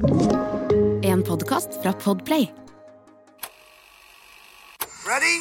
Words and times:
En 0.00 1.22
podkast 1.22 1.68
fra 1.82 1.92
Podplay. 1.92 2.52
Ready? 5.06 5.36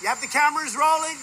You 0.00 0.08
have 0.08 0.20
the 0.20 0.28
cameras 0.32 0.74
rolling? 0.76 1.18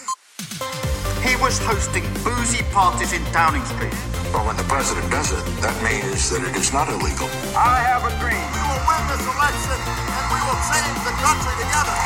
He 1.22 1.34
was 1.42 1.58
hosting 1.58 2.04
boozy 2.22 2.62
parties 2.72 3.12
in 3.12 3.22
Downing 3.32 3.64
Street. 3.64 3.94
But 4.32 4.46
when 4.46 4.56
the 4.56 4.62
president 4.62 5.10
does 5.10 5.32
it, 5.32 5.44
that 5.62 5.74
means 5.82 6.30
that 6.30 6.42
it 6.48 6.56
is 6.56 6.72
not 6.72 6.88
illegal. 6.88 7.28
I 7.56 7.82
have 7.90 8.04
a 8.06 8.12
dream. 8.22 8.46
We 8.54 8.62
will 8.70 8.84
win 8.86 9.02
this 9.10 9.24
election 9.34 9.78
and 10.16 10.24
we 10.30 10.38
will 10.46 10.60
change 10.70 10.98
the 11.08 11.14
country 11.26 11.54
together. 11.62 11.96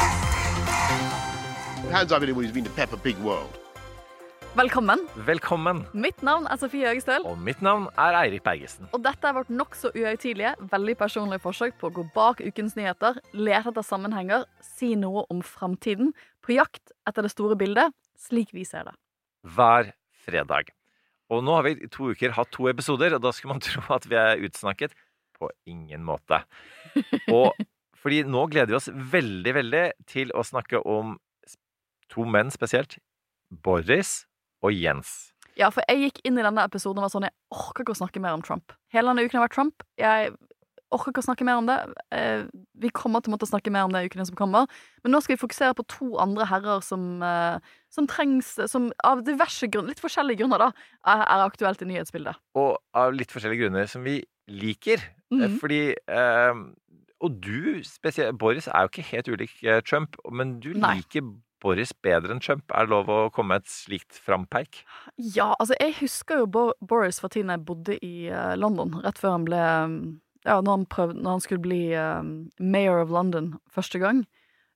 Hands 1.92 2.12
up 2.12 2.22
anyone 2.22 2.44
who's 2.44 2.54
been 2.54 2.64
to 2.64 2.70
Peppa 2.70 2.96
Pig 2.96 3.18
World. 3.18 3.58
Velkommen. 4.58 4.98
Velkommen. 5.14 5.84
Mitt 5.94 6.24
navn 6.26 6.48
er 6.50 6.58
Sofie 6.58 6.88
Høgestøl. 6.88 7.22
Og 7.30 7.38
mitt 7.38 7.60
navn 7.62 7.84
er 7.94 8.16
Eirik 8.18 8.42
Bergesen. 8.42 8.88
Og 8.90 9.02
dette 9.04 9.28
er 9.28 9.34
vårt 9.36 9.50
nokså 9.54 9.92
uhøytidelige, 9.94 10.56
veldig 10.72 10.96
personlige 10.98 11.42
forsøk 11.44 11.76
på 11.78 11.86
å 11.86 11.92
gå 11.94 12.02
bak 12.16 12.40
ukens 12.42 12.74
nyheter, 12.74 13.20
lete 13.30 13.70
etter 13.70 13.84
sammenhenger, 13.86 14.48
si 14.58 14.96
noe 14.98 15.22
om 15.30 15.38
framtiden, 15.46 16.10
på 16.42 16.56
jakt 16.56 16.90
etter 17.06 17.22
det 17.22 17.30
store 17.30 17.54
bildet, 17.60 17.94
slik 18.18 18.50
vi 18.56 18.64
ser 18.66 18.88
det. 18.88 18.96
Hver 19.46 19.92
fredag. 20.26 20.72
Og 21.30 21.44
nå 21.46 21.54
har 21.54 21.68
vi 21.68 21.76
i 21.78 21.90
to 21.94 22.10
uker 22.10 22.34
hatt 22.34 22.50
to 22.50 22.66
episoder, 22.72 23.14
og 23.14 23.22
da 23.22 23.30
skulle 23.30 23.54
man 23.54 23.62
tro 23.68 23.84
at 23.94 24.08
vi 24.10 24.18
er 24.18 24.42
utsnakket. 24.48 24.96
På 25.38 25.52
ingen 25.70 26.02
måte. 26.04 26.42
Og 27.30 27.54
fordi 28.02 28.24
nå 28.26 28.42
gleder 28.50 28.74
vi 28.74 28.80
oss 28.80 28.90
veldig, 28.90 29.54
veldig 29.60 29.84
til 30.10 30.34
å 30.34 30.42
snakke 30.44 30.82
om 30.82 31.14
to 32.10 32.26
menn 32.26 32.50
spesielt. 32.50 32.98
Boris 33.50 34.24
og 34.62 34.74
Jens. 34.76 35.30
Ja, 35.58 35.68
for 35.74 35.84
jeg 35.90 36.06
gikk 36.06 36.22
inn 36.28 36.38
i 36.38 36.44
denne 36.44 36.62
episoden 36.64 37.00
og 37.00 37.08
var 37.08 37.12
sånn 37.12 37.26
Jeg 37.26 37.36
orker 37.52 37.84
ikke 37.84 37.96
å 37.96 38.00
snakke 38.00 38.22
mer 38.22 38.36
om 38.36 38.44
Trump. 38.44 38.72
Hele 38.94 39.10
denne 39.10 39.26
uken 39.26 39.40
har 39.40 39.48
vært 39.48 39.56
Trump. 39.56 39.84
Jeg 40.00 40.30
orker 40.94 41.12
ikke 41.12 41.22
å 41.22 41.26
snakke 41.28 41.46
mer 41.46 41.60
om 41.60 41.68
det. 41.68 41.76
Eh, 42.14 42.46
vi 42.82 42.90
kommer 42.94 43.22
til 43.22 43.32
å 43.32 43.36
måtte 43.36 43.48
snakke 43.48 43.72
mer 43.74 43.86
om 43.86 43.94
det 43.94 44.02
i 44.02 44.10
ukene 44.10 44.26
som 44.26 44.38
kommer. 44.38 44.70
Men 45.04 45.14
nå 45.14 45.20
skal 45.22 45.36
vi 45.36 45.42
fokusere 45.42 45.76
på 45.78 45.86
to 45.90 46.08
andre 46.22 46.46
herrer 46.50 46.82
som, 46.84 47.22
eh, 47.22 47.58
som 47.90 48.06
trengs 48.06 48.54
Som 48.70 48.92
av 49.04 49.24
diverse 49.24 49.66
grunner, 49.70 49.88
litt 49.88 50.02
forskjellige 50.02 50.42
grunner, 50.42 50.58
da, 50.58 50.72
er, 51.06 51.46
aktuelt 51.46 51.82
i 51.82 51.86
nyhetsbildet. 51.86 52.36
Og 52.54 52.78
av 52.94 53.12
litt 53.12 53.30
forskjellige 53.30 53.66
grunner 53.66 53.86
som 53.86 54.02
vi 54.04 54.24
liker. 54.48 54.98
Mm. 55.32 55.58
Fordi 55.60 55.94
eh, 56.08 56.54
Og 57.20 57.40
du 57.40 57.82
spesielt 57.84 58.38
Boris 58.38 58.66
er 58.66 58.80
jo 58.80 58.88
ikke 58.88 59.10
helt 59.12 59.28
ulik 59.28 59.84
Trump, 59.84 60.16
men 60.32 60.58
du 60.58 60.72
Nei. 60.72 60.96
liker 60.96 61.20
Boris 61.62 61.92
bedre 62.04 62.34
enn 62.34 62.42
Trump. 62.42 62.72
Er 62.72 62.86
det 62.86 62.94
lov 62.94 63.10
å 63.12 63.20
komme 63.34 63.54
med 63.54 63.64
et 63.64 63.72
slikt 63.72 64.18
frampeik? 64.18 64.82
Ja, 65.16 65.52
altså, 65.58 65.76
jeg 65.80 65.98
husker 66.00 66.42
jo 66.42 66.50
Bo 66.50 66.64
Boris 66.80 67.20
fra 67.22 67.30
tiden 67.32 67.52
jeg 67.52 67.64
bodde 67.68 67.96
i 68.04 68.28
eh, 68.28 68.56
London, 68.58 68.96
rett 69.04 69.20
før 69.20 69.36
han 69.38 69.48
ble 69.48 69.62
Ja, 70.46 70.56
når 70.64 70.70
han, 70.72 70.86
prøvde, 70.88 71.20
når 71.20 71.36
han 71.36 71.42
skulle 71.44 71.64
bli 71.64 71.82
eh, 71.92 72.30
mayor 72.58 73.02
of 73.04 73.12
London 73.12 73.54
første 73.72 74.00
gang. 74.02 74.24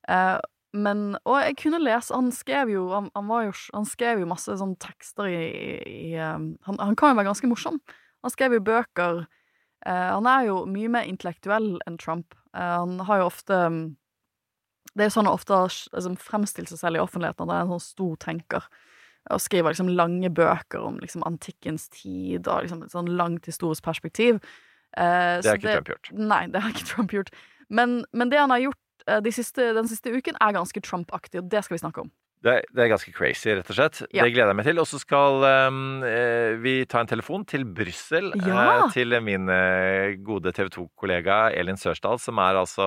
Eh, 0.09 0.37
men 0.75 1.15
Og 1.23 1.39
jeg 1.39 1.55
kunne 1.61 1.79
lese 1.79 2.11
Han 2.11 2.33
skrev 2.35 2.73
jo 2.73 2.89
Han, 2.91 3.07
han, 3.15 3.29
jo, 3.47 3.53
han 3.77 3.85
skrev 3.87 4.19
jo 4.19 4.27
masse 4.27 4.57
sånne 4.59 4.75
tekster 4.83 5.29
i, 5.31 5.45
i 5.87 6.17
han, 6.19 6.57
han 6.67 6.97
kan 6.99 7.13
jo 7.13 7.21
være 7.21 7.31
ganske 7.31 7.49
morsom. 7.49 7.79
Han 8.27 8.33
skrev 8.33 8.57
jo 8.57 8.65
bøker. 8.65 9.25
Han 9.85 10.27
er 10.27 10.47
jo 10.49 10.63
mye 10.65 10.89
mer 10.89 11.05
intellektuell 11.05 11.75
enn 11.85 11.99
Trump. 12.01 12.33
Han 12.57 12.97
har 13.05 13.21
jo 13.21 13.27
ofte 13.29 13.59
mm, 13.69 13.83
Det 14.95 15.05
er 15.05 15.09
jo 15.11 15.15
sånn 15.17 15.27
han 15.27 15.35
ofte 15.35 15.61
liksom, 15.67 16.17
fremstilt 16.23 16.71
seg 16.71 16.79
selv 16.79 16.99
i 17.01 17.03
offentligheten, 17.03 17.43
at 17.43 17.51
han 17.51 17.55
er 17.55 17.65
en 17.65 17.73
sånn 17.75 17.89
stor 17.89 18.19
tenker 18.23 18.67
og 19.33 19.41
skriver 19.41 19.73
liksom 19.73 19.89
lange 19.97 20.29
bøker 20.29 20.83
om 20.85 20.99
liksom 21.01 21.23
antikkens 21.25 21.89
tid 21.89 22.45
og 22.45 22.67
liksom 22.67 22.83
et 22.85 22.93
sånn 22.93 23.09
langt 23.17 23.47
historisk 23.49 23.85
perspektiv. 23.87 24.41
Eh, 24.97 25.41
Det 25.41 25.49
har 25.49 25.57
ikke 25.57 25.77
Trump 25.79 25.93
gjort. 25.95 26.11
Nei, 26.13 26.43
det 26.53 26.61
har 26.61 26.75
ikke 26.75 26.89
Trump 26.91 27.15
gjort. 27.17 27.31
Men, 27.73 28.03
men 28.13 28.29
det 28.29 28.43
han 28.43 28.53
har 28.53 28.61
gjort 28.67 29.07
eh, 29.09 29.23
de 29.25 29.33
siste, 29.33 29.71
den 29.79 29.89
siste 29.89 30.13
uken, 30.13 30.37
er 30.45 30.53
ganske 30.59 30.83
Trump-aktig, 30.85 31.41
og 31.41 31.49
det 31.49 31.65
skal 31.65 31.79
vi 31.79 31.81
snakke 31.87 32.05
om. 32.05 32.13
Det 32.45 32.53
er, 32.53 32.67
det 32.77 32.83
er 32.85 32.91
ganske 32.93 33.13
crazy, 33.17 33.49
rett 33.57 33.71
og 33.73 33.77
slett. 33.79 34.03
Ja. 34.13 34.27
Det 34.27 34.35
gleder 34.35 34.53
jeg 34.53 34.59
meg 34.59 34.67
til. 34.69 34.81
Og 34.83 34.89
så 34.91 34.99
skal 35.01 35.47
um, 35.71 36.03
eh, 36.05 36.59
vi 36.61 36.75
ta 36.91 37.01
en 37.01 37.09
telefon 37.09 37.47
til 37.49 37.65
Brussel. 37.65 38.35
Ja. 38.45 38.85
Uh, 38.85 38.93
til 38.93 39.17
min 39.25 39.49
eh, 39.49 40.19
gode 40.25 40.53
TV 40.53 40.69
2-kollega 40.75 41.39
Elin 41.57 41.81
Sørsdal, 41.81 42.21
som 42.21 42.41
er 42.45 42.61
altså 42.61 42.85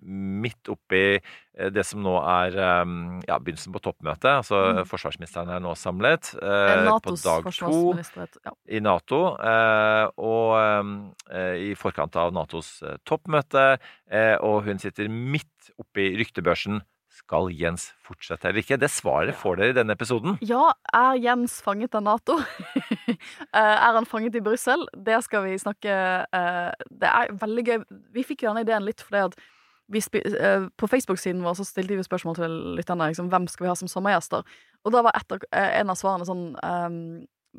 midt 0.00 0.70
oppi 0.72 1.02
eh, 1.18 1.68
det 1.74 1.84
som 1.84 2.00
nå 2.04 2.14
er 2.22 2.56
um, 2.80 3.18
ja, 3.28 3.36
begynnelsen 3.36 3.74
på 3.76 3.82
toppmøtet. 3.84 4.30
Altså 4.40 4.60
Mm. 4.70 4.84
forsvarsministeren 4.86 5.50
er 5.50 5.60
nå 5.62 5.72
samlet 5.78 6.30
Uh, 6.40 6.86
eh, 6.86 6.88
på 7.04 7.14
dag 7.20 7.46
to 7.56 7.94
ja. 8.44 8.52
i 8.68 8.80
Nato, 8.80 9.20
eh, 9.40 10.06
og 10.20 10.56
um, 10.80 10.94
eh, 11.30 11.70
i 11.70 11.74
forkant 11.78 12.16
av 12.20 12.32
Natos 12.32 12.78
eh, 12.86 12.96
toppmøte. 13.08 13.74
Eh, 14.10 14.36
og 14.40 14.64
hun 14.68 14.80
sitter 14.80 15.10
midt 15.10 15.72
oppi 15.80 16.10
ryktebørsen. 16.20 16.80
Skal 17.10 17.50
Jens 17.50 17.88
fortsette 18.06 18.46
eller 18.48 18.62
ikke? 18.62 18.78
Det 18.78 18.90
svaret 18.92 19.34
får 19.34 19.58
dere 19.58 19.72
i 19.72 19.76
denne 19.80 19.94
episoden. 19.96 20.36
Ja, 20.46 20.70
er 20.94 21.18
Jens 21.18 21.58
fanget 21.64 21.96
av 21.98 22.06
Nato? 22.06 22.38
Eh, 23.50 23.58
er 23.58 23.96
han 23.96 24.06
fanget 24.06 24.36
i 24.38 24.40
Brussel? 24.40 24.84
Det 24.94 25.16
skal 25.26 25.42
vi 25.42 25.56
snakke 25.58 25.90
eh, 25.90 26.84
Det 27.02 27.08
er 27.08 27.32
veldig 27.36 27.64
gøy. 27.66 27.80
Vi 28.14 28.22
fikk 28.24 28.44
jo 28.44 28.52
denne 28.52 28.62
ideen 28.62 28.86
litt 28.86 29.02
fordi 29.02 29.24
at 29.26 29.34
eh, 29.90 30.68
på 30.78 30.88
Facebook-siden 30.88 31.42
vår 31.44 31.58
så 31.58 31.66
stilte 31.66 31.98
vi 31.98 32.06
spørsmål 32.06 32.38
til 32.38 32.54
lytterne 32.78 33.10
liksom, 33.10 33.28
hvem 33.32 33.48
skal 33.50 33.66
vi 33.66 33.72
ha 33.72 33.74
som 33.76 33.90
sommergjester. 33.90 34.46
Og 34.86 34.94
da 34.94 35.02
var 35.04 35.18
et 35.18 35.34
av, 35.34 35.44
eh, 35.50 35.72
en 35.80 35.92
av 35.92 35.98
svarene 35.98 36.28
sånn 36.28 36.46
ehm, 36.62 37.02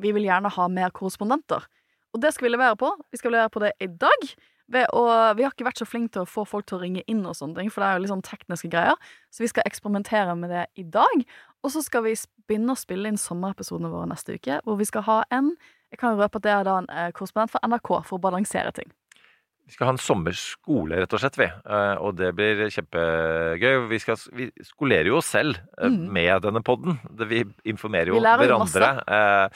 Vi 0.01 0.13
vil 0.15 0.23
gjerne 0.23 0.49
ha 0.55 0.67
mer 0.71 0.95
korrespondenter. 0.95 1.67
Og 2.15 2.23
det 2.23 2.31
skal 2.33 2.47
vi 2.47 2.55
levere 2.55 2.79
på. 2.79 2.93
Vi 3.11 3.19
skal 3.19 3.35
levere 3.35 3.51
på 3.51 3.59
det 3.59 3.73
i 3.83 3.91
dag. 3.91 4.31
Å, 4.71 5.35
vi 5.35 5.43
har 5.43 5.51
ikke 5.51 5.65
vært 5.67 5.77
så 5.81 5.85
flinke 5.85 6.11
til 6.13 6.21
å 6.23 6.29
få 6.29 6.45
folk 6.47 6.65
til 6.65 6.77
å 6.77 6.81
ringe 6.81 7.03
inn, 7.07 7.25
og 7.25 7.35
sånne 7.35 7.55
ting, 7.59 7.69
for 7.69 7.81
det 7.81 7.87
er 7.89 7.97
jo 7.97 8.03
litt 8.05 8.11
sånn 8.13 8.23
tekniske 8.23 8.69
greier. 8.71 8.95
Så 9.31 9.43
vi 9.43 9.47
skal 9.51 9.63
eksperimentere 9.67 10.35
med 10.37 10.49
det 10.49 10.65
i 10.79 10.83
dag. 10.83 11.25
Og 11.63 11.71
så 11.71 11.83
skal 11.83 12.03
vi 12.03 12.15
begynne 12.47 12.71
å 12.73 12.79
spille 12.79 13.07
inn 13.11 13.17
sommerepisodene 13.17 13.91
våre 13.91 14.07
neste 14.09 14.33
uke, 14.39 14.61
hvor 14.63 14.77
vi 14.79 14.85
skal 14.85 15.01
ha 15.03 15.23
en 15.31 15.55
Jeg 15.91 15.99
kan 15.99 16.15
røpe 16.15 16.37
at 16.39 16.43
det 16.43 16.51
er 16.55 16.63
da 16.63 16.77
en 16.79 16.85
eh, 16.89 17.11
korrespondent 17.11 17.51
fra 17.51 17.59
NRK 17.67 17.89
for 18.07 18.15
å 18.15 18.21
balansere 18.23 18.71
ting. 18.71 18.87
Vi 19.67 19.73
skal 19.75 19.87
ha 19.89 19.91
en 19.91 19.99
sommerskole, 19.99 20.95
rett 21.03 21.13
og 21.13 21.19
slett, 21.19 21.35
vi. 21.37 21.45
Eh, 21.51 21.95
Og 21.99 22.15
det 22.15 22.29
blir 22.35 22.63
kjempegøy. 22.71 23.89
Vi, 23.89 23.99
skal, 23.99 24.15
vi 24.31 24.47
skolerer 24.63 25.07
jo 25.11 25.17
oss 25.19 25.27
selv 25.35 25.57
eh, 25.77 25.89
Mhm. 25.89 26.07
med 26.11 26.41
denne 26.47 26.61
podden. 26.63 26.97
Vi 27.27 27.43
informerer 27.65 28.07
jo 28.07 28.15
Vi 28.15 28.21
hverandre. 28.23 29.03
eh, 29.07 29.49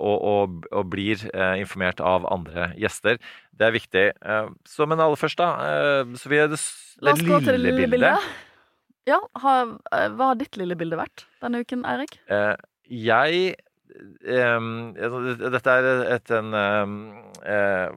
Og, 0.00 0.16
og, 0.32 0.66
og 0.72 0.90
blir 0.90 1.20
eh, 1.34 1.58
informert 1.60 2.00
av 2.00 2.24
andre 2.32 2.70
gjester. 2.80 3.18
Det 3.52 3.66
er 3.68 3.74
viktig. 3.74 4.04
Eh, 4.16 4.50
Så, 4.64 4.86
men 4.88 5.00
aller 5.00 5.18
først, 5.20 5.38
da. 5.38 5.48
eh, 5.68 6.16
Så 6.16 6.30
vi 6.32 6.38
er 6.40 6.48
det, 6.48 6.60
det 7.04 7.16
til 7.20 7.46
det 7.46 7.58
lille 7.58 7.76
bildet. 7.86 7.90
bildet. 7.90 8.28
Ja, 9.08 9.18
har, 9.44 9.76
eh, 9.92 10.08
Hva 10.16 10.32
har 10.32 10.40
ditt 10.40 10.56
lille 10.60 10.76
bilde 10.76 10.96
vært 11.00 11.26
denne 11.42 11.60
uken, 11.64 11.84
Eirik? 11.88 12.18
Eh, 12.28 12.54
jeg 12.88 13.56
altså, 14.28 15.20
Dette 15.50 15.74
er 15.80 15.88
et 16.14 16.30
en 16.36 16.54
um, 16.54 16.94
eh, 17.44 17.88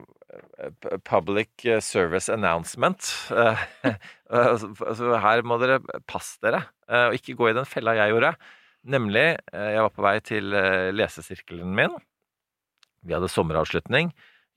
Public 1.04 1.66
service 1.84 2.28
announcement. 2.32 2.98
Eh, 3.30 3.64
altså, 4.30 4.72
altså, 4.86 5.12
her 5.20 5.42
må 5.46 5.58
dere 5.62 5.80
passe 6.08 6.38
dere, 6.44 6.64
eh, 6.88 7.08
og 7.10 7.18
ikke 7.18 7.36
gå 7.38 7.50
i 7.50 7.56
den 7.56 7.68
fella 7.68 7.94
jeg 7.98 8.14
gjorde. 8.14 8.34
Nemlig, 8.82 9.38
eh, 9.52 9.70
jeg 9.76 9.84
var 9.84 9.92
på 9.94 10.04
vei 10.04 10.16
til 10.26 10.54
eh, 10.58 10.90
lesesirkelen 10.94 11.74
min. 11.76 11.94
Vi 13.06 13.14
hadde 13.14 13.30
sommeravslutning. 13.30 14.10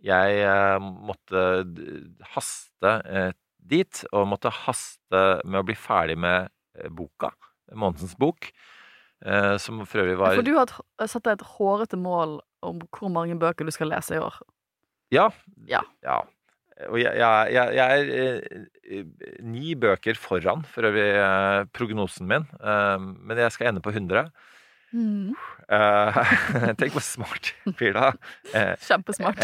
Jeg 0.06 0.40
eh, 0.41 0.78
måtte 0.81 1.44
haste 2.34 2.96
dit, 3.66 4.02
og 4.13 4.30
måtte 4.30 4.53
haste 4.53 5.24
med 5.46 5.62
å 5.62 5.66
bli 5.66 5.78
ferdig 5.78 6.18
med 6.22 6.52
boka. 6.94 7.31
Månedens 7.74 8.18
bok. 8.19 8.52
som 9.58 9.80
for 9.88 10.03
øvrig 10.03 10.18
var 10.19 10.36
For 10.36 10.46
du 10.46 10.53
har 10.53 11.07
satt 11.07 11.24
deg 11.24 11.40
et 11.40 11.46
hårete 11.56 11.97
mål 11.97 12.42
om 12.62 12.81
hvor 12.94 13.09
mange 13.09 13.34
bøker 13.40 13.66
du 13.66 13.72
skal 13.72 13.90
lese 13.90 14.18
i 14.18 14.19
år. 14.22 14.36
Ja. 15.09 15.30
Ja. 15.66 15.81
ja. 16.03 16.19
Og 16.90 16.97
jeg, 17.00 17.16
jeg, 17.16 17.72
jeg, 17.77 18.00
er 18.04 18.42
eh, 18.83 19.06
ni 19.48 19.75
bøker 19.80 20.19
foran, 20.19 20.66
for 20.68 20.89
øvrig, 20.89 21.07
eh, 21.16 21.63
prognosen 21.75 22.27
min. 22.27 22.48
Eh, 22.60 22.98
men 23.00 23.39
jeg 23.39 23.56
skal 23.56 23.72
ende 23.72 23.83
på 23.83 23.94
100. 23.95 24.27
Mm. 24.95 25.31
Eh, 25.72 26.18
tenk 26.80 26.95
hvor 26.98 27.04
smart 27.04 27.54
jeg 27.54 27.75
blir 27.80 27.95
da. 27.95 28.10
Eh, 28.51 28.74
Kjempesmart. 28.83 29.39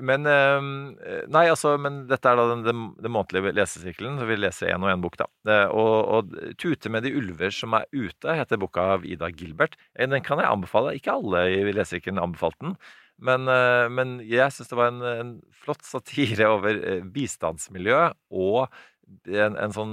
Men 0.00 0.24
Nei, 0.24 1.42
altså, 1.52 1.74
men 1.76 1.98
dette 2.08 2.30
er 2.30 2.38
da 2.40 2.46
den, 2.48 2.62
den, 2.64 2.86
den 2.96 3.12
månedlige 3.12 3.52
lesesirkelen, 3.58 4.16
så 4.16 4.28
vi 4.30 4.38
leser 4.38 4.72
én 4.72 4.86
og 4.86 4.88
én 4.88 5.02
bok, 5.04 5.18
da. 5.20 5.26
Og, 5.68 5.96
og 6.16 6.32
'Tute 6.56 6.88
med 6.88 7.04
de 7.04 7.12
ulver 7.20 7.52
som 7.52 7.76
er 7.76 7.84
ute' 7.92 8.38
heter 8.40 8.56
boka 8.62 8.86
av 8.94 9.04
Ida 9.04 9.28
Gilbert. 9.28 9.76
Den 9.92 10.24
kan 10.24 10.40
jeg 10.40 10.48
anbefale. 10.48 10.96
Ikke 10.96 11.18
alle 11.20 11.44
i 11.52 11.60
lesesirkelen 11.68 12.24
anbefalte 12.24 12.70
den. 12.70 12.78
Men, 13.18 13.48
eh, 13.50 13.86
men 13.90 14.18
jeg 14.26 14.54
syns 14.54 14.70
det 14.70 14.78
var 14.78 14.92
en, 14.92 15.02
en 15.02 15.32
flott 15.64 15.82
satire 15.86 16.46
over 16.52 16.78
eh, 16.78 17.02
bistandsmiljø 17.02 18.04
og 18.30 18.68
en, 19.24 19.56
en 19.56 19.72
sånn 19.72 19.92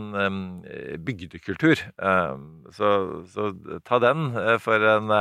bygdekultur. 1.07 1.79
Så, 2.75 2.89
så 3.31 3.45
ta 3.87 3.99
den 4.03 4.25
eh, 4.35 4.57
for 4.59 4.83
en 4.91 5.13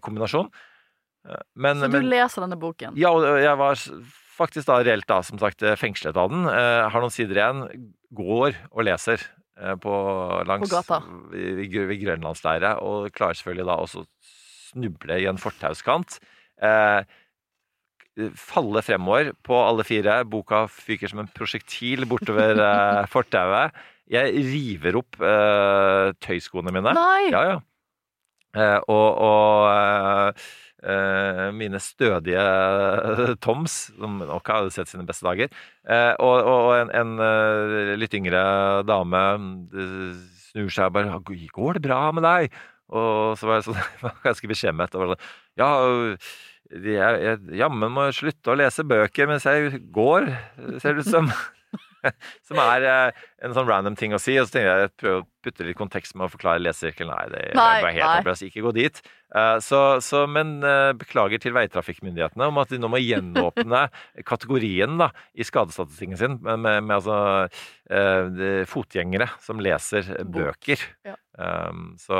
kombinasjon. 0.00 0.48
Men, 1.54 1.84
Så 1.84 1.90
du 1.92 1.98
men 1.98 2.08
leser 2.08 2.46
denne 2.46 2.56
boken? 2.58 2.96
ja, 2.98 3.12
og 3.12 3.36
jeg 3.38 3.58
var 3.60 3.84
faktisk 4.32 4.70
da 4.70 4.80
reelt 4.80 5.06
da, 5.06 5.20
som 5.22 5.38
sagt, 5.38 5.62
fengslet 5.78 6.16
av 6.18 6.32
den. 6.32 6.48
Har 6.48 7.04
noen 7.04 7.12
sider 7.14 7.38
igjen. 7.38 7.62
Går 8.16 8.56
og 8.72 8.88
leser 8.88 9.22
på, 9.84 9.92
langs, 10.48 10.64
På 10.64 10.80
gata. 10.80 11.02
Ved, 11.30 11.76
ved 11.92 12.00
Grønlandsleiret, 12.00 12.80
og 12.80 13.12
klarer 13.14 13.38
selvfølgelig 13.38 13.68
da 13.68 13.78
også 13.84 14.06
snuble 14.72 15.20
i 15.20 15.28
en 15.28 15.38
fortauskant. 15.40 16.16
Eh, 16.60 18.28
falle 18.36 18.82
fremover 18.84 19.32
på 19.46 19.56
alle 19.56 19.86
fire. 19.88 20.20
Boka 20.28 20.66
fyker 20.68 21.10
som 21.10 21.22
en 21.24 21.32
prosjektil 21.32 22.06
bortover 22.10 22.60
eh, 22.60 23.02
fortauet. 23.14 23.76
Jeg 24.12 24.44
river 24.44 24.98
opp 25.00 25.20
eh, 25.22 26.12
tøyskoene 26.20 26.74
mine. 26.74 26.92
Nei! 26.98 27.30
Ja, 27.32 27.44
ja. 27.54 27.60
Eh, 28.52 28.78
og 28.92 29.16
og 29.24 29.68
eh, 29.72 30.42
eh, 30.92 31.46
mine 31.56 31.80
stødige 31.80 32.42
Toms, 33.40 33.76
som 33.96 34.18
nok 34.20 34.50
hadde 34.52 34.74
sett 34.74 34.90
sine 34.90 35.06
beste 35.08 35.24
dager, 35.24 35.48
og, 36.20 36.50
og 36.52 36.68
en, 36.76 36.92
en 36.92 37.96
litt 38.00 38.12
yngre 38.18 38.42
dame 38.88 39.22
snur 39.72 40.68
seg 40.68 40.90
og 40.90 40.96
bare 40.98 41.22
'Går 41.24 41.78
det 41.78 41.86
bra 41.88 42.02
med 42.12 42.26
deg?' 42.28 42.52
Og 42.92 43.38
så 43.40 43.48
var 43.48 43.60
jeg 43.60 43.68
sånn, 43.70 43.80
ganske 44.26 44.50
beskjemmet. 44.50 44.94
Og 44.94 45.04
var 45.04 45.14
sånn, 45.14 45.32
ja, 45.62 45.70
jeg, 46.72 47.22
jeg 47.26 47.58
jammen 47.62 47.92
må 47.92 48.06
slutte 48.16 48.52
å 48.52 48.58
lese 48.58 48.84
bøker 48.88 49.28
mens 49.30 49.48
jeg 49.48 49.82
går, 49.94 50.30
ser 50.82 50.98
det 50.98 51.06
ut 51.06 51.12
som. 51.12 51.32
Som 52.48 52.60
er 52.62 52.86
eh, 52.88 53.24
en 53.46 53.54
sånn 53.56 53.68
random 53.68 53.96
ting 53.98 54.14
å 54.14 54.20
si. 54.22 54.34
Og 54.40 54.48
så 54.48 54.56
tenker 54.56 54.70
jeg 54.70 54.86
jeg 54.86 54.92
prøver 55.00 55.22
å 55.22 55.26
putte 55.42 55.66
litt 55.66 55.78
kontekst 55.78 56.16
med 56.16 56.26
å 56.26 56.32
forklare 56.32 56.62
lesesirkelen. 56.62 57.12
Nei, 57.12 57.28
det 57.32 57.42
er 57.50 57.58
bare 57.58 57.94
helt 57.96 58.06
håpløst. 58.08 58.46
Ikke 58.48 58.64
gå 58.66 58.74
dit. 58.76 59.00
Eh, 59.34 59.56
så, 59.64 59.80
så, 60.04 60.24
men 60.30 60.54
eh, 60.66 60.90
beklager 60.98 61.42
til 61.42 61.56
veitrafikkmyndighetene 61.56 62.50
om 62.50 62.60
at 62.62 62.74
de 62.74 62.80
nå 62.82 62.90
må 62.92 63.00
gjenåpne 63.02 63.86
kategorien 64.30 64.98
da, 65.00 65.12
i 65.34 65.46
skadestatistikken 65.46 66.20
sin 66.20 66.38
med, 66.42 66.62
med, 66.66 66.82
med 66.88 66.98
altså, 66.98 67.16
uh, 67.92 68.62
fotgjengere 68.68 69.30
som 69.42 69.62
leser 69.62 70.14
bøker. 70.28 70.84
Ja. 71.06 71.16
Um, 71.32 71.92
så, 72.00 72.18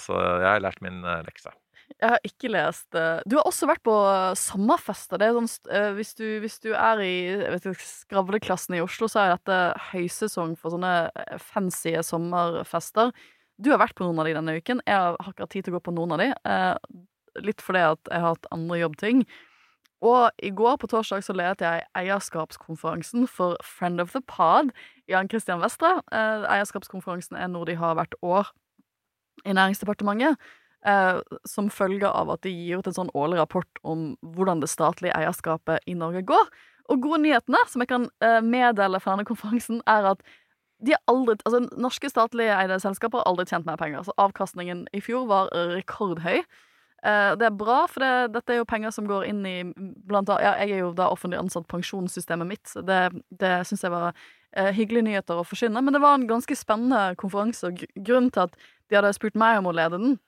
så 0.00 0.16
jeg 0.16 0.48
har 0.48 0.64
lært 0.64 0.82
min 0.84 1.02
lekse. 1.26 1.52
Jeg 1.96 2.10
har 2.12 2.24
ikke 2.26 2.50
lest 2.50 2.96
eh, 2.98 3.22
Du 3.28 3.38
har 3.38 3.46
også 3.48 3.68
vært 3.70 3.84
på 3.86 3.94
sommerfester. 4.36 5.20
Det 5.20 5.28
er 5.28 5.36
sånn, 5.36 5.48
eh, 5.72 5.88
hvis, 5.96 6.12
du, 6.18 6.24
hvis 6.42 6.58
du 6.60 6.70
er 6.74 7.00
i 7.00 7.14
skravleklassen 7.80 8.76
i 8.76 8.82
Oslo, 8.84 9.08
så 9.08 9.22
er 9.22 9.34
dette 9.36 9.60
høysesong 9.92 10.56
for 10.60 10.74
sånne 10.74 10.92
eh, 11.08 11.36
fancy 11.40 11.94
sommerfester. 12.04 13.14
Du 13.56 13.70
har 13.72 13.80
vært 13.80 13.96
på 13.96 14.04
noen 14.04 14.20
av 14.20 14.28
de 14.28 14.34
denne 14.36 14.56
uken. 14.58 14.82
Jeg 14.84 14.98
har 15.06 15.16
akkurat 15.22 15.52
tid 15.54 15.66
til 15.66 15.72
å 15.72 15.78
gå 15.78 15.86
på 15.86 15.94
noen 15.96 16.16
av 16.16 16.20
de. 16.20 16.28
Litt 17.46 17.62
fordi 17.64 17.86
at 17.86 18.10
jeg 18.10 18.20
har 18.20 18.34
hatt 18.34 18.50
andre 18.52 18.82
jobbting. 18.82 19.22
Og 20.04 20.44
i 20.44 20.50
går 20.52 20.76
på 20.82 20.90
torsdag 20.92 21.24
så 21.24 21.32
ledet 21.32 21.64
jeg 21.64 21.86
eierskapskonferansen 21.96 23.24
for 23.32 23.56
Friend 23.64 24.02
of 24.02 24.12
the 24.12 24.20
Pod, 24.28 24.74
Jan 25.08 25.30
Christian 25.32 25.62
Vestre. 25.64 25.94
Eierskapskonferansen 26.12 27.40
er 27.40 27.48
noe 27.48 27.64
de 27.64 27.78
har 27.80 27.96
hvert 27.96 28.18
år 28.20 28.52
i 29.48 29.56
Næringsdepartementet. 29.56 30.36
Eh, 30.86 31.18
som 31.48 31.66
følge 31.72 32.06
av 32.06 32.28
at 32.30 32.44
de 32.46 32.50
gir 32.54 32.78
ut 32.78 32.86
en 32.86 32.94
sånn 32.94 33.10
årlig 33.18 33.40
rapport 33.40 33.78
om 33.82 34.12
hvordan 34.22 34.60
det 34.62 34.68
statlige 34.70 35.16
eierskapet 35.18 35.82
i 35.90 35.96
Norge 35.98 36.22
går. 36.22 36.44
Og 36.94 37.00
gode 37.02 37.18
nyhetene, 37.24 37.58
som 37.66 37.82
jeg 37.82 37.88
kan 37.90 38.04
eh, 38.22 38.38
meddele 38.46 39.00
fra 39.02 39.16
denne 39.16 39.26
konferansen, 39.26 39.80
er 39.90 40.06
at 40.12 40.22
de 40.86 40.94
aldri, 41.10 41.34
altså 41.48 41.64
norske 41.80 42.06
statlige 42.12 42.54
eide 42.54 42.76
selskaper 42.78 43.18
har 43.18 43.26
aldri 43.32 43.48
tjent 43.50 43.66
mer 43.66 43.80
penger. 43.80 44.04
Så 44.06 44.14
avkastningen 44.20 44.84
i 44.94 45.00
fjor 45.02 45.24
var 45.26 45.50
rekordhøy. 45.72 46.44
Eh, 47.02 47.32
det 47.40 47.48
er 47.48 47.56
bra, 47.58 47.80
for 47.90 48.04
det, 48.04 48.12
dette 48.36 48.54
er 48.54 48.60
jo 48.60 48.68
penger 48.70 48.94
som 48.94 49.08
går 49.10 49.26
inn 49.32 49.40
i 49.48 49.56
blant 50.06 50.30
annet, 50.30 50.44
ja, 50.46 50.52
Jeg 50.62 50.76
er 50.76 50.84
jo 50.84 50.92
da 50.94 51.08
offentlig 51.10 51.40
ansatt 51.40 51.66
pensjonssystemet 51.72 52.46
mitt. 52.46 52.62
så 52.70 52.84
Det, 52.86 53.00
det 53.42 53.56
syns 53.66 53.82
jeg 53.82 53.90
var 53.90 54.12
eh, 54.54 54.70
hyggelige 54.70 55.08
nyheter 55.08 55.42
å 55.42 55.48
forsyne. 55.48 55.82
Men 55.82 55.98
det 55.98 56.04
var 56.04 56.14
en 56.14 56.28
ganske 56.30 56.54
spennende 56.54 57.16
konferanse. 57.18 57.66
og 57.66 57.82
gr- 57.82 57.90
Grunnen 58.06 58.30
til 58.30 58.46
at 58.46 58.54
de 58.86 59.00
hadde 59.00 59.12
spurt 59.18 59.34
meg 59.34 59.58
om 59.58 59.72
å 59.72 59.74
lede 59.74 59.98
den 59.98 60.18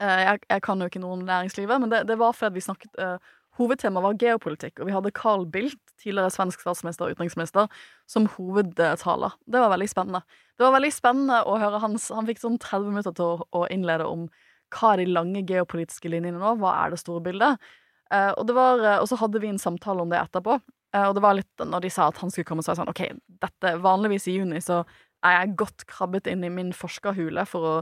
jeg, 0.00 0.40
jeg 0.48 0.62
kan 0.64 0.80
jo 0.80 0.88
ikke 0.90 1.02
noe 1.02 1.18
om 1.18 1.26
næringslivet, 1.26 1.82
men 1.82 1.92
det, 1.92 2.04
det 2.08 2.16
var 2.20 2.34
fordi 2.36 2.58
vi 2.58 2.64
snakket 2.64 3.00
uh, 3.00 3.32
Hovedtemaet 3.58 4.04
var 4.04 4.18
geopolitikk, 4.22 4.78
og 4.80 4.88
vi 4.88 4.94
hadde 4.94 5.10
Carl 5.12 5.42
Bildt, 5.52 5.80
tidligere 6.00 6.30
svensk 6.32 6.62
statsminister 6.62 7.04
og 7.04 7.16
utenriksminister, 7.16 7.66
som 8.08 8.28
hovedtaler. 8.38 9.34
Det 9.44 9.60
var 9.60 9.72
veldig 9.74 9.88
spennende. 9.90 10.22
Det 10.56 10.64
var 10.64 10.76
veldig 10.78 10.92
spennende 10.94 11.40
å 11.44 11.58
høre 11.60 11.80
hans 11.82 12.06
Han 12.14 12.28
fikk 12.30 12.40
sånn 12.40 12.56
30 12.62 12.94
minutter 12.94 13.16
til 13.18 13.26
å, 13.26 13.48
å 13.52 13.66
innlede 13.74 14.06
om 14.08 14.28
hva 14.70 14.94
er 14.94 15.02
de 15.02 15.10
lange 15.10 15.42
geopolitiske 15.44 16.08
linjene 16.08 16.38
nå, 16.38 16.54
hva 16.62 16.76
er 16.84 16.94
det 16.94 17.02
store 17.02 17.24
bildet? 17.26 17.70
Uh, 18.08 18.30
og, 18.38 18.44
det 18.48 18.56
var, 18.56 18.80
uh, 18.80 18.98
og 19.02 19.10
så 19.10 19.18
hadde 19.20 19.42
vi 19.42 19.50
en 19.50 19.60
samtale 19.60 20.06
om 20.06 20.14
det 20.14 20.22
etterpå. 20.22 20.60
Eh, 20.94 21.06
og 21.06 21.14
det 21.16 21.22
var 21.22 21.36
litt 21.38 21.62
når 21.62 21.84
de 21.84 21.92
sa 21.92 22.08
at 22.10 22.18
han 22.22 22.32
skulle 22.32 22.48
komme, 22.48 22.64
så 22.64 22.72
var 22.72 22.78
jeg 22.78 22.82
sånn 22.82 22.92
OK, 22.92 23.36
dette 23.44 23.74
vanligvis 23.82 24.26
i 24.30 24.36
juni 24.40 24.62
så 24.64 24.82
er 25.26 25.36
jeg 25.36 25.56
godt 25.60 25.84
krabbet 25.90 26.30
inn 26.30 26.42
i 26.46 26.52
min 26.52 26.72
forskerhule 26.74 27.44
for 27.48 27.68
å 27.68 27.74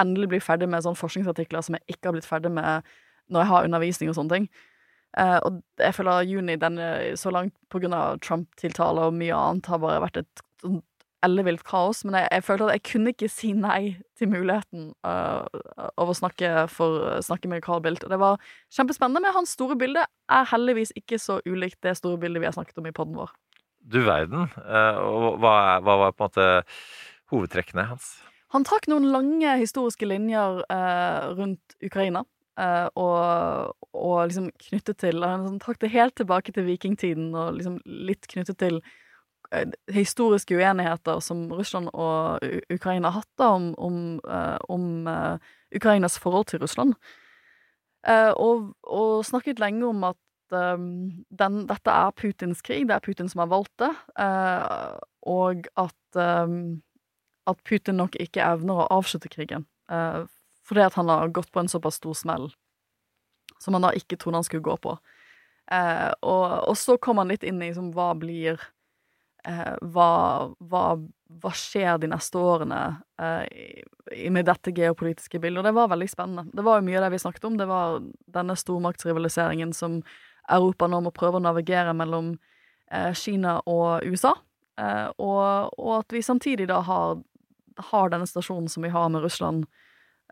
endelig 0.00 0.30
bli 0.32 0.40
ferdig 0.42 0.68
med 0.70 0.84
sånne 0.84 0.98
forskningsartikler 0.98 1.64
som 1.64 1.78
jeg 1.78 1.96
ikke 1.96 2.10
har 2.10 2.16
blitt 2.16 2.28
ferdig 2.28 2.52
med 2.54 2.94
når 3.32 3.44
jeg 3.44 3.52
har 3.52 3.68
undervisning 3.68 4.10
og 4.12 4.18
sånne 4.18 4.38
ting. 4.38 4.48
Uh, 5.14 5.38
og 5.46 5.60
jeg 5.78 5.94
føler 5.94 6.26
juni 6.26 6.56
denne, 6.58 6.88
så 7.18 7.30
langt 7.30 7.54
på 7.70 7.78
grunn 7.82 7.94
av 7.94 8.18
Trump-tiltaler 8.24 9.10
og 9.10 9.14
mye 9.14 9.36
annet 9.36 9.70
har 9.70 9.80
bare 9.82 10.02
vært 10.02 10.24
et 10.24 10.44
sånn 10.64 10.82
ellevilt 11.24 11.62
kaos. 11.64 12.02
Men 12.04 12.18
jeg, 12.18 12.28
jeg 12.32 12.44
følte 12.44 12.66
at 12.68 12.76
jeg 12.76 12.84
kunne 12.90 13.14
ikke 13.14 13.30
si 13.32 13.52
nei 13.56 13.94
til 14.18 14.30
muligheten 14.32 14.90
uh, 15.06 15.46
av 15.94 16.10
å 16.10 16.16
snakke, 16.16 16.66
for, 16.72 17.06
snakke 17.24 17.50
med 17.50 17.64
Carl 17.64 17.80
Bildt. 17.84 18.04
Og 18.04 18.12
det 18.12 18.20
var 18.20 18.42
kjempespennende, 18.74 19.22
men 19.24 19.36
hans 19.36 19.54
store 19.56 19.78
bilde 19.80 20.04
er 20.04 20.50
heldigvis 20.50 20.92
ikke 20.98 21.20
så 21.22 21.40
ulikt 21.46 21.80
det 21.86 21.96
store 22.00 22.20
bildet 22.20 22.42
vi 22.42 22.50
har 22.50 22.56
snakket 22.58 22.82
om 22.82 22.90
i 22.90 22.94
poden 22.96 23.16
vår. 23.18 23.32
Du 23.84 24.02
verden. 24.04 24.50
Uh, 24.60 25.00
og 25.00 25.40
hva, 25.44 25.56
hva 25.84 25.98
var 26.02 26.14
på 26.16 26.26
en 26.26 26.30
måte 26.30 26.48
hovedtrekkene 27.32 27.88
hans? 27.94 28.16
Han 28.54 28.62
trakk 28.62 28.86
noen 28.86 29.08
lange 29.10 29.56
historiske 29.58 30.06
linjer 30.06 30.60
eh, 30.70 31.30
rundt 31.34 31.74
Ukraina. 31.82 32.22
eh, 32.60 32.86
og, 32.94 33.74
og 33.90 34.28
liksom 34.28 34.50
knyttet 34.68 35.00
til 35.02 35.24
Han 35.26 35.48
sånn, 35.48 35.62
trakk 35.62 35.80
det 35.82 35.90
helt 35.90 36.14
tilbake 36.20 36.54
til 36.54 36.68
vikingtiden, 36.68 37.32
og 37.34 37.58
liksom 37.58 37.80
litt 37.84 38.28
knyttet 38.30 38.60
til 38.62 38.78
eh, 39.50 39.66
historiske 39.90 40.54
uenigheter 40.54 41.18
som 41.18 41.48
Russland 41.50 41.90
og 41.92 42.46
Ukraina 42.70 43.10
har 43.10 43.24
hatt 43.24 43.32
da, 43.42 43.50
om, 43.58 43.72
om, 43.74 43.98
eh, 44.22 44.58
om 44.70 45.10
eh, 45.10 45.50
Ukrainas 45.74 46.20
forhold 46.22 46.46
til 46.52 46.62
Russland. 46.62 46.94
Eh, 48.06 48.30
og, 48.38 48.70
og 48.86 49.26
snakket 49.26 49.58
lenge 49.58 49.82
om 49.88 50.06
at 50.12 50.20
den, 50.54 51.64
dette 51.66 51.90
er 51.90 52.14
Putins 52.14 52.60
krig, 52.62 52.86
det 52.86 52.94
er 52.94 53.02
Putin 53.02 53.26
som 53.32 53.40
har 53.42 53.48
valgt 53.50 53.72
det, 53.80 53.88
og 55.26 55.64
at 55.80 56.18
at 57.50 57.64
Putin 57.68 57.98
nok 58.00 58.16
ikke 58.20 58.44
evner 58.44 58.84
å 58.84 58.90
avslutte 58.98 59.30
krigen. 59.32 59.66
Uh, 59.92 60.24
fordi 60.64 60.84
at 60.84 60.96
han 60.96 61.10
har 61.12 61.32
gått 61.34 61.52
på 61.52 61.60
en 61.60 61.68
såpass 61.68 62.00
stor 62.00 62.16
smell 62.16 62.48
som 63.60 63.76
han 63.76 63.84
da 63.84 63.92
ikke 63.96 64.16
trodde 64.20 64.40
han 64.40 64.46
skulle 64.46 64.64
gå 64.64 64.76
på. 64.80 64.96
Uh, 65.72 66.12
og, 66.20 66.46
og 66.70 66.76
så 66.76 66.96
kom 67.00 67.20
han 67.20 67.30
litt 67.32 67.44
inn 67.46 67.62
i 67.62 67.70
liksom, 67.70 67.92
hva 67.96 68.10
blir 68.18 68.58
uh, 69.48 69.76
hva, 69.80 70.08
hva, 70.60 70.84
hva 71.40 71.52
skjer 71.56 72.00
de 72.02 72.10
neste 72.12 72.40
årene 72.40 72.80
i, 73.52 74.28
med 74.32 74.48
dette 74.48 74.72
geopolitiske 74.76 75.40
bildet? 75.40 75.62
Og 75.62 75.68
det 75.68 75.74
var 75.76 75.92
veldig 75.92 76.08
spennende. 76.12 76.48
Det 76.52 76.64
var 76.64 76.80
jo 76.80 76.88
mye 76.88 76.98
av 77.00 77.06
det 77.06 77.14
vi 77.14 77.22
snakket 77.24 77.48
om. 77.48 77.60
Det 77.60 77.68
var 77.68 78.00
denne 78.36 78.56
stormaktsrivaliseringen 78.60 79.72
som 79.76 80.00
Europa 80.52 80.88
nå 80.88 81.00
må 81.06 81.12
prøve 81.16 81.40
å 81.40 81.44
navigere 81.44 81.94
mellom 81.96 82.34
Kina 83.16 83.56
og 83.64 84.04
USA. 84.04 84.34
Og, 85.16 85.72
og 85.80 85.92
at 85.96 86.12
vi 86.12 86.20
samtidig 86.22 86.66
da 86.68 86.82
har, 86.84 87.22
har 87.90 88.12
denne 88.12 88.28
stasjonen 88.28 88.68
som 88.70 88.84
vi 88.86 88.92
har 88.94 89.08
med 89.12 89.24
Russland, 89.24 89.66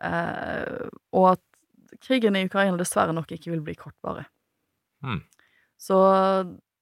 eh, 0.01 0.87
og 1.13 1.29
at 1.35 1.43
krigen 2.03 2.37
i 2.37 2.45
Ukraina 2.47 2.77
dessverre 2.79 3.15
nok 3.15 3.31
ikke 3.35 3.51
vil 3.53 3.63
bli 3.65 3.75
kortvarig. 3.77 4.25
Mm. 5.03 5.21
Så 5.79 5.97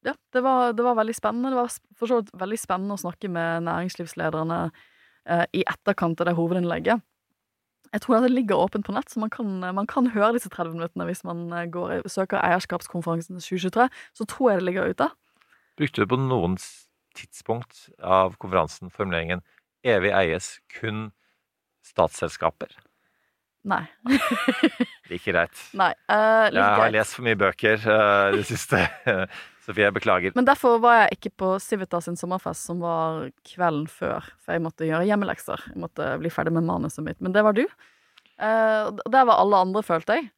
ja, 0.05 0.13
det 0.33 0.41
var, 0.41 0.73
det 0.73 0.83
var 0.85 0.97
veldig 0.97 1.15
spennende. 1.15 1.51
Det 1.53 1.59
var 1.59 1.71
for 1.97 2.09
så 2.09 2.19
vidt 2.21 2.33
veldig 2.41 2.59
spennende 2.59 2.97
å 2.97 3.01
snakke 3.01 3.29
med 3.29 3.65
næringslivslederne 3.67 4.59
eh, 4.69 5.45
i 5.57 5.63
etterkant 5.65 6.21
av 6.21 6.29
det 6.29 6.35
hovedinnlegget. 6.37 7.03
Jeg 7.91 8.03
tror 8.05 8.23
det 8.23 8.31
ligger 8.31 8.61
åpent 8.61 8.85
på 8.87 8.93
nett, 8.95 9.09
så 9.11 9.19
man 9.19 9.31
kan, 9.33 9.59
man 9.75 9.87
kan 9.89 10.07
høre 10.13 10.37
disse 10.37 10.49
30 10.49 10.77
minuttene 10.77 11.07
hvis 11.09 11.25
man 11.27 11.49
eh, 11.53 11.67
går, 11.71 12.07
søker 12.09 12.41
eierskapskonferansen 12.41 13.41
2023. 13.41 13.89
Så 14.17 14.29
tror 14.29 14.51
jeg 14.51 14.61
det 14.61 14.69
ligger 14.69 14.93
ute. 14.93 15.09
Brukte 15.79 16.03
du 16.03 16.13
på 16.13 16.21
noen 16.21 16.57
tidspunkt 17.17 17.89
av 17.99 18.37
konferansen 18.41 18.93
formuleringen 18.93 19.43
'evig 19.83 20.11
eies 20.13 20.59
kun 20.79 21.11
statsselskaper'? 21.85 22.73
Nei. 23.63 23.83
Like 25.11 25.27
greit. 25.27 25.57
Nei. 25.75 25.91
uh, 26.09 26.47
like 26.49 26.55
Jeg 26.55 26.63
har 26.63 26.77
greit. 26.79 26.93
lest 26.95 27.15
for 27.17 27.25
mye 27.27 27.35
bøker 27.37 27.73
eh, 27.83 28.27
i 28.31 28.37
det 28.39 28.45
siste. 28.47 28.79
Sofie, 29.65 29.83
jeg 29.83 29.93
beklager. 29.93 30.31
Men 30.33 30.47
derfor 30.47 30.79
var 30.81 31.01
jeg 31.03 31.17
ikke 31.17 31.31
på 31.43 31.49
Civitas 31.61 32.07
sin 32.07 32.15
sommerfest, 32.17 32.63
som 32.65 32.79
var 32.81 33.27
kvelden 33.45 33.85
før. 33.91 34.25
For 34.41 34.55
jeg 34.55 34.63
måtte 34.63 34.87
gjøre 34.87 35.05
hjemmelekser. 35.05 35.67
Jeg 35.67 35.81
måtte 35.83 36.07
bli 36.23 36.31
ferdig 36.33 36.53
med 36.55 36.65
manuset 36.65 37.03
mitt. 37.05 37.19
Men 37.21 37.35
det 37.35 37.43
var 37.45 37.53
du. 37.53 37.65
Uh, 38.41 38.89
der 39.11 39.27
var 39.27 39.37
alle 39.43 39.59
andre, 39.67 39.83
følte 39.85 40.17
jeg. 40.17 40.31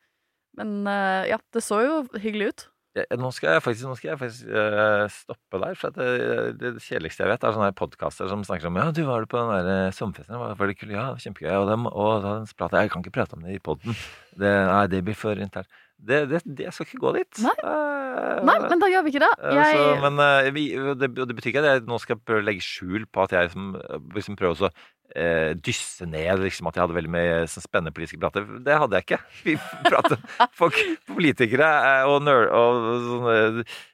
Men 0.60 0.82
uh, 0.90 1.24
ja, 1.30 1.38
det 1.54 1.64
så 1.64 1.80
jo 1.86 1.96
hyggelig 2.20 2.50
ut. 2.50 2.66
Nå 2.94 3.30
skal 3.34 3.56
jeg 3.56 3.64
faktisk, 3.66 3.88
skal 3.98 4.12
jeg 4.12 4.20
faktisk 4.22 4.50
uh, 4.54 5.06
stoppe 5.10 5.60
der. 5.64 5.78
For 5.80 5.90
at 5.90 5.96
det, 5.98 6.58
det 6.62 6.74
kjedeligste 6.86 7.24
jeg 7.24 7.32
vet, 7.32 7.46
er 7.48 7.56
sånne 7.56 7.72
podkaster 7.78 8.30
som 8.30 8.44
snakker 8.46 8.70
om 8.70 8.78
Ja, 8.78 8.92
du 8.94 9.02
var 9.08 9.26
det 9.26 9.32
på 9.32 9.40
den 9.42 9.50
der 9.50 9.70
eh, 9.88 9.96
sommerfesten? 9.98 10.38
Var, 10.38 10.54
var 10.60 10.70
det 10.70 10.76
kult? 10.78 10.94
Ja, 10.94 11.08
kjempegøy. 11.18 11.56
Og, 11.58 11.66
dem, 11.72 11.88
og 11.90 12.12
da 12.22 12.36
prater 12.54 12.78
jeg 12.78 12.90
Jeg 12.90 12.94
kan 12.94 13.06
ikke 13.06 13.16
prate 13.18 13.40
om 13.40 13.48
det 13.48 13.58
i 13.58 13.64
poden. 13.64 13.98
Nei, 14.38 14.84
det 14.94 15.02
blir 15.08 15.18
for 15.18 15.42
internt. 15.42 15.82
Det, 15.98 16.24
det, 16.32 16.42
det, 16.46 16.72
skal 16.76 16.88
ikke 16.88 17.00
gå 17.04 17.14
dit. 17.20 17.44
Nei. 17.46 17.54
Eh, 17.64 18.40
Nei, 18.44 18.58
men 18.66 18.82
da 18.82 18.90
gjør 18.92 19.06
vi 19.06 19.14
ikke 19.14 19.24
det. 19.24 19.30
eh, 19.40 19.54
Jeg, 19.56 19.78
så, 19.78 19.94
men 20.04 20.20
eh, 20.20 20.50
vi, 20.56 20.64
det, 21.00 21.14
det 21.16 21.36
betyr 21.38 21.54
ikke 21.54 21.62
at 21.64 21.70
jeg 21.70 21.86
nå 21.88 22.00
skal 22.04 22.20
prøve 22.20 22.44
å 22.44 22.48
legge 22.50 22.66
skjul 22.66 23.06
på 23.08 23.24
at 23.24 23.32
jeg 23.38 23.48
liksom, 23.48 23.70
liksom 24.18 24.36
prøver 24.40 24.68
å 24.68 24.72
eh, 25.16 25.54
dysse 25.64 26.08
ned 26.10 26.44
liksom, 26.44 26.68
at 26.68 26.76
jeg 26.76 26.84
hadde 26.84 26.98
veldig 26.98 27.14
mye 27.16 27.38
sånn 27.54 27.64
spennende 27.66 27.94
politiske 27.96 28.20
prater. 28.20 28.46
Det 28.68 28.80
hadde 28.84 29.00
jeg 29.00 29.08
ikke. 29.08 29.22
Vi 29.48 29.56
pratet 29.88 30.28
folk, 30.60 30.82
politikere 31.08 31.70
og, 32.12 32.18
nerd, 32.28 32.50
og 32.52 32.90
sånne 33.08 33.38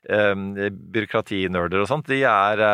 eh, 0.10 0.74
byråkratinerder 0.98 1.84
og 1.86 1.92
sånt, 1.92 2.10
de, 2.10 2.24
er, 2.26 2.66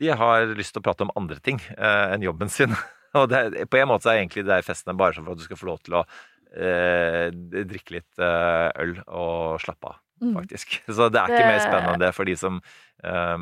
de 0.00 0.14
har 0.22 0.56
lyst 0.56 0.72
til 0.76 0.82
å 0.82 0.86
prate 0.88 1.04
om 1.06 1.12
andre 1.20 1.36
ting 1.44 1.60
eh, 1.76 2.14
enn 2.16 2.24
jobben 2.26 2.48
sin. 2.52 2.72
Og 3.18 3.24
det, 3.26 3.64
på 3.66 3.74
en 3.80 3.88
måte 3.90 4.06
er 4.06 4.20
egentlig 4.20 4.44
de 4.46 4.56
festene 4.62 4.94
bare 4.94 5.16
for 5.16 5.32
at 5.32 5.40
du 5.40 5.42
skal 5.42 5.58
få 5.58 5.66
lov 5.66 5.80
til 5.82 5.96
å 5.98 6.04
drikke 6.52 7.90
litt 7.98 8.18
eh, 8.18 8.70
øl 8.82 8.96
og 9.06 9.60
slappe 9.62 9.92
av, 9.94 9.98
Mm. 10.20 10.34
faktisk. 10.36 10.74
Så 10.96 11.06
det 11.08 11.16
er 11.16 11.30
ikke 11.30 11.38
Det- 11.38 11.46
mer 11.48 11.60
spennende 11.64 11.92
enn 11.94 12.00
det 12.02 12.14
for 12.14 12.24
de 12.28 12.34
som 12.36 12.60
eh, 13.02 13.38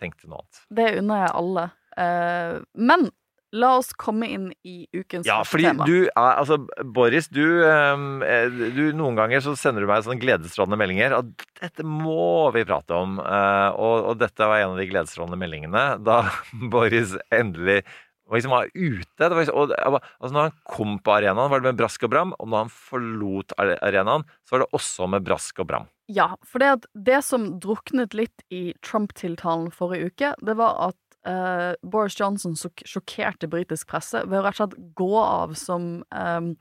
tenkte 0.00 0.28
noe 0.28 0.42
annet. 0.42 0.58
det 0.76 0.90
unner 0.98 1.22
jeg 1.26 1.32
alle. 1.40 1.70
Eh, 1.96 2.58
men 2.76 3.08
la 3.56 3.70
oss 3.78 3.94
komme 3.96 4.28
inn 4.28 4.50
i 4.62 4.86
ukens 4.92 5.24
Ja, 5.24 5.38
fordi 5.42 5.64
tema. 5.70 5.86
du 5.88 6.10
Altså, 6.14 6.58
Boris, 6.84 7.28
du, 7.32 7.62
ehm, 7.64 8.22
eh, 8.22 8.50
du 8.76 8.92
Noen 8.92 9.16
ganger 9.16 9.40
så 9.40 9.56
sender 9.56 9.80
du 9.80 9.86
meg 9.88 10.04
sånne 10.04 10.20
gledesstrålende 10.20 10.76
meldinger. 10.76 11.16
Og 11.16 11.32
dette 11.62 11.80
må 11.82 12.52
vi 12.52 12.66
prate 12.68 12.92
om. 12.92 13.16
eh, 13.18 13.70
og, 13.72 14.04
og 14.12 14.18
dette 14.20 14.44
var 14.44 14.58
en 14.60 14.74
av 14.74 14.76
de 14.76 14.86
gledesstrålende 14.86 15.40
meldingene 15.40 16.04
da 16.04 16.28
Boris 16.68 17.16
endelig 17.32 17.84
liksom 18.36 18.52
var 18.52 18.68
ute. 18.74 19.28
Var, 19.28 19.36
liksom- 19.40 19.56
og, 19.56 20.02
altså 20.20 20.32
når 20.34 20.48
han 20.48 20.56
kom 20.68 20.98
på 21.00 21.14
arenaen, 21.16 21.50
var 21.50 21.60
det 21.60 21.70
med 21.70 21.80
brask 21.80 22.02
og 22.04 22.10
bram. 22.12 22.34
Og 22.38 22.48
når 22.48 22.66
han 22.66 22.72
forlot 22.74 23.54
arenaen, 23.58 24.26
så 24.44 24.56
var 24.56 24.64
det 24.64 24.70
også 24.76 25.08
med 25.08 25.24
brask 25.24 25.60
og 25.64 25.70
bram. 25.70 25.88
Ja, 26.08 26.34
for 26.44 26.58
det, 26.58 26.88
det 26.94 27.22
som 27.24 27.58
druknet 27.60 28.16
litt 28.16 28.44
i 28.50 28.72
Trump-tiltalen 28.84 29.70
forrige 29.72 30.12
uke, 30.12 30.32
det 30.44 30.56
var 30.56 30.76
at 30.88 31.18
eh, 31.28 31.74
Boris 31.82 32.16
Johnson 32.20 32.56
sjokkerte 32.56 33.48
britisk 33.48 33.88
presse 33.90 34.22
ved 34.24 34.40
å 34.40 34.46
rett 34.46 34.56
og 34.56 34.62
slett 34.62 34.94
gå 34.96 35.12
av 35.20 35.52
som 35.58 35.90
eh, 36.08 36.52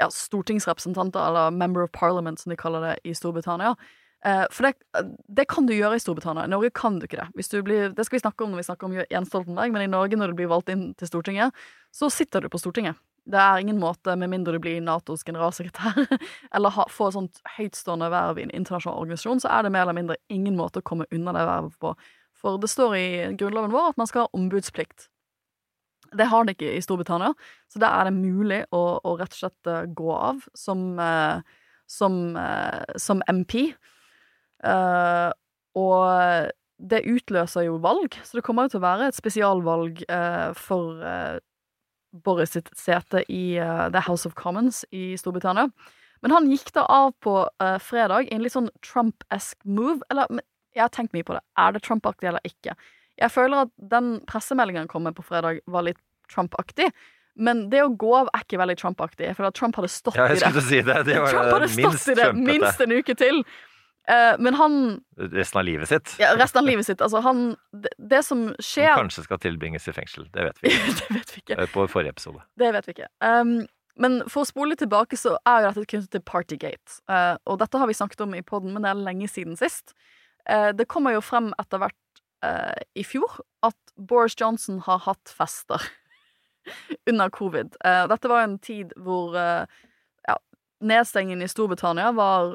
ja, 0.00 0.08
stortingsrepresentanter, 0.10 1.22
eller 1.22 1.50
Member 1.54 1.86
of 1.86 1.92
Parliament, 1.92 2.40
som 2.40 2.50
de 2.50 2.58
kaller 2.58 2.86
det 2.88 2.94
i 3.04 3.14
Storbritannia. 3.14 3.74
Eh, 4.24 4.44
for 4.52 4.66
det, 4.66 4.74
det 5.28 5.46
kan 5.48 5.66
du 5.66 5.72
gjøre 5.72 5.96
i 5.96 6.02
Storbritannia. 6.02 6.44
I 6.44 6.52
Norge 6.52 6.72
kan 6.76 6.98
du 7.00 7.06
ikke 7.06 7.22
det. 7.22 7.46
Du 7.48 7.62
blir, 7.64 7.92
det 7.96 8.04
skal 8.04 8.18
vi 8.18 8.24
snakke 8.24 8.44
om 8.44 8.52
når 8.52 8.60
vi 8.60 8.66
snakker 8.68 8.88
om 8.88 8.96
Jens 9.00 9.30
Stoltenberg, 9.32 9.72
men 9.72 9.86
i 9.86 9.92
Norge, 9.92 10.18
når 10.20 10.32
du 10.32 10.40
blir 10.40 10.50
valgt 10.50 10.72
inn 10.72 10.90
til 11.00 11.08
Stortinget, 11.08 11.56
så 11.94 12.10
sitter 12.12 12.44
du 12.44 12.50
på 12.52 12.60
Stortinget. 12.60 13.00
Det 13.30 13.38
er 13.40 13.60
ingen 13.62 13.78
måte, 13.80 14.16
med 14.16 14.32
mindre 14.32 14.56
du 14.56 14.62
blir 14.62 14.80
Natos 14.84 15.24
generalsekretær, 15.24 15.96
eller 16.56 16.76
får 16.92 17.10
et 17.10 17.16
sånt 17.16 17.40
høytstående 17.56 18.08
verv 18.12 18.40
i 18.40 18.46
en 18.46 18.54
internasjonal 18.56 19.04
organisasjon, 19.04 19.42
så 19.44 19.52
er 19.52 19.64
det 19.64 19.72
mer 19.72 19.86
eller 19.86 19.96
mindre 19.96 20.18
ingen 20.32 20.56
måte 20.58 20.80
å 20.80 20.86
komme 20.86 21.08
unna 21.14 21.34
det 21.36 21.46
vervet 21.48 21.78
på. 21.80 21.94
For 22.40 22.60
det 22.60 22.70
står 22.72 22.96
i 22.96 23.08
grunnloven 23.40 23.72
vår 23.72 23.92
at 23.92 24.00
man 24.00 24.08
skal 24.08 24.26
ha 24.26 24.36
ombudsplikt. 24.36 25.08
Det 26.16 26.26
har 26.26 26.44
det 26.44 26.56
ikke 26.56 26.72
i 26.74 26.82
Storbritannia, 26.82 27.32
så 27.70 27.80
der 27.80 27.92
er 27.92 28.08
det 28.08 28.16
mulig 28.18 28.64
å, 28.74 28.82
å 29.04 29.14
rett 29.20 29.36
og 29.36 29.42
slett 29.44 29.70
eh, 29.70 29.84
gå 29.94 30.10
av 30.16 30.40
som, 30.58 30.82
eh, 30.98 31.60
som, 31.86 32.16
som 32.98 33.22
MP. 33.30 33.70
Eh, 34.64 35.30
og 35.80 36.50
det 36.90 37.04
utløser 37.08 37.66
jo 37.68 37.78
valg, 37.82 38.16
så 38.24 38.38
det 38.38 38.44
kommer 38.46 38.66
jo 38.66 38.74
til 38.74 38.80
å 38.80 38.86
være 38.86 39.08
et 39.10 39.16
spesialvalg 39.16 40.00
uh, 40.08 40.50
for 40.56 41.02
uh, 41.04 41.36
Boris 42.24 42.54
sitt 42.56 42.70
sete 42.74 43.20
i 43.28 43.60
The 43.60 44.00
House 44.06 44.24
of 44.26 44.32
Commons 44.38 44.80
i 44.90 45.12
Storbritannia. 45.20 45.68
Men 46.24 46.34
han 46.34 46.48
gikk 46.50 46.72
da 46.76 46.86
av 46.90 47.12
på 47.22 47.34
fredag 47.80 48.26
i 48.26 48.34
en 48.34 48.42
litt 48.44 48.52
sånn 48.52 48.66
Trump-esk 48.84 49.60
move. 49.64 50.02
Eller 50.12 50.26
jeg 50.74 50.82
har 50.82 50.90
tenkt 50.92 51.14
mye 51.16 51.24
på 51.24 51.36
det. 51.36 51.40
Er 51.56 51.72
det 51.72 51.84
Trump-aktig 51.86 52.28
eller 52.28 52.44
ikke? 52.44 52.74
Jeg 53.20 53.32
føler 53.32 53.64
at 53.64 53.72
den 53.92 54.10
pressemeldingen 54.28 54.84
han 54.84 54.90
kom 54.90 55.06
med 55.06 55.16
på 55.16 55.24
fredag, 55.24 55.62
var 55.70 55.86
litt 55.86 56.00
Trump-aktig. 56.32 56.90
Men 57.40 57.68
det 57.72 57.82
å 57.84 57.90
gå 57.96 58.10
av 58.18 58.28
er 58.34 58.44
ikke 58.44 58.60
veldig 58.60 58.76
Trump-aktig. 58.80 59.28
Jeg 59.28 59.38
føler 59.38 59.52
at 59.52 59.58
Trump 59.58 59.78
hadde 59.78 59.90
stått 59.92 60.18
Ja, 60.18 60.28
i 60.28 60.36
det. 60.36 60.64
si 60.66 60.82
det. 60.82 60.98
Det 61.06 61.18
var 61.22 61.34
Trump 61.34 61.52
hadde 61.54 61.70
stått 61.72 62.08
i 62.12 62.16
det 62.18 62.30
minst 62.36 62.84
en 62.84 62.96
uke 62.96 63.16
til. 63.16 63.42
Eh, 64.10 64.36
men 64.42 64.56
han 64.58 64.76
resten 65.16 65.58
av 65.60 65.64
livet 65.64 65.88
sitt. 65.88 66.14
ja, 66.18 66.32
Resten 66.38 66.58
av 66.62 66.66
livet 66.66 66.86
sitt. 66.86 67.00
Altså, 67.04 67.20
han 67.22 67.56
Det, 67.70 67.92
det 67.98 68.22
som 68.26 68.54
Som 68.58 68.82
Han 68.84 69.04
kanskje 69.04 69.24
skal 69.24 69.38
tilbringes 69.38 69.88
i 69.88 69.92
fengsel. 69.92 70.26
Det 70.32 70.44
vet 70.48 70.62
vi. 70.62 70.72
ikke. 70.74 70.94
Det 71.08 71.18
vet 71.18 71.34
vi 71.36 71.42
ikke. 71.44 71.58
Eh, 71.62 71.68
På 71.70 71.86
forrige 71.88 72.10
episode. 72.16 72.42
Det 72.58 72.72
vet 72.74 72.88
vi 72.88 72.96
ikke. 72.96 73.08
Um, 73.20 73.66
men 74.00 74.22
for 74.28 74.42
å 74.42 74.48
spole 74.48 74.72
litt 74.72 74.80
tilbake, 74.82 75.16
så 75.18 75.36
er 75.46 75.60
jo 75.60 75.68
dette 75.70 75.90
knyttet 75.92 76.10
til 76.14 76.22
Partygate. 76.24 77.00
Uh, 77.10 77.36
og 77.46 77.58
dette 77.60 77.78
har 77.78 77.86
vi 77.86 77.94
snakket 77.98 78.22
om 78.24 78.34
i 78.34 78.42
poden, 78.42 78.72
men 78.72 78.82
det 78.82 78.90
er 78.90 79.02
lenge 79.04 79.28
siden 79.28 79.58
sist. 79.60 79.94
Uh, 80.48 80.70
det 80.72 80.88
kommer 80.88 81.12
jo 81.14 81.20
frem 81.20 81.52
etter 81.60 81.82
hvert 81.82 82.22
uh, 82.46 82.74
i 82.96 83.04
fjor 83.04 83.42
at 83.66 83.76
Boris 83.96 84.34
Johnson 84.40 84.80
har 84.86 85.02
hatt 85.04 85.34
fester 85.36 85.84
under 87.10 87.28
covid. 87.30 87.76
Dette 87.82 88.28
var 88.30 88.46
en 88.46 88.58
tid 88.58 88.94
hvor 88.96 89.34
ja, 89.36 90.36
nedstengingen 90.80 91.42
i 91.44 91.48
Storbritannia 91.48 92.10
var 92.16 92.54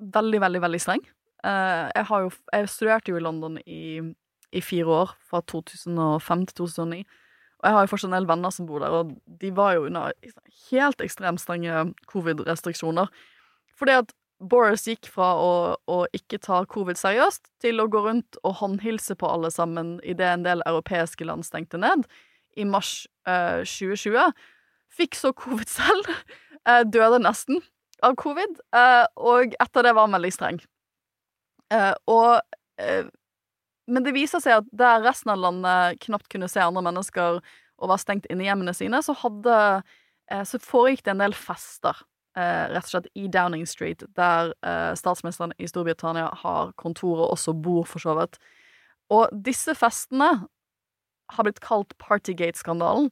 veldig, 0.00 0.40
veldig, 0.40 0.62
veldig 0.64 0.80
streng. 0.82 1.02
Uh, 1.44 1.88
jeg, 1.94 2.06
jo, 2.10 2.30
jeg 2.52 2.68
studerte 2.68 3.12
jo 3.12 3.18
i 3.20 3.24
London 3.24 3.58
i, 3.64 4.00
i 4.52 4.62
fire 4.64 4.96
år, 5.04 5.16
fra 5.30 5.42
2005 5.48 6.46
til 6.50 6.56
2009. 6.64 7.02
Og 7.60 7.68
jeg 7.68 7.76
har 7.76 7.84
jo 7.84 7.90
fortsatt 7.92 8.08
en 8.08 8.16
del 8.16 8.28
venner 8.28 8.52
som 8.54 8.68
bor 8.68 8.80
der, 8.80 8.94
og 8.96 9.12
de 9.40 9.50
var 9.56 9.74
jo 9.76 9.84
under 9.90 10.14
helt 10.70 11.04
ekstremt 11.04 11.42
strenge 11.42 11.90
covid-restriksjoner. 12.08 13.10
Fordi 13.76 13.98
at 14.00 14.14
Boris 14.40 14.86
gikk 14.88 15.10
fra 15.12 15.34
å, 15.36 15.50
å 15.84 15.98
ikke 16.16 16.40
ta 16.40 16.62
covid 16.68 16.96
seriøst 16.96 17.50
til 17.60 17.82
å 17.82 17.88
gå 17.92 18.00
rundt 18.06 18.38
og 18.40 18.56
håndhilse 18.62 19.16
på 19.20 19.28
alle 19.28 19.50
sammen 19.52 19.98
idet 20.00 20.30
en 20.32 20.46
del 20.46 20.64
europeiske 20.68 21.26
land 21.28 21.44
stengte 21.44 21.80
ned 21.80 22.06
i 22.56 22.64
mars 22.64 23.04
eh, 23.28 23.60
2020. 23.68 24.32
Fikk 24.96 25.18
så 25.18 25.34
covid 25.36 25.68
selv. 25.68 26.08
eh, 26.68 26.80
døde 26.88 27.20
nesten 27.20 27.60
av 28.06 28.16
covid. 28.20 28.60
eh, 28.76 29.06
og 29.16 29.56
etter 29.60 29.86
det 29.86 29.94
var 29.94 30.06
han 30.06 30.16
veldig 30.16 30.32
streng. 30.34 30.60
Eh, 31.72 31.94
og 32.10 32.40
eh, 32.82 33.08
men 33.90 34.06
det 34.06 34.14
viser 34.14 34.42
seg 34.42 34.60
at 34.60 34.68
der 34.70 35.02
resten 35.02 35.32
av 35.32 35.40
landet 35.42 35.98
knapt 36.04 36.28
kunne 36.30 36.48
se 36.48 36.62
andre 36.62 36.84
mennesker 36.86 37.40
og 37.80 37.90
var 37.90 37.98
stengt 37.98 38.28
inne 38.30 38.44
i 38.44 38.46
hjemmene 38.46 38.74
sine, 38.76 39.00
så 39.02 39.16
hadde 39.18 39.82
Så 40.46 40.60
foregikk 40.62 41.00
det 41.02 41.10
en 41.10 41.22
del 41.24 41.32
fester, 41.34 41.96
rett 42.38 42.84
og 42.86 42.90
slett 42.92 43.08
i 43.18 43.24
Downing 43.26 43.64
Street, 43.66 44.04
der 44.14 44.52
statsministeren 44.94 45.50
i 45.58 45.66
Storbritannia 45.66 46.28
har 46.44 46.70
kontor 46.78 47.24
og 47.24 47.32
også 47.32 47.56
bor, 47.58 47.82
for 47.82 47.98
så 47.98 48.14
vidt. 48.14 48.38
Og 49.10 49.26
disse 49.34 49.74
festene 49.74 50.28
har 51.34 51.46
blitt 51.46 51.58
kalt 51.64 51.96
Partygate-skandalen. 51.98 53.10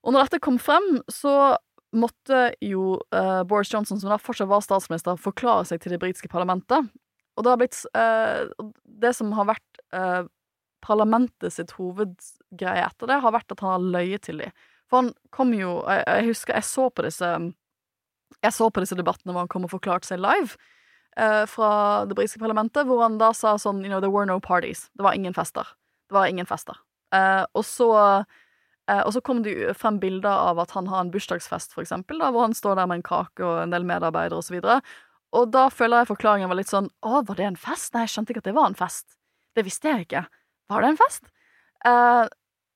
Og 0.00 0.14
når 0.14 0.28
dette 0.28 0.42
kom 0.44 0.58
frem, 0.62 1.00
så 1.12 1.56
måtte 1.96 2.50
jo 2.62 2.98
uh, 3.14 3.42
Boris 3.48 3.72
Johnson, 3.72 4.00
som 4.00 4.12
da 4.12 4.18
fortsatt 4.20 4.50
var 4.50 4.62
statsminister, 4.64 5.18
forklare 5.20 5.64
seg 5.68 5.82
til 5.82 5.94
det 5.94 6.00
britiske 6.02 6.30
parlamentet. 6.30 6.90
Og 7.36 7.46
det 7.46 7.52
har 7.52 7.60
blitt 7.60 7.78
uh, 7.96 8.70
Det 9.00 9.14
som 9.16 9.32
har 9.34 9.48
vært 9.50 9.82
uh, 9.96 10.28
parlamentet 10.84 11.54
sitt 11.54 11.74
hovedgreie 11.78 12.84
etter 12.86 13.10
det, 13.10 13.20
har 13.22 13.34
vært 13.34 13.52
at 13.52 13.62
han 13.64 13.74
har 13.74 13.88
løyet 13.98 14.26
til 14.28 14.42
dem. 14.44 14.54
For 14.90 15.02
han 15.02 15.12
kom 15.34 15.54
jo 15.54 15.80
Jeg, 15.86 16.04
jeg 16.08 16.28
husker 16.32 16.56
jeg 16.58 16.66
så 16.66 16.88
på 16.90 17.04
disse 17.06 17.28
Jeg 18.42 18.54
så 18.56 18.70
på 18.70 18.82
disse 18.82 18.98
debattene 18.98 19.34
hvor 19.34 19.44
han 19.44 19.52
kom 19.52 19.66
og 19.68 19.74
forklarte 19.74 20.08
seg 20.08 20.22
live 20.22 20.56
eh, 21.16 21.44
fra 21.50 21.70
det 22.08 22.16
britiske 22.16 22.40
parlamentet, 22.42 22.86
hvor 22.88 23.02
han 23.04 23.18
da 23.20 23.32
sa 23.36 23.56
sånn 23.58 23.84
You 23.84 23.90
know, 23.90 24.00
there 24.00 24.12
were 24.12 24.26
no 24.26 24.40
parties. 24.40 24.88
Det 24.96 25.04
var 25.06 25.14
ingen 25.18 25.36
fester. 25.36 25.68
Det 26.08 26.16
var 26.16 26.30
ingen 26.30 26.48
fester. 26.48 26.78
Eh, 27.14 27.44
og 27.54 27.64
så 27.66 27.90
eh, 27.98 28.38
og 29.04 29.12
så 29.14 29.20
kom 29.22 29.42
det 29.44 29.54
frem 29.78 30.00
bilder 30.02 30.50
av 30.50 30.58
at 30.62 30.72
han 30.74 30.88
har 30.90 31.04
en 31.04 31.12
bursdagsfest, 31.14 31.74
for 31.76 31.84
eksempel, 31.84 32.18
da, 32.18 32.32
hvor 32.34 32.48
han 32.48 32.56
står 32.56 32.80
der 32.80 32.88
med 32.90 33.00
en 33.00 33.06
kake 33.06 33.44
og 33.46 33.62
en 33.62 33.74
del 33.74 33.86
medarbeidere 33.86 34.40
og 34.40 34.46
så. 34.46 34.80
Og 35.36 35.52
da 35.54 35.68
føler 35.70 36.02
jeg 36.02 36.10
forklaringen 36.10 36.50
var 36.50 36.58
litt 36.58 36.72
sånn 36.72 36.88
Å, 37.06 37.20
var 37.26 37.38
det 37.38 37.46
en 37.46 37.60
fest? 37.60 37.92
Nei, 37.94 38.02
jeg 38.06 38.14
skjønte 38.16 38.34
ikke 38.34 38.42
at 38.42 38.50
det 38.50 38.56
var 38.56 38.70
en 38.70 38.78
fest. 38.78 39.14
Det 39.54 39.62
visste 39.66 39.92
jeg 39.92 40.08
ikke. 40.08 40.24
Var 40.70 40.82
det 40.82 40.90
en 40.90 40.98
fest? 40.98 41.30
Eh, 41.86 42.26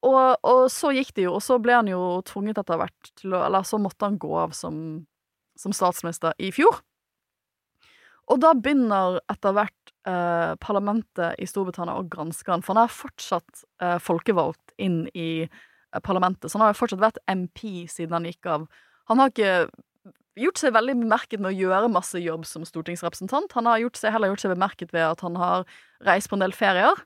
og, 0.05 0.23
og 0.45 0.63
så 0.73 0.93
gikk 0.95 1.15
det 1.17 1.27
jo, 1.27 1.37
og 1.39 1.45
så 1.45 1.59
ble 1.63 1.75
han 1.79 1.89
jo 1.91 2.01
tvunget 2.29 2.61
etter 2.61 2.79
hvert 2.81 3.13
til 3.19 3.35
å 3.35 3.45
Eller 3.47 3.67
så 3.67 3.81
måtte 3.81 4.07
han 4.07 4.21
gå 4.21 4.33
av 4.45 4.55
som, 4.57 4.77
som 5.59 5.75
statsminister 5.75 6.37
i 6.39 6.53
fjor. 6.55 6.83
Og 8.33 8.41
da 8.41 8.55
begynner 8.57 9.19
etter 9.33 9.53
hvert 9.57 9.95
eh, 10.09 10.55
parlamentet 10.63 11.41
i 11.41 11.49
Storbritannia 11.49 11.99
å 11.99 12.07
granske 12.09 12.53
han, 12.53 12.63
for 12.65 12.77
han 12.77 12.87
er 12.87 12.93
fortsatt 12.93 13.65
eh, 13.85 13.99
folkevalgt 14.01 14.73
inn 14.81 15.05
i 15.13 15.45
eh, 15.45 15.59
parlamentet, 16.03 16.51
så 16.51 16.59
han 16.59 16.67
har 16.67 16.75
jo 16.75 16.81
fortsatt 16.83 17.03
vært 17.03 17.23
MP 17.31 17.87
siden 17.91 18.17
han 18.17 18.29
gikk 18.29 18.49
av. 18.51 18.69
Han 19.11 19.21
har 19.21 19.31
ikke 19.31 19.55
gjort 20.41 20.59
seg 20.59 20.75
veldig 20.75 20.97
bemerket 20.99 21.43
med 21.43 21.53
å 21.53 21.57
gjøre 21.57 21.93
masse 21.93 22.19
jobb 22.19 22.47
som 22.49 22.65
stortingsrepresentant. 22.67 23.53
Han 23.55 23.69
har 23.71 23.83
gjort 23.85 24.01
seg, 24.01 24.15
heller 24.15 24.33
gjort 24.33 24.43
seg 24.43 24.55
bemerket 24.55 24.95
ved 24.95 25.07
at 25.07 25.23
han 25.25 25.39
har 25.39 25.67
reist 26.07 26.31
på 26.31 26.39
en 26.39 26.45
del 26.45 26.57
ferier. 26.57 27.05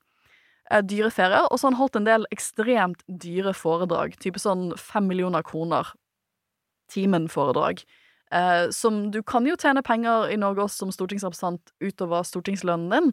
Eh, 0.70 0.82
dyre 0.84 1.10
ferier. 1.12 1.46
Og 1.48 1.58
så 1.58 1.66
har 1.66 1.74
han 1.74 1.80
holdt 1.80 1.98
en 2.00 2.08
del 2.08 2.26
ekstremt 2.34 3.04
dyre 3.08 3.54
foredrag. 3.56 4.16
Type 4.22 4.40
sånn 4.40 4.70
fem 4.80 5.08
millioner 5.08 5.44
kroner 5.44 5.92
timen-foredrag. 6.92 7.84
Eh, 8.32 8.68
som 8.72 9.10
du 9.12 9.22
kan 9.22 9.46
jo 9.48 9.56
tjene 9.60 9.84
penger 9.84 10.32
i 10.32 10.40
Norge 10.40 10.66
også 10.66 10.84
som 10.84 10.92
stortingsrepresentant 10.92 11.72
utover 11.84 12.24
stortingslønnen 12.28 12.92
din, 12.92 13.12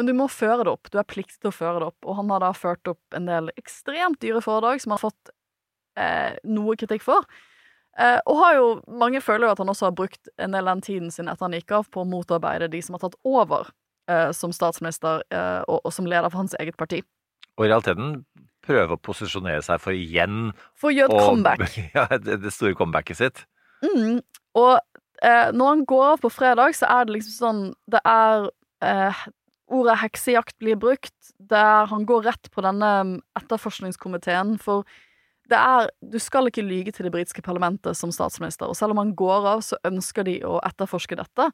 men 0.00 0.08
du 0.08 0.14
må 0.16 0.30
føre 0.32 0.64
det 0.64 0.72
opp. 0.72 0.88
Du 0.88 0.96
er 0.96 1.04
pliktig 1.04 1.36
til 1.42 1.50
å 1.50 1.54
føre 1.54 1.82
det 1.82 1.90
opp. 1.90 2.08
Og 2.08 2.16
han 2.16 2.32
har 2.32 2.40
da 2.40 2.54
ført 2.56 2.88
opp 2.88 3.16
en 3.16 3.28
del 3.28 3.52
ekstremt 3.60 4.16
dyre 4.24 4.40
foredrag 4.40 4.80
som 4.80 4.94
han 4.94 4.96
har 4.96 5.10
fått 5.10 5.32
eh, 6.00 6.38
noe 6.48 6.76
kritikk 6.80 7.04
for. 7.04 7.28
Eh, 8.00 8.16
og 8.24 8.40
har 8.40 8.56
jo, 8.56 8.66
mange 9.02 9.20
føler 9.20 9.44
jo 9.44 9.52
at 9.52 9.60
han 9.60 9.72
også 9.72 9.90
har 9.90 9.96
brukt 9.98 10.32
en 10.40 10.56
del 10.56 10.64
av 10.64 10.78
den 10.78 10.86
tiden 10.86 11.12
sin 11.12 11.28
etter 11.28 11.44
han 11.44 11.56
gikk 11.58 11.74
av, 11.76 11.90
på 11.92 12.00
å 12.00 12.08
motarbeide 12.08 12.70
de 12.72 12.80
som 12.86 12.96
har 12.96 13.04
tatt 13.04 13.18
over 13.28 13.68
eh, 14.08 14.30
som 14.36 14.54
statsminister 14.56 15.24
eh, 15.28 15.60
og, 15.66 15.82
og 15.84 15.92
som 15.92 16.08
leder 16.08 16.30
for 16.30 16.44
hans 16.44 16.56
eget 16.62 16.78
parti. 16.80 17.02
Og 17.58 17.66
i 17.66 17.68
realiteten 17.68 18.22
prøve 18.64 18.96
å 18.96 19.02
posisjonere 19.02 19.62
seg 19.64 19.80
for 19.82 19.96
igjen 19.96 20.54
For 20.78 20.90
å 20.90 20.94
gjøre 20.94 21.12
et 21.12 21.18
og, 21.18 21.26
comeback. 21.28 21.66
Ja, 21.96 22.06
det, 22.16 22.54
store 22.54 22.78
comebacket 22.78 23.20
sitt. 23.20 23.44
Mm. 23.84 24.20
Og 24.60 24.72
eh, 25.24 25.50
når 25.56 25.74
han 25.74 25.84
går 25.88 26.06
av 26.14 26.24
på 26.24 26.32
fredag, 26.32 26.76
så 26.78 26.88
er 26.92 27.06
det 27.08 27.18
liksom 27.18 27.36
sånn 27.36 27.62
Det 27.90 28.02
er 28.06 28.48
eh, 28.84 29.22
Ordet 29.70 30.00
heksejakt 30.02 30.56
blir 30.58 30.78
brukt, 30.80 31.14
der 31.38 31.86
han 31.90 32.06
går 32.08 32.26
rett 32.26 32.50
på 32.50 32.64
denne 32.66 33.20
etterforskningskomiteen, 33.38 34.56
for 34.58 34.86
det 35.50 35.58
er 35.58 35.90
Du 36.02 36.18
skal 36.18 36.46
ikke 36.46 36.62
lyge 36.62 36.92
til 36.94 37.06
det 37.06 37.12
britiske 37.14 37.42
parlamentet 37.42 37.96
som 37.98 38.12
statsminister, 38.14 38.66
og 38.66 38.76
selv 38.78 38.94
om 38.94 39.02
han 39.02 39.14
går 39.14 39.46
av, 39.56 39.62
så 39.66 39.78
ønsker 39.86 40.26
de 40.26 40.40
å 40.46 40.58
etterforske 40.66 41.18
dette. 41.18 41.50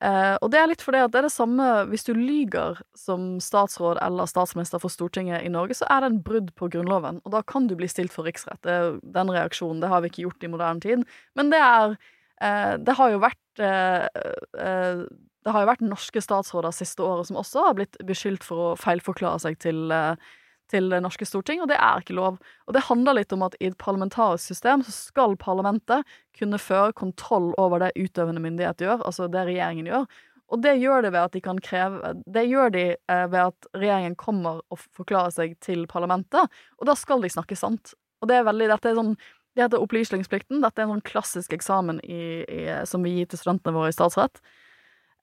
Eh, 0.00 0.36
og 0.40 0.48
det 0.52 0.56
er 0.56 0.68
litt 0.70 0.80
fordi 0.80 1.02
at 1.04 1.12
det 1.12 1.20
er 1.20 1.26
det 1.26 1.34
samme 1.34 1.64
hvis 1.90 2.06
du 2.06 2.14
lyger 2.16 2.78
som 2.96 3.34
statsråd 3.44 3.98
eller 4.00 4.28
statsminister 4.30 4.80
for 4.80 4.92
Stortinget 4.92 5.44
i 5.44 5.52
Norge, 5.52 5.76
så 5.76 5.88
er 5.92 6.00
det 6.00 6.08
en 6.10 6.22
brudd 6.24 6.54
på 6.56 6.70
Grunnloven, 6.72 7.20
og 7.20 7.34
da 7.34 7.42
kan 7.44 7.68
du 7.68 7.74
bli 7.76 7.88
stilt 7.90 8.14
for 8.14 8.24
riksrett. 8.24 8.62
Det 8.64 8.72
er 8.72 8.96
den 9.16 9.32
reaksjonen. 9.32 9.82
Det 9.84 9.92
har 9.92 10.00
vi 10.00 10.12
ikke 10.12 10.24
gjort 10.24 10.46
i 10.48 10.52
moderne 10.52 10.80
tid. 10.84 11.04
Men 11.36 11.52
det 11.52 11.60
er 11.60 11.98
eh, 12.40 12.76
Det 12.80 12.96
har 12.96 13.12
jo 13.12 13.24
vært 13.26 13.64
eh, 13.66 14.08
eh, 14.56 15.04
Det 15.44 15.54
har 15.54 15.64
jo 15.64 15.70
vært 15.70 15.86
norske 15.86 16.20
statsråder 16.20 16.74
siste 16.76 17.04
året 17.04 17.30
som 17.30 17.38
også 17.40 17.64
har 17.64 17.78
blitt 17.78 17.96
beskyldt 18.06 18.44
for 18.44 18.70
å 18.70 18.76
feilforklare 18.80 19.40
seg 19.46 19.56
til 19.62 19.88
eh, 19.94 20.30
til 20.70 20.90
det 20.92 21.00
norske 21.02 21.26
storting, 21.26 21.60
og 21.62 21.68
det 21.70 21.78
er 21.82 22.02
ikke 22.02 22.16
lov. 22.16 22.38
Og 22.68 22.74
det 22.76 22.86
handler 22.86 23.18
litt 23.18 23.32
om 23.34 23.44
at 23.46 23.56
i 23.60 23.70
et 23.70 23.78
parlamentarisk 23.80 24.52
system 24.52 24.84
så 24.86 24.94
skal 24.94 25.36
parlamentet 25.40 26.06
kunne 26.38 26.60
føre 26.62 26.94
kontroll 26.96 27.50
over 27.60 27.82
det 27.82 27.92
utøvende 27.98 28.42
myndighet 28.44 28.84
gjør, 28.84 29.04
altså 29.06 29.28
det 29.32 29.46
regjeringen 29.48 29.90
gjør. 29.90 30.06
Og 30.50 30.62
det 30.64 30.76
gjør 30.82 31.04
det 31.06 31.12
ved 31.14 31.20
at 31.22 31.34
de 31.36 31.40
kan 31.44 31.58
kreve 31.62 32.14
Det 32.26 32.42
gjør 32.48 32.72
de 32.74 32.86
eh, 32.94 33.26
ved 33.30 33.40
at 33.40 33.68
regjeringen 33.76 34.16
kommer 34.18 34.62
og 34.70 34.80
forklarer 34.98 35.34
seg 35.34 35.58
til 35.62 35.86
parlamentet, 35.90 36.50
og 36.78 36.88
da 36.90 36.96
skal 36.98 37.22
de 37.22 37.30
snakke 37.30 37.58
sant. 37.58 37.94
Og 38.20 38.30
det 38.30 38.40
er 38.40 38.48
veldig 38.48 38.72
Dette 38.72 38.90
er 38.90 38.98
sånn 38.98 39.14
det 39.58 39.64
heter 39.64 39.82
opplysningsplikten. 39.82 40.60
Dette 40.62 40.78
er 40.78 40.86
en 40.86 40.92
sånn 40.94 41.06
klassisk 41.06 41.54
eksamen 41.56 41.96
i, 42.06 42.20
i, 42.46 42.60
som 42.86 43.02
vi 43.02 43.16
gir 43.16 43.26
til 43.30 43.40
studentene 43.40 43.74
våre 43.74 43.90
i 43.90 43.96
statsrett. 43.96 44.38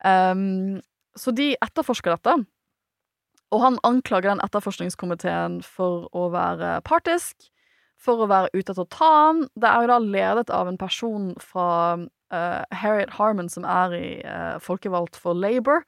Ehm, 0.06 0.82
så 1.18 1.34
de 1.34 1.56
etterforsker 1.64 2.14
dette. 2.16 2.36
Og 3.56 3.64
han 3.64 3.78
anklager 3.88 4.34
den 4.34 4.44
etterforskningskomiteen 4.44 5.62
for 5.66 6.10
å 6.16 6.28
være 6.34 6.78
partisk, 6.88 7.48
for 7.98 8.22
å 8.22 8.30
være 8.30 8.52
ute 8.54 8.74
etter 8.74 8.84
å 8.84 8.92
ta 8.92 9.12
ham. 9.28 9.46
Det 9.56 9.70
er 9.70 9.86
jo 9.86 9.92
da 9.94 10.00
ledet 10.04 10.52
av 10.54 10.70
en 10.70 10.80
person 10.80 11.32
fra 11.42 11.70
uh, 11.98 12.64
Harriet 12.76 13.16
Harman, 13.16 13.50
som 13.50 13.66
er 13.66 13.96
i 13.96 14.10
uh, 14.28 14.58
folkevalgt 14.62 15.18
for 15.18 15.38
Labour. 15.38 15.86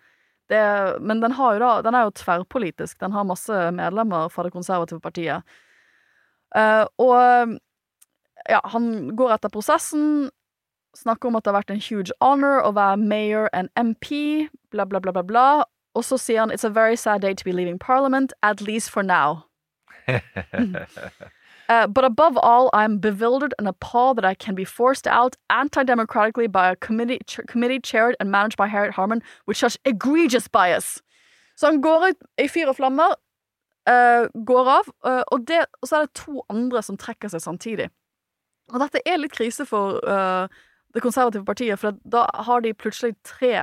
Det, 0.50 0.62
men 1.04 1.20
den, 1.22 1.36
da, 1.36 1.74
den 1.86 1.98
er 1.98 2.08
jo 2.08 2.16
tverrpolitisk. 2.18 2.98
Den 3.04 3.14
har 3.14 3.28
masse 3.28 3.60
medlemmer 3.76 4.32
fra 4.34 4.48
det 4.48 4.56
konservative 4.56 5.04
partiet. 5.04 5.60
Uh, 6.56 6.88
og 6.98 7.60
ja, 8.50 8.62
han 8.72 9.12
går 9.20 9.36
etter 9.36 9.52
prosessen, 9.54 10.30
snakker 10.96 11.30
om 11.30 11.36
at 11.36 11.46
det 11.46 11.54
har 11.54 11.60
vært 11.60 11.74
en 11.74 11.82
huge 11.82 12.12
honor 12.22 12.62
å 12.64 12.72
være 12.76 12.98
mayor 12.98 13.50
and 13.54 13.70
MP, 13.76 14.48
bla, 14.72 14.86
bla, 14.86 15.00
bla, 15.00 15.12
bla, 15.12 15.24
bla. 15.24 15.64
Og 15.96 16.06
så 16.06 16.18
sier 16.18 16.40
han 16.40 16.52
It's 16.52 16.64
a 16.64 16.70
very 16.70 16.96
sad 16.96 17.22
day 17.22 17.34
to 17.34 17.44
be 17.44 17.52
leaving 17.52 17.80
parliament, 17.80 18.34
at 18.44 18.62
least 18.62 18.90
for 18.90 19.04
now. 19.04 19.46
Uh, 21.70 21.88
but 21.88 22.04
above 22.04 22.38
all, 22.38 22.70
I'm 22.74 22.98
bewildered 22.98 23.54
and 23.60 23.68
appalled 23.68 24.18
that 24.18 24.26
I 24.26 24.34
can 24.34 24.56
be 24.56 24.66
forced 24.66 25.08
out 25.08 25.36
anti-democratically 25.50 26.48
by 26.48 26.70
a 26.70 26.76
committee, 26.76 27.20
ch 27.28 27.40
committee 27.48 27.80
chaired 27.80 28.16
and 28.20 28.32
managed 28.32 28.58
by 28.58 28.68
Harriet 28.68 28.94
Harman 28.94 29.22
with 29.46 29.58
such 29.58 29.78
egregious 29.86 30.48
bias. 30.48 31.02
Så 31.56 31.66
han 31.66 31.82
går 31.82 32.10
ut 32.10 32.18
i 32.38 32.48
fyr 32.48 32.68
og 32.68 32.76
flammer, 32.76 33.16
uh, 33.90 34.28
går 34.46 34.70
av, 34.80 34.88
uh, 35.06 35.24
og, 35.28 35.48
det, 35.48 35.66
og 35.82 35.88
så 35.88 35.96
er 35.96 36.06
det 36.06 36.14
to 36.16 36.44
andre 36.50 36.82
som 36.84 36.98
trekker 36.98 37.28
seg 37.28 37.42
samtidig. 37.42 37.90
Og 38.72 38.80
dette 38.80 39.02
er 39.06 39.18
litt 39.18 39.34
krise 39.34 39.66
for 39.66 40.00
det 40.94 41.04
konservative 41.04 41.46
partiet, 41.46 41.80
for 41.80 41.98
da 42.04 42.26
har 42.48 42.64
de 42.66 42.74
plutselig 42.74 43.16
tre 43.28 43.54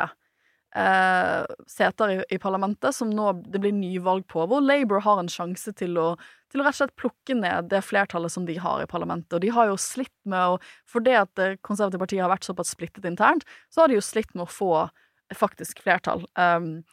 eh, 0.76 1.54
seter 1.70 2.12
i, 2.12 2.18
i 2.36 2.38
parlamentet 2.42 2.94
som 2.94 3.10
nå 3.10 3.32
det 3.46 3.60
blir 3.62 3.74
nyvalg 3.74 4.26
på, 4.30 4.44
hvor 4.46 4.62
Labour 4.62 5.02
har 5.06 5.22
en 5.22 5.30
sjanse 5.30 5.72
til 5.78 5.98
å, 5.98 6.12
til 6.52 6.62
å 6.62 6.66
rett 6.66 6.76
og 6.76 6.82
slett 6.82 6.96
plukke 7.00 7.38
ned 7.38 7.70
det 7.72 7.82
flertallet 7.86 8.32
som 8.32 8.46
de 8.48 8.58
har 8.62 8.84
i 8.84 8.90
parlamentet. 8.90 9.34
Og 9.34 9.42
de 9.42 9.50
har 9.56 9.72
jo 9.72 9.80
slitt 9.80 10.14
med 10.24 10.54
å 10.54 10.60
For 10.86 11.02
det 11.02 11.16
at 11.18 11.32
det 11.38 11.48
konservative 11.66 12.04
partiet 12.04 12.22
har 12.22 12.32
vært 12.32 12.46
såpass 12.46 12.74
splittet 12.76 13.08
internt, 13.08 13.46
så 13.70 13.82
har 13.82 13.90
de 13.90 13.98
jo 13.98 14.06
slitt 14.06 14.32
med 14.34 14.46
å 14.46 14.52
få 14.52 14.72
faktisk 15.34 15.82
flertall. 15.82 16.22
Um, 16.38 16.84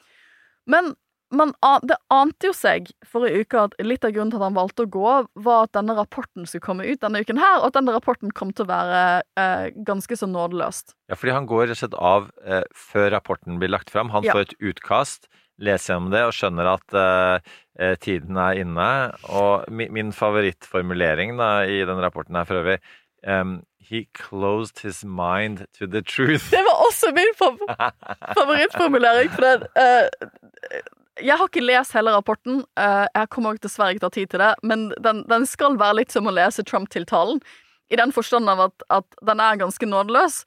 men 0.66 0.96
an- 1.42 1.82
det 1.88 1.98
ante 2.12 2.48
jo 2.48 2.54
seg 2.54 2.92
forrige 3.06 3.42
uke 3.46 3.60
at 3.64 3.74
litt 3.82 4.04
av 4.06 4.12
grunnen 4.12 4.32
til 4.32 4.38
at 4.42 4.44
han 4.48 4.54
valgte 4.58 4.86
å 4.86 4.90
gå, 4.94 5.14
var 5.36 5.64
at 5.64 5.72
denne 5.74 5.96
rapporten 5.98 6.46
skulle 6.46 6.62
komme 6.62 6.86
ut 6.86 7.00
denne 7.02 7.22
uken 7.24 7.38
her, 7.42 7.60
og 7.62 7.68
at 7.72 7.74
denne 7.80 7.94
rapporten 7.96 8.32
kom 8.32 8.52
til 8.54 8.66
å 8.66 8.70
være 8.70 9.24
eh, 9.40 9.70
ganske 9.88 10.18
så 10.20 10.28
nådeløst. 10.30 10.94
Ja, 11.10 11.16
fordi 11.16 11.34
han 11.34 11.46
går 11.50 11.68
rett 11.68 11.78
og 11.78 11.82
slett 11.84 11.98
av 12.00 12.30
eh, 12.46 12.64
før 12.76 13.10
rapporten 13.16 13.58
blir 13.60 13.70
lagt 13.74 13.90
fram. 13.90 14.10
Han 14.14 14.24
Ja. 14.24 14.34
får 14.34 14.42
et 14.50 14.56
utkast, 14.62 15.28
leser 15.60 15.94
gjennom 15.96 16.12
det 16.12 16.24
og 16.28 16.34
skjønner 16.34 16.72
at 16.74 16.94
eh, 16.94 17.54
eh, 17.80 17.96
tiden 18.02 18.38
er 18.38 18.60
inne. 18.64 18.90
Og 19.30 19.66
mi, 19.70 19.88
min 19.90 20.12
favorittformulering 20.12 21.38
da, 21.38 21.64
i 21.66 21.84
den 21.86 22.02
rapporten 22.04 22.36
her 22.36 22.46
for 22.46 22.62
øvrig 22.64 22.80
Um, 23.26 23.62
He 23.80 24.10
closed 24.14 24.80
his 24.84 25.06
mind 25.06 25.62
to 25.80 25.88
the 25.88 26.02
truth. 26.02 26.50
Det 26.52 26.60
var 26.60 26.76
også 26.90 27.14
min 27.16 27.32
favorittformulering. 28.36 29.30
For 29.32 29.42
det, 29.46 29.68
eh, 29.80 30.82
jeg 31.22 31.38
har 31.38 31.48
ikke 31.48 31.62
lest 31.66 31.94
hele 31.94 32.12
rapporten. 32.12 32.64
eh, 32.78 33.08
jeg 33.16 33.30
kommer 33.30 33.58
dessverre 33.58 33.94
ikke 33.94 34.00
til 34.00 34.08
å 34.08 34.12
ha 34.12 34.18
tid 34.18 34.28
til 34.30 34.40
det. 34.40 34.54
Men 34.64 34.94
den, 35.04 35.24
den 35.30 35.46
skal 35.46 35.78
være 35.80 36.02
litt 36.02 36.12
som 36.12 36.28
å 36.28 36.34
lese 36.34 36.64
Trump-tiltalen. 36.64 37.42
I 37.90 37.96
den 37.96 38.12
forstand 38.12 38.50
av 38.50 38.60
at, 38.60 38.84
at 38.90 39.06
den 39.22 39.40
er 39.40 39.60
ganske 39.62 39.86
nådeløs. 39.86 40.44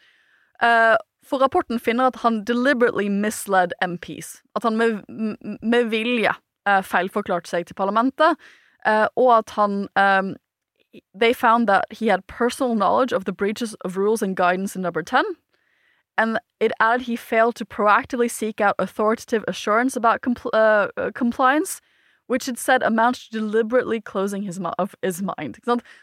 Eh, 0.63 0.97
for 1.27 1.39
rapporten 1.39 1.79
finner 1.79 2.07
at 2.07 2.17
han 2.23 2.45
deliberately 2.45 3.09
misled 3.09 3.73
MPs. 3.81 4.43
At 4.57 4.63
han 4.63 4.77
med, 4.77 5.05
med 5.63 5.91
vilje 5.91 6.33
uh, 6.69 6.83
feilforklarte 6.83 7.51
seg 7.51 7.67
til 7.67 7.75
parlamentet. 7.75 8.37
eh, 8.87 9.07
og 9.17 9.39
at 9.39 9.51
han 9.51 9.89
They 11.13 11.35
found 11.35 11.69
that 11.69 11.85
he 11.91 12.07
had 12.07 12.27
personal 12.27 12.75
knowledge 12.75 13.13
of 13.13 13.25
the 13.25 13.33
breaches 13.33 13.75
of 13.85 13.97
rules 13.99 14.23
and 14.23 14.37
guidance 14.37 14.77
in 14.77 14.83
number 14.83 15.03
10 15.03 15.25
and 16.19 16.39
it 16.61 16.73
added 16.81 17.03
he 17.03 17.17
failed 17.17 17.55
to 17.57 17.65
proactively 17.65 18.31
seek 18.31 18.61
out 18.61 18.75
authoritative 18.79 19.45
assurance 19.49 19.97
about 19.97 20.23
compl- 20.23 20.55
uh, 20.55 20.89
uh, 20.97 21.11
compliance, 21.15 21.81
which 22.27 22.49
it 22.49 22.59
said 22.59 22.83
amounts 22.83 23.29
to 23.29 23.39
deliberately 23.39 24.01
closing 24.01 24.43
his, 24.43 24.59
his 25.03 25.23
mind. 25.23 25.59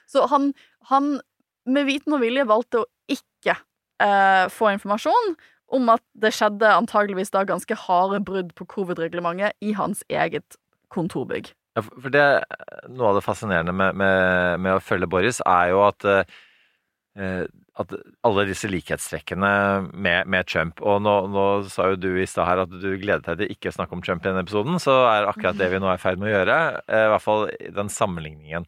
Så 0.08 0.28
han, 0.28 0.54
han 0.90 1.22
med 1.66 1.86
viten 1.86 2.14
og 2.14 2.22
vilje 2.22 2.46
valgte 2.48 2.84
å 2.84 2.90
ikke 3.12 3.58
uh, 4.04 4.50
få 4.52 4.74
informasjon 4.76 5.36
om 5.74 5.90
at 5.90 6.04
det 6.14 6.34
skjedde 6.36 6.70
antageligvis 6.70 7.34
da 7.34 7.44
ganske 7.48 7.76
harde 7.88 8.22
brudd 8.26 8.54
på 8.58 8.68
covid-reglementet 8.70 9.58
i 9.62 9.74
hans 9.78 10.04
eget 10.12 10.58
kontorbygg. 10.94 11.54
Ja, 11.74 11.82
for 11.82 12.14
det, 12.14 12.26
Noe 12.94 13.10
av 13.10 13.18
det 13.18 13.26
fascinerende 13.26 13.74
med, 13.74 13.98
med, 13.98 14.60
med 14.62 14.78
å 14.78 14.84
følge 14.84 15.10
Boris, 15.10 15.42
er 15.50 15.72
jo 15.72 15.82
at, 15.88 16.06
eh, 16.06 16.36
at 17.14 17.94
alle 18.26 18.46
disse 18.50 18.70
likhetstrekkene 18.70 19.50
med, 19.94 20.30
med 20.30 20.48
Trump 20.50 20.82
Og 20.82 21.00
nå, 21.06 21.14
nå 21.30 21.46
sa 21.70 21.92
jo 21.92 21.98
du 21.98 22.10
i 22.18 22.26
stad 22.30 22.48
her 22.48 22.62
at 22.64 22.74
du 22.74 22.88
gledet 23.02 23.26
deg 23.28 23.42
til 23.42 23.54
ikke 23.54 23.70
å 23.70 23.76
snakke 23.76 23.98
om 23.98 24.02
Trump 24.06 24.26
i 24.26 24.30
denne 24.30 24.44
episoden, 24.46 24.80
så 24.82 24.96
er 25.12 25.30
akkurat 25.30 25.58
det 25.58 25.72
vi 25.74 25.82
nå 25.82 25.90
er 25.90 25.98
i 25.98 26.02
ferd 26.02 26.22
med 26.22 26.32
å 26.32 26.36
gjøre. 26.36 26.58
eh, 26.86 27.06
I 27.08 27.12
hvert 27.14 27.26
fall 27.26 27.48
den 27.78 27.92
sammenligningen. 27.94 28.66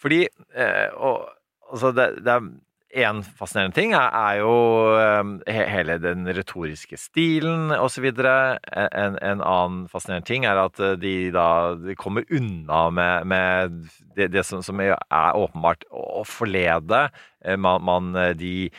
Fordi 0.00 0.22
eh, 0.26 0.88
og, 0.96 1.28
altså 1.68 1.92
det, 1.96 2.10
det 2.24 2.36
er 2.36 2.50
en 2.90 3.20
fascinerende 3.22 3.76
ting 3.76 3.92
er, 3.94 4.10
er 4.16 4.38
jo 4.40 4.54
eh, 4.98 5.52
he, 5.54 5.64
hele 5.70 5.96
den 6.02 6.26
retoriske 6.34 6.98
stilen 6.98 7.70
osv. 7.76 8.08
En, 8.10 9.18
en 9.22 9.42
annen 9.46 9.84
fascinerende 9.90 10.26
ting 10.26 10.46
er 10.48 10.58
at 10.58 10.80
eh, 10.82 10.96
de 10.98 11.14
da 11.34 11.76
de 11.78 11.94
kommer 11.98 12.26
unna 12.34 12.82
med, 12.90 13.28
med 13.30 13.76
det, 14.18 14.32
det 14.34 14.44
som, 14.46 14.64
som 14.66 14.82
er 14.82 14.96
åpenbart 15.10 15.86
å 15.94 16.24
forlede. 16.26 17.06
Eh, 17.44 17.58
Man, 17.60 17.84
man, 17.86 18.10
eh, 18.18 18.34
de 18.34 18.70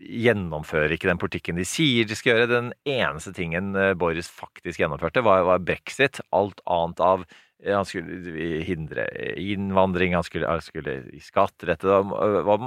gjennomfører 0.00 0.92
ikke 0.92 1.08
den 1.08 1.20
politikken 1.20 1.58
de 1.58 1.64
sier 1.66 2.06
de 2.06 2.16
skal 2.18 2.34
gjøre. 2.34 2.50
Den 2.50 2.72
eneste 2.84 3.32
tingen 3.34 3.72
Boris 3.98 4.28
faktisk 4.28 4.82
gjennomførte, 4.82 5.22
var, 5.24 5.46
var 5.48 5.62
brexit. 5.64 6.20
Alt 6.36 6.60
annet 6.68 7.00
av 7.00 7.24
han 7.66 7.88
skulle 7.88 8.60
hindre 8.64 9.06
innvandring, 9.40 10.14
han 10.16 10.24
skulle, 10.24 10.48
han 10.48 10.62
skulle 10.64 10.96
gi 11.10 11.20
skattelette 11.24 11.88
Det 11.88 12.44
var, 12.46 12.62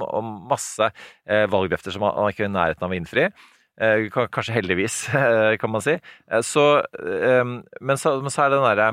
masse 0.49 0.89
eh, 1.25 1.47
valgløfter 1.49 1.95
som 1.95 2.05
han, 2.07 2.29
ikke 2.29 2.45
var 2.45 2.51
i 2.51 2.55
nærheten 2.57 2.87
av 2.87 2.93
å 2.93 2.99
innfri. 2.99 3.25
Eh, 3.81 4.05
kanskje 4.13 4.57
heldigvis, 4.59 4.99
kan 5.61 5.73
man 5.73 5.85
si. 5.85 5.97
Eh, 5.97 6.45
så, 6.45 6.67
men, 6.93 7.97
så, 7.99 8.19
men 8.21 8.33
så 8.33 8.45
er 8.45 8.53
det 8.53 8.59
den 8.59 8.69
derre 8.69 8.91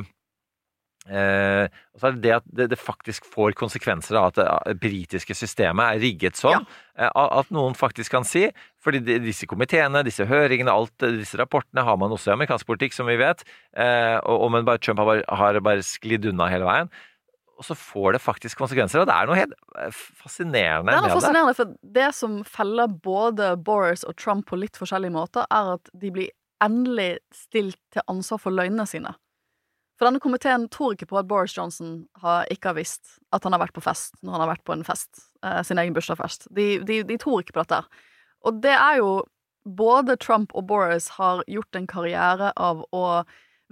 Eh, 1.11 1.67
og 1.91 1.99
så 1.99 2.07
er 2.07 2.17
det 2.17 2.23
det 2.23 2.35
at 2.37 2.45
det, 2.47 2.67
det 2.71 2.79
faktisk 2.79 3.27
får 3.27 3.57
konsekvenser 3.59 4.19
av 4.21 4.31
at 4.31 4.39
det 4.69 4.77
britiske 4.83 5.35
systemet 5.35 5.97
er 5.97 6.03
rigget 6.05 6.39
sånn. 6.39 6.63
Ja. 6.63 7.09
Eh, 7.09 7.11
at 7.41 7.51
noen 7.55 7.75
faktisk 7.79 8.15
kan 8.15 8.27
si 8.29 8.47
fordi 8.81 9.03
de, 9.05 9.19
disse 9.25 9.49
komiteene, 9.51 10.05
disse 10.07 10.25
høringene, 10.29 10.73
alt 10.73 11.05
disse 11.19 11.37
rapportene 11.41 11.85
har 11.85 11.99
man 12.01 12.15
også 12.15 12.31
i 12.31 12.37
amerikansk 12.37 12.69
politikk, 12.69 12.95
som 12.97 13.11
vi 13.11 13.19
vet. 13.21 13.43
Eh, 13.75 14.17
og, 14.23 14.47
og 14.47 14.53
men 14.55 14.69
bare 14.69 14.81
Trump 14.81 15.03
har 15.03 15.11
bare, 15.11 15.27
har 15.43 15.61
bare 15.67 15.85
sklidd 15.85 16.31
unna 16.31 16.49
hele 16.53 16.69
veien. 16.69 16.93
Og 17.61 17.67
så 17.67 17.77
får 17.77 18.15
det 18.17 18.23
faktisk 18.25 18.63
konsekvenser. 18.63 19.03
Og 19.03 19.09
det 19.11 19.13
er 19.13 19.29
noe 19.29 19.37
helt 19.37 19.57
fascinerende 19.93 20.95
fascinerende 20.95 20.95
det 20.95 21.11
er 21.11 21.19
fascinerende, 21.19 21.57
For 21.59 21.75
det 21.99 22.07
som 22.17 22.39
feller 22.49 22.95
både 23.05 23.51
Boris 23.61 24.07
og 24.09 24.17
Trump 24.17 24.47
på 24.49 24.57
litt 24.63 24.81
forskjellige 24.81 25.13
måter, 25.13 25.45
er 25.53 25.75
at 25.75 25.93
de 25.93 26.13
blir 26.15 26.31
endelig 26.65 27.19
stilt 27.37 27.81
til 27.93 28.07
ansvar 28.09 28.41
for 28.41 28.57
løgnene 28.57 28.89
sine. 28.89 29.13
For 30.01 30.09
denne 30.09 30.23
komiteen 30.25 30.63
tror 30.73 30.95
ikke 30.95 31.11
på 31.11 31.19
at 31.21 31.29
Boris 31.29 31.53
Johnson 31.53 32.07
har, 32.23 32.47
ikke 32.49 32.71
har 32.71 32.79
visst 32.79 33.19
at 33.37 33.45
han 33.45 33.53
har 33.53 33.61
vært 33.61 33.75
på 33.77 33.83
fest 33.85 34.15
når 34.25 34.33
han 34.33 34.43
har 34.47 34.51
vært 34.55 34.65
på 34.65 34.73
en 34.73 34.85
fest, 34.87 35.27
eh, 35.45 35.61
sin 35.69 35.77
egen 35.77 35.93
bursdagsfest. 35.93 36.47
De, 36.57 36.71
de, 36.89 37.03
de, 37.05 37.19
tror 37.21 37.43
ikke 37.43 37.59
på 37.59 37.67
dette. 37.67 37.83
Og 38.49 38.63
det 38.65 38.73
er 38.79 39.03
jo 39.03 39.21
Både 39.69 40.15
Trump 40.17 40.55
og 40.57 40.65
Boris 40.71 41.11
har 41.19 41.43
gjort 41.45 41.77
en 41.77 41.87
karriere 41.87 42.47
av 42.57 42.79
å 42.97 43.03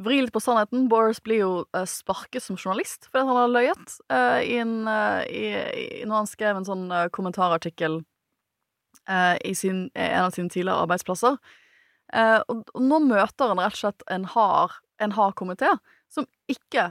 vri 0.05 0.19
litt 0.21 0.35
på 0.35 0.43
sannheten. 0.45 0.85
Boris 0.93 1.23
blir 1.25 1.41
jo 1.41 1.53
eh, 1.73 1.87
sparket 1.89 2.45
som 2.45 2.59
journalist 2.61 3.09
fordi 3.09 3.25
han 3.25 3.41
har 3.41 3.55
løyet 3.55 3.95
eh, 4.13 4.43
i 4.45 4.59
en, 4.61 4.75
eh, 4.85 5.23
i, 5.33 5.47
i, 5.57 5.87
når 6.05 6.21
han 6.21 6.29
skrev 6.29 6.61
en 6.61 6.69
sånn 6.69 6.85
eh, 6.93 7.09
kommentarartikkel 7.17 8.03
eh, 9.09 9.37
i 9.49 9.55
sin, 9.57 9.87
en 9.97 10.29
av 10.29 10.37
sine 10.37 10.53
tidligere 10.53 10.85
arbeidsplasser. 10.85 11.41
Og, 12.49 12.61
og, 12.73 12.85
nå 12.85 13.03
møter 13.05 13.51
han 13.51 13.61
rett 13.61 13.75
og 13.77 13.81
slett 13.83 14.05
en 14.13 14.29
hard, 14.33 14.77
en 15.01 15.13
hard 15.17 15.35
komité 15.41 15.75
som 16.13 16.27
ikke 16.51 16.91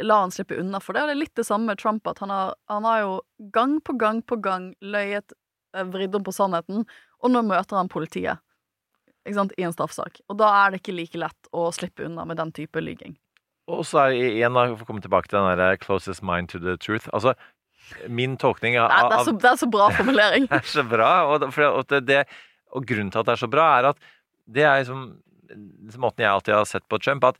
la 0.00 0.20
han 0.22 0.32
slippe 0.32 0.56
unna 0.56 0.80
for 0.80 0.96
det. 0.96 1.04
Og 1.04 1.10
det 1.10 1.16
er 1.16 1.22
litt 1.24 1.36
det 1.36 1.46
samme 1.48 1.72
med 1.72 1.80
Trump, 1.82 2.06
at 2.08 2.22
han 2.24 2.32
har, 2.32 2.54
han 2.72 2.88
har 2.88 3.02
jo 3.02 3.12
gang 3.52 3.78
på 3.84 3.96
gang 4.00 4.22
på 4.22 4.38
gang 4.40 4.70
løyet, 4.80 5.36
eh, 5.76 5.84
vridd 5.84 6.16
om 6.16 6.24
på 6.24 6.34
sannheten, 6.34 6.86
og 7.20 7.32
nå 7.32 7.42
møter 7.44 7.78
han 7.78 7.92
politiet 7.92 8.42
ikke 9.26 9.40
sant, 9.40 9.54
i 9.58 9.66
en 9.66 9.74
straffesak. 9.74 10.20
Og 10.30 10.38
da 10.40 10.52
er 10.62 10.72
det 10.72 10.82
ikke 10.82 10.94
like 10.94 11.18
lett 11.18 11.48
å 11.50 11.68
slippe 11.74 12.04
unna 12.06 12.24
med 12.28 12.38
den 12.38 12.52
type 12.54 12.80
lygging. 12.80 13.16
Og 13.66 13.82
så 13.88 14.04
er 14.04 14.14
det 14.14 14.26
igjen, 14.36 14.54
for 14.54 14.86
å 14.86 14.88
komme 14.88 15.02
tilbake 15.02 15.30
til 15.30 15.40
den 15.40 15.58
der 15.58 15.74
eh, 15.74 15.78
'closest 15.82 16.22
mind 16.22 16.52
to 16.52 16.62
the 16.62 16.76
truth'. 16.78 17.10
Altså, 17.12 17.34
min 18.08 18.36
tolkning 18.38 18.78
av, 18.78 18.90
Nei, 18.90 19.02
det, 19.10 19.18
er 19.18 19.26
så, 19.26 19.34
det 19.42 19.50
er 19.50 19.60
så 19.60 19.68
bra 19.70 19.90
formulering. 19.94 20.46
det 20.50 20.60
er 20.62 20.70
så 20.70 20.84
bra, 20.86 21.10
og, 21.30 21.46
for, 21.54 21.82
og, 21.82 21.94
det, 22.06 22.24
og, 22.70 22.86
grunnen 22.86 23.10
til 23.10 23.22
at 23.22 23.28
det 23.28 23.36
er 23.36 23.42
så 23.42 23.50
bra, 23.50 23.66
er 23.78 23.90
at 23.90 24.00
det 24.46 24.66
er 24.66 24.80
liksom, 24.82 25.04
liksom 25.50 26.06
måten 26.06 26.22
jeg 26.22 26.30
alltid 26.30 26.54
har 26.54 26.66
sett 26.70 26.86
på 26.90 27.00
Trump, 27.02 27.26
at 27.26 27.38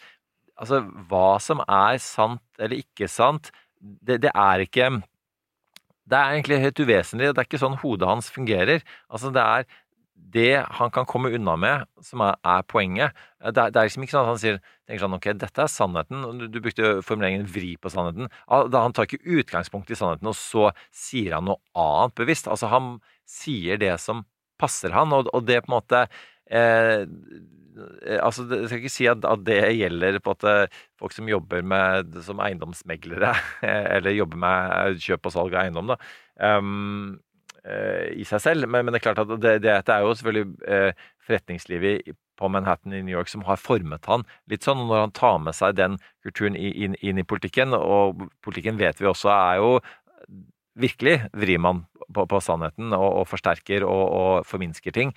Altså, 0.57 0.83
hva 1.11 1.37
som 1.43 1.61
er 1.63 1.99
sant 2.03 2.43
eller 2.61 2.81
ikke 2.81 3.09
sant, 3.13 3.51
det, 3.81 4.23
det 4.25 4.33
er 4.33 4.65
ikke 4.65 4.91
Det 6.07 6.17
er 6.17 6.37
egentlig 6.37 6.61
helt 6.63 6.81
uvesentlig. 6.81 7.33
Det 7.35 7.43
er 7.43 7.49
ikke 7.49 7.59
sånn 7.59 7.81
hodet 7.81 8.09
hans 8.09 8.31
fungerer. 8.31 8.85
Altså, 9.11 9.33
det 9.35 9.43
er 9.43 9.67
det 10.37 10.53
han 10.79 10.91
kan 10.91 11.07
komme 11.07 11.33
unna 11.35 11.57
med, 11.59 11.89
som 12.03 12.23
er, 12.25 12.39
er 12.47 12.63
poenget. 12.67 13.17
Det 13.43 13.59
er, 13.59 13.73
det 13.75 13.81
er, 13.81 13.89
liksom 13.89 14.05
ikke 14.07 14.15
sånn 14.15 14.25
at 14.25 14.31
han 14.31 14.41
sier 14.41 14.61
tenker 14.87 15.03
sånn, 15.03 15.17
ok, 15.19 15.27
dette 15.43 15.65
er 15.65 15.73
sannheten. 15.73 16.23
Du, 16.39 16.47
du 16.51 16.61
brukte 16.63 16.93
formuleringen 17.07 17.49
'vri 17.51 17.75
på 17.83 17.91
sannheten'. 17.93 18.31
Han 18.47 18.95
tar 18.95 19.09
ikke 19.09 19.27
utgangspunkt 19.41 19.91
i 19.91 19.99
sannheten, 19.99 20.31
og 20.31 20.39
så 20.39 20.71
sier 20.95 21.37
han 21.37 21.51
noe 21.51 21.59
annet 21.75 22.17
bevisst. 22.23 22.49
Altså, 22.49 22.71
han 22.71 22.97
sier 23.27 23.83
det 23.83 23.97
som 24.03 24.25
passer 24.63 24.95
han, 24.95 25.13
og, 25.13 25.29
og 25.35 25.45
det 25.47 25.61
på 25.65 25.73
en 25.73 25.77
måte 25.77 26.07
Eh, 26.47 27.03
altså, 28.21 28.47
Jeg 28.51 28.69
skal 28.71 28.83
ikke 28.83 28.93
si 28.95 29.07
at, 29.11 29.25
at 29.29 29.45
det 29.47 29.61
gjelder 29.77 30.19
på 30.25 30.35
at 30.37 30.75
folk 30.99 31.15
som 31.15 31.29
jobber 31.29 31.63
med, 31.63 32.17
som 32.27 32.41
eiendomsmeglere, 32.43 33.35
eller 33.97 34.17
jobber 34.17 34.41
med 34.43 35.01
kjøp 35.03 35.29
og 35.29 35.37
salg 35.37 35.57
av 35.57 35.67
eiendom, 35.67 35.93
da, 35.93 35.99
um, 36.59 37.17
uh, 37.67 38.07
i 38.17 38.25
seg 38.29 38.45
selv. 38.45 38.69
Men, 38.69 38.87
men, 38.87 38.95
det 38.95 39.03
er 39.03 39.09
klart 39.09 39.25
at 39.25 39.35
det, 39.35 39.59
det, 39.65 39.75
det 39.87 39.95
er 39.95 40.07
jo 40.07 40.15
selvfølgelig 40.17 40.71
uh, 40.71 41.11
forretningslivet 41.27 42.17
på 42.37 42.49
Manhattan 42.53 42.93
i 42.93 43.03
New 43.03 43.15
York 43.17 43.31
som 43.33 43.45
har 43.49 43.61
formet 43.61 44.07
han 44.11 44.27
litt 44.51 44.67
sånn. 44.67 44.85
Når 44.89 45.07
han 45.07 45.15
tar 45.17 45.39
med 45.43 45.57
seg 45.57 45.79
den 45.79 45.97
kulturen 46.25 46.59
inn, 46.59 46.97
inn 47.01 47.21
i 47.21 47.27
politikken, 47.27 47.77
og 47.77 48.27
politikken 48.45 48.81
vet 48.81 49.01
vi 49.01 49.09
også 49.11 49.33
er 49.33 49.63
jo 49.63 49.71
virkelig 50.77 51.19
vrir 51.33 51.61
man 51.63 51.87
på, 52.13 52.27
på 52.29 52.41
sannheten 52.45 52.93
og, 52.93 53.09
og 53.23 53.29
forsterker 53.31 53.87
og, 53.89 54.05
og 54.21 54.49
forminsker 54.49 54.95
ting. 54.95 55.15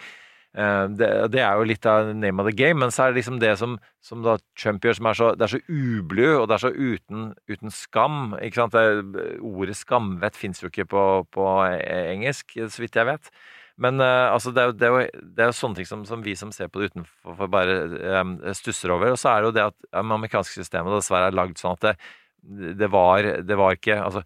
Eh, 0.59 0.85
det, 0.99 1.07
det, 1.31 1.39
er 1.39 1.59
jo 1.59 1.67
litt 1.69 1.85
av 1.87 2.09
name 2.17 2.41
of 2.41 2.49
the 2.49 2.55
game, 2.55 2.79
men 2.81 2.91
så 2.91 3.05
er 3.05 3.13
det 3.13 3.21
liksom 3.21 3.37
det 3.39 3.53
som, 3.61 3.77
som 4.03 4.25
Trump 4.59 4.83
gjør, 4.83 4.97
som 4.97 5.07
er 5.07 5.19
så, 5.19 5.29
det 5.37 5.45
er 5.45 5.53
så 5.53 5.61
ublu, 5.71 6.25
og 6.33 6.49
det 6.49 6.57
er 6.57 6.63
så 6.65 6.71
uten, 6.73 7.29
uten 7.51 7.73
skam. 7.73 8.33
ikke 8.43 8.59
sant? 8.59 8.75
Det, 8.75 9.37
ordet 9.45 9.77
skamvett 9.79 10.39
fins 10.39 10.59
jo 10.63 10.71
ikke 10.71 10.89
på, 10.91 11.05
på, 11.35 11.47
engelsk, 11.87 12.57
så 12.59 12.83
vidt 12.83 12.99
jeg 12.99 13.07
vet. 13.07 13.31
Men 13.79 14.01
uh, 14.03 14.33
altså, 14.33 14.51
det, 14.51 14.59
er 14.59 14.67
jo, 14.67 14.75
det, 14.75 14.87
er 14.87 14.91
jo, 14.91 15.27
det 15.37 15.45
er 15.45 15.53
sånne 15.55 15.79
ting 15.79 15.87
som, 15.87 16.01
som, 16.07 16.23
vi 16.25 16.33
som 16.35 16.51
ser 16.51 16.67
på 16.67 16.81
det 16.81 16.89
utenfor, 16.91 17.47
bare 17.53 17.77
um, 18.19 18.33
stusser 18.57 18.91
over. 18.91 19.13
Og 19.15 19.21
så 19.21 19.31
er 19.31 19.39
det 19.39 19.47
jo 19.47 19.55
det 19.55 19.63
at 19.69 19.77
det 19.85 20.01
amerikanske 20.01 20.59
systemet 20.59 20.97
dessverre 20.97 21.29
er 21.31 21.37
lagd 21.39 21.61
sånn 21.61 21.77
at 21.79 22.03
det, 22.41 22.91
var, 22.91 23.23
det 23.43 23.55
var 23.59 23.75
ikke 23.75 23.95
Altså, 23.99 24.25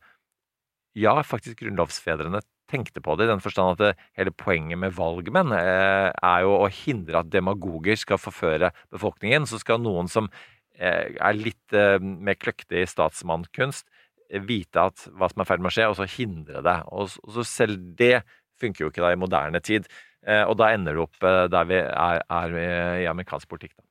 ja, 0.97 1.13
faktisk 1.25 1.61
grunnlovsfedrene 1.61 2.41
tenkte 2.71 3.01
på 3.03 3.15
det, 3.17 3.27
i 3.27 3.31
den 3.31 3.43
forstand 3.43 3.75
at 3.75 3.81
det, 3.81 4.05
hele 4.17 4.33
poenget 4.35 4.79
med 4.79 4.95
valgmenn 4.97 5.53
eh, 5.55 6.09
er 6.11 6.45
jo 6.45 6.55
å 6.61 6.69
hindre 6.71 7.21
at 7.21 7.31
demagoger 7.33 7.99
skal 7.99 8.21
forføre 8.21 8.71
befolkningen. 8.93 9.47
Så 9.49 9.59
skal 9.61 9.81
noen 9.83 10.09
som 10.11 10.29
eh, 10.77 11.13
er 11.13 11.37
litt 11.39 11.75
eh, 11.77 11.97
mer 11.99 12.39
kløktig 12.39 12.83
i 12.83 12.89
statsmannkunst, 12.89 13.87
eh, 14.29 14.43
vite 14.43 14.87
at 14.89 15.07
hva 15.11 15.29
som 15.31 15.43
er 15.43 15.47
i 15.47 15.51
ferd 15.51 15.65
med 15.65 15.73
å 15.73 15.75
skje, 15.77 15.89
og 15.91 15.99
så 15.99 16.09
hindre 16.17 16.63
det. 16.65 16.79
Og, 16.91 17.17
og, 17.23 17.35
så 17.37 17.47
selv 17.47 17.93
det 17.99 18.15
funker 18.61 18.85
jo 18.85 18.93
ikke 18.93 19.03
da 19.03 19.13
i 19.13 19.19
moderne 19.19 19.63
tid. 19.63 19.89
Eh, 20.23 20.45
og 20.47 20.57
da 20.61 20.71
ender 20.73 20.95
det 20.95 21.03
opp 21.03 21.27
eh, 21.27 21.45
der 21.51 21.67
vi 21.69 21.81
er, 21.83 22.23
er 22.23 22.59
i 23.03 23.09
amerikansk 23.11 23.49
politikk. 23.51 23.75
da. 23.77 23.87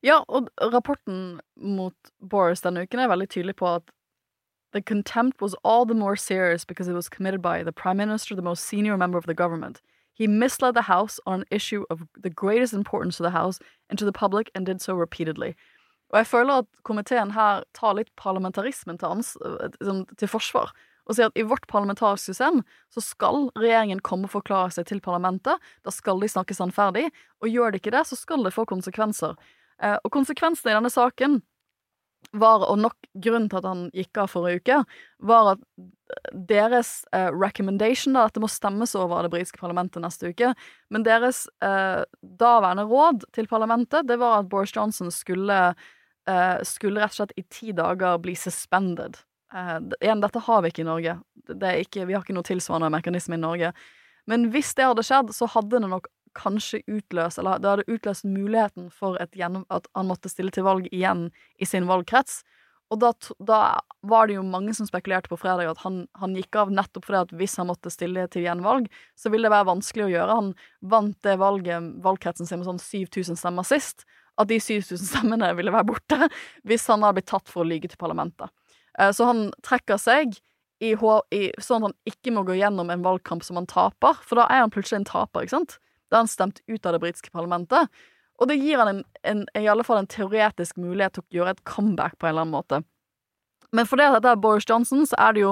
Ja, 0.00 0.22
og 0.32 0.48
rapporten 0.72 1.40
mot 1.60 2.12
Boris 2.24 2.62
denne 2.64 2.86
uken 2.88 3.02
er 3.02 3.10
veldig 3.12 3.28
tydelig 3.28 3.58
på 3.60 3.68
at 3.68 3.90
The 4.72 4.82
contempt 4.82 5.40
was 5.40 5.54
all 5.64 5.84
the 5.84 5.94
more 5.94 6.16
serious 6.16 6.64
because 6.64 6.88
it 6.88 6.94
was 6.94 7.08
committed 7.08 7.42
by 7.42 7.62
the 7.62 7.72
Prime 7.72 7.96
Minister, 7.96 8.34
the 8.34 8.42
most 8.42 8.64
senior 8.64 8.96
member 8.96 9.18
of 9.18 9.26
the 9.26 9.34
government. 9.34 9.80
He 10.12 10.26
misled 10.26 10.74
the 10.74 10.82
House 10.82 11.18
on 11.26 11.40
an 11.40 11.46
issue 11.50 11.84
of 11.90 12.02
the 12.16 12.30
greatest 12.30 12.72
importance 12.72 13.16
to 13.16 13.22
the 13.22 13.30
House 13.30 13.58
and 13.88 13.98
to 13.98 14.04
the 14.04 14.12
public, 14.12 14.50
and 14.54 14.66
did 14.66 14.80
so 14.80 14.94
repeatedly. 14.94 15.54
Og 16.10 16.18
jeg 16.18 16.26
føler 16.26 16.58
at 16.58 16.66
komiteen 16.82 17.30
her 17.30 17.62
tar 17.74 17.94
litt 17.94 18.10
parlamentarismen 18.18 18.98
til, 18.98 19.22
liksom, 19.80 20.06
til 20.18 20.28
forsvar. 20.28 20.72
Og 21.06 21.16
sier 21.16 21.30
at 21.30 21.38
i 21.38 21.46
vårt 21.46 21.66
parlamentariske 21.70 22.34
system 22.34 22.62
så 22.90 23.02
skal 23.02 23.48
regjeringen 23.58 24.02
komme 24.06 24.26
og 24.26 24.34
forklare 24.34 24.70
seg 24.74 24.86
til 24.90 25.00
parlamentet. 25.02 25.58
Da 25.86 25.94
skal 25.94 26.20
de 26.22 26.28
snakke 26.30 26.54
sannferdig. 26.54 27.08
Og 27.42 27.50
gjør 27.50 27.70
de 27.70 27.80
ikke 27.80 27.94
det, 27.94 28.04
så 28.06 28.18
skal 28.18 28.44
det 28.46 28.54
få 28.54 28.66
konsekvenser. 28.70 29.38
Eh, 29.82 29.96
og 30.04 30.12
konsekvensene 30.12 30.70
i 30.70 30.76
denne 30.76 30.90
saken 30.90 31.40
var, 32.32 32.62
og 32.68 32.78
nok 32.78 33.08
grunnen 33.22 33.48
til 33.50 33.58
at 33.58 33.66
han 33.66 33.86
gikk 33.96 34.20
av 34.22 34.30
forrige 34.30 34.60
uke, 34.62 34.76
var 35.26 35.54
at 35.54 35.64
deres 36.34 36.92
eh, 37.14 37.30
recommendation, 37.34 38.14
da, 38.14 38.26
dette 38.28 38.42
må 38.42 38.50
stemmes 38.50 38.94
over 38.98 39.26
det 39.26 39.32
britiske 39.32 39.60
parlamentet 39.62 40.02
neste 40.02 40.30
uke, 40.30 40.52
men 40.94 41.06
deres 41.06 41.44
eh, 41.64 42.02
daværende 42.22 42.86
råd 42.90 43.26
til 43.36 43.50
parlamentet, 43.50 44.06
det 44.08 44.20
var 44.22 44.40
at 44.40 44.50
Boris 44.50 44.74
Johnson 44.76 45.10
skulle, 45.14 45.60
eh, 46.30 46.56
skulle 46.66 47.02
rett 47.02 47.16
og 47.16 47.22
slett 47.22 47.36
i 47.40 47.46
ti 47.50 47.74
dager 47.76 48.20
bli 48.22 48.36
suspended. 48.38 49.22
igjen, 50.00 50.20
dette 50.22 50.38
har 50.46 50.62
vi 50.62 50.70
ikke 50.70 50.84
i 50.84 50.86
Norge. 50.86 51.16
Ikke, 51.50 52.04
vi 52.06 52.14
har 52.14 52.22
ikke 52.22 52.36
noe 52.36 52.46
tilsvarende 52.46 52.92
mekanisme 52.94 53.34
i 53.34 53.42
Norge. 53.42 53.72
Men 54.30 54.50
hvis 54.52 54.70
det 54.78 54.86
hadde 54.86 55.02
skjedd, 55.02 55.32
så 55.34 55.48
hadde 55.50 55.80
det 55.80 55.90
nok 55.90 56.06
kanskje 56.38 56.82
utløst 56.86 57.38
Eller 57.40 57.58
det 57.58 57.70
hadde 57.70 57.90
utløst 57.90 58.24
muligheten 58.24 58.90
for 58.94 59.18
gjennom, 59.36 59.64
at 59.70 59.88
han 59.96 60.08
måtte 60.10 60.30
stille 60.30 60.52
til 60.54 60.66
valg 60.66 60.88
igjen 60.92 61.28
i 61.58 61.68
sin 61.68 61.88
valgkrets. 61.90 62.40
Og 62.90 62.98
da, 62.98 63.12
da, 63.46 63.58
var 64.02 64.26
det 64.26 64.34
jo 64.34 64.42
mange 64.46 64.72
som 64.74 64.88
spekulerte 64.88 65.30
på 65.30 65.38
fredag 65.38 65.68
at 65.70 65.82
han, 65.84 66.02
han, 66.18 66.34
gikk 66.34 66.56
av 66.58 66.72
nettopp 66.74 67.06
fordi 67.06 67.20
at 67.20 67.34
hvis 67.38 67.54
han 67.60 67.68
måtte 67.70 67.92
stille 67.92 68.24
til 68.32 68.48
gjenvalg, 68.48 68.88
så 69.14 69.30
ville 69.30 69.46
det 69.46 69.54
være 69.54 69.68
vanskelig 69.68 70.08
å 70.08 70.10
gjøre. 70.10 70.38
Han 70.40 70.48
vant 70.90 71.18
det 71.26 71.36
valget, 71.38 71.92
valgkretsen 72.02 72.50
sin 72.50 72.62
med 72.62 72.66
sånn 72.66 72.82
7000 72.82 73.38
stemmer 73.38 73.66
sist. 73.68 74.02
At 74.40 74.50
de 74.50 74.58
7000 74.58 75.06
stemmene 75.06 75.52
ville 75.58 75.74
være 75.74 75.86
borte 75.92 76.30
hvis 76.68 76.88
han 76.90 77.06
hadde 77.06 77.20
blitt 77.20 77.30
tatt 77.30 77.50
for 77.52 77.62
å 77.62 77.70
lyge 77.70 77.92
til 77.92 78.00
parlamentet. 78.00 78.50
Eh, 78.98 79.12
så 79.14 79.28
han 79.30 79.50
trekker 79.66 80.00
seg 80.00 80.34
i, 80.80 80.94
i, 80.96 81.42
sånn 81.60 81.84
at 81.84 81.90
han 81.90 81.96
ikke 82.08 82.34
må 82.34 82.42
gå 82.48 82.56
gjennom 82.58 82.90
en 82.90 83.04
valgkamp 83.04 83.44
som 83.46 83.60
han 83.60 83.68
taper, 83.70 84.18
for 84.24 84.40
da 84.40 84.48
er 84.50 84.64
han 84.64 84.72
plutselig 84.72 85.02
en 85.02 85.10
taper, 85.12 85.44
ikke 85.44 85.58
sant? 85.58 85.78
Da 86.10 86.22
han 86.22 86.30
stemt 86.30 86.62
ut 86.66 86.86
av 86.86 86.96
det 86.96 87.02
britiske 87.02 87.32
parlamentet. 87.34 87.90
Og 88.40 88.48
det 88.48 88.56
gir 88.60 88.80
han 88.80 88.94
en, 88.94 89.02
en, 89.22 89.44
i 89.58 89.68
alle 89.68 89.84
fall 89.84 90.00
en 90.00 90.10
teoretisk 90.10 90.80
mulighet 90.80 91.18
til 91.18 91.24
å 91.24 91.38
gjøre 91.40 91.56
et 91.56 91.66
comeback 91.68 92.16
på 92.18 92.26
en 92.26 92.34
eller 92.34 92.46
annen 92.46 92.56
måte. 92.56 92.80
Men 93.76 93.86
for 93.86 94.00
det 94.00 94.08
at 94.08 94.16
dette 94.18 94.32
er 94.34 94.40
Boris 94.42 94.66
Johnson, 94.66 95.04
så 95.06 95.18
er 95.22 95.34
det 95.36 95.44
jo 95.44 95.50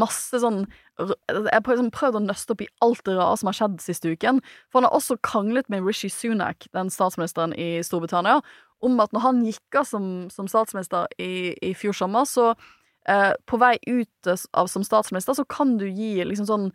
masse 0.00 0.40
sånn 0.42 0.64
Jeg 0.98 1.52
har 1.54 1.62
liksom 1.62 1.92
prøvd 1.94 2.18
å 2.18 2.24
nøste 2.24 2.54
opp 2.56 2.64
i 2.64 2.70
alt 2.84 3.04
det 3.06 3.14
rare 3.16 3.36
som 3.38 3.48
har 3.48 3.56
skjedd 3.56 3.78
siste 3.84 4.10
uken. 4.10 4.40
For 4.68 4.80
han 4.80 4.88
har 4.88 4.96
også 4.98 5.20
kranglet 5.24 5.70
med 5.72 5.86
Rishi 5.86 6.10
Sunak, 6.12 6.66
den 6.76 6.90
statsministeren 6.92 7.54
i 7.54 7.78
Storbritannia, 7.86 8.40
om 8.84 9.00
at 9.00 9.14
når 9.14 9.24
han 9.24 9.40
gikk 9.46 9.80
av 9.80 9.88
som, 9.88 10.04
som 10.32 10.48
statsminister 10.50 11.08
i, 11.20 11.54
i 11.64 11.72
fjor 11.76 11.96
sommer, 11.96 12.26
så 12.28 12.50
eh, 13.08 13.32
på 13.48 13.60
vei 13.60 13.76
ut 13.86 14.32
av 14.56 14.68
som 14.72 14.84
statsminister, 14.84 15.38
så 15.38 15.46
kan 15.48 15.76
du 15.80 15.86
gi 15.88 16.18
liksom 16.24 16.48
sånn 16.48 16.68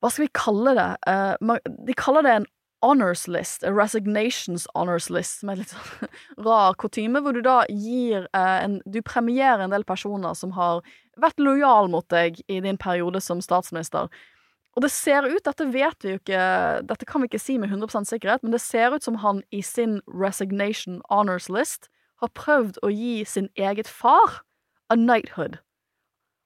Hva 0.00 0.10
skal 0.10 0.26
vi 0.26 0.32
kalle 0.36 0.74
det? 0.78 0.90
Eh, 1.10 1.60
de 1.86 1.96
kaller 1.98 2.26
det 2.26 2.34
en 2.38 2.48
honors 2.82 3.26
list, 3.28 3.64
a 3.64 3.72
resignations 3.72 4.66
honors 4.74 5.10
list, 5.12 5.40
som 5.40 5.52
er 5.52 5.60
litt 5.60 5.74
sånn 5.74 6.10
rar 6.46 6.76
kutyme, 6.80 7.20
hvor 7.20 7.36
du 7.36 7.42
da 7.44 7.62
gir 7.68 8.24
eh, 8.32 8.58
en 8.64 8.80
Du 8.88 9.02
premierer 9.04 9.66
en 9.66 9.74
del 9.74 9.84
personer 9.84 10.34
som 10.38 10.56
har 10.56 10.80
vært 11.20 11.42
lojal 11.42 11.90
mot 11.92 12.06
deg 12.08 12.40
i 12.48 12.60
din 12.64 12.80
periode 12.80 13.20
som 13.20 13.42
statsminister. 13.44 14.08
Og 14.78 14.84
det 14.84 14.92
ser 14.94 15.26
ut, 15.26 15.42
dette 15.44 15.66
vet 15.74 16.04
vi 16.04 16.14
jo 16.14 16.20
ikke, 16.20 16.42
dette 16.86 17.06
kan 17.08 17.20
vi 17.20 17.28
ikke 17.28 17.42
si 17.42 17.58
med 17.58 17.72
100% 17.72 18.08
sikkerhet, 18.08 18.44
men 18.44 18.54
det 18.54 18.62
ser 18.62 18.94
ut 18.94 19.04
som 19.04 19.18
han 19.20 19.42
i 19.50 19.60
sin 19.66 19.98
resignation 20.06 21.00
honors 21.10 21.50
list 21.50 21.90
har 22.22 22.30
prøvd 22.38 22.78
å 22.86 22.92
gi 22.92 23.24
sin 23.26 23.50
eget 23.58 23.90
far 23.90 24.40
a 24.88 24.96
knighthood. 24.96 25.58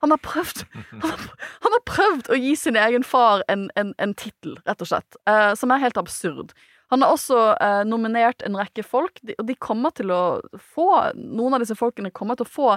Han 0.05 0.13
har 0.13 0.21
prøvd 0.21 0.67
Han 1.01 1.09
har, 1.09 1.21
han 1.65 1.73
har 1.73 1.83
prøvd 1.89 2.29
å 2.29 2.37
gi 2.37 2.53
sin 2.61 2.77
egen 2.77 3.05
far 3.07 3.41
en, 3.49 3.71
en, 3.81 3.95
en 3.99 4.13
tittel, 4.21 4.59
rett 4.69 4.83
og 4.85 4.91
slett, 4.91 5.17
eh, 5.31 5.53
som 5.57 5.73
er 5.73 5.81
helt 5.81 6.01
absurd. 6.01 6.53
Han 6.93 7.03
har 7.03 7.15
også 7.15 7.39
eh, 7.57 7.85
nominert 7.89 8.45
en 8.45 8.59
rekke 8.61 8.85
folk, 8.85 9.17
de, 9.25 9.33
og 9.41 9.49
de 9.49 9.57
kommer 9.57 9.95
til 9.97 10.13
å 10.13 10.43
få 10.61 10.91
Noen 11.17 11.57
av 11.57 11.65
disse 11.65 11.79
folkene 11.79 12.13
kommer 12.13 12.37
til 12.37 12.45
å 12.45 12.53
få 12.53 12.69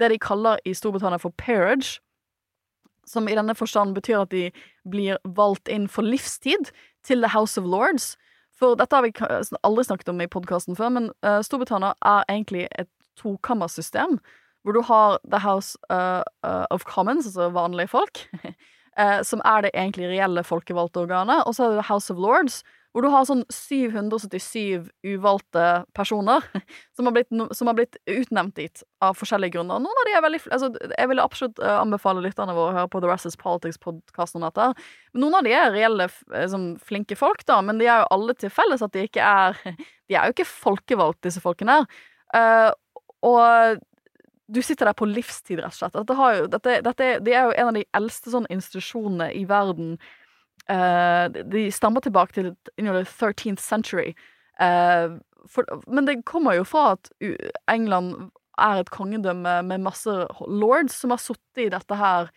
det 0.00 0.08
de 0.14 0.18
kaller 0.22 0.62
i 0.64 0.72
Storbritannia 0.72 1.20
for 1.20 1.36
parage, 1.36 1.98
som 3.04 3.28
i 3.28 3.36
denne 3.36 3.54
forstand 3.58 3.92
betyr 3.98 4.22
at 4.22 4.32
de 4.32 4.46
blir 4.88 5.20
valgt 5.36 5.68
inn 5.68 5.84
for 5.92 6.06
livstid 6.06 6.72
til 7.04 7.20
The 7.20 7.34
House 7.34 7.60
of 7.60 7.68
Lords. 7.68 8.14
For 8.56 8.78
dette 8.80 8.96
har 8.96 9.04
vi 9.04 9.12
aldri 9.60 9.84
snakket 9.84 10.12
om 10.14 10.24
i 10.24 10.30
podkasten 10.30 10.78
før, 10.78 10.94
men 10.96 11.10
eh, 11.20 11.42
Storbritannia 11.44 11.92
er 12.00 12.24
egentlig 12.30 12.70
et 12.80 12.88
tokammersystem, 13.20 14.16
hvor 14.62 14.76
du 14.76 14.82
har 14.86 15.18
The 15.26 15.40
House 15.42 15.78
uh, 15.92 16.22
uh, 16.46 16.66
of 16.70 16.86
Commons, 16.88 17.26
altså 17.26 17.50
vanlige 17.54 17.90
folk, 17.92 18.22
uh, 18.44 19.20
som 19.30 19.42
er 19.44 19.66
det 19.66 19.74
egentlig 19.74 20.10
reelle 20.12 20.44
folkevalgte 20.46 21.02
organet, 21.02 21.42
og 21.46 21.56
så 21.56 21.66
er 21.66 21.74
det 21.74 21.82
The 21.82 21.90
House 21.90 22.12
of 22.12 22.22
Lords, 22.22 22.62
hvor 22.92 23.04
du 23.04 23.08
har 23.08 23.24
sånn 23.24 23.42
777 23.48 24.90
uvalgte 25.14 25.64
personer 25.96 26.44
som 26.96 27.08
har, 27.08 27.14
blitt, 27.16 27.30
som 27.56 27.70
har 27.70 27.76
blitt 27.78 27.96
utnevnt 28.04 28.58
dit 28.58 28.82
av 29.04 29.16
forskjellige 29.16 29.56
grunner. 29.56 29.80
Noen 29.80 30.00
av 30.02 30.08
de 30.08 30.16
er 30.16 30.24
veldig 30.26 30.40
altså, 30.52 30.68
Jeg 30.92 31.08
vil 31.08 31.22
absolutt 31.22 31.62
eh, 31.62 31.78
anbefale 31.78 32.24
lytterne 32.24 32.56
våre 32.56 32.74
å 32.74 32.76
høre 32.82 32.90
på 32.92 33.00
The 33.00 33.08
Rest 33.08 33.30
is 33.30 33.38
Politics-podkasten 33.40 34.42
om 34.42 34.44
dette. 34.50 34.84
Noen 35.16 35.38
av 35.38 35.48
de 35.48 35.54
er 35.56 35.72
reelle 35.72 36.10
sånn, 36.52 36.74
flinke 36.84 37.16
folk, 37.16 37.46
da, 37.48 37.62
men 37.64 37.80
de 37.80 37.88
er 37.88 38.04
jo 38.04 38.12
alle 38.18 38.36
til 38.36 38.52
felles 38.52 38.84
at 38.84 38.92
de 38.92 39.06
ikke 39.08 39.24
er 39.24 39.56
De 40.10 40.18
er 40.18 40.28
jo 40.28 40.34
ikke 40.34 40.50
folkevalgt, 40.50 41.22
disse 41.24 41.40
folkene 41.40 41.78
her. 41.78 42.00
Eh, 42.36 42.70
og 43.24 43.80
du 44.52 44.60
sitter 44.62 44.88
der 44.88 44.96
på 44.98 45.08
livstid, 45.08 45.60
rett 45.62 45.72
og 45.72 45.78
slett. 45.78 45.94
Dette, 45.96 46.16
jo, 46.36 46.46
dette, 46.52 46.76
dette, 46.84 47.04
er- 47.04 47.22
de 47.24 47.32
er 47.32 47.48
jo 47.48 47.56
en 47.56 47.70
av 47.70 47.78
de 47.78 47.84
eldste 47.96 48.32
sånn 48.34 48.48
institusjonene 48.52 49.30
i 49.38 49.44
verden. 49.48 49.96
Uh, 50.70 51.26
de 51.50 51.66
stammer 51.74 52.04
tilbake 52.04 52.36
til 52.36 52.52
you 52.76 52.84
know, 52.84 52.94
the 52.94 53.04
13th 53.08 53.60
century. 53.60 54.12
Uh, 54.60 55.18
for, 55.48 55.66
men 55.88 56.06
det 56.06 56.20
kommer 56.28 56.54
jo 56.54 56.64
fra 56.68 56.92
at 56.94 57.10
England 57.72 58.30
er 58.60 58.82
et 58.82 58.92
kongedømme 58.92 59.62
med 59.66 59.82
masse 59.82 60.12
lords 60.46 60.94
som 61.00 61.10
har 61.14 61.20
sittet 61.22 61.64
i 61.64 61.70
dette 61.72 61.96
her 61.98 62.28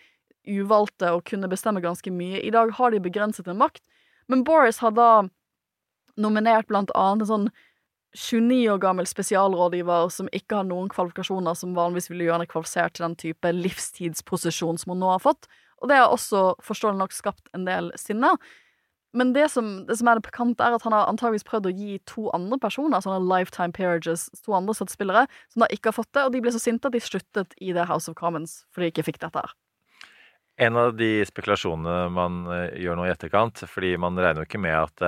uvalgte 0.47 1.11
og 1.13 1.25
kunne 1.29 1.49
bestemme 1.51 1.83
ganske 1.83 2.11
mye. 2.13 2.41
I 2.41 2.53
dag 2.53 2.71
har 2.77 2.93
de 2.93 3.01
begrenset 3.03 3.47
en 3.51 3.59
makt, 3.59 3.83
men 4.31 4.43
Boris 4.47 4.79
har 4.81 4.95
da 4.95 5.09
nominert 6.17 6.69
blant 6.69 6.93
annet 6.95 7.25
en 7.25 7.31
sånn 7.31 7.47
29 8.15 8.71
år 8.71 8.81
gammel 8.81 9.07
spesialrådgiver 9.09 10.09
som 10.13 10.29
ikke 10.35 10.61
har 10.61 10.67
noen 10.67 10.87
kvalifikasjoner 10.91 11.57
som 11.59 11.75
vanligvis 11.77 12.09
ville 12.11 12.27
gjøre 12.27 12.39
henne 12.39 12.51
kvalifisert 12.51 12.95
til 12.95 13.09
den 13.09 13.17
type 13.19 13.51
livstidsposisjon 13.53 14.79
som 14.81 14.95
hun 14.95 15.03
nå 15.03 15.09
har 15.11 15.23
fått, 15.23 15.49
og 15.83 15.91
det 15.91 15.99
har 15.99 16.13
også 16.13 16.53
forståelig 16.63 17.01
nok 17.01 17.15
skapt 17.15 17.51
en 17.57 17.67
del 17.67 17.91
sinne. 17.99 18.31
Men 19.15 19.31
det 19.35 19.49
som, 19.53 19.85
det 19.87 19.95
som 19.99 20.09
er 20.11 20.19
det 20.19 20.25
pikante, 20.27 20.63
er 20.63 20.75
at 20.75 20.83
han 20.83 20.95
har 20.95 21.07
antageligvis 21.07 21.47
prøvd 21.47 21.69
å 21.69 21.75
gi 21.75 21.99
to 22.09 22.25
andre 22.35 22.59
personer, 22.59 23.03
sånne 23.03 23.23
lifetime 23.23 23.75
peerages, 23.75 24.27
to 24.43 24.55
andre 24.57 24.75
spillere, 24.75 25.23
som 25.53 25.63
da 25.63 25.69
ikke 25.71 25.91
har 25.91 25.95
fått 25.95 26.11
det, 26.17 26.25
og 26.25 26.33
de 26.33 26.41
ble 26.43 26.51
så 26.51 26.59
sinte 26.59 26.89
at 26.89 26.95
de 26.95 27.03
sluttet 27.03 27.55
i 27.63 27.71
The 27.71 27.87
House 27.87 28.11
of 28.11 28.17
Commons 28.19 28.63
fordi 28.75 28.89
de 28.89 28.95
ikke 28.95 29.07
fikk 29.11 29.21
dette 29.23 29.39
her. 29.39 29.55
En 30.67 30.79
av 30.79 30.93
de 30.95 31.09
spekulasjonene 31.27 32.11
man 32.15 32.43
eh, 32.51 32.75
gjør 32.83 32.99
nå 32.99 33.07
i 33.07 33.11
etterkant, 33.11 33.63
fordi 33.67 33.95
man 33.99 34.19
regner 34.19 34.43
jo 34.43 34.49
ikke 34.49 34.63
med 34.63 34.77
at 34.79 35.03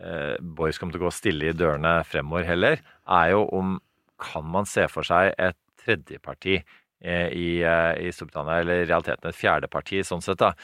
eh, 0.00 0.36
Boris 0.40 0.78
kommer 0.80 0.94
til 0.94 1.02
å 1.02 1.08
gå 1.08 1.12
stille 1.14 1.50
i 1.50 1.56
dørene 1.56 1.98
fremover 2.08 2.44
heller, 2.48 2.80
er 3.04 3.34
jo 3.34 3.44
om 3.54 3.76
kan 4.20 4.46
man 4.46 4.66
se 4.68 4.86
for 4.88 5.02
seg 5.06 5.34
et 5.42 5.56
tredjeparti 5.84 6.56
eh, 6.58 7.28
i, 7.34 7.62
eh, 7.66 8.06
i 8.06 8.12
Storbritannia, 8.14 8.60
eller 8.62 8.82
i 8.82 8.88
realiteten 8.88 9.28
et 9.28 9.38
fjerde 9.38 9.68
parti, 9.70 10.02
sånn 10.06 10.22
sett, 10.24 10.40
da. 10.40 10.54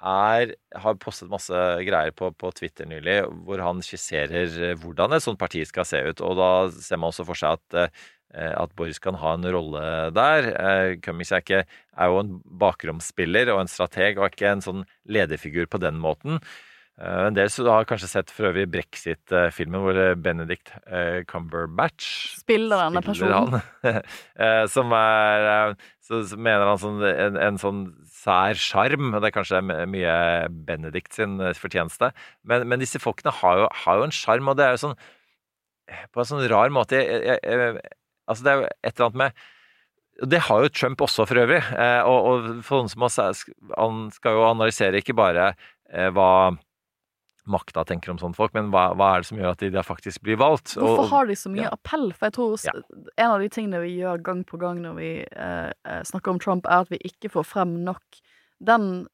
er, 0.00 0.54
har 0.80 0.96
postet 1.00 1.30
masse 1.30 1.56
greier 1.86 2.14
på, 2.16 2.30
på 2.32 2.52
Twitter 2.56 2.88
nylig 2.88 3.20
hvor 3.44 3.60
han 3.64 3.82
skisserer 3.84 4.54
eh, 4.70 4.78
hvordan 4.80 5.16
et 5.16 5.24
sånt 5.24 5.40
parti 5.40 5.64
skal 5.68 5.86
se 5.88 6.00
ut. 6.08 6.22
Og 6.24 6.38
da 6.40 6.50
ser 6.72 7.00
man 7.00 7.12
også 7.12 7.26
for 7.28 7.38
seg 7.38 7.58
at, 7.58 7.92
eh, 8.32 8.54
at 8.56 8.72
Boris 8.78 9.02
kan 9.02 9.18
ha 9.20 9.34
en 9.36 9.44
rolle 9.52 9.84
der. 10.16 10.50
Eh, 10.54 10.96
Cummings 11.04 11.34
er, 11.36 11.66
er 11.66 12.12
jo 12.12 12.22
en 12.22 12.34
bakromsspiller 12.62 13.52
og 13.52 13.64
en 13.64 13.72
strateg, 13.72 14.18
og 14.18 14.30
ikke 14.30 14.54
en 14.54 14.64
sånn 14.64 14.84
lederfigur 15.04 15.68
på 15.70 15.82
den 15.82 16.00
måten. 16.00 16.40
Eh, 17.00 17.26
En 17.30 17.36
del 17.36 17.48
har 17.66 17.86
kanskje 17.88 18.08
sett 18.10 18.32
for 18.34 18.50
øvrig 18.50 18.66
brexit-filmen 18.70 19.80
hvor 19.80 19.96
eh, 19.96 20.16
Benedict 20.20 20.72
eh, 20.86 21.22
Cumberbatch 21.30 22.10
Spiller 22.42 22.82
denne 22.84 23.02
personen. 23.04 23.56
han. 23.56 24.02
Eh, 24.40 24.64
Som 24.68 24.92
er 24.96 25.46
eh, 25.52 25.86
så, 26.04 26.20
mener 26.36 26.66
han 26.66 26.80
sånn, 26.82 26.98
en, 27.06 27.38
en 27.40 27.60
sånn 27.60 27.80
sær 28.10 28.58
sjarm. 28.58 29.12
Det 29.16 29.30
er 29.30 29.34
kanskje 29.36 29.62
mye 29.64 30.16
Benedict 30.66 31.16
sin 31.16 31.38
eh, 31.40 31.54
fortjeneste. 31.56 32.10
Men, 32.44 32.66
men 32.68 32.82
disse 32.82 33.00
folkene 33.00 33.32
har 33.40 33.62
jo, 33.62 33.70
har 33.84 34.00
jo 34.00 34.08
en 34.08 34.14
sjarm, 34.14 34.50
og 34.52 34.58
det 34.60 34.66
er 34.66 34.76
jo 34.76 34.82
sånn 34.88 34.98
På 36.12 36.22
en 36.22 36.28
sånn 36.28 36.44
rar 36.50 36.70
måte 36.74 37.00
jeg, 37.00 37.22
jeg, 37.30 37.40
jeg, 37.46 37.80
Altså, 38.30 38.44
det 38.44 38.52
er 38.52 38.60
jo 38.60 38.68
et 38.68 38.92
eller 38.92 39.08
annet 39.08 39.24
med 39.24 39.48
det 40.28 40.36
har 40.50 40.60
jo 40.60 40.68
Trump 40.68 41.00
også, 41.00 41.24
for 41.24 41.40
øvrig. 41.40 41.62
Eh, 41.72 42.02
og, 42.04 42.26
og 42.28 42.64
for 42.66 42.82
noen 42.82 42.90
som 42.92 43.06
har, 43.06 43.38
han 43.72 44.02
skal 44.12 44.34
jo 44.36 44.42
analysere 44.50 45.00
ikke 45.00 45.14
bare 45.16 45.46
eh, 45.88 46.10
hva 46.12 46.26
makta 47.46 47.84
tenker 47.86 48.10
om 48.12 48.18
sånne 48.18 48.36
folk, 48.36 48.52
men 48.54 48.70
hva, 48.70 48.90
hva 48.94 49.14
er 49.16 49.20
det 49.22 49.26
som 49.30 49.38
gjør 49.38 49.50
at 49.54 49.58
de 49.62 49.70
de 49.70 49.82
faktisk 49.82 50.20
blir 50.22 50.36
valgt? 50.40 50.74
Hvorfor 50.76 51.04
og- 51.04 51.08
har 51.10 51.26
de 51.26 51.34
så 51.36 51.50
mye 51.50 51.64
ja. 51.64 51.70
appell? 51.72 52.12
For 52.12 52.26
jeg 52.26 52.32
tror 52.34 52.58
Ja. 52.64 52.72
en 53.18 53.30
av 53.30 53.40
de 53.40 53.48
tingene 53.48 53.80
vi 53.82 53.98
gjør 54.00 54.22
gang 54.22 54.44
på 54.44 54.58
gang 54.58 54.82
når 54.82 54.94
vi 54.96 55.10
eh, 55.32 55.72
eh, 55.84 56.02
snakker 56.02 56.30
om 56.30 56.38
Trump, 56.38 56.66
er 56.66 56.80
at 56.80 56.88
vi 56.90 56.98
ikke 56.98 57.30
får 57.30 57.44
frem 57.46 57.84
nok 57.84 58.02
den, 58.62 59.06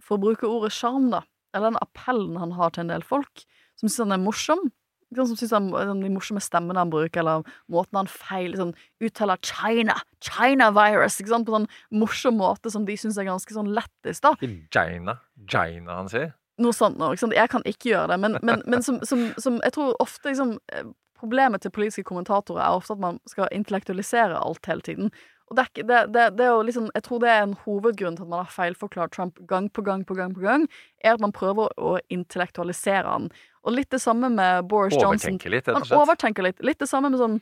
for 0.00 0.18
å 0.18 0.20
bruke 0.20 0.48
ordet 0.48 0.72
sjarm, 0.72 1.10
da, 1.10 1.22
eller 1.54 1.70
den 1.70 1.78
appellen 1.82 2.36
han 2.38 2.52
har 2.52 2.70
til 2.70 2.82
en 2.82 2.88
del 2.88 3.02
folk, 3.02 3.44
som 3.76 3.88
syns 3.88 3.98
han 4.08 4.12
er 4.12 4.24
morsom. 4.24 4.70
Som 5.14 5.36
syns 5.36 5.52
han 5.52 5.70
de 6.02 6.08
morsomme 6.12 6.42
stemmene 6.42 6.76
han 6.76 6.90
bruker, 6.90 7.20
eller 7.20 7.42
måten 7.72 7.96
han 7.96 8.06
feil 8.06 8.52
sånn, 8.58 8.74
uttaler 9.00 9.38
China, 9.40 9.94
China 10.20 10.70
virus, 10.70 11.16
ikke 11.22 11.28
sant, 11.32 11.46
på 11.46 11.54
sånn 11.56 11.68
morsom 11.90 12.36
måte 12.36 12.70
som 12.70 12.84
de 12.84 12.92
syns 12.92 13.16
er 13.16 13.24
ganske 13.24 13.48
sånn 13.48 13.72
lættis, 13.72 14.20
da. 14.20 14.34
China, 14.36 14.66
Gina. 14.70 15.14
Gina, 15.48 15.94
han 15.96 16.08
sier. 16.12 16.34
Noe 16.58 16.74
sånt 16.74 16.98
sant? 16.98 17.34
Jeg 17.36 17.50
kan 17.52 17.64
ikke 17.68 17.92
gjøre 17.92 18.12
det, 18.12 18.20
men, 18.22 18.38
men, 18.42 18.62
men 18.66 18.82
som, 18.82 19.00
som, 19.06 19.28
som 19.38 19.60
jeg 19.64 19.74
tror 19.76 19.94
ofte 20.02 20.32
liksom 20.32 20.58
eh, 20.72 20.88
Problemet 21.18 21.64
til 21.64 21.72
politiske 21.74 22.06
kommentatorer 22.06 22.62
er 22.62 22.76
ofte 22.78 22.94
at 22.94 23.00
man 23.02 23.16
skal 23.26 23.48
intellektualisere 23.50 24.38
alt 24.38 24.68
hele 24.70 24.84
tiden. 24.86 25.08
Og 25.50 25.56
det 25.58 25.64
er, 25.64 25.82
det, 25.88 25.96
det, 26.14 26.26
det 26.38 26.44
er 26.44 26.52
jo 26.52 26.62
liksom, 26.68 26.90
Jeg 26.94 27.02
tror 27.08 27.22
det 27.24 27.30
er 27.32 27.42
en 27.42 27.56
hovedgrunn 27.64 28.16
til 28.16 28.26
at 28.26 28.30
man 28.30 28.44
har 28.44 28.52
feilforklart 28.52 29.16
Trump 29.16 29.40
gang 29.50 29.66
på 29.72 29.82
gang 29.82 30.04
på 30.06 30.14
gang, 30.14 30.34
på 30.36 30.44
gang, 30.44 30.68
er 31.02 31.16
at 31.16 31.24
man 31.24 31.34
prøver 31.34 31.72
å 31.74 31.96
intellektualisere 32.14 33.02
han. 33.08 33.30
Og 33.64 33.74
litt 33.74 33.90
det 33.90 33.98
samme 34.04 34.30
med 34.30 34.68
Boris 34.70 34.94
Johnson. 34.94 35.34
Overtenker 35.34 35.56
litt, 35.56 35.66
rett 35.68 35.80
og 35.80 35.88
slett. 35.88 36.02
overtenker 36.04 36.46
litt. 36.46 36.62
Litt 36.64 36.78
det 36.78 36.90
samme 36.90 37.10
med 37.10 37.18
sånn 37.18 37.40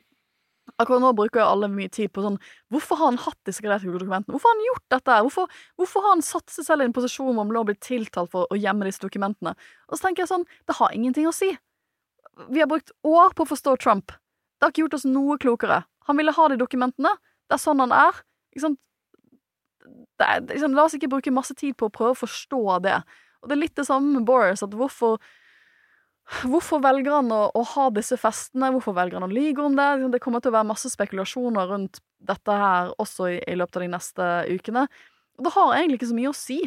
Akkurat 0.76 1.00
nå 1.00 1.12
bruker 1.16 1.40
jo 1.40 1.46
alle 1.46 1.68
mye 1.72 1.90
tid 1.92 2.10
på 2.12 2.24
sånn 2.24 2.36
Hvorfor 2.74 2.98
har 3.00 3.12
han 3.12 3.20
hatt 3.22 3.38
disse 3.48 3.62
genetiske 3.64 3.94
dokumentene? 3.94 4.34
Hvorfor 4.34 4.50
har 4.50 4.56
han 4.58 4.66
gjort 4.66 4.86
dette? 4.92 5.18
Hvorfor, 5.26 5.60
hvorfor 5.78 6.04
har 6.04 6.16
han 6.16 6.24
satt 6.26 6.52
seg 6.52 6.66
selv 6.66 6.84
i 6.84 6.88
en 6.88 6.96
posisjon 6.96 7.30
hvor 7.30 7.44
han 7.44 7.54
nå 7.54 7.62
blir 7.68 7.78
tiltalt 7.80 8.32
for 8.32 8.50
å 8.50 8.58
gjemme 8.58 8.88
disse 8.88 9.02
dokumentene? 9.04 9.54
Og 9.88 9.96
så 9.96 10.08
tenker 10.08 10.24
jeg 10.24 10.32
sånn 10.34 10.46
Det 10.68 10.78
har 10.80 10.96
ingenting 10.96 11.28
å 11.30 11.34
si. 11.36 11.52
Vi 12.52 12.60
har 12.60 12.70
brukt 12.70 12.92
år 13.06 13.36
på 13.36 13.46
å 13.46 13.52
forstå 13.52 13.76
Trump. 13.84 14.12
Det 14.56 14.66
har 14.66 14.74
ikke 14.74 14.84
gjort 14.84 14.98
oss 14.98 15.06
noe 15.08 15.38
klokere. 15.40 15.84
Han 16.10 16.18
ville 16.20 16.34
ha 16.34 16.48
de 16.50 16.58
dokumentene. 16.60 17.14
Det 17.46 17.56
er 17.56 17.62
sånn 17.62 17.80
han 17.82 17.94
er. 17.94 18.20
Ikke 18.52 18.66
sant? 18.66 18.82
Er, 20.20 20.42
liksom, 20.48 20.74
la 20.76 20.86
oss 20.88 20.96
ikke 20.96 21.10
bruke 21.12 21.32
masse 21.34 21.54
tid 21.56 21.76
på 21.78 21.88
å 21.88 21.92
prøve 21.92 22.14
å 22.16 22.20
forstå 22.24 22.62
det. 22.84 23.00
Og 23.42 23.48
det 23.48 23.56
er 23.56 23.62
litt 23.62 23.76
det 23.78 23.86
samme 23.88 24.16
med 24.16 24.26
Boris. 24.28 24.64
At 24.64 24.76
hvorfor 24.76 25.20
Hvorfor 26.26 26.80
velger 26.82 27.12
han 27.20 27.30
å, 27.30 27.42
å, 27.54 27.62
ha 27.76 27.86
disse 27.94 28.16
festene? 28.18 28.72
Hvorfor 28.74 28.96
velger 28.96 29.20
han 29.20 29.28
å 29.28 29.32
lyge 29.32 29.62
om 29.62 29.76
det? 29.78 29.86
Det 30.16 30.20
kommer 30.22 30.42
til 30.42 30.50
å 30.50 30.56
være 30.58 30.70
masse 30.72 30.90
spekulasjoner 30.90 31.70
rundt 31.70 32.00
dette 32.26 32.56
her 32.58 32.90
også 33.02 33.30
i, 33.30 33.36
i 33.46 33.54
løpet 33.58 33.78
av 33.78 33.84
de 33.84 33.92
neste 33.92 34.26
ukene. 34.50 34.86
Og 35.38 35.46
det 35.46 35.54
har 35.54 35.76
egentlig 35.76 36.00
ikke 36.00 36.10
så 36.10 36.18
mye 36.18 36.32
å 36.32 36.36
si. 36.36 36.58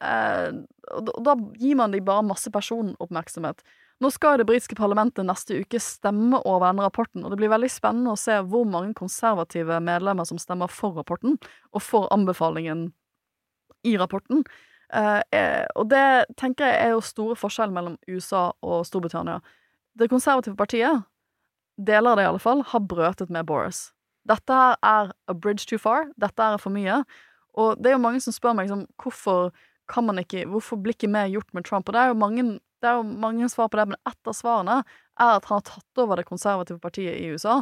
Eh, 0.00 0.48
og 0.94 1.10
da, 1.26 1.34
gir 1.58 1.78
man 1.80 1.94
dem 1.94 2.06
bare 2.06 2.26
masse 2.28 2.52
personoppmerksomhet. 2.54 3.64
Nå 4.00 4.08
skal 4.14 4.38
det 4.40 4.46
britiske 4.48 4.78
parlamentet 4.78 5.26
neste 5.28 5.58
uke 5.60 5.80
stemme 5.82 6.38
over 6.48 6.70
denne 6.70 6.86
rapporten, 6.86 7.24
og 7.24 7.34
det 7.34 7.40
blir 7.42 7.52
veldig 7.52 7.68
spennende 7.68 8.14
å 8.14 8.20
se 8.20 8.38
hvor 8.48 8.64
mange 8.64 8.94
konservative 8.96 9.76
medlemmer 9.84 10.24
som 10.28 10.40
stemmer 10.40 10.72
for 10.72 10.96
rapporten, 10.96 11.36
og 11.74 11.84
for 11.84 12.08
anbefalingen 12.14 12.88
i 13.84 13.98
rapporten. 14.00 14.46
Uh, 14.90 15.22
og 15.78 15.86
det 15.92 16.26
tenker 16.40 16.66
jeg 16.66 16.82
er 16.88 16.92
jo 16.96 17.04
store 17.04 17.36
forskjell 17.38 17.72
mellom 17.74 17.96
USA 18.10 18.50
og 18.66 18.84
Storbritannia. 18.88 19.38
Det 19.98 20.10
konservative 20.10 20.56
partiet, 20.58 21.04
deler 21.80 22.12
av 22.12 22.18
det 22.18 22.26
i 22.26 22.30
alle 22.30 22.42
fall, 22.42 22.62
har 22.66 22.86
brøtet 22.90 23.30
med 23.32 23.46
Boris. 23.48 23.90
Dette 24.28 24.54
her 24.54 24.76
er 24.84 25.12
a 25.30 25.34
bridge 25.34 25.66
too 25.70 25.80
far. 25.80 26.10
Dette 26.20 26.42
er 26.42 26.60
for 26.60 26.74
mye. 26.74 27.00
Og 27.58 27.78
det 27.80 27.90
er 27.90 27.96
jo 27.96 28.04
mange 28.04 28.20
som 28.22 28.34
spør 28.34 28.56
meg 28.56 28.68
liksom, 28.68 28.86
hvorfor 29.00 29.50
kan 29.90 30.06
man 30.06 30.20
ikke, 30.22 30.44
hvorfor 30.46 30.78
blir 30.78 30.94
ikke 30.94 31.10
mer 31.10 31.30
gjort 31.32 31.48
med 31.56 31.66
Trump? 31.66 31.88
Og 31.88 31.96
det 31.96 32.02
er 32.02 32.18
mange, 32.18 32.44
det 32.82 32.90
er 32.90 33.00
jo 33.00 33.06
mange 33.24 33.48
svar 33.50 33.70
på 33.70 33.80
det, 33.80 33.88
men 33.90 34.00
ett 34.06 34.30
av 34.30 34.36
svarene 34.36 34.76
er 35.20 35.32
at 35.38 35.48
han 35.48 35.58
har 35.58 35.66
tatt 35.66 36.02
over 36.02 36.20
det 36.20 36.28
konservative 36.28 36.78
partiet 36.82 37.18
i 37.18 37.32
USA. 37.32 37.60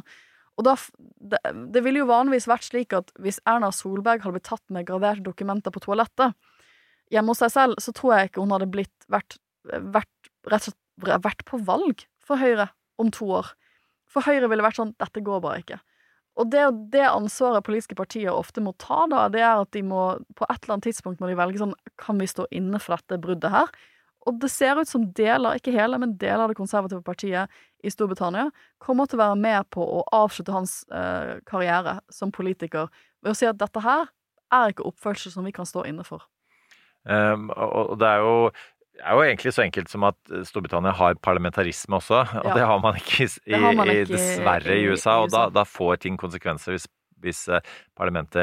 Og 0.59 0.67
da, 0.67 0.75
det, 0.99 1.41
det 1.73 1.83
ville 1.87 2.03
jo 2.03 2.11
vanligvis 2.11 2.49
vært 2.51 2.67
slik 2.67 2.95
at 2.97 3.13
hvis 3.23 3.41
Erna 3.49 3.71
Solberg 3.75 4.25
hadde 4.25 4.37
blitt 4.37 4.49
tatt 4.51 4.65
med 4.75 4.89
graderte 4.89 5.25
dokumenter 5.25 5.73
på 5.75 5.83
toalettet, 5.87 6.35
hjemme 7.13 7.33
hos 7.35 7.43
seg 7.43 7.53
selv, 7.55 7.81
så 7.83 7.95
tror 7.97 8.15
jeg 8.15 8.31
ikke 8.31 8.45
hun 8.45 8.55
hadde 8.55 8.71
blitt 8.73 9.09
vært, 9.13 9.39
vært, 9.69 10.31
rett 10.49 10.71
og 10.71 10.75
slett 10.75 11.25
vært 11.25 11.45
på 11.49 11.61
valg 11.67 12.05
for 12.25 12.41
Høyre 12.41 12.71
om 13.01 13.13
to 13.15 13.29
år. 13.41 13.53
For 14.11 14.25
Høyre 14.27 14.49
ville 14.51 14.65
vært 14.65 14.81
sånn 14.81 14.97
dette 15.01 15.23
går 15.25 15.43
bare 15.45 15.63
ikke. 15.63 15.79
Og 16.39 16.51
det, 16.53 16.65
det 16.95 17.03
ansvaret 17.09 17.67
politiske 17.67 17.97
partier 17.99 18.31
ofte 18.31 18.63
må 18.63 18.73
ta, 18.79 19.05
da, 19.11 19.27
det 19.33 19.43
er 19.43 19.65
at 19.65 19.73
de 19.75 19.83
må 19.87 20.03
på 20.39 20.47
et 20.47 20.61
eller 20.61 20.77
annet 20.77 20.87
tidspunkt 20.91 21.23
må 21.23 21.31
de 21.31 21.39
velge 21.39 21.59
sånn 21.59 21.75
Kan 21.99 22.21
vi 22.23 22.29
stå 22.31 22.47
inne 22.55 22.79
for 22.83 22.95
dette 22.95 23.19
bruddet 23.23 23.51
her? 23.51 23.73
Og 24.29 24.39
det 24.43 24.51
ser 24.53 24.79
ut 24.79 24.91
som 24.91 25.07
deler, 25.17 25.57
ikke 25.57 25.73
hele, 25.73 25.99
men 25.99 26.17
deler 26.21 26.45
av 26.45 26.53
det 26.53 26.59
konservative 26.59 27.01
partiet 27.07 27.51
i 27.83 27.91
Storbritannia 27.91 28.49
kommer 28.83 29.09
til 29.09 29.19
å 29.19 29.25
være 29.25 29.39
med 29.41 29.69
på 29.75 29.83
å 29.83 30.03
avslutte 30.15 30.53
hans 30.53 30.83
eh, 30.93 31.39
karriere 31.49 31.99
som 32.13 32.35
politiker 32.35 32.91
ved 33.25 33.33
å 33.33 33.39
si 33.39 33.49
at 33.49 33.59
dette 33.59 33.83
her 33.83 34.11
er 34.55 34.73
ikke 34.73 34.87
oppførsel 34.91 35.33
som 35.33 35.47
vi 35.49 35.55
kan 35.55 35.69
stå 35.69 35.87
inne 35.89 36.05
for. 36.07 36.27
Um, 37.09 37.49
og 37.55 37.95
det 38.01 38.09
er, 38.09 38.25
jo, 38.25 38.51
det 38.99 39.05
er 39.07 39.17
jo 39.17 39.25
egentlig 39.25 39.55
så 39.55 39.65
enkelt 39.65 39.91
som 39.93 40.07
at 40.09 40.33
Storbritannia 40.49 40.93
har 40.99 41.19
parlamentarisme 41.25 42.01
også, 42.01 42.23
og 42.43 42.49
ja. 42.51 42.55
det 42.59 42.69
har 42.71 42.81
man 42.85 42.99
ikke, 43.01 43.29
i, 43.47 43.59
man 43.59 43.85
ikke 43.87 44.13
dessverre 44.13 44.77
i, 44.77 44.85
i 44.85 44.93
USA. 44.93 45.21
Og 45.25 45.33
da, 45.33 45.47
da, 45.55 45.65
får 45.69 46.03
ting 46.05 46.19
konsekvenser 46.21 46.75
hvis, 46.75 46.89
hvis 47.25 47.45
eh, 47.53 47.77
parlamentet, 47.99 48.43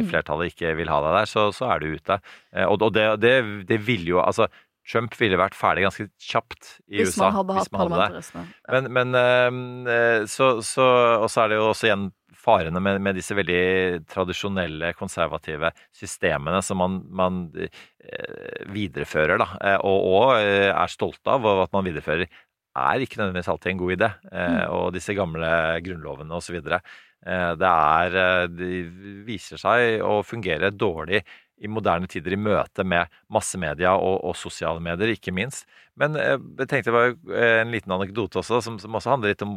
mm. 0.00 0.12
flertallet, 0.12 0.54
ikke 0.54 0.76
vil 0.78 0.92
ha 0.92 1.00
deg 1.04 1.18
der, 1.20 1.32
så, 1.32 1.48
så 1.56 1.72
er 1.74 1.82
du 1.82 1.98
ute. 1.98 2.20
Eh, 2.54 2.64
og, 2.64 2.80
og 2.86 2.94
det, 2.96 3.08
det, 3.24 3.34
det 3.68 3.82
vil 3.86 4.06
jo 4.14 4.22
Altså, 4.24 4.48
Trump 4.84 5.14
ville 5.16 5.38
vært 5.40 5.56
ferdig 5.56 5.86
ganske 5.86 6.10
kjapt 6.20 6.74
i 6.92 6.98
hvis 7.00 7.14
USA. 7.14 7.30
Man 7.30 7.38
hadde 7.38 7.54
hatt 7.56 7.70
parlamentarisme. 7.72 8.42
Ja. 8.44 8.74
Men, 8.74 8.90
men 8.92 9.16
ehm, 9.16 9.86
så, 10.28 10.58
så, 10.60 10.84
Og 11.22 11.30
så 11.32 11.46
er 11.46 11.54
det 11.54 11.56
jo 11.56 11.70
også 11.70 11.88
igjen 11.88 12.10
farene 12.44 12.80
med, 12.82 13.00
med, 13.02 13.16
disse 13.18 13.36
veldig 13.36 14.04
tradisjonelle, 14.10 14.92
konservative 14.98 15.72
systemene 15.94 16.60
som 16.64 16.80
man, 16.82 16.98
man 17.08 17.44
eh, 17.56 18.64
viderefører, 18.74 19.40
da, 19.40 19.48
eh, 19.60 19.78
og, 19.80 20.08
og, 20.10 20.32
eh, 20.40 20.70
er 20.70 20.92
stolt 20.92 21.22
av 21.30 21.46
at 21.54 21.72
man 21.74 21.86
viderefører, 21.88 22.28
er 22.74 23.04
ikke 23.04 23.20
nødvendigvis 23.20 23.52
alltid 23.52 23.70
en 23.70 23.80
god 23.84 23.94
idé. 23.94 24.10
Eh, 24.32 24.50
mm. 24.56 24.74
Og 24.74 24.90
disse 24.96 25.14
gamle 25.14 25.54
grunnlovene 25.84 26.40
osv. 26.40 26.58
Det 26.64 27.68
er 27.70 28.16
De 28.52 28.80
viser 29.24 29.56
seg 29.56 30.02
å 30.04 30.18
fungere 30.26 30.68
dårlig 30.74 31.22
i 31.64 31.70
moderne 31.70 32.10
tider 32.10 32.34
i 32.34 32.36
møte 32.36 32.84
med 32.84 33.08
massemedia 33.32 33.94
og, 33.94 34.18
og 34.26 34.34
sosiale 34.36 34.82
medier, 34.82 35.14
ikke 35.14 35.32
minst. 35.32 35.64
Men 35.96 36.18
jeg 36.18 36.66
tenkte 36.66 36.90
det 36.90 36.96
var 36.98 37.14
en 37.62 37.72
liten 37.72 37.94
anekdote 37.94 38.42
også, 38.42 38.58
som, 38.66 38.76
som 38.82 38.98
også 38.98 39.14
handler 39.14 39.32
litt 39.32 39.46
om 39.46 39.54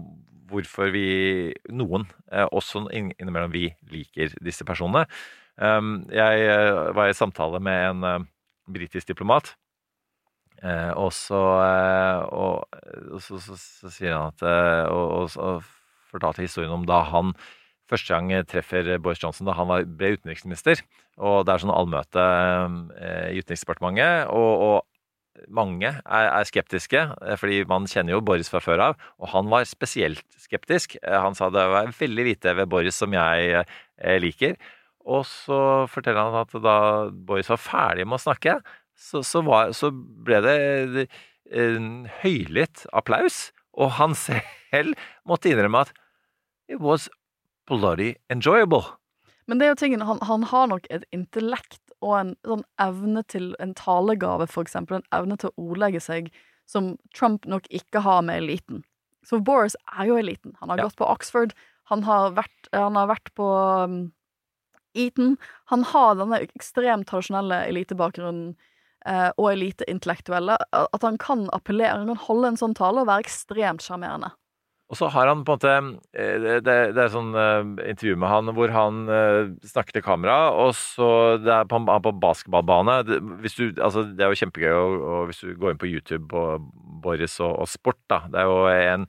hvorfor 0.47 0.91
vi, 0.93 1.07
noen, 1.73 2.07
eh, 2.31 2.47
også 2.51 2.87
innimellom 2.91 3.53
vi, 3.53 3.69
liker 3.91 4.33
disse 4.43 4.65
personene. 4.67 5.05
Um, 5.57 6.05
jeg 6.13 6.43
eh, 6.45 6.91
var 6.95 7.09
i 7.09 7.17
samtale 7.17 7.61
med 7.63 7.85
en 7.89 8.07
eh, 8.07 8.27
britisk 8.73 9.09
diplomat, 9.13 9.55
og 10.97 11.11
så, 11.13 11.37
og, 12.33 12.63
så, 13.21 13.37
så, 13.37 13.53
så 13.61 13.91
sier 13.93 14.15
han 14.15 14.31
at 14.31 14.41
og, 14.89 15.35
og, 15.37 15.67
fortalte 16.09 16.41
historien 16.41 16.73
om 16.73 16.87
da 16.89 17.03
han 17.11 17.35
første 17.85 18.09
gang 18.09 18.31
treffer 18.49 18.89
Boris 18.97 19.21
Johnson 19.21 19.45
da 19.45 19.53
han 19.53 19.69
ble 19.99 20.15
utenriksminister. 20.17 20.81
Og 21.21 21.45
det 21.45 21.53
er 21.53 21.61
sånn 21.61 21.75
allmøte 21.75 22.25
i 23.29 23.37
Utenriksdepartementet, 23.37 24.33
og, 24.33 24.65
og 24.65 24.96
mange 25.53 25.89
er, 25.89 26.27
er, 26.27 26.47
skeptiske, 26.47 27.03
eh, 27.21 27.37
fordi 27.39 27.61
man 27.69 27.87
kjenner 27.89 28.15
jo 28.15 28.23
Boris 28.25 28.49
fra 28.51 28.61
før 28.63 28.83
av. 28.89 29.05
Og 29.21 29.31
han 29.33 29.51
var 29.51 29.67
spesielt 29.69 30.25
skeptisk. 30.41 30.97
Eh, 31.01 31.17
han 31.23 31.37
sa 31.37 31.49
det 31.53 31.65
var 31.71 31.93
veldig 31.97 32.25
lite 32.29 32.55
ved 32.57 32.69
Boris 32.71 32.99
som 32.99 33.13
jeg 33.15 33.63
eh, 33.63 34.17
liker. 34.21 34.57
Og 35.07 35.23
så 35.29 35.59
forteller 35.91 36.27
han 36.27 36.41
at 36.41 36.57
da 36.63 36.77
Boris 37.11 37.51
var 37.51 37.61
ferdig 37.63 38.07
med 38.07 38.19
å 38.19 38.25
snakke, 38.25 38.57
så, 38.97 39.21
så, 39.23 39.43
var, 39.45 39.71
så 39.77 39.91
ble 39.93 40.41
det 40.43 40.57
en 41.53 42.07
høylytt 42.23 42.87
applaus. 42.97 43.51
Og 43.77 43.95
han 44.01 44.15
selv 44.27 44.97
måtte 45.27 45.53
innrømme 45.53 45.85
at 45.87 45.93
it 46.67 46.81
was 46.83 47.07
bloody 47.67 48.15
enjoyable. 48.29 48.83
Men 49.47 49.59
det 49.59 49.67
er 49.67 49.75
jo 49.75 49.79
tingen, 49.79 50.03
han, 50.03 50.19
han 50.27 50.43
har 50.49 50.67
nok 50.67 50.87
et 50.91 51.05
intellekt 51.15 51.79
og 52.05 52.13
en 52.19 52.35
sånn 52.45 52.65
evne 52.81 53.23
til 53.31 53.53
en 53.63 53.73
talegave, 53.77 54.47
for 54.51 54.67
eksempel, 54.67 54.99
en 54.99 55.09
evne 55.15 55.37
til 55.41 55.51
å 55.51 55.69
ordlegge 55.71 56.01
seg, 56.03 56.29
som 56.69 56.95
Trump 57.15 57.47
nok 57.49 57.67
ikke 57.73 58.03
har 58.05 58.21
med 58.27 58.43
eliten. 58.43 58.83
Så 59.27 59.39
Boris 59.43 59.75
er 59.97 60.09
jo 60.09 60.19
eliten. 60.19 60.53
Han 60.59 60.71
har 60.71 60.81
ja. 60.81 60.87
gått 60.87 60.99
på 60.99 61.07
Oxford, 61.07 61.55
han 61.87 62.03
har 62.03 62.33
vært, 62.35 62.69
han 62.75 62.99
har 62.99 63.09
vært 63.09 63.31
på 63.39 63.47
um, 63.87 63.99
Eton. 64.97 65.37
Han 65.71 65.85
har 65.87 66.17
denne 66.19 66.41
ekstremt 66.43 67.07
tradisjonelle 67.09 67.61
elitebakgrunnen 67.69 68.55
eh, 69.07 69.29
og 69.37 69.51
eliteintellektuelle. 69.53 70.57
At 70.75 71.05
han 71.05 71.19
kan 71.21 71.45
appellere, 71.55 72.01
han 72.01 72.11
kan 72.11 72.25
holde 72.27 72.51
en 72.51 72.59
sånn 72.59 72.75
tale 72.77 73.03
og 73.03 73.09
være 73.11 73.27
ekstremt 73.27 73.85
sjarmerende. 73.85 74.33
Og 74.87 74.95
så 74.95 75.09
har 75.11 75.27
han 75.27 75.43
på 75.43 75.57
en 75.57 75.57
måte 75.57 75.71
eh, 76.15 76.59
Det, 76.63 76.75
det 76.95 77.01
er 77.03 77.11
sånn 77.11 77.33
uh, 77.35 77.63
intervju 77.83 78.15
med 78.19 78.31
han 78.31 78.51
hvor 78.55 78.71
han 78.71 79.01
uh, 79.11 79.49
snakker 79.67 79.97
til 79.97 80.05
kamera, 80.05 80.37
og 80.55 80.71
så 80.79 81.09
det 81.43 81.51
er 81.51 81.67
på, 81.67 81.81
på 81.83 82.13
basketballbane. 82.23 83.01
Det, 83.07 83.19
du, 83.19 83.65
altså, 83.83 84.05
det 84.07 84.23
er 84.23 84.31
jo 84.31 84.41
kjempegøy 84.43 84.71
og, 84.71 84.95
og 85.11 85.25
hvis 85.27 85.43
du 85.43 85.51
går 85.59 85.73
inn 85.73 85.81
på 85.81 85.91
YouTube 85.91 86.31
og 86.31 86.69
Boris 87.03 87.39
og, 87.43 87.51
og 87.65 87.71
sport, 87.71 87.99
da. 88.11 88.23
Det 88.31 88.39
er 88.39 88.47
jo 88.47 88.61
en, 88.71 89.07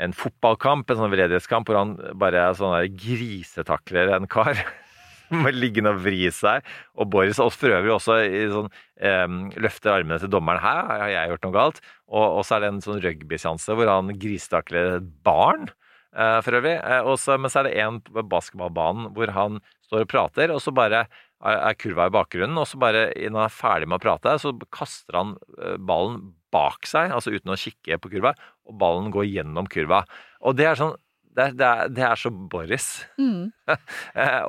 en 0.00 0.16
fotballkamp, 0.16 0.88
en 0.88 1.02
sånn 1.02 1.12
veldedighetskamp, 1.12 1.68
hvor 1.68 1.82
han 1.82 1.96
bare 2.20 2.46
er 2.46 2.56
sånn 2.56 2.96
grisetakler 3.04 4.16
en 4.16 4.30
kar. 4.30 4.56
må 5.34 5.52
ligge 5.54 5.84
og 5.86 6.00
vri 6.04 6.28
seg. 6.34 6.66
Og 6.98 7.10
Boris 7.12 7.40
og 7.42 7.52
for 7.54 7.74
øvrig 7.76 7.94
også 7.94 8.18
sånn, 8.54 8.70
um, 8.70 9.40
løfter 9.60 9.94
armene 9.94 10.20
til 10.22 10.32
dommeren. 10.32 10.62
'Her 10.62 10.82
har 10.90 11.12
jeg 11.14 11.32
gjort 11.32 11.46
noe 11.46 11.56
galt.' 11.56 11.82
Og, 12.10 12.26
og 12.40 12.42
så 12.46 12.56
er 12.56 12.64
det 12.64 12.72
en 12.72 12.82
sånn 12.84 13.02
rugbyseanse 13.04 13.76
hvor 13.78 13.90
han 13.90 14.10
grisetakler 14.18 14.96
et 14.98 15.10
barn. 15.26 15.70
Uh, 16.10 16.40
for 16.42 16.58
øvrig. 16.58 16.74
Uh, 16.82 17.06
også, 17.06 17.38
men 17.38 17.52
så 17.52 17.60
er 17.60 17.68
det 17.68 17.76
en 17.78 18.00
på 18.02 18.24
basketballbanen 18.26 19.12
hvor 19.14 19.30
han 19.30 19.60
står 19.86 20.06
og 20.06 20.10
prater, 20.10 20.50
og 20.50 20.58
så 20.62 20.74
bare 20.74 21.04
er 21.40 21.76
kurva 21.80 22.10
i 22.10 22.12
bakgrunnen, 22.12 22.58
og 22.60 22.66
så 22.68 22.76
bare 22.76 23.06
når 23.16 23.38
han 23.38 23.46
er 23.46 23.54
ferdig 23.54 23.86
med 23.88 23.96
å 23.96 24.02
prate, 24.02 24.34
så 24.42 24.52
kaster 24.74 25.16
han 25.16 25.36
uh, 25.56 25.78
ballen 25.78 26.34
bak 26.52 26.84
seg, 26.88 27.14
altså 27.14 27.32
uten 27.32 27.54
å 27.54 27.58
kikke 27.58 28.00
på 28.02 28.10
kurva, 28.16 28.34
og 28.66 28.76
ballen 28.80 29.12
går 29.14 29.28
gjennom 29.30 29.70
kurva. 29.70 30.02
Og 30.42 30.58
det 30.58 30.66
er 30.66 30.80
sånn 30.80 30.98
det, 31.36 31.44
det, 31.58 31.66
er, 31.66 31.90
det, 31.94 32.04
er, 32.04 32.18
så 32.18 32.30
Boris. 32.30 32.86
Mm. 33.18 33.52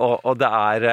og, 0.03 0.15
og, 0.25 0.39
det 0.41 0.47
er 0.49 0.87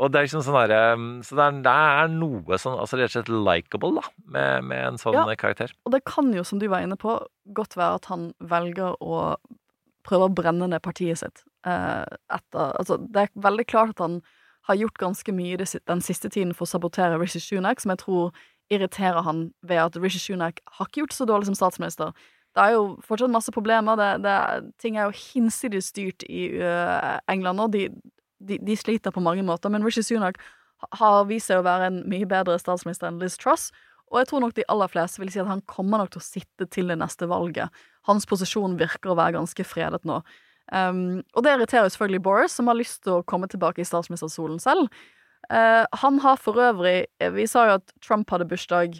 og 0.00 0.10
det 0.10 0.18
er 0.18 0.26
liksom 0.26 0.44
sånn 0.46 0.56
herre 0.56 0.78
Så 1.26 1.36
det 1.38 1.44
er, 1.44 1.58
det 1.66 1.74
er, 1.74 2.14
noe 2.14 2.58
sånn 2.60 2.78
altså 2.80 2.98
rett 2.98 3.12
og 3.12 3.16
slett 3.18 3.32
likeable 3.32 3.92
da, 3.98 4.06
med, 4.36 4.70
med 4.70 4.86
en 4.88 5.00
sånn 5.00 5.18
ja, 5.18 5.26
karakter. 5.38 5.74
Og 5.84 5.94
det 5.94 6.02
kan 6.08 6.32
jo, 6.34 6.46
som 6.46 6.62
du 6.62 6.66
var 6.72 6.86
inne 6.86 6.98
på, 7.00 7.18
godt 7.56 7.76
være 7.78 8.00
at 8.00 8.08
han 8.12 8.30
velger 8.40 8.96
å 9.04 9.36
prøve 10.04 10.28
å 10.28 10.32
brenne 10.36 10.68
ned 10.70 10.82
partiet 10.84 11.20
sitt. 11.20 11.44
eh, 11.66 12.04
etter 12.32 12.72
Altså, 12.80 12.98
det 13.00 13.26
er 13.26 13.36
veldig 13.46 13.68
klart 13.68 13.94
at 13.96 14.04
han 14.04 14.18
har 14.68 14.80
gjort 14.80 15.00
ganske 15.00 15.32
mye 15.32 15.60
den 15.60 16.00
siste 16.04 16.30
tiden 16.32 16.54
for 16.56 16.64
å 16.64 16.72
sabotere 16.72 17.18
Rishi 17.20 17.40
Sunak, 17.40 17.80
som 17.80 17.92
jeg 17.92 18.00
tror 18.00 18.32
irriterer 18.72 19.24
han 19.26 19.50
ved 19.62 19.82
at 19.82 19.96
Rishi 20.00 20.20
Sunak 20.20 20.62
har 20.78 20.88
ikke 20.88 21.04
gjort 21.04 21.16
så 21.16 21.26
dårlig 21.28 21.50
som 21.50 21.58
statsminister. 21.58 22.14
Det 22.54 22.62
er 22.62 22.74
jo 22.76 22.82
fortsatt 23.02 23.32
masse 23.34 23.52
problemer. 23.54 23.98
Det, 23.98 24.10
det, 24.24 24.34
ting 24.82 24.98
er 24.98 25.08
jo 25.08 25.16
hinsides 25.18 25.90
styrt 25.90 26.22
i 26.30 26.46
uh, 26.60 27.16
England 27.30 27.58
nå. 27.58 27.66
De, 27.72 27.88
de, 28.38 28.60
de 28.62 28.76
sliter 28.78 29.14
på 29.14 29.22
mange 29.24 29.42
måter. 29.46 29.72
Men 29.74 29.82
Rishi 29.86 30.04
Sunak 30.06 30.38
ha- 30.84 30.90
har 31.00 31.24
vist 31.30 31.50
seg 31.50 31.62
å 31.62 31.66
være 31.66 31.90
en 31.90 31.98
mye 32.10 32.28
bedre 32.30 32.60
statsminister 32.62 33.10
enn 33.10 33.18
Liz 33.22 33.36
Truss. 33.40 33.72
Og 34.12 34.20
jeg 34.20 34.30
tror 34.30 34.44
nok 34.44 34.54
de 34.54 34.66
aller 34.70 34.90
fleste 34.92 35.18
vil 35.18 35.32
si 35.32 35.40
at 35.42 35.50
han 35.50 35.64
kommer 35.70 35.98
nok 35.98 36.12
til 36.14 36.22
å 36.22 36.26
sitte 36.28 36.68
til 36.70 36.92
det 36.92 37.00
neste 37.00 37.26
valget. 37.30 37.72
Hans 38.06 38.28
posisjon 38.30 38.76
virker 38.78 39.10
å 39.10 39.18
være 39.18 39.38
ganske 39.40 39.66
fredet 39.66 40.04
nå. 40.06 40.20
Um, 40.72 41.20
og 41.34 41.44
det 41.44 41.56
irriterer 41.56 41.88
jo 41.88 41.92
selvfølgelig 41.92 42.22
Boris, 42.24 42.54
som 42.56 42.70
har 42.70 42.78
lyst 42.78 43.02
til 43.04 43.18
å 43.18 43.24
komme 43.26 43.48
tilbake 43.50 43.82
i 43.82 43.88
statsministerstolen 43.88 44.62
selv. 44.62 44.86
Uh, 45.50 45.82
han 46.00 46.22
har 46.24 46.38
for 46.40 46.56
øvrig 46.56 47.02
Vi 47.36 47.44
sa 47.44 47.66
jo 47.68 47.74
at 47.76 47.90
Trump 48.00 48.30
hadde 48.32 48.46
bursdag 48.48 48.94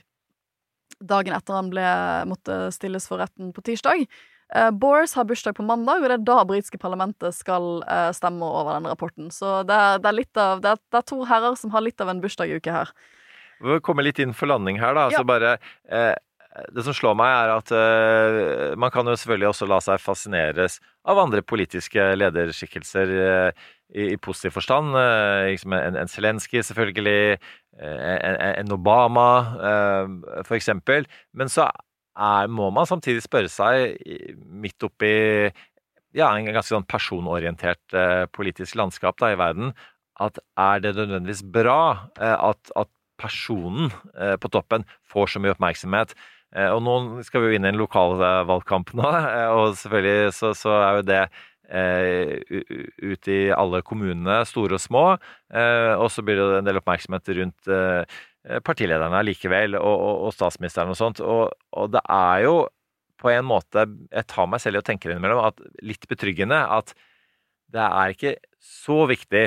dagen 1.00 1.34
etter 1.36 1.56
han 1.56 1.70
ble, 1.72 1.84
måtte 2.30 2.68
stilles 2.74 3.08
for 3.10 3.22
retten 3.22 3.52
på 3.54 3.64
tirsdag. 3.66 4.06
Uh, 4.54 4.70
Boris 4.70 5.14
har 5.14 5.24
bursdag 5.24 5.56
på 5.56 5.64
mandag, 5.66 6.02
og 6.02 6.10
det 6.10 6.18
er 6.18 6.26
da 6.28 6.36
britiske 6.46 6.78
parlamentet 6.78 7.34
skal 7.34 7.80
uh, 7.88 8.10
stemme 8.14 8.44
over 8.44 8.76
den 8.76 8.90
rapporten. 8.90 9.30
Så 9.32 9.62
det 9.66 9.74
er, 9.74 9.98
det 10.02 10.12
er 10.12 10.42
av 10.44 10.62
det 10.62 10.74
er, 10.74 10.82
det 10.92 11.00
er 11.00 11.08
to 11.08 11.24
herrer 11.28 11.56
som 11.58 11.72
har 11.74 11.84
litt 11.84 12.04
av 12.04 12.12
en 12.12 12.20
bursdagsuke 12.22 12.76
her. 12.76 12.92
Vi 13.64 13.80
kommer 13.86 14.04
litt 14.04 14.20
inn 14.20 14.34
for 14.36 14.50
landing 14.50 14.78
her, 14.82 14.94
da. 14.94 15.08
Ja. 15.10 15.22
Så 15.22 15.26
bare 15.26 15.56
uh, 15.90 16.14
Det 16.70 16.84
som 16.86 16.94
slår 16.94 17.16
meg, 17.18 17.32
er 17.34 17.50
at 17.50 18.78
man 18.78 18.92
kan 18.94 19.08
jo 19.10 19.16
selvfølgelig 19.18 19.48
også 19.48 19.66
la 19.66 19.80
seg 19.82 19.98
fascineres 19.98 20.76
av 21.04 21.18
andre 21.18 21.42
politiske 21.42 22.04
lederskikkelser 22.16 23.10
eh, 23.18 23.64
i, 23.94 24.10
i 24.14 24.18
positiv 24.20 24.56
forstand. 24.58 24.94
Eh, 24.98 25.52
liksom 25.52 25.74
en, 25.76 25.96
en 26.02 26.10
Zelenskyj, 26.10 26.62
selvfølgelig. 26.68 27.38
eh, 27.78 28.16
En, 28.24 28.36
en 28.64 28.72
Obama, 28.74 29.28
eh, 29.70 30.42
for 30.46 30.58
eksempel. 30.58 31.06
Men 31.32 31.50
så 31.52 31.68
er, 31.70 32.50
må 32.50 32.70
man 32.74 32.86
samtidig 32.90 33.24
spørre 33.24 33.50
seg, 33.50 33.96
midt 34.46 34.82
oppi 34.86 35.14
ja, 36.14 36.28
en 36.28 36.46
ganske 36.46 36.70
sånn 36.70 36.86
personorientert 36.86 37.96
politisk 38.30 38.76
landskap 38.78 39.18
da, 39.18 39.32
i 39.34 39.38
verden, 39.40 39.72
at 40.22 40.38
er 40.54 40.84
det 40.84 40.92
nødvendigvis 40.94 41.42
bra 41.50 42.06
at, 42.22 42.70
at 42.78 42.90
personen 43.18 43.90
på 44.14 44.50
toppen 44.54 44.86
får 45.10 45.32
så 45.32 45.42
mye 45.42 45.56
oppmerksomhet? 45.56 46.14
Og 46.70 46.78
nå 46.86 46.94
skal 47.26 47.42
vi 47.42 47.50
jo 47.50 47.58
inn 47.58 47.66
i 47.66 47.72
en 47.72 47.80
lokalvalgkamp 47.82 48.94
nå, 48.94 49.10
og 49.56 49.74
selvfølgelig 49.80 50.36
så, 50.38 50.52
så 50.54 50.76
er 50.84 51.00
jo 51.00 51.08
det 51.10 51.22
ut 51.72 53.28
i 53.32 53.40
alle 53.54 53.80
kommunene, 53.86 54.42
store 54.48 54.76
og 54.76 54.82
små. 54.82 55.04
Eh, 55.54 55.94
og 55.96 56.10
så 56.12 56.24
blir 56.24 56.40
det 56.40 56.60
en 56.60 56.68
del 56.68 56.80
oppmerksomhet 56.80 57.32
rundt 57.38 57.72
eh, 57.72 58.20
partilederne 58.66 59.22
likevel, 59.24 59.78
og, 59.80 59.94
og, 59.94 60.22
og 60.28 60.36
statsministeren 60.36 60.92
og 60.92 61.00
sånt. 61.00 61.22
Og, 61.24 61.54
og 61.72 61.92
det 61.94 62.04
er 62.04 62.44
jo 62.44 62.56
på 63.24 63.30
en 63.30 63.46
måte 63.46 63.86
Jeg 64.10 64.26
tar 64.28 64.48
meg 64.50 64.60
selv 64.60 64.76
i 64.76 64.82
å 64.82 64.84
tenke 64.84 65.08
innimellom 65.08 65.46
at 65.46 65.60
litt 65.86 66.02
betryggende 66.10 66.58
at 66.76 66.92
det 67.74 67.84
er 67.84 68.12
ikke 68.12 68.32
så 68.62 69.04
viktig 69.10 69.44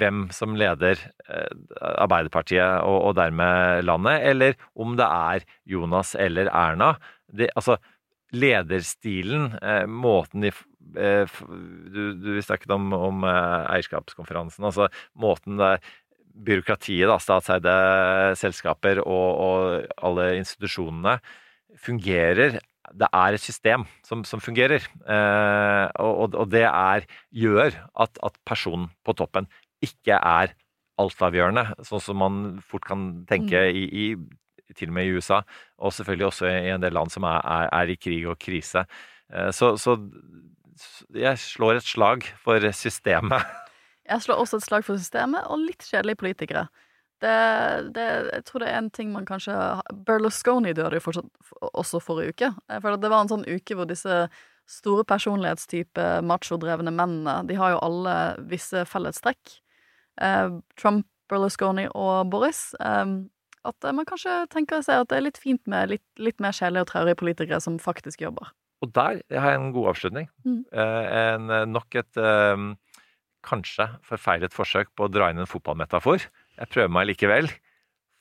hvem 0.00 0.26
som 0.34 0.56
leder 0.58 0.98
eh, 1.30 1.52
Arbeiderpartiet 1.96 2.84
og 2.84 3.14
dermed 3.16 3.86
landet, 3.86 4.26
eller 4.28 4.58
om 4.74 4.96
det 4.98 5.06
er 5.06 5.46
Jonas 5.64 6.12
eller 6.20 6.50
Erna. 6.52 6.96
Det, 7.26 7.48
altså, 7.56 7.78
lederstilen, 8.34 9.52
eh, 9.62 9.84
måten 9.86 10.40
de 10.46 10.50
eh, 10.96 11.26
Du, 11.92 12.14
du 12.14 12.42
snakket 12.42 12.70
om, 12.74 12.92
om 12.92 13.24
eh, 13.24 13.66
eierskapskonferansen. 13.76 14.64
altså 14.64 14.88
Måten 15.14 15.56
det 15.60 15.76
byråkratiet, 16.36 17.08
da, 17.08 17.16
statseide 17.22 17.74
selskaper 18.36 18.98
og, 19.00 19.28
og 19.40 19.86
alle 20.04 20.34
institusjonene 20.36 21.14
fungerer. 21.80 22.58
Det 22.92 23.08
er 23.08 23.34
et 23.34 23.42
system 23.42 23.86
som, 24.06 24.22
som 24.24 24.40
fungerer, 24.40 24.84
eh, 25.08 25.86
og, 25.98 26.12
og- 26.26 26.36
og 26.42 26.50
det 26.52 26.66
er, 26.68 27.06
gjør 27.34 27.72
at, 27.98 28.18
at 28.22 28.36
personen 28.46 28.90
på 29.04 29.14
toppen 29.18 29.48
ikke 29.82 30.18
er 30.20 30.52
altavgjørende, 31.00 31.64
sånn 31.84 32.00
som 32.00 32.16
man 32.20 32.36
fort 32.64 32.84
kan 32.88 33.24
tenke 33.28 33.66
i, 33.68 33.82
i 33.90 34.06
til 34.74 34.88
og 34.88 34.96
med 34.98 35.06
i 35.06 35.12
USA, 35.16 35.42
og 35.78 35.92
selvfølgelig 35.92 36.26
også 36.26 36.46
i 36.50 36.72
en 36.74 36.82
del 36.82 36.92
land 36.92 37.10
som 37.14 37.22
er, 37.28 37.38
er, 37.44 37.68
er 37.72 37.92
i 37.92 37.96
krig 38.00 38.26
og 38.26 38.38
krise. 38.38 38.86
Eh, 39.32 39.52
Så, 39.52 39.76
så 39.76 39.96
jeg 41.14 41.38
slår 41.38 41.78
et 41.78 41.86
slag 41.86 42.26
for 42.42 42.72
systemet. 42.72 43.42
Jeg 44.06 44.22
slår 44.22 44.38
også 44.38 44.60
et 44.60 44.62
slag 44.62 44.84
for 44.86 45.00
systemet, 45.00 45.42
og 45.50 45.58
litt 45.58 45.82
kjedelige 45.82 46.20
politikere. 46.20 46.68
Det, 47.18 47.32
det, 47.96 48.04
jeg 48.28 48.44
tror 48.44 48.62
det 48.62 48.68
er 48.68 48.76
en 48.78 48.90
ting 48.94 49.08
man 49.10 49.24
kanskje 49.26 49.54
Berlusconi 50.06 50.74
døde 50.76 50.98
jo 50.98 51.02
fortsatt 51.02 51.50
også 51.72 51.98
forrige 52.04 52.36
uke. 52.36 52.50
At 52.68 52.84
Det 53.02 53.10
var 53.10 53.24
en 53.24 53.32
sånn 53.32 53.46
uke 53.48 53.74
hvor 53.74 53.88
disse 53.88 54.28
store 54.68 55.02
personlighetstype 55.08 56.20
machodrevne 56.22 56.92
mennene 56.94 57.38
De 57.48 57.56
har 57.58 57.72
jo 57.74 57.82
alle 57.82 58.14
visse 58.50 58.84
fellestrekk. 58.86 59.56
Eh, 60.20 60.58
Trump, 60.78 61.06
Berlusconi 61.26 61.88
og 61.94 62.30
Boris. 62.30 62.74
Eh, 62.78 63.04
at 63.66 63.88
man 63.96 64.06
kanskje 64.08 64.38
tenker 64.52 64.84
seg 64.86 65.02
at 65.02 65.10
det 65.10 65.18
er 65.18 65.26
litt 65.26 65.40
fint 65.42 65.62
med 65.70 65.90
litt, 65.94 66.04
litt 66.22 66.38
mer 66.42 66.54
kjedelige 66.56 66.86
og 66.86 66.90
traurige 66.92 67.18
politikere 67.20 67.60
som 67.64 67.78
faktisk 67.82 68.22
jobber. 68.24 68.52
Og 68.84 68.92
der 68.92 69.22
har 69.32 69.54
jeg 69.54 69.60
en 69.60 69.72
god 69.74 69.88
avslutning. 69.94 70.26
Mm. 70.44 70.60
Eh, 70.70 71.06
en, 71.34 71.54
nok 71.72 71.96
et 71.96 72.20
eh, 72.20 72.64
kanskje 73.46 73.86
forfeilet 74.04 74.54
forsøk 74.54 74.90
på 74.96 75.06
å 75.06 75.12
dra 75.12 75.30
inn 75.32 75.40
en 75.42 75.48
fotballmetafor. 75.48 76.26
Jeg 76.60 76.72
prøver 76.72 76.92
meg 76.92 77.08
likevel. 77.10 77.50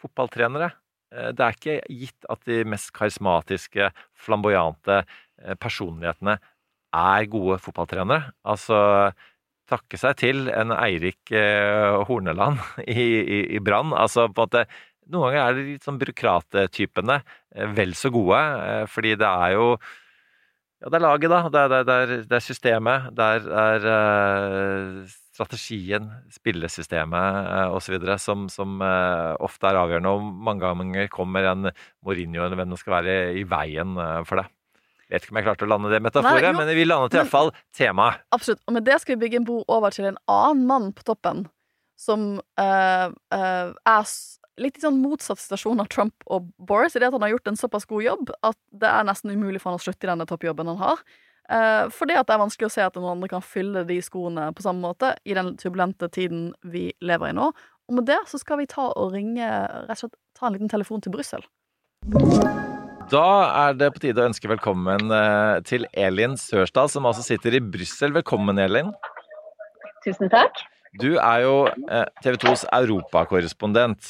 Fotballtrenere. 0.01 0.71
eh, 1.13 1.31
Det 1.35 1.43
er 1.45 1.57
ikke 1.59 1.77
gitt 1.89 2.29
at 2.29 2.43
de 2.47 2.63
mest 2.71 2.91
karismatiske, 2.95 3.91
flamboyante 4.15 5.01
eh, 5.03 5.55
personlighetene 5.59 6.37
er 6.95 7.25
gode 7.31 7.59
fotballtrenere. 7.59 8.31
Altså 8.47 9.11
takke 9.67 9.97
seg 9.97 10.17
til 10.21 10.49
en 10.53 10.71
Eirik 10.71 11.31
eh, 11.33 11.95
Horneland 12.07 12.61
i, 12.87 13.05
i, 13.19 13.39
i 13.57 13.59
Brann. 13.59 13.91
Altså 13.97 14.27
på 14.29 14.45
en 14.45 14.47
måte 14.47 14.65
Noen 15.13 15.29
ganger 15.29 15.43
er 15.43 15.53
det 15.57 15.67
litt 15.67 15.85
sånn 15.85 15.99
byråkrattypene 16.01 17.19
eh, 17.19 17.69
vel 17.77 17.93
så 17.97 18.09
gode, 18.13 18.39
eh, 18.39 18.87
fordi 18.89 19.13
det 19.21 19.29
er 19.29 19.53
jo 19.57 19.67
ja, 20.81 20.89
det 20.91 20.97
er 20.97 21.05
laget, 21.05 21.31
da. 21.31 21.37
Det 21.49 21.59
er, 21.61 21.69
det 21.87 21.93
er, 21.95 22.09
det 22.27 22.35
er, 22.35 22.43
systemet. 22.43 23.05
Det 23.15 23.27
er, 23.37 23.45
er 23.61 23.85
eh, 23.89 25.13
strategien, 25.33 26.09
spillesystemet 26.35 27.37
eh, 27.53 27.75
osv. 27.77 27.95
som, 28.21 28.43
som 28.51 28.83
ofte 28.83 29.69
er 29.71 29.79
avgjørende. 29.79 30.11
Og 30.11 30.27
mange 30.49 30.65
ganger 30.65 31.07
kommer 31.13 31.47
en 31.53 31.71
Mourinho 32.05 32.43
eller 32.43 32.59
hvem 32.59 32.75
det 32.75 32.81
skal 32.81 32.97
være, 32.97 33.15
i 33.39 33.45
veien 33.47 33.95
for 34.27 34.41
det. 34.41 34.49
Jeg 35.05 35.15
vet 35.15 35.25
ikke 35.25 35.35
om 35.35 35.39
jeg 35.39 35.47
klarte 35.47 35.65
å 35.65 35.69
lande 35.69 35.89
det 35.93 36.01
metaforet, 36.01 36.41
Nei, 36.43 36.51
jo, 36.51 36.59
men 36.59 36.75
vi 36.75 36.85
landet 36.85 37.13
hvert 37.13 37.21
iallfall 37.21 37.51
temaet. 37.77 38.23
Absolutt. 38.35 38.63
Og 38.65 38.75
med 38.75 38.87
det 38.89 38.99
skal 39.01 39.15
vi 39.15 39.21
bygge 39.23 39.41
en 39.41 39.47
bro 39.47 39.59
over 39.71 39.93
til 39.95 40.09
en 40.09 40.17
annen 40.33 40.65
mann 40.69 40.91
på 40.97 41.05
toppen, 41.07 41.45
som 41.95 42.33
er 42.59 43.13
litt 44.61 44.79
i 44.79 44.83
sånn 44.85 45.01
motsatt 45.03 45.41
situasjon 45.41 45.83
av 45.83 45.89
Trump 45.91 46.25
og 46.31 46.47
Boris, 46.57 46.95
i 46.95 47.01
det 47.01 47.09
at 47.09 47.15
han 47.15 47.25
har 47.25 47.33
gjort 47.35 47.51
en 47.51 47.59
såpass 47.59 47.87
god 47.89 48.05
jobb 48.05 48.33
at 48.45 48.57
det 48.71 48.89
er 48.89 49.07
nesten 49.07 49.33
umulig 49.35 49.61
for 49.61 49.71
han 49.71 49.79
å 49.79 49.83
slutte 49.83 50.07
i 50.07 50.11
denne 50.11 50.27
toppjobben 50.29 50.71
han 50.71 50.81
har. 50.81 51.05
Eh, 51.45 51.83
fordi 51.93 52.15
at 52.17 52.25
det 52.25 52.33
er 52.33 52.41
vanskelig 52.41 52.69
å 52.69 52.73
se 52.73 52.85
at 52.85 52.95
noen 52.97 53.17
andre 53.17 53.29
kan 53.35 53.43
fylle 53.45 53.83
de 53.85 53.99
skoene 54.01 54.47
på 54.55 54.65
samme 54.65 54.81
måte 54.81 55.13
i 55.27 55.35
den 55.37 55.53
turbulente 55.61 56.09
tiden 56.09 56.49
vi 56.65 56.87
lever 57.05 57.33
i 57.33 57.37
nå. 57.37 57.51
Og 57.85 57.99
med 57.99 58.07
det 58.09 58.17
så 58.31 58.39
skal 58.41 58.61
vi 58.61 58.69
ta 58.69 58.87
og 58.89 59.13
ringe 59.13 59.45
rett 59.45 59.99
og 59.99 60.07
slett 60.07 60.17
ta 60.37 60.47
en 60.47 60.55
liten 60.57 60.71
telefon 60.71 61.03
til 61.05 61.13
Brussel. 61.13 61.45
Da 63.11 63.25
er 63.67 63.75
det 63.77 63.91
på 63.93 64.01
tide 64.01 64.23
å 64.23 64.29
ønske 64.31 64.49
velkommen 64.49 65.11
eh, 65.13 65.59
til 65.69 65.85
Elin 65.93 66.33
Sørsdal, 66.41 66.89
som 66.89 67.05
altså 67.05 67.21
sitter 67.25 67.59
i 67.59 67.61
Brussel. 67.61 68.15
Velkommen, 68.15 68.57
Elin. 68.61 68.89
Tusen 70.05 70.31
takk. 70.33 70.63
Du 70.97 71.17
er 71.19 71.43
jo 71.43 71.55
eh, 71.67 72.07
TV 72.23 72.39
2s 72.41 72.65
europakorrespondent. 72.73 74.09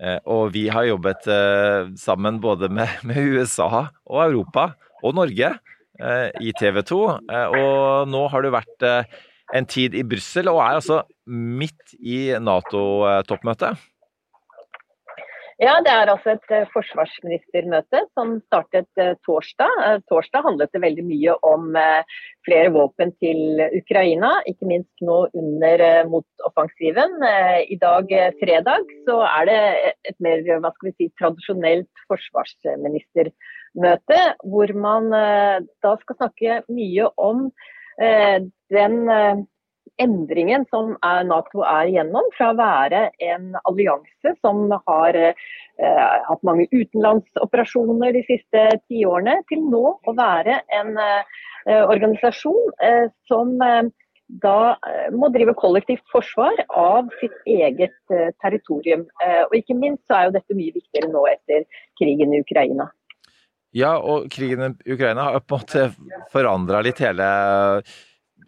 Eh, 0.00 0.18
og 0.26 0.50
vi 0.54 0.66
har 0.72 0.88
jobbet 0.88 1.28
eh, 1.30 1.92
sammen 2.00 2.40
både 2.42 2.70
med, 2.72 2.90
med 3.08 3.36
USA 3.36 3.68
og 3.70 4.20
Europa 4.24 4.72
og 5.04 5.16
Norge 5.20 5.52
eh, 6.00 6.28
i 6.42 6.54
TV 6.58 6.82
2. 6.82 7.00
Eh, 7.30 7.56
og 7.60 8.10
nå 8.10 8.26
har 8.32 8.44
du 8.44 8.52
vært 8.54 8.88
en 9.54 9.66
tid 9.68 9.94
i 9.94 10.04
Brussel 10.08 10.50
og 10.50 10.62
er 10.64 10.80
altså 10.80 11.02
midt 11.30 11.94
i 12.00 12.34
Nato-toppmøtet. 12.42 13.78
Ja, 15.62 15.76
Det 15.86 15.90
er 15.92 16.10
altså 16.10 16.32
et 16.34 16.48
eh, 16.50 16.64
forsvarsministermøte 16.72 18.00
som 18.18 18.32
startet 18.48 18.88
eh, 18.98 19.12
torsdag. 19.22 19.70
Eh, 19.86 20.00
Torsdag 20.10 20.42
handlet 20.42 20.72
det 20.74 20.80
veldig 20.82 21.04
mye 21.06 21.36
om 21.46 21.68
flere 22.44 22.72
våpen 22.74 23.12
til 23.22 23.62
Ukraina, 23.78 24.42
ikke 24.50 24.66
minst 24.66 24.90
nå 25.00 25.28
under 25.30 26.04
motoffensiven. 26.10 27.22
I 27.70 27.76
dag, 27.80 28.10
fredag, 28.40 28.82
så 29.06 29.20
er 29.28 29.46
det 29.48 29.60
et 30.10 30.18
mer 30.26 30.42
hva 30.58 30.72
skal 30.74 30.90
vi 30.90 30.94
si, 30.98 31.08
tradisjonelt 31.20 32.02
forsvarsministermøte, 32.10 34.20
hvor 34.50 34.74
man 34.74 35.08
da 35.14 35.94
skal 36.02 36.16
snakke 36.18 36.62
mye 36.68 37.08
om 37.16 37.50
den 38.74 39.46
endringen 40.02 40.64
som 40.70 40.94
er, 41.06 41.24
Nato 41.28 41.64
er 41.66 41.90
igjennom, 41.90 42.28
fra 42.36 42.50
å 42.52 42.58
være 42.58 43.02
en 43.22 43.52
allianse 43.64 44.34
som 44.40 44.66
har 44.88 45.18
eh, 45.18 45.34
hatt 46.28 46.46
mange 46.46 46.66
utenlandsoperasjoner 46.72 48.14
de 48.16 48.24
siste 48.28 48.64
tiårene, 48.88 49.38
til 49.50 49.62
nå 49.70 49.84
å 49.94 50.16
være 50.16 50.60
en 50.78 50.96
eh, 51.00 51.44
organisasjon 51.82 52.74
eh, 52.84 53.06
som 53.30 53.54
da 54.42 54.74
må 55.12 55.28
drive 55.30 55.52
kollektivt 55.60 56.02
forsvar 56.10 56.62
av 56.80 57.10
sitt 57.20 57.34
eget 57.44 57.92
territorium. 58.40 59.02
Og 59.20 59.52
ikke 59.58 59.76
minst 59.76 60.00
så 60.08 60.16
er 60.16 60.24
jo 60.26 60.32
dette 60.38 60.56
mye 60.56 60.72
viktigere 60.72 61.10
nå 61.12 61.26
etter 61.28 61.66
krigen 62.00 62.32
i 62.32 62.40
Ukraina. 62.40 62.86
Ja, 63.76 63.92
og 64.00 64.30
krigen 64.32 64.78
i 64.80 64.96
Ukraina 64.96 65.28
har 65.28 65.44
på 65.44 65.58
en 65.58 65.62
måte 65.66 65.84
forandra 66.32 66.80
litt 66.86 67.04
hele 67.04 67.28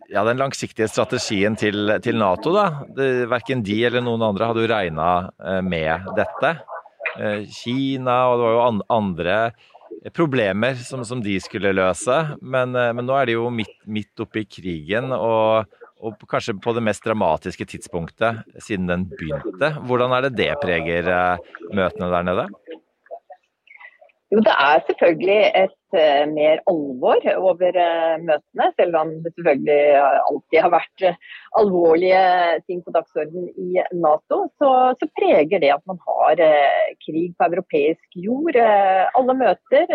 ja, 0.09 0.25
den 0.25 0.41
langsiktige 0.41 0.89
strategien 0.91 1.57
til, 1.59 1.91
til 2.03 2.19
Nato, 2.21 2.53
da. 2.55 2.67
Det, 2.97 3.09
verken 3.31 3.65
de 3.67 3.79
eller 3.89 4.05
noen 4.05 4.25
andre 4.27 4.51
hadde 4.51 4.65
jo 4.65 4.73
regna 4.73 5.09
eh, 5.41 5.63
med 5.65 6.11
dette. 6.19 6.53
Eh, 7.17 7.47
Kina 7.51 8.19
og 8.31 8.39
det 8.39 8.47
var 8.47 8.55
jo 8.57 8.85
andre 8.99 9.39
problemer 10.15 10.77
som, 10.79 11.03
som 11.09 11.23
de 11.25 11.39
skulle 11.43 11.75
løse. 11.75 12.21
Men, 12.41 12.77
eh, 12.79 12.93
men, 12.97 13.09
nå 13.09 13.19
er 13.19 13.31
de 13.31 13.39
jo 13.39 13.51
midt, 13.53 13.77
midt 13.89 14.25
oppe 14.25 14.45
i 14.45 14.49
krigen, 14.59 15.13
og, 15.17 15.67
og, 16.01 16.27
kanskje 16.31 16.59
på 16.63 16.77
det 16.77 16.85
mest 16.87 17.07
dramatiske 17.07 17.69
tidspunktet 17.75 18.45
siden 18.63 18.91
den 18.91 19.09
begynte. 19.17 19.75
Hvordan 19.89 20.15
er 20.17 20.29
det 20.29 20.37
det 20.39 20.53
preger 20.63 21.13
møtene 21.75 22.13
der 22.13 22.31
nede? 22.31 22.51
Jo, 24.35 24.41
det 24.43 24.55
er 24.59 24.81
selvfølgelig 24.89 25.43
et 25.55 25.95
uh, 25.95 26.24
mer 26.35 26.62
alvor 26.70 27.27
over 27.33 27.77
uh, 27.79 28.14
møtene. 28.27 28.64
Selv 28.74 28.97
om 28.99 29.12
det 29.22 29.31
selvfølgelig 29.37 29.77
alltid 30.03 30.59
har 30.64 30.72
vært 30.72 31.05
uh, 31.07 31.20
alvorlige 31.61 32.22
ting 32.66 32.81
på 32.83 32.95
dagsordenen 32.97 33.53
i 33.55 33.85
Nato, 33.95 34.41
så, 34.59 34.70
så, 34.99 35.09
preger 35.20 35.62
det 35.62 35.70
at 35.77 35.85
man 35.87 36.01
har 36.09 36.43
krig 37.07 37.37
på 37.39 37.47
europeisk 37.47 38.18
jord. 38.18 38.59
alle 38.59 39.37
møter 39.39 39.95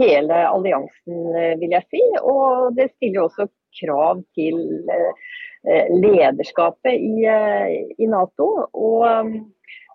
hele 0.00 0.38
alliansen, 0.48 1.20
vil 1.60 1.76
jeg 1.76 1.84
si. 1.92 2.02
Og 2.22 2.72
det 2.78 2.88
stiller 2.94 3.26
også 3.26 3.50
krav 3.82 4.24
til 4.38 4.56
lederskapet 6.00 6.96
i, 6.96 7.28
i 8.00 8.08
Nato. 8.08 8.48
Og 8.72 9.28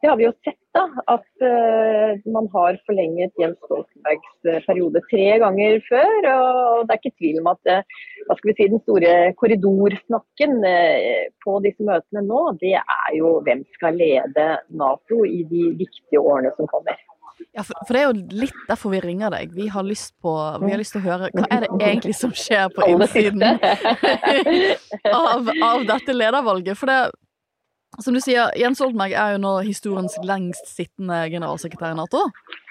det 0.02 0.10
har 0.10 0.18
vi 0.18 0.26
jo 0.26 0.32
sett, 0.42 0.58
da. 0.74 0.88
At 1.14 1.44
uh, 1.46 2.18
man 2.34 2.48
har 2.56 2.80
forlenget 2.88 3.38
Jens 3.38 3.60
Stoltenbergs 3.68 4.32
uh, 4.50 4.58
periode 4.66 5.04
tre 5.12 5.28
ganger 5.44 5.78
før. 5.86 6.28
Og 6.32 6.88
det 6.88 6.96
er 6.96 7.02
ikke 7.02 7.20
tvil 7.22 7.38
om 7.44 7.52
at 7.54 7.72
uh, 7.76 8.00
hva 8.26 8.38
skal 8.40 8.52
vi 8.52 8.56
si, 8.58 8.70
den 8.74 8.82
store 8.82 9.14
korridorsnakken 9.38 10.58
på 11.46 11.56
disse 11.66 11.86
møtene 11.86 12.26
nå, 12.26 12.42
det 12.62 12.76
er 12.80 13.14
jo 13.18 13.38
hvem 13.46 13.64
skal 13.78 13.98
lede 14.00 14.50
Nato 14.74 15.22
i 15.28 15.44
de 15.50 15.70
viktige 15.78 16.22
årene 16.22 16.54
som 16.58 16.70
kommer. 16.72 16.98
Ja, 17.52 17.64
for, 17.66 17.76
for, 17.86 17.94
det 17.94 18.02
er 18.02 18.08
jo 18.08 18.42
litt 18.44 18.60
derfor 18.70 18.94
vi 18.94 19.02
ringer 19.04 19.34
deg. 19.34 19.54
Vi 19.56 19.68
har 19.74 19.86
lyst, 19.86 20.14
på, 20.24 20.34
vi 20.62 20.72
har 20.72 20.80
lyst 20.80 20.96
til 20.96 21.02
å 21.02 21.06
høre 21.08 21.32
hva 21.36 21.48
er 21.52 21.66
det 21.66 21.72
egentlig 21.80 22.14
som 22.18 22.34
skjer 22.38 22.70
på 22.74 22.86
innsiden 22.94 23.44
av, 25.22 25.50
av 25.50 25.86
dette 25.90 26.16
ledervalget. 26.16 26.78
For 26.80 26.92
det, 26.92 27.00
som 28.00 28.16
du 28.16 28.22
sier, 28.24 28.54
Jens 28.56 28.80
Stoltenberg 28.80 29.12
er 29.12 29.36
jo 29.36 29.42
nå 29.44 29.52
historiens 29.66 30.14
lengst 30.24 30.70
sittende 30.72 31.26
generalsekretær 31.34 31.92
i 31.92 31.98
Nato. 32.00 32.24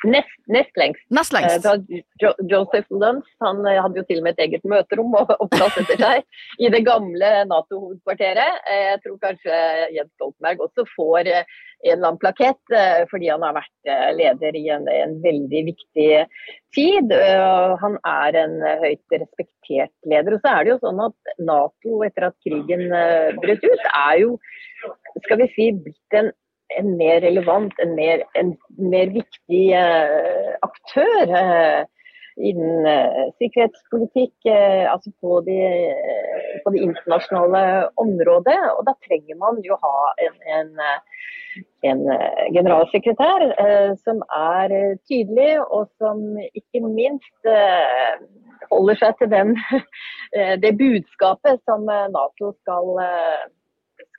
Nest, 0.08 0.32
nest 0.48 0.78
lengst. 0.80 1.02
Nest 1.12 1.34
lengst. 1.36 1.66
Eh, 1.68 2.02
jo, 2.22 2.30
Joseph 2.48 2.88
Luntz 2.88 3.28
han 3.44 3.60
eh, 3.68 3.80
hadde 3.84 4.00
jo 4.00 4.06
til 4.08 4.22
og 4.22 4.26
med 4.26 4.38
et 4.38 4.46
eget 4.46 4.64
møterom 4.64 5.12
og, 5.20 5.32
etter 5.44 6.00
seg 6.00 6.62
i 6.64 6.70
det 6.72 6.80
gamle 6.86 7.32
Nato-hovedkvarteret. 7.50 8.62
Eh, 8.64 8.84
jeg 8.94 9.02
tror 9.04 9.18
kanskje 9.26 9.58
Jens 9.98 10.14
Stoltenberg 10.14 10.64
også 10.70 10.86
får 10.94 11.28
en 11.34 11.44
eller 11.84 12.10
annen 12.10 12.20
plakett 12.20 12.72
fordi 13.08 13.30
han 13.32 13.40
har 13.40 13.54
vært 13.56 13.92
leder 14.12 14.56
i 14.58 14.66
en, 14.68 14.82
en 14.92 15.14
veldig 15.22 15.62
viktig 15.70 16.08
tid. 16.76 17.14
Han 17.80 17.96
er 18.04 18.36
en 18.36 18.58
høyt 18.82 19.14
respektert 19.16 19.94
leder. 20.04 20.36
Og 20.36 20.44
så 20.44 20.52
er 20.52 20.66
det 20.66 20.74
jo 20.74 20.82
sånn 20.82 21.00
at 21.06 21.32
Nato, 21.40 22.02
etter 22.04 22.28
at 22.28 22.36
krigen 22.44 22.84
brøt 23.40 23.64
ut, 23.64 23.88
er 23.88 24.20
jo 24.20 24.36
skal 25.24 25.42
vi 25.42 25.48
si, 25.54 25.70
blitt 25.84 26.18
en, 26.18 26.30
en 26.78 26.96
mer 26.96 27.20
relevant, 27.20 27.72
en 27.82 27.94
mer, 27.94 28.24
en 28.38 28.52
mer 28.78 29.10
viktig 29.14 29.64
eh, 29.76 30.52
aktør 30.66 31.34
eh, 31.40 31.80
innen 32.40 32.86
eh, 32.88 33.24
sikkerhetspolitikk, 33.40 34.48
altså 34.92 35.12
på 35.20 35.40
det 35.48 35.64
på 36.64 36.72
de 36.74 36.84
internasjonale 36.86 37.64
området. 38.00 38.58
Og 38.76 38.84
da 38.88 38.94
trenger 39.06 39.38
man 39.40 39.60
jo 39.66 39.76
ha 39.82 39.96
en, 40.26 40.38
en, 40.56 40.70
en 41.90 42.02
generalsekretær 42.54 43.44
som 44.04 44.22
er 44.36 44.74
tydelig, 45.10 45.52
og 45.68 45.90
som 46.00 46.22
ikke 46.54 46.84
minst 46.86 47.50
holder 48.70 49.00
seg 49.02 49.20
til 49.20 49.32
den, 49.34 49.54
det 50.64 50.76
budskapet 50.80 51.60
som 51.68 51.88
Nato 51.88 52.54
skal 52.62 52.94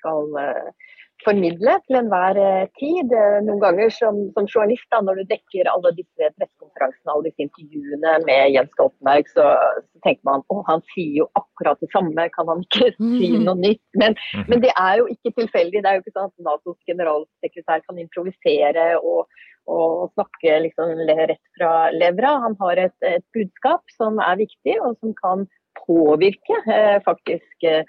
skal 0.02 0.42
eh, 0.42 0.98
formidle 1.26 1.76
til 1.86 1.98
enhver 2.00 2.40
eh, 2.42 2.70
tid. 2.80 3.14
Eh, 3.16 3.38
noen 3.46 3.62
ganger 3.62 3.92
som, 3.94 4.18
som 4.36 4.48
journalist, 4.50 4.88
da, 4.94 5.02
når 5.06 5.22
du 5.22 5.30
dekker 5.32 5.70
alle 5.72 5.94
disse 5.98 6.32
pressekonferansene 6.38 7.14
alle 7.14 7.30
disse 7.30 7.46
intervjuene 7.46 8.16
med 8.26 8.56
Jens 8.56 8.74
Stoltenberg, 8.76 9.30
så, 9.36 9.48
så 9.92 10.04
tenker 10.06 10.28
man 10.28 10.46
at 10.56 10.66
han 10.70 10.84
sier 10.94 11.22
jo 11.22 11.30
akkurat 11.40 11.82
det 11.84 11.92
samme, 11.94 12.28
kan 12.36 12.52
han 12.52 12.66
ikke 12.68 12.92
si 13.20 13.32
mhm. 13.36 13.46
noe 13.48 13.60
nytt? 13.62 13.84
Men, 14.02 14.18
mhm. 14.18 14.50
men, 14.50 14.66
det 14.66 14.74
er 14.74 15.00
jo 15.02 15.08
ikke 15.14 15.36
tilfeldig. 15.40 15.80
Det 15.80 15.92
er 15.92 16.00
jo 16.00 16.06
ikke 16.06 16.18
sånn 16.18 16.34
at 16.34 16.46
Natos 16.50 16.80
generalsekretær 16.90 17.88
kan 17.88 18.02
improvisere 18.02 18.92
og, 19.02 19.42
og 19.72 20.14
snakke 20.16 20.60
liksom 20.68 21.06
rett 21.12 21.42
fra 21.58 21.74
levra. 21.96 22.38
Han 22.48 22.58
har 22.64 22.86
et, 22.90 22.98
et 23.06 23.26
budskap 23.36 23.98
som 23.98 24.22
er 24.24 24.42
viktig, 24.42 24.80
og 24.82 24.98
som 25.00 25.16
kan 25.22 25.50
påvirke 25.88 26.58
eh, 26.74 26.98
faktisk 27.06 27.64
eh, 27.64 27.84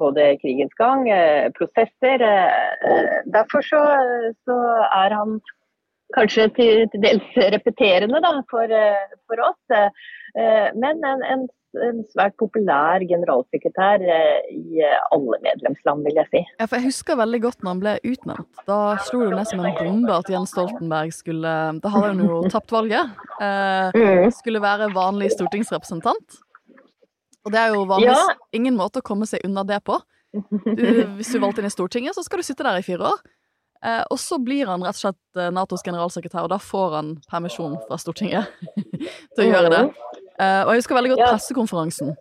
både 0.00 0.36
krigens 0.42 0.74
gang, 0.74 1.08
eh, 1.10 1.50
prosesser. 1.58 2.24
Derfor 3.32 3.64
så, 3.64 3.82
så 4.44 4.58
er 5.04 5.14
han 5.16 5.38
kanskje 6.16 6.48
til, 6.56 6.88
til 6.92 7.04
dels 7.04 7.36
repeterende 7.54 8.20
da, 8.24 8.38
for, 8.50 8.72
for, 9.28 9.44
oss. 9.50 9.94
Men 10.80 11.04
en, 11.04 11.24
en, 11.32 11.42
en, 11.84 11.98
svært 12.12 12.36
populær 12.40 13.04
generalsekretær 13.04 14.04
i 14.52 14.80
alle 15.12 15.40
medlemsland, 15.44 16.06
vil 16.08 16.20
jeg 16.20 16.30
si. 16.32 16.42
Ja, 16.56 16.68
Jeg 16.70 16.86
husker 16.86 17.20
veldig 17.20 17.42
godt 17.44 17.60
når 17.60 17.74
han 17.74 17.82
ble 17.84 17.94
utnevnt. 18.12 18.64
Da 18.68 18.80
slo 19.08 19.28
det 19.34 19.44
som 19.50 19.64
en 19.64 19.76
bombe 19.76 20.16
at 20.16 20.32
Jens 20.32 20.56
Stoltenberg 20.56 21.12
skulle 21.16 21.54
Da 21.84 21.92
hadde 21.92 22.12
han 22.14 22.24
jo 22.24 22.42
tapt 22.48 22.72
valget. 22.72 23.16
Mm. 23.40 24.28
Skulle 24.40 24.64
være 24.64 24.92
vanlig 24.96 25.32
stortingsrepresentant. 25.36 26.40
Og 27.48 27.54
det 27.54 27.60
er 27.62 27.72
jo 27.72 27.86
vanligvis 27.88 28.28
ja. 28.28 28.36
ingen 28.58 28.76
måte 28.76 29.00
å 29.00 29.06
komme 29.06 29.26
seg 29.28 29.40
unna 29.48 29.64
det 29.64 29.80
på. 29.88 29.96
Du, 30.36 30.84
hvis 31.16 31.32
du 31.32 31.40
valgte 31.40 31.62
inn 31.62 31.70
i 31.70 31.72
Stortinget, 31.72 32.16
så 32.16 32.24
skal 32.26 32.42
du 32.42 32.44
sitte 32.44 32.66
der 32.66 32.76
i 32.76 32.84
fire 32.84 33.14
år. 33.14 33.22
Eh, 33.78 34.02
og 34.10 34.18
så 34.20 34.36
blir 34.42 34.68
han 34.68 34.82
rett 34.84 34.98
og 34.98 35.04
slett 35.06 35.38
eh, 35.40 35.52
Natos 35.54 35.84
generalsekretær, 35.86 36.44
og 36.44 36.52
da 36.52 36.58
får 36.60 36.96
han 36.98 37.12
permisjon 37.30 37.78
fra 37.86 37.96
Stortinget 38.02 38.50
til 39.38 39.44
å 39.44 39.48
gjøre 39.48 39.70
det. 39.72 39.82
Eh, 40.36 40.62
og 40.66 40.74
jeg 40.74 40.82
husker 40.82 40.98
veldig 40.98 41.14
godt 41.14 41.24
ja. 41.24 41.30
pressekonferansen. 41.32 42.12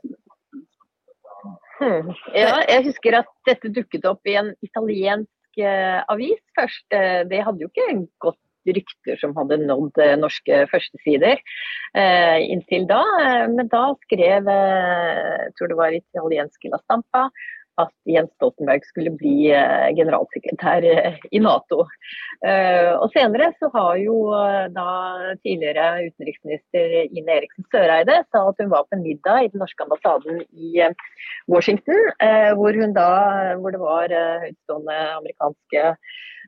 Hmm. 1.78 2.14
Ja, 2.34 2.62
jeg 2.66 2.88
husker 2.88 3.20
at 3.20 3.28
dette 3.50 3.70
dukket 3.74 4.08
opp 4.10 4.26
i 4.30 4.38
en 4.40 4.54
italiensk 4.66 5.62
eh, 5.62 6.00
avis 6.10 6.40
først. 6.58 6.86
Eh, 6.96 7.22
det 7.30 7.44
hadde 7.46 7.66
jo 7.66 7.70
ikke 7.74 7.90
gått 8.24 8.40
rykter 8.76 9.20
som 9.22 9.36
hadde 9.38 9.59
nådd 9.63 9.99
eh, 10.03 10.15
norske 10.20 10.63
førstesider 10.72 11.38
eh, 11.38 12.39
inntil 12.47 12.88
da. 12.89 13.03
Eh, 13.24 13.45
men 13.53 13.70
da 13.72 13.91
skrev, 14.07 14.49
jeg 14.49 15.53
tror 15.57 15.72
det 15.72 15.80
var 15.80 15.99
italienske 15.99 16.74
La 16.74 16.82
Stampa, 16.84 17.28
at 17.78 17.93
Jens 18.09 18.32
Stoltenberg 18.39 18.86
skulle 18.89 19.11
bli 19.20 19.51
generalsekretær 19.93 20.82
i 21.30 21.41
Nato. 21.43 21.84
Og 21.84 23.05
senere 23.13 23.51
så 23.59 23.70
har 23.76 23.99
jo 24.01 24.15
da 24.74 24.88
tidligere 25.43 26.07
utenriksminister 26.07 26.95
Ine 27.05 27.36
Eriksen 27.36 27.68
Søreide 27.70 28.15
sa 28.32 28.41
at 28.49 28.63
hun 28.63 28.72
var 28.72 28.88
på 28.88 28.97
en 28.97 29.03
middag 29.05 29.43
i 29.43 29.51
den 29.53 29.61
norske 29.61 29.86
ambassaden 29.86 30.41
i 30.57 30.88
Washington, 31.45 32.01
hvor, 32.57 32.82
hun 32.82 32.97
da, 32.97 33.11
hvor 33.61 33.78
det 33.78 33.84
var 33.84 34.18
høytstående 34.47 34.97
amerikanske 35.20 35.86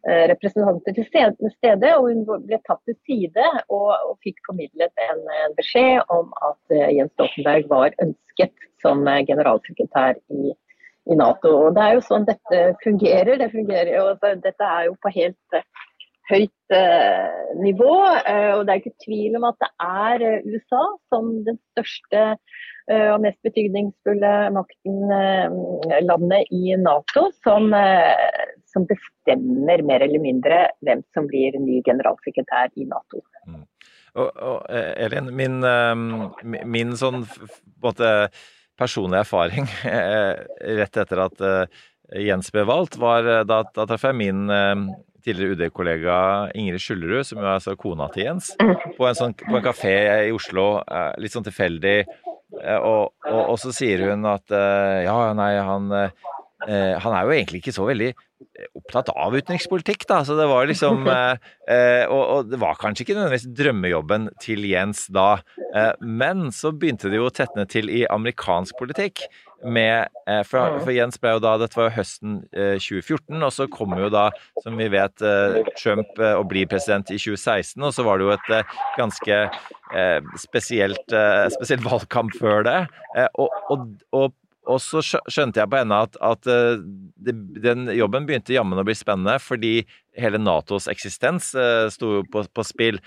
representanter 0.08 0.96
til 0.96 1.06
stede, 1.08 1.92
og 1.98 2.08
hun 2.08 2.46
ble 2.48 2.60
tatt 2.68 2.82
til 2.88 2.96
side 3.08 3.46
og, 3.68 3.92
og 3.92 4.16
fikk 4.26 4.40
formidlet 4.48 5.04
en, 5.10 5.22
en, 5.44 5.56
beskjed 5.58 6.02
om 6.14 6.32
at 6.46 6.76
uh, 6.76 6.88
Jens 6.96 7.14
Stoltenberg 7.18 7.70
var 7.72 7.98
ønsket 8.04 8.66
som 8.84 9.04
uh, 9.08 9.20
generalsekretær 9.28 10.20
i, 10.32 10.54
i, 11.10 11.20
Nato. 11.20 11.52
Og 11.66 11.76
Det 11.76 11.86
er 11.86 11.98
jo 11.98 12.08
sånn 12.08 12.28
dette 12.30 12.64
fungerer. 12.84 13.36
Det 13.42 13.52
fungerer 13.54 13.94
jo, 13.98 14.08
dette 14.24 14.72
er 14.72 14.90
jo 14.90 14.96
på 15.04 15.14
helt 15.18 15.58
uh, 15.58 15.86
høyt 16.30 16.76
nivå. 17.58 17.94
og 18.56 18.66
Det 18.66 18.74
er 18.74 18.82
ikke 18.82 19.06
tvil 19.06 19.38
om 19.40 19.48
at 19.50 19.56
det 19.64 19.70
er 19.82 20.26
USA 20.46 20.84
som 21.10 21.32
den 21.48 21.58
største 21.72 22.22
eh, 22.92 23.08
og 23.14 23.22
mest 23.24 23.40
betydningsfulle 23.46 24.34
makten 24.56 25.14
eh, 25.16 25.98
landet 26.06 26.54
i 26.56 26.76
Nato 26.82 27.30
som, 27.44 27.72
eh, 27.74 28.39
som 28.74 28.86
bestemmer 28.90 29.84
mer 29.86 30.06
eller 30.06 30.22
mindre 30.24 30.62
hvem 30.86 31.04
som 31.16 31.28
blir 31.30 31.58
ny 31.62 31.82
generalsekretær 31.86 32.74
i 32.80 32.88
Nato. 32.90 33.24
Mm. 33.48 33.66
Og, 34.20 34.30
og, 34.30 34.64
Elin, 34.70 35.30
min, 35.38 35.60
min 36.66 36.96
sånn 36.98 37.24
måte 37.84 38.30
personlige 38.80 39.26
erfaring 39.26 39.68
rett 40.80 40.98
etter 40.98 41.22
at 41.28 41.44
Jens 42.18 42.50
ble 42.54 42.64
valgt, 42.66 42.98
var 42.98 43.28
da, 43.46 43.62
da 43.70 43.86
traff 43.86 44.08
jeg 44.10 44.18
min 44.18 44.50
tidligere 45.26 45.58
UD-kollega 45.58 46.16
Ingrid 46.58 46.82
Skjullerud, 46.82 47.28
som 47.28 47.42
er 47.44 47.52
altså 47.54 47.76
kona 47.80 48.08
til 48.14 48.26
Jens, 48.26 48.54
på 48.58 49.06
en, 49.06 49.18
sånn, 49.18 49.36
på 49.38 49.60
en 49.60 49.66
kafé 49.66 49.94
i 50.30 50.34
Oslo, 50.34 50.80
litt 51.22 51.36
sånn 51.36 51.46
tilfeldig. 51.46 52.00
Og, 52.50 53.12
og, 53.30 53.42
og, 53.44 53.56
så 53.62 53.72
sier 53.76 54.08
hun 54.10 54.26
at 54.26 54.50
ja, 55.06 55.18
nei, 55.38 55.52
han, 55.62 55.94
han 56.68 57.14
er 57.16 57.24
jo 57.24 57.32
egentlig 57.32 57.62
ikke 57.62 57.72
så 57.72 57.86
veldig 57.88 58.10
opptatt 58.76 59.12
av 59.14 59.32
utenrikspolitikk, 59.32 60.04
da. 60.10 60.18
Så 60.28 60.36
det 60.36 60.48
var 60.50 60.68
liksom 60.68 61.08
og, 62.14 62.24
og, 62.24 62.50
det 62.52 62.60
var 62.60 62.80
kanskje 62.82 63.06
ikke 63.06 63.16
nødvendigvis 63.16 63.48
drømmejobben 63.56 64.28
til 64.44 64.68
Jens 64.68 65.06
da. 65.16 65.40
men 66.04 66.50
så 66.56 66.74
begynte 66.76 67.12
det 67.12 67.22
jo 67.22 67.30
å 67.30 67.36
tetne 67.36 67.64
til 67.72 67.88
i 67.94 68.04
amerikansk 68.12 68.76
politikk 68.82 69.24
med 69.66 70.08
eh, 70.30 70.42
for, 70.48 70.80
for, 70.84 70.92
Jens 70.94 71.20
ble 71.22 71.34
jo 71.36 71.42
da 71.44 71.56
Dette 71.60 71.78
var 71.78 71.90
jo 71.90 71.96
høsten 71.98 72.40
2014, 72.54 73.36
eh, 73.36 73.46
og 73.46 73.54
så 73.54 73.68
kommer 73.72 74.04
jo 74.06 74.12
da, 74.14 74.28
som 74.64 74.78
vi 74.80 74.90
vet, 74.92 75.24
eh, 75.26 75.60
Trump 75.80 76.20
og 76.20 76.46
blir 76.52 76.70
president 76.72 77.12
i 77.12 77.20
2016. 77.20 77.76
Og 77.84 77.96
så 77.96 78.06
var 78.08 78.20
det 78.20 78.28
jo 78.28 78.36
et 78.36 78.52
ganske 79.00 79.40
spesielt, 80.38 81.16
spesielt 81.56 81.86
valgkamp 81.86 82.36
før 82.38 82.62
det. 82.68 82.78
Og, 83.42 83.50
og, 83.74 83.88
og, 84.14 84.36
og 84.70 84.78
så 84.84 85.02
skjønte 85.02 85.62
jeg 85.62 85.72
på 85.72 85.80
henne 85.80 85.98
at, 86.06 86.18
at 86.22 86.46
det, 86.46 87.34
den 87.64 87.90
jobben 87.96 88.28
begynte 88.30 88.54
jammen 88.54 88.78
å 88.78 88.86
bli 88.86 88.94
spennende, 88.98 89.40
fordi 89.42 89.82
hele 90.20 90.38
Natos 90.42 90.86
eksistens 90.92 91.50
sto 91.96 92.20
på, 92.30 92.44
på 92.54 92.66
spill. 92.68 93.02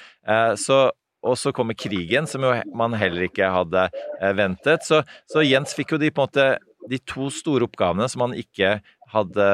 Så 0.58 0.80
og 1.22 1.38
så 1.38 1.52
kommer 1.54 1.78
krigen, 1.78 2.26
som 2.26 2.42
jo 2.44 2.52
man 2.76 2.96
heller 2.98 3.28
ikke 3.28 3.50
hadde 3.54 3.86
eh, 3.86 4.32
ventet. 4.36 4.86
Så, 4.86 5.02
så, 5.30 5.44
Jens 5.46 5.74
fikk 5.78 5.94
jo 5.94 6.02
de 6.02 6.10
på 6.10 6.24
en 6.24 6.28
måte 6.28 6.48
de 6.90 6.98
to 7.06 7.28
store 7.30 7.68
oppgavene 7.68 8.08
som 8.10 8.26
han 8.26 8.34
ikke 8.34 8.80
hadde 9.12 9.48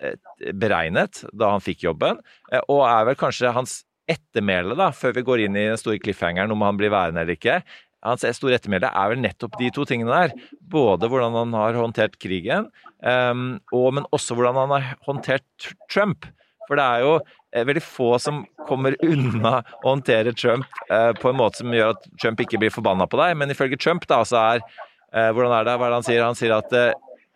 eh, 0.00 0.14
beregnet 0.56 1.24
da 1.36 1.52
han 1.52 1.64
fikk 1.64 1.84
jobben, 1.84 2.22
eh, 2.52 2.62
og 2.72 2.86
er 2.88 3.10
vel 3.10 3.18
kanskje 3.20 3.52
hans 3.54 3.82
ettermæle, 4.10 4.76
da, 4.76 4.90
før 4.92 5.14
vi 5.16 5.24
går 5.24 5.44
inn 5.46 5.56
i 5.56 5.68
den 5.70 5.80
store 5.80 6.00
cliffhangeren 6.00 6.52
om 6.52 6.64
han 6.64 6.80
blir 6.80 6.92
værende 6.92 7.24
eller 7.24 7.36
ikke. 7.38 7.60
Hans 8.04 8.24
store 8.36 8.58
ettermæle 8.58 8.90
er 8.92 9.10
vel 9.12 9.22
nettopp 9.24 9.58
de 9.60 9.70
to 9.74 9.86
tingene 9.88 10.12
der. 10.12 10.34
Både 10.60 11.08
hvordan 11.08 11.36
han 11.40 11.56
har 11.56 11.78
håndtert 11.80 12.18
krigen, 12.20 12.70
og, 13.04 13.86
men 13.96 14.06
også 14.12 14.36
hvordan 14.36 14.58
han 14.60 14.74
har 14.76 14.90
håndtert 15.08 15.72
Trump. 15.92 16.28
For 16.68 16.78
det 16.78 16.84
er 16.84 17.04
jo 17.04 17.12
eh, 17.54 17.64
veldig 17.66 17.82
få 17.84 18.14
som 18.22 18.42
kommer 18.68 18.96
unna 19.04 19.58
å 19.82 19.90
håndtere 19.90 20.34
Trump 20.36 20.68
eh, 20.88 21.12
på 21.18 21.30
en 21.30 21.38
måte 21.40 21.60
som 21.60 21.74
gjør 21.74 21.94
at 21.94 22.08
Trump 22.20 22.40
ikke 22.44 22.60
blir 22.62 22.72
forbanna 22.74 23.08
på 23.10 23.20
deg. 23.20 23.36
Men 23.40 23.52
ifølge 23.52 23.80
Trump 23.80 24.06
da, 24.10 24.22
så 24.28 24.40
er 24.40 24.62
eh, 24.62 25.30
Hvordan 25.34 25.52
er 25.58 25.68
det? 25.68 25.76
Hva 25.78 25.88
er 25.88 25.94
det 25.94 26.00
han 26.00 26.08
sier? 26.08 26.24
Han 26.24 26.38
sier 26.38 26.56
at, 26.56 26.72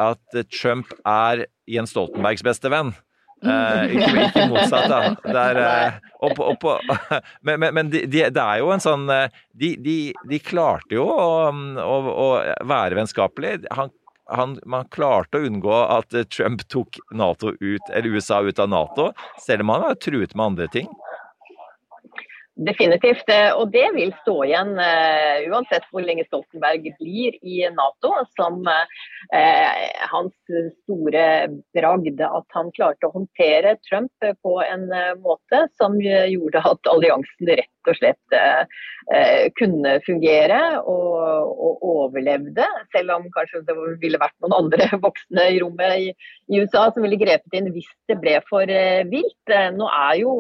at 0.09 0.41
Trump 0.55 0.95
er 1.05 1.45
Jens 1.69 1.93
Stoltenbergs 1.95 2.45
beste 2.47 2.73
venn. 2.73 2.95
Eh, 3.39 3.93
ikke, 3.95 4.25
ikke, 4.25 4.47
motsatt, 4.51 4.89
da. 4.91 5.01
Der, 5.39 5.61
eh, 5.63 6.01
opp, 6.27 6.41
og 6.43 6.59
på, 6.63 6.75
men, 7.47 7.61
men, 7.63 7.71
men 7.77 7.93
de, 7.93 8.03
de, 8.11 8.25
det 8.35 8.45
er 8.45 8.63
jo 8.63 8.73
en 8.75 8.83
sånn 8.83 9.07
De, 9.55 9.71
de 9.79 10.41
klarte 10.43 10.99
jo 10.99 11.07
å, 11.07 11.31
å, 11.53 11.97
å 12.11 12.29
være 12.67 12.99
vennskapelig. 12.99 13.61
Han 13.79 13.95
han, 14.29 14.59
man 14.69 14.89
klarte 14.93 15.39
å 15.41 15.47
unngå 15.49 15.73
at 15.73 16.13
Trump 16.35 16.65
tok 16.69 16.99
NATO 17.17 17.55
ut, 17.61 17.85
eller 17.89 18.13
USA 18.13 18.43
ut 18.45 18.59
av 18.61 18.69
Nato, 18.69 19.07
selv 19.41 19.65
om 19.65 19.73
han 19.73 19.87
har 19.87 20.01
truet 20.05 20.35
med 20.37 20.51
andre 20.51 20.69
ting. 20.73 20.91
Definitivt. 22.59 23.29
Eh, 23.31 23.53
og 23.55 23.71
det 23.71 23.87
vil 23.95 24.11
stå 24.25 24.35
igjen 24.49 24.73
uh, 24.81 25.45
uansett 25.47 25.85
hvor 25.93 26.03
lenge 26.03 26.25
Stoltenberg 26.27 26.89
blir 26.99 27.37
i 27.47 27.61
Nato, 27.71 28.11
som 28.35 28.67
uh, 28.67 29.05
hans 30.11 30.35
store 30.83 31.25
bragd. 31.77 32.19
At 32.27 32.59
han 32.59 32.73
klarte 32.75 33.07
å 33.07 33.15
håndtere 33.15 33.77
Trump 33.87 34.11
på 34.43 34.59
en 34.65 34.89
måte 35.23 35.65
som 35.79 35.95
gjorde 36.03 36.65
at 36.67 36.91
alliansen 36.91 37.53
rett 37.53 37.89
og 37.89 37.97
slett 37.97 38.35
kunne 39.57 39.95
fungere 40.05 40.59
og, 40.83 41.53
og, 41.55 41.85
overlevde. 41.89 42.67
Selv 42.93 43.15
om 43.15 43.29
kanskje 43.33 43.63
det 43.69 43.77
ville 44.03 44.21
vært 44.21 44.35
noen 44.45 44.57
andre 44.59 44.89
voksne 45.07 45.47
i 45.55 45.61
rommet 45.63 46.03
i, 46.09 46.11
i 46.53 46.61
USA 46.61 46.89
som 46.93 47.07
ville 47.07 47.21
grepet 47.21 47.57
inn 47.57 47.71
hvis 47.73 47.89
det 48.11 48.19
ble 48.21 48.37
for 48.51 48.69
vilt. 49.09 49.55
Nå 49.79 49.89
er 49.89 50.19
jo 50.21 50.35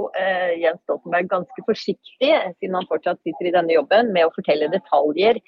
Jens 0.60 0.82
Stoltenberg 0.84 1.30
ganske 1.32 1.66
forsiktig 1.68 2.07
viktig, 2.08 2.34
siden 2.58 2.76
han 2.78 2.90
fortsatt 2.90 3.20
sitter 3.22 3.48
i 3.48 3.54
denne 3.54 3.74
jobben, 3.74 4.12
med 4.12 4.26
å 4.26 4.34
fortelle 4.34 4.70
detaljer 4.72 5.40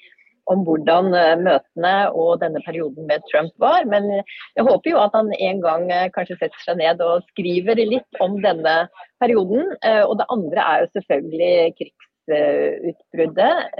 om 0.49 0.63
hvordan 0.65 1.13
eh, 1.15 1.35
møtene 1.39 1.93
og 2.17 2.39
denne 2.41 2.61
perioden 2.65 3.07
med 3.09 3.23
Trump 3.29 3.53
var. 3.61 3.85
Men 3.89 4.09
jeg 4.11 4.65
håper 4.67 4.93
jo 4.93 5.01
at 5.01 5.15
han 5.17 5.31
en 5.37 5.61
gang 5.63 5.89
eh, 5.91 6.09
kanskje 6.15 6.39
setter 6.39 6.65
seg 6.65 6.79
ned 6.81 7.03
og 7.05 7.25
skriver 7.31 7.79
litt 7.79 8.21
om 8.23 8.39
denne 8.43 8.75
perioden. 9.21 9.75
Eh, 9.85 10.03
og 10.05 10.17
det 10.19 10.29
andre 10.33 10.65
er 10.65 10.85
jo 10.85 10.93
selvfølgelig 10.97 11.91
krigsutbruddet, 12.29 13.71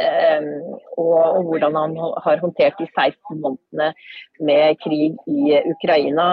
og 0.99 1.43
hvordan 1.47 1.77
han 1.77 1.97
har 2.25 2.41
håndtert 2.41 2.79
de 2.79 2.87
16 2.89 3.41
månedene 3.43 3.91
med 4.41 4.79
krig 4.83 5.19
i 5.29 5.59
Ukraina. 5.73 6.29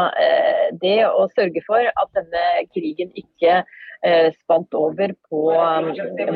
Det 0.83 1.01
å 1.09 1.29
sørge 1.35 1.63
for 1.67 1.85
at 1.85 2.17
denne 2.17 2.47
krigen 2.73 3.13
ikke 3.19 3.63
Eh, 4.07 4.29
spant 4.45 4.75
over 4.79 5.11
på 5.27 5.39
um, 5.51 5.89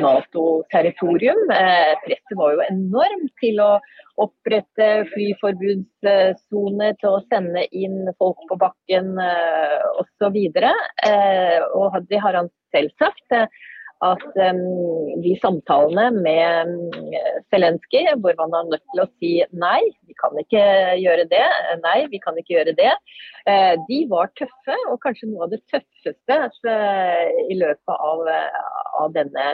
Nato-territorium. 0.02 1.44
Eh, 1.54 1.92
presset 2.02 2.34
var 2.34 2.56
jo 2.56 2.64
enormt 2.64 3.30
til 3.38 3.60
å 3.62 3.76
opprette 4.18 4.88
flyforbudssone, 5.12 6.88
til 6.98 7.10
å 7.12 7.20
sende 7.30 7.62
inn 7.70 8.10
folk 8.18 8.42
på 8.50 8.58
bakken 8.58 9.14
osv. 10.02 10.40
Og, 10.58 11.78
og 11.78 12.00
det 12.10 12.18
har 12.24 12.40
han 12.40 12.50
selv 12.74 12.90
sagt 12.98 13.38
at 14.02 14.22
de 15.22 15.32
samtalene 15.38 16.08
med 16.24 16.70
um, 16.70 17.34
Zelenskyj, 17.52 18.08
hvor 18.22 18.34
man 18.40 18.54
er 18.58 18.70
nødt 18.72 18.84
til 18.90 19.02
å 19.02 19.08
si 19.20 19.32
nei, 19.54 19.80
vi 20.08 20.16
kan 20.18 20.34
ikke 20.40 20.62
gjøre 20.98 21.26
det, 21.30 21.44
nei, 21.84 21.98
vi 22.10 22.18
kan 22.22 22.38
ikke 22.38 22.56
gjøre 22.56 22.74
det, 22.78 22.92
uh, 23.46 23.74
de 23.88 24.00
var 24.10 24.32
tøffe. 24.38 24.78
Og 24.90 24.98
kanskje 25.04 25.28
noe 25.30 25.46
av 25.46 25.52
det 25.52 25.60
tøffeste 25.70 26.38
altså, 26.48 26.74
i 27.46 27.58
løpet 27.60 27.94
av, 27.94 28.24
uh, 28.26 28.80
av 29.04 29.14
denne, 29.14 29.46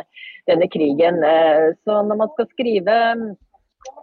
denne, 0.48 0.70
krigen. 0.72 1.20
så 1.84 2.00
når 2.04 2.18
man 2.20 2.32
skal 2.34 2.48
skrive 2.54 2.96
kapittelet 2.96 3.44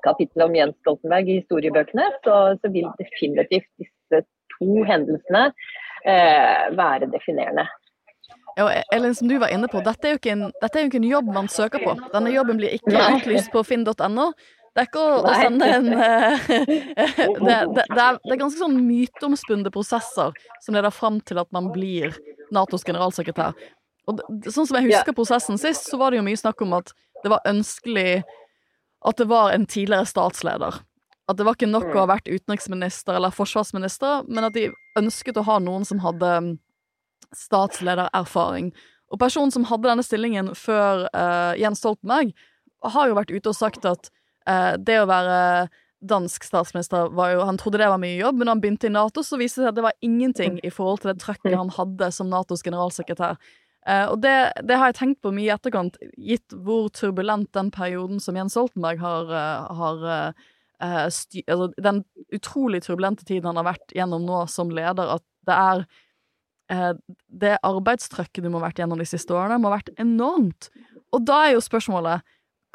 kapittel 0.06 0.44
om 0.46 0.56
Jens 0.56 0.78
Stoltenberg 0.82 1.30
i 1.30 1.40
historiebøkene, 1.42 2.06
så, 2.26 2.36
så 2.62 2.70
vil 2.74 2.88
definitivt 3.02 3.68
disse 3.82 4.22
to 4.56 4.86
hendelsene 4.88 5.48
være 6.78 7.10
definerende. 7.12 7.66
Ja, 8.56 8.70
Elin, 8.96 9.16
som 9.16 9.28
du 9.28 9.38
var 9.38 9.52
inne 9.52 9.68
på, 9.68 9.82
dette 9.84 10.08
er, 10.08 10.16
jo 10.16 10.20
ikke 10.22 10.32
en, 10.32 10.46
jo 10.48 10.84
ikke 10.88 11.00
en 11.02 11.10
jobb 11.10 11.32
man 11.36 11.50
søker 11.52 11.82
på. 11.84 11.96
Denne 12.14 12.32
jobben 12.32 12.60
blir 12.62 12.78
ikke 12.78 12.94
utlyst 13.18 13.52
på 13.52 13.64
finn.no. 13.68 14.30
Det 14.76 14.84
er 14.84 14.88
ikke 14.90 15.02
å, 15.04 15.20
å 15.24 15.34
sende 15.36 15.68
en 15.72 15.86
uh, 15.96 16.48
det, 16.48 16.64
det, 17.48 17.84
det, 17.84 18.00
er, 18.00 18.18
det, 18.20 18.32
er, 18.32 18.40
ganske 18.40 18.60
sånn 18.60 18.80
myteomspunne 18.84 19.72
prosesser 19.72 20.36
som 20.64 20.76
leder 20.76 20.92
fram 20.92 21.22
til 21.28 21.40
at 21.40 21.52
man 21.56 21.70
blir 21.76 22.16
Natos 22.56 22.84
generalsekretær. 22.88 23.56
Og 24.06 24.20
sånn 24.52 24.68
som 24.68 24.78
jeg 24.78 24.92
husker 24.92 25.16
prosessen 25.18 25.60
sist, 25.60 25.88
så 25.90 26.00
var 26.00 26.12
det 26.12 26.20
jo 26.20 26.28
mye 26.28 26.40
snakk 26.40 26.60
om 26.64 26.76
at 26.78 26.92
det 27.24 27.32
var 27.32 27.48
ønskelig 27.50 28.22
at 29.06 29.22
det 29.22 29.28
var 29.32 29.54
en 29.54 29.66
tidligere 29.66 30.08
statsleder. 30.10 30.84
At 31.26 31.40
det 31.40 31.48
var 31.48 31.58
ikke 31.58 31.72
nok 31.72 31.90
å 31.90 32.04
ha 32.04 32.10
vært 32.12 32.30
utenriksminister 32.30 33.18
eller 33.18 33.34
forsvarsminister, 33.34 34.28
men 34.30 34.46
at 34.46 34.54
de 34.56 34.70
ønsket 35.00 35.40
å 35.42 35.46
ha 35.48 35.58
noen 35.64 35.88
som 35.88 36.04
hadde 36.04 36.36
statsledererfaring. 37.38 38.74
Og 39.14 39.22
personen 39.22 39.54
som 39.54 39.66
hadde 39.70 39.90
denne 39.90 40.06
stillingen 40.06 40.52
før 40.58 41.06
uh, 41.14 41.54
Jens 41.60 41.82
Stoltenberg, 41.84 42.34
har 42.86 43.10
jo 43.10 43.18
vært 43.18 43.34
ute 43.34 43.50
og 43.52 43.58
sagt 43.58 43.86
at 43.90 44.10
uh, 44.50 44.76
det 44.78 45.00
å 45.02 45.10
være 45.10 45.68
dansk 46.06 46.44
statsminister 46.46 47.10
var 47.18 47.32
jo, 47.34 47.46
Han 47.48 47.58
trodde 47.58 47.80
det 47.82 47.90
var 47.90 48.02
mye 48.02 48.18
jobb, 48.20 48.38
men 48.38 48.50
da 48.50 48.54
han 48.54 48.62
begynte 48.62 48.90
i 48.90 48.94
Nato, 48.94 49.24
så 49.26 49.40
viste 49.42 49.62
det 49.62 49.66
seg 49.66 49.72
at 49.72 49.78
det 49.78 49.86
var 49.88 50.00
ingenting 50.06 50.60
i 50.62 50.74
forhold 50.74 51.02
til 51.02 51.14
det 51.14 51.22
trøkket 51.24 51.58
han 51.58 51.72
hadde 51.74 52.12
som 52.14 52.30
Natos 52.30 52.66
generalsekretær. 52.66 53.40
Uh, 53.86 54.08
og 54.10 54.20
det, 54.26 54.36
det, 54.66 54.78
har 54.82 54.90
jeg 54.90 55.00
tenkt 55.00 55.22
på 55.26 55.34
mye 55.34 55.48
i 55.48 55.54
etterkant, 55.54 55.98
gitt 56.18 56.58
hvor 56.66 56.90
turbulent 56.94 57.52
den 57.58 57.72
perioden 57.74 58.22
som 58.22 58.38
Jens 58.38 58.58
Stoltenberg 58.58 59.02
har, 59.02 59.34
har 59.80 60.08
altså, 60.82 61.70
Den 61.78 62.04
utrolig 62.34 62.82
turbulente 62.84 63.26
tiden 63.26 63.48
han 63.52 63.62
har 63.62 63.70
vært 63.70 63.94
gjennom 63.96 64.26
nå 64.26 64.44
som 64.52 64.74
leder, 64.74 65.16
at 65.18 65.26
det 65.46 65.58
er 65.58 65.86
det 66.70 67.58
arbeidstrøkket 67.62 68.44
du 68.44 68.50
må 68.50 68.60
ha 68.62 68.68
vært 68.70 68.80
gjennom 68.82 69.02
de 69.02 69.08
siste 69.10 69.36
årene, 69.36 69.60
må 69.62 69.70
ha 69.70 69.78
vært 69.78 69.94
enormt. 70.02 70.70
Og 71.14 71.26
da 71.28 71.46
er 71.46 71.56
jo 71.56 71.64
spørsmålet 71.64 72.26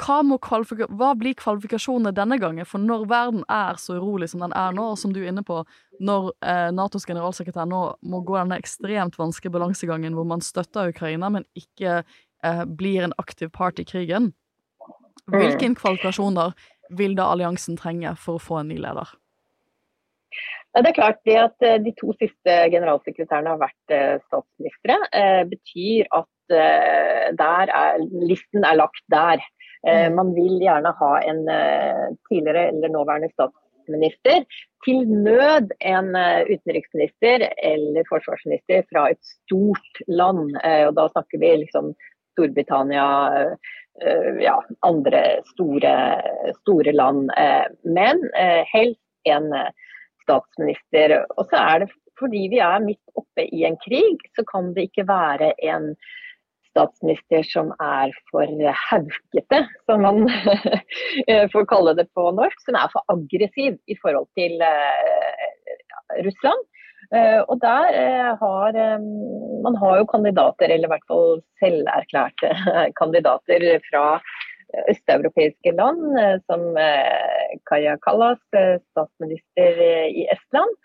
hva, 0.00 0.20
må 0.24 0.38
hva 0.40 1.10
blir 1.18 1.36
kvalifikasjonene 1.36 2.12
denne 2.16 2.38
gangen? 2.40 2.64
For 2.68 2.80
når 2.80 3.04
verden 3.10 3.44
er 3.52 3.76
så 3.80 3.98
urolig 3.98 4.30
som 4.32 4.44
den 4.44 4.54
er 4.56 4.72
nå, 4.76 4.92
og 4.92 4.98
som 5.00 5.12
du 5.12 5.20
er 5.20 5.30
inne 5.32 5.44
på, 5.46 5.60
når 6.00 6.30
eh, 6.40 6.70
Natos 6.72 7.04
generalsekretær 7.08 7.68
nå 7.68 7.82
må 8.00 8.22
gå 8.24 8.38
denne 8.38 8.60
ekstremt 8.60 9.18
vanskelige 9.20 9.58
balansegangen 9.58 10.16
hvor 10.16 10.28
man 10.28 10.44
støtter 10.44 10.92
Ukraina, 10.94 11.28
men 11.32 11.44
ikke 11.58 12.00
eh, 12.00 12.64
blir 12.64 13.08
en 13.08 13.16
aktiv 13.20 13.52
part 13.52 13.82
i 13.82 13.86
krigen, 13.88 14.32
hvilke 15.30 15.74
kvalifikasjoner 15.78 16.54
vil 16.96 17.14
da 17.18 17.28
alliansen 17.30 17.76
trenge 17.78 18.16
for 18.18 18.38
å 18.38 18.42
få 18.42 18.62
en 18.62 18.72
ny 18.72 18.80
leder? 18.80 19.12
Det 20.76 20.86
er 20.86 20.94
klart 20.94 21.22
det 21.26 21.38
at 21.40 21.64
eh, 21.66 21.78
De 21.82 21.92
to 21.98 22.12
siste 22.20 22.56
generalsekretærene 22.72 23.54
har 23.54 23.62
vært 23.62 23.94
eh, 23.94 24.18
statsministre, 24.28 24.98
eh, 25.12 25.42
betyr 25.50 26.10
at 26.16 26.28
der 26.50 27.70
er, 27.70 28.00
listen 28.26 28.64
er 28.66 28.74
lagt 28.80 29.04
der. 29.12 29.38
Eh, 29.86 30.08
Mm. 30.10 30.14
man 30.16 30.32
vil 30.34 30.58
gjerne 30.60 30.90
ha 30.98 31.10
en 31.24 31.38
tidligere 32.28 32.66
eller 32.68 32.90
nåværende 32.90 33.30
statsminister. 33.32 34.42
Til 34.84 35.06
nød 35.08 35.70
en 35.80 36.10
utenriksminister 36.50 37.46
eller 37.62 38.04
forsvarsminister 38.08 38.82
fra 38.92 39.06
et 39.10 39.22
stort 39.22 40.02
land. 40.08 40.52
Og 40.88 40.94
Da 40.98 41.06
snakker 41.14 41.38
vi 41.38 41.54
liksom 41.62 41.94
Storbritannia, 42.34 43.06
eh, 44.02 44.42
ja, 44.42 44.58
andre 44.82 45.22
store, 45.54 45.94
store 46.60 46.92
land. 46.92 47.30
Men 47.84 48.20
helst 48.74 49.00
en 49.24 49.52
statsminister. 50.30 51.20
Og 51.36 51.50
så 51.50 51.58
er 51.58 51.84
det 51.84 51.92
fordi 52.20 52.46
vi 52.52 52.60
er 52.62 52.82
midt 52.84 53.18
oppe 53.18 53.46
i 53.48 53.64
en 53.64 53.78
krig, 53.84 54.20
så 54.36 54.44
kan 54.48 54.74
det 54.76 54.90
ikke 54.90 55.08
være 55.08 55.54
en 55.66 55.94
statsminister 56.70 57.46
som 57.48 57.72
er 57.82 58.12
for 58.30 58.50
haukete, 58.84 59.62
som 59.88 60.04
man 60.06 60.28
får 61.54 61.70
kalle 61.70 61.96
det 61.98 62.06
på 62.14 62.28
norsk. 62.36 62.66
Som 62.66 62.78
er 62.78 62.92
for 62.92 63.06
aggressiv 63.12 63.78
i 63.90 63.96
forhold 64.02 64.28
til 64.38 64.60
eh, 64.62 65.48
Russland. 66.26 66.68
Eh, 67.16 67.40
og 67.42 67.58
der 67.64 67.96
eh, 67.98 68.30
har 68.38 68.76
Man 69.64 69.76
har 69.76 69.98
jo 69.98 70.06
kandidater, 70.12 70.70
eller 70.70 70.86
i 70.88 70.92
hvert 70.92 71.08
fall 71.10 71.40
selverklærte 71.60 72.52
kandidater 73.00 73.66
fra 73.90 74.04
østeuropeiske 74.90 75.72
land, 75.76 76.18
eh, 76.18 76.36
som 76.46 76.76
eh, 76.78 77.56
Kaja 77.70 77.96
Kallas, 78.04 78.40
eh, 78.56 78.78
statsminister 78.92 79.82
i 80.08 80.26
Estland, 80.32 80.76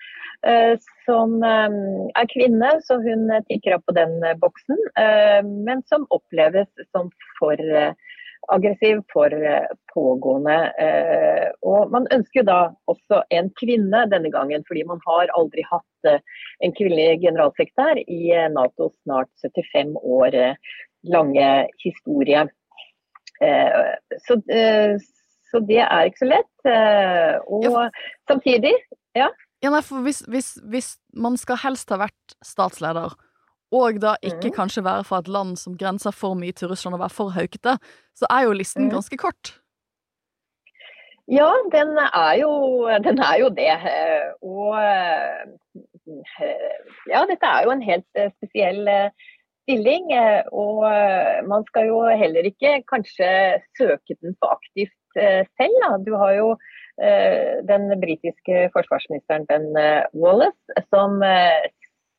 som 1.08 1.40
er 1.42 2.26
kvinne, 2.30 2.68
så 2.86 3.00
hun 3.02 3.32
tikker 3.48 3.80
opp 3.80 3.86
på 3.90 3.96
den 3.98 4.20
boksen, 4.38 4.78
men 5.66 5.80
som 5.90 6.04
oppleves 6.14 6.68
som 6.94 7.08
for 7.40 7.58
aggressiv, 8.54 9.00
for 9.10 9.34
pågående. 9.90 10.58
Og 11.66 11.90
man 11.96 12.06
ønsker 12.14 12.44
jo 12.44 12.46
da 12.52 12.60
også 12.94 13.24
en 13.34 13.50
kvinne 13.58 14.04
denne 14.12 14.30
gangen, 14.36 14.62
fordi 14.68 14.84
man 14.86 15.02
har 15.08 15.34
aldri 15.40 15.66
hatt 15.72 16.12
en 16.14 16.76
kvinnelig 16.78 17.24
generalsekretær 17.24 18.04
i 18.06 18.22
Natos 18.54 18.94
snart 19.00 19.32
75 19.42 19.98
år 20.04 20.38
lange 21.10 21.50
historie. 21.82 22.46
Eh, 23.42 23.96
Så, 24.28 24.38
eh, 24.50 24.96
så 25.52 25.60
det 25.68 25.80
er 25.84 26.06
ikke 26.10 26.24
så 26.24 26.30
lett. 26.30 26.66
eh, 26.66 27.40
Og 27.48 27.92
samtidig 28.30 28.74
Ja, 29.16 29.30
nei, 29.72 29.82
for 29.82 30.04
hvis, 30.04 30.20
hvis, 30.30 30.56
hvis 30.70 30.98
man 31.14 31.38
skal 31.38 31.58
helst 31.58 31.90
ha 31.90 31.98
vært 31.98 32.36
statsleder, 32.44 33.16
og 33.72 34.00
da 34.02 34.16
ikke 34.22 34.52
mm. 34.52 34.56
kanskje 34.56 34.84
være 34.84 35.04
fra 35.04 35.20
et 35.20 35.28
land 35.32 35.56
som 35.58 35.78
grenser 35.78 36.12
for 36.14 36.36
mye 36.36 36.52
til 36.54 36.68
Russland 36.70 36.94
og 36.94 37.00
være 37.02 37.10
for 37.16 37.30
haukete, 37.34 37.78
så 38.16 38.26
er 38.30 38.44
jo 38.46 38.52
listen 38.54 38.84
Mhm. 38.86 38.92
ganske 38.94 39.18
kort. 39.18 39.60
Ja, 41.28 41.50
den 41.72 41.98
er 41.98 42.34
jo, 42.38 42.52
den 43.04 43.18
er 43.20 43.38
jo 43.40 43.50
det. 43.50 43.74
Og 44.44 44.78
ja, 47.10 47.24
dette 47.26 47.46
er 47.50 47.64
jo 47.66 47.72
en 47.74 47.82
helt 47.82 48.06
spesiell 48.38 48.86
stilling. 49.66 50.12
eh, 50.14 50.44
Og 50.54 50.86
eh, 50.88 51.42
man 51.50 51.66
skal 51.70 51.90
jo 51.90 52.02
heller 52.10 52.46
ikke 52.48 52.84
kanskje 52.90 53.28
søke 53.78 54.16
den 54.22 54.38
for 54.40 54.56
aktivt 54.56 55.20
eh, 55.20 55.44
selv. 55.58 55.78
Da. 55.84 55.98
Du 56.06 56.16
har 56.22 56.34
jo 56.40 56.56
den 56.96 57.90
britiske 58.00 58.70
forsvarsministeren 58.72 59.44
Ben 59.50 59.66
Wallace, 60.16 60.78
som 60.88 61.18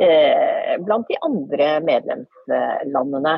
eh, 0.00 0.80
blant 0.86 1.06
de 1.10 1.16
andre 1.28 1.66
medlemslandene. 1.84 3.36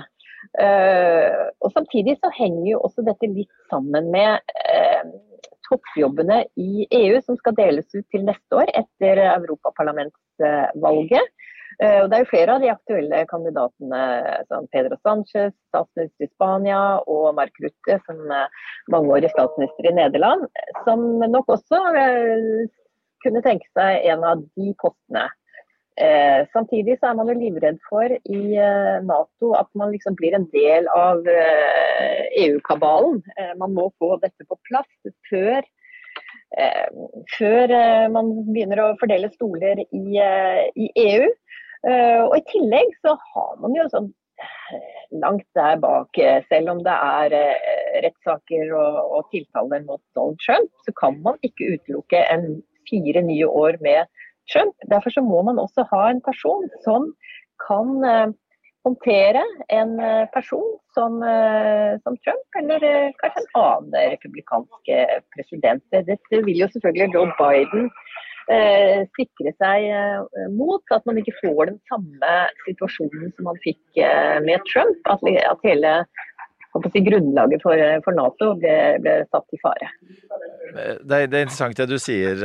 Og 1.61 1.69
Samtidig 1.75 2.15
så 2.17 2.31
henger 2.33 2.71
jo 2.71 2.79
også 2.87 3.03
dette 3.05 3.27
litt 3.29 3.53
sammen 3.69 4.07
med 4.15 4.41
toppjobbene 5.67 6.39
i 6.57 6.87
EU 6.97 7.21
som 7.27 7.37
skal 7.37 7.53
deles 7.59 7.85
ut 7.93 8.07
til 8.09 8.25
neste 8.25 8.57
år 8.63 8.69
etter 8.73 9.21
europaparlamentsvalget. 9.27 11.29
Eh, 11.81 12.03
og 12.03 12.11
Det 12.11 12.17
er 12.17 12.25
jo 12.25 12.31
flere 12.33 12.55
av 12.55 12.61
de 12.61 12.71
aktuelle 12.73 13.23
kandidatene, 13.31 14.03
som 14.51 14.69
Pedro 14.75 14.99
Sánchez, 15.01 15.55
statsminister 15.73 16.27
i 16.27 16.33
Spania, 16.35 16.83
og 17.09 17.35
Mark 17.39 17.57
Rutte, 17.65 17.97
som 18.05 18.21
er 18.37 18.53
mangeårig 18.93 19.33
statsminister 19.33 19.89
i 19.89 19.97
Nederland, 19.97 20.45
som 20.85 21.07
nok 21.25 21.57
også 21.57 21.81
eh, 22.03 22.69
kunne 23.25 23.45
tenke 23.45 23.69
seg 23.77 24.05
en 24.13 24.27
av 24.29 24.45
de 24.59 24.75
postene. 24.83 25.29
Eh, 26.01 26.47
samtidig 26.53 26.97
så 26.99 27.11
er 27.11 27.17
man 27.19 27.29
jo 27.29 27.35
livredd 27.37 27.81
for 27.89 28.09
i 28.09 28.41
eh, 28.57 29.01
Nato 29.05 29.51
at 29.59 29.69
man 29.77 29.91
liksom 29.93 30.15
blir 30.17 30.37
en 30.37 30.47
del 30.55 30.87
av 30.95 31.27
eh, 31.29 32.23
EU-kabalen. 32.47 33.19
Eh, 33.37 33.53
man 33.61 33.75
må 33.77 33.91
få 34.01 34.15
dette 34.23 34.47
på 34.49 34.59
plass 34.69 35.13
før, 35.29 35.65
før 37.37 37.73
man 38.11 38.33
begynner 38.49 38.81
å 38.83 38.87
fordele 38.99 39.29
stoler 39.37 39.85
i, 39.87 40.19
i 40.19 40.89
EU. 40.99 41.29
Eh, 41.89 42.23
og 42.27 42.35
I 42.37 42.47
tillegg 42.51 42.91
så 43.01 43.15
har 43.33 43.53
man 43.63 43.77
jo 43.77 43.87
sånn 43.93 44.11
eh, 44.43 44.99
langt 45.23 45.47
der 45.57 45.79
bak, 45.81 46.19
eh, 46.21 46.43
selv 46.53 46.75
om 46.75 46.83
det 46.85 46.97
er 46.97 47.37
rettssaker 48.05 48.75
og, 48.77 48.99
og 49.17 49.31
tiltaler 49.33 49.87
mot 49.87 50.03
Donald 50.17 50.41
Trump, 50.45 50.69
så 50.85 50.95
kan 51.01 51.17
man 51.25 51.41
ikke 51.47 51.73
utelukke 51.77 52.21
en 52.35 52.61
fire 52.91 53.25
nye 53.25 53.49
år 53.49 53.81
med 53.85 54.11
Trump. 54.53 54.77
Derfor 54.93 55.15
så 55.15 55.25
må 55.25 55.41
man 55.47 55.61
også 55.63 55.87
ha 55.93 56.05
en 56.11 56.23
person 56.27 56.69
som 56.85 57.11
kan 57.65 57.91
håndtere 58.87 59.43
en 59.69 59.91
person 60.33 60.65
som, 60.97 61.19
som 62.01 62.17
Trump, 62.25 62.57
eller 62.59 62.87
kanskje 63.21 63.43
en 63.43 63.51
annen 63.61 64.15
republikansk 64.15 64.91
president. 65.37 65.85
Dette 65.93 66.41
vil 66.49 66.63
jo 66.65 66.71
selvfølgelig 66.73 67.13
Joe 67.15 67.29
Biden 67.39 67.93
eh, 68.53 69.03
sikre 69.17 69.53
seg 69.57 69.87
eh, 69.91 70.49
mot, 70.55 70.83
at 70.95 71.07
man 71.09 71.21
ikke 71.21 71.37
får 71.41 71.71
den 71.71 71.79
samme 71.91 72.35
situasjonen 72.67 73.33
som 73.37 73.49
man 73.51 73.61
fikk 73.65 74.03
eh, 74.03 74.39
med 74.47 74.63
Trump. 74.71 75.01
At, 75.11 75.25
at 75.25 75.67
hele 75.67 75.95
si, 76.93 77.03
grunnlaget 77.07 77.65
for, 77.65 77.83
for 78.05 78.17
Nato 78.17 78.53
ble, 78.61 78.77
ble, 79.03 79.17
satt 79.31 79.57
i 79.57 79.61
fare. 79.63 79.91
Det 80.71 81.17
er, 81.17 81.27
det 81.27 81.41
er, 81.41 81.47
interessant 81.47 81.81
det 81.81 81.89
du 81.91 81.97
sier, 81.99 82.45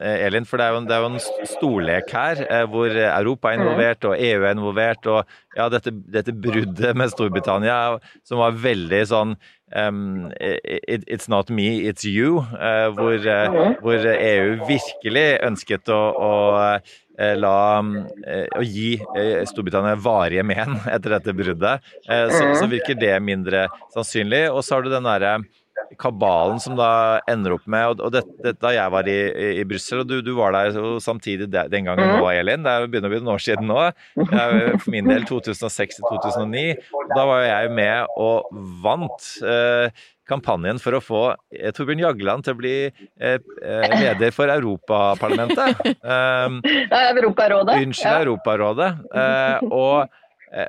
Elin. 0.00 0.46
For 0.46 0.60
det 0.60 0.68
er 0.68 0.76
jo, 0.76 0.84
det 0.86 0.96
er 0.96 1.02
jo 1.02 1.10
en 1.10 1.50
storlek 1.50 2.14
her 2.14 2.44
hvor 2.70 2.94
Europa 2.94 3.50
er 3.50 3.60
involvert 3.60 4.06
og 4.06 4.16
EU 4.16 4.46
er 4.46 4.54
involvert. 4.54 5.10
Og 5.10 5.36
ja, 5.56 5.68
dette, 5.72 5.92
dette 6.14 6.36
bruddet 6.36 6.96
med 6.96 7.12
Storbritannia 7.12 7.80
som 8.26 8.42
var 8.44 8.58
veldig 8.66 9.04
sånn 9.10 9.36
Um, 9.74 10.32
it, 10.40 11.02
it's 11.08 11.28
not 11.28 11.50
me, 11.50 11.80
it's 11.88 12.04
you. 12.04 12.38
Uh, 12.38 12.90
hvor, 12.94 13.18
uh, 13.18 13.74
hvor, 13.80 13.94
EU 13.94 14.66
virkelig 14.68 15.38
ønsket 15.42 15.90
å, 15.90 15.98
å 16.14 16.30
la 17.16 17.80
å 17.80 18.62
gi 18.66 18.96
Storbritannia 19.48 19.96
varige 19.96 20.44
men 20.44 20.74
etter 20.84 21.16
dette 21.16 21.34
bruddet. 21.36 21.86
Så, 22.04 22.42
så, 22.60 22.66
virker 22.68 22.98
det 23.00 23.14
mindre 23.24 23.66
sannsynlig. 23.94 24.46
Og 24.52 24.60
så 24.64 24.76
har 24.76 24.84
du 24.84 24.90
den 24.92 25.08
derre 25.08 25.38
kabalen 25.98 26.58
som 26.60 26.76
da 26.78 27.20
ender 27.30 27.56
opp 27.56 27.66
med 27.70 28.00
Og, 28.00 28.10
det, 28.14 28.22
det, 28.42 28.56
da 28.62 28.72
jeg 28.74 28.92
var 28.92 29.08
i, 29.10 29.16
i, 29.60 29.64
Brussel, 29.68 30.02
og 30.02 30.10
du, 30.10 30.18
du, 30.24 30.32
var 30.38 30.56
der 30.56 30.76
samtidig 31.02 31.48
den 31.52 31.88
gangen 31.88 32.16
nå, 32.16 32.26
Elin. 32.32 32.64
Det 32.64 32.72
er 32.72 32.88
begynner 32.90 33.10
å 33.10 33.14
bli 33.14 33.22
noen 33.22 33.34
år 33.36 33.44
siden 33.44 33.70
nå. 33.70 33.78
For 34.16 34.90
min 34.92 35.08
del 35.10 35.26
2006 35.30 36.02
2009. 36.02 36.66
Da 37.14 37.26
var 37.28 37.46
jeg 37.46 37.72
med 37.76 38.18
og 38.20 38.50
vant. 38.84 39.30
Eh, 39.46 40.06
kampanjen 40.28 40.80
for 40.82 40.98
å 40.98 41.02
få 41.02 41.22
eh, 41.54 41.72
Torbjørn 41.74 42.02
Jagland 42.02 42.46
til 42.46 42.56
å 42.56 42.58
bli 42.60 42.74
eh, 42.86 43.38
eh 43.38 43.96
leder 43.96 44.34
for 44.34 44.52
Europaparlamentet. 44.52 45.82
Um, 46.06 46.60
Europarådet. 46.64 47.80
Unnskyld. 47.82 48.26
Europarådet. 48.26 48.88
Eh, 49.16 49.66
og 49.74 50.14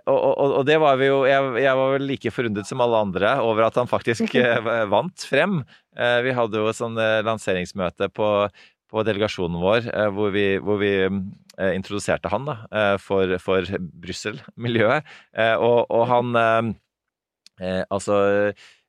og, 0.09 0.17
og, 0.17 0.51
og, 0.57 0.63
det 0.67 0.79
var 0.81 0.97
vi 0.99 1.05
jo 1.05 1.19
jeg, 1.29 1.51
jeg, 1.61 1.73
var 1.77 1.91
vel 1.93 2.07
like 2.09 2.31
forundret 2.33 2.67
som 2.67 2.81
alle 2.83 2.97
andre 3.05 3.35
over 3.45 3.67
at 3.67 3.77
han 3.77 3.87
faktisk 3.87 4.33
vant 4.93 5.25
frem. 5.29 5.59
Eh, 5.95 6.17
vi 6.25 6.33
hadde 6.35 6.59
jo 6.59 6.65
et 6.67 6.79
sånn 6.79 6.97
lanseringsmøte 6.97 8.09
på, 8.17 8.31
på 8.89 9.05
delegasjonen 9.07 9.61
vår 9.61 9.87
hvor 10.17 10.33
vi, 10.33 10.47
hvor 10.57 10.81
vi 10.81 10.91
introduserte 11.77 12.33
han 12.33 12.49
da, 12.49 12.57
for, 12.99 13.37
for 13.43 13.69
Brussel-miljøet. 14.01 15.07
Og, 15.61 15.79
og, 15.85 16.03
han 16.09 16.75
Altså 17.89 18.17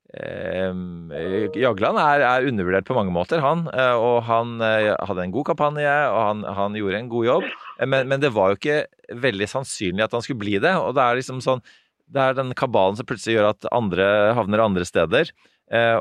Jagland 0.09 2.01
er, 2.01 2.23
er, 2.25 2.47
undervurdert 2.49 2.87
på 2.89 2.97
mange 2.97 3.13
måter, 3.13 3.43
han. 3.45 3.67
Eh, 3.69 3.97
og 3.97 4.23
han 4.25 4.57
eh, 4.65 4.95
hadde 5.05 5.27
en 5.27 5.35
god 5.35 5.51
kampanje, 5.51 5.91
og 6.09 6.21
han, 6.23 6.47
han 6.57 6.79
gjorde 6.79 7.03
en 7.03 7.11
god 7.13 7.29
jobb. 7.29 7.45
Men, 7.85 8.09
men, 8.09 8.23
det 8.23 8.33
var 8.33 8.51
jo 8.51 8.59
ikke 8.59 8.79
veldig 9.21 9.51
sannsynlig 9.53 10.07
at 10.07 10.17
han 10.17 10.25
skulle 10.25 10.41
bli 10.41 10.57
det. 10.65 10.73
Og 10.81 10.97
det 10.97 11.05
er 11.05 11.21
liksom 11.21 11.45
sånn 11.45 11.63
Det 12.09 12.25
er 12.25 12.39
den 12.39 12.55
kabalen 12.57 12.97
som 12.97 13.07
plutselig 13.07 13.37
gjør 13.37 13.51
at 13.53 13.69
andre 13.69 14.33
havner 14.39 14.65
andre 14.65 14.89
steder. 14.89 15.29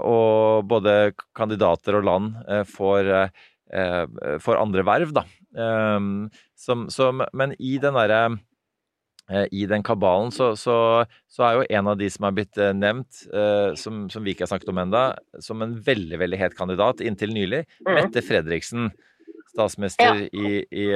Og 0.08 0.64
både 0.64 1.12
kandidater 1.36 1.98
og 2.00 2.06
land 2.08 2.38
får, 2.72 3.10
får 4.40 4.60
andre 4.62 4.86
verv, 4.88 5.12
da. 5.12 5.26
Som, 6.56 6.86
som, 6.88 7.26
men 7.36 7.52
i 7.60 7.76
den 7.84 8.00
derre 8.00 8.22
Eh, 8.32 8.38
i 9.52 9.66
den 9.68 9.84
kabalen, 9.84 10.32
så, 10.32 10.54
så, 10.56 11.04
så, 11.28 11.44
er 11.44 11.58
jo 11.58 11.66
en 11.80 11.90
av 11.92 11.98
de 12.00 12.08
som 12.12 12.28
er 12.28 12.36
blitt 12.38 12.60
eh, 12.62 12.72
nevnt, 12.76 13.26
eh, 13.28 13.74
som, 13.80 14.06
som 14.12 14.24
vi 14.24 14.32
ikke 14.32 14.46
har 14.46 14.54
snakket 14.54 14.72
om 14.72 14.80
enda, 14.86 15.04
som 15.44 15.64
en 15.64 15.76
veldig 15.84 16.22
veldig 16.22 16.40
het 16.40 16.56
kandidat 16.56 17.04
inntil 17.04 17.34
nylig, 17.36 17.66
mm. 17.84 17.92
Mette 17.92 18.24
Fredriksen, 18.24 18.90
statsminister 19.52 20.24
ja. 20.24 20.30
i, 20.32 20.62
i, 20.64 20.88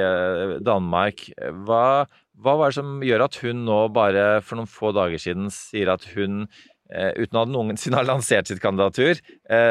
Danmark. 0.64 1.26
Hva, 1.66 2.06
hva 2.40 2.54
var 2.60 2.70
det 2.70 2.78
som 2.78 3.00
gjør 3.04 3.26
at 3.26 3.36
hun 3.42 3.64
nå 3.66 3.78
bare 3.92 4.26
for 4.44 4.60
noen 4.60 4.70
få 4.70 4.92
dager 4.96 5.20
siden 5.20 5.50
sier 5.52 5.90
at 5.92 6.06
hun 6.14 6.46
uten 6.92 7.38
at 7.40 7.48
noensinne 7.48 7.96
har 7.96 8.04
lansert 8.04 8.50
sitt 8.50 8.60
kandidatur, 8.62 9.16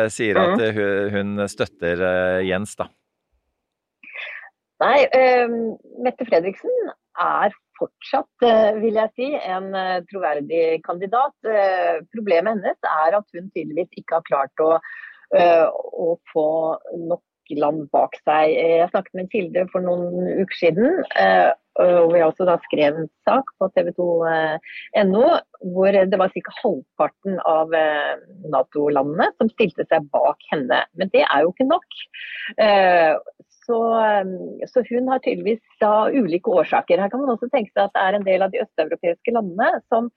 sier 0.09 0.39
at 0.41 0.57
mm. 0.57 0.80
hun 1.14 1.43
støtter 1.53 2.01
Jens, 2.41 2.74
da? 2.80 2.89
Nei, 4.82 5.05
Mette 6.01 6.26
Fredriksen 6.26 6.89
er 7.22 7.53
fortsatt, 7.82 8.46
eh, 8.46 8.78
vil 8.82 9.00
jeg 9.00 9.14
si, 9.18 9.32
en 9.56 9.74
eh, 9.78 10.04
troverdig 10.12 10.82
kandidat. 10.86 11.36
Eh, 11.48 12.02
problemet 12.14 12.58
hennes 12.58 12.92
er 12.94 13.18
at 13.18 13.36
hun 13.36 13.50
tydeligvis 13.50 14.02
ikke 14.02 14.20
har 14.20 14.30
klart 14.30 14.64
å, 14.64 14.78
å 15.32 16.08
få 16.34 16.48
nok 17.08 17.24
land 17.56 17.86
bak 17.92 18.16
seg. 18.24 18.54
Jeg 18.56 18.90
snakket 18.92 19.16
med 19.16 19.26
en 19.26 19.32
kilde 19.32 19.64
for 19.74 19.84
noen 19.84 20.28
uker 20.40 20.56
siden, 20.56 21.02
og 21.84 22.12
vi 22.14 22.22
også 22.24 22.46
da 22.48 22.56
skrev 22.64 23.00
en 23.00 23.10
sak 23.28 23.50
på 23.60 23.68
tv2.no 23.76 25.24
hvor 25.74 25.98
det 26.14 26.20
var 26.20 26.32
ca. 26.32 26.54
halvparten 26.62 27.40
av 27.48 27.76
Nato-landene 28.56 29.30
som 29.36 29.52
stilte 29.52 29.88
seg 29.88 30.08
bak 30.16 30.48
henne. 30.52 30.80
Men 31.00 31.12
det 31.16 31.26
er 31.26 31.44
jo 31.44 31.52
ikke 31.52 31.68
nok. 31.72 32.00
Så, 33.72 33.80
um, 34.26 34.59
så, 34.67 34.84
hun 34.89 35.07
har 35.07 35.22
tydeligvis 35.24 35.61
da 35.80 36.09
ulike 36.11 36.51
årsaker. 36.51 36.99
Her 36.99 37.11
kan 37.11 37.22
man 37.24 37.32
også 37.32 37.47
tenke 37.53 37.72
seg 37.72 37.86
at 37.86 37.93
det 37.95 38.03
er 38.03 38.17
en 38.17 38.26
del 38.28 38.43
av 38.43 38.51
de 38.51 38.59
østeuropeiske 38.65 39.32
landene 39.32 39.69
som 39.88 40.09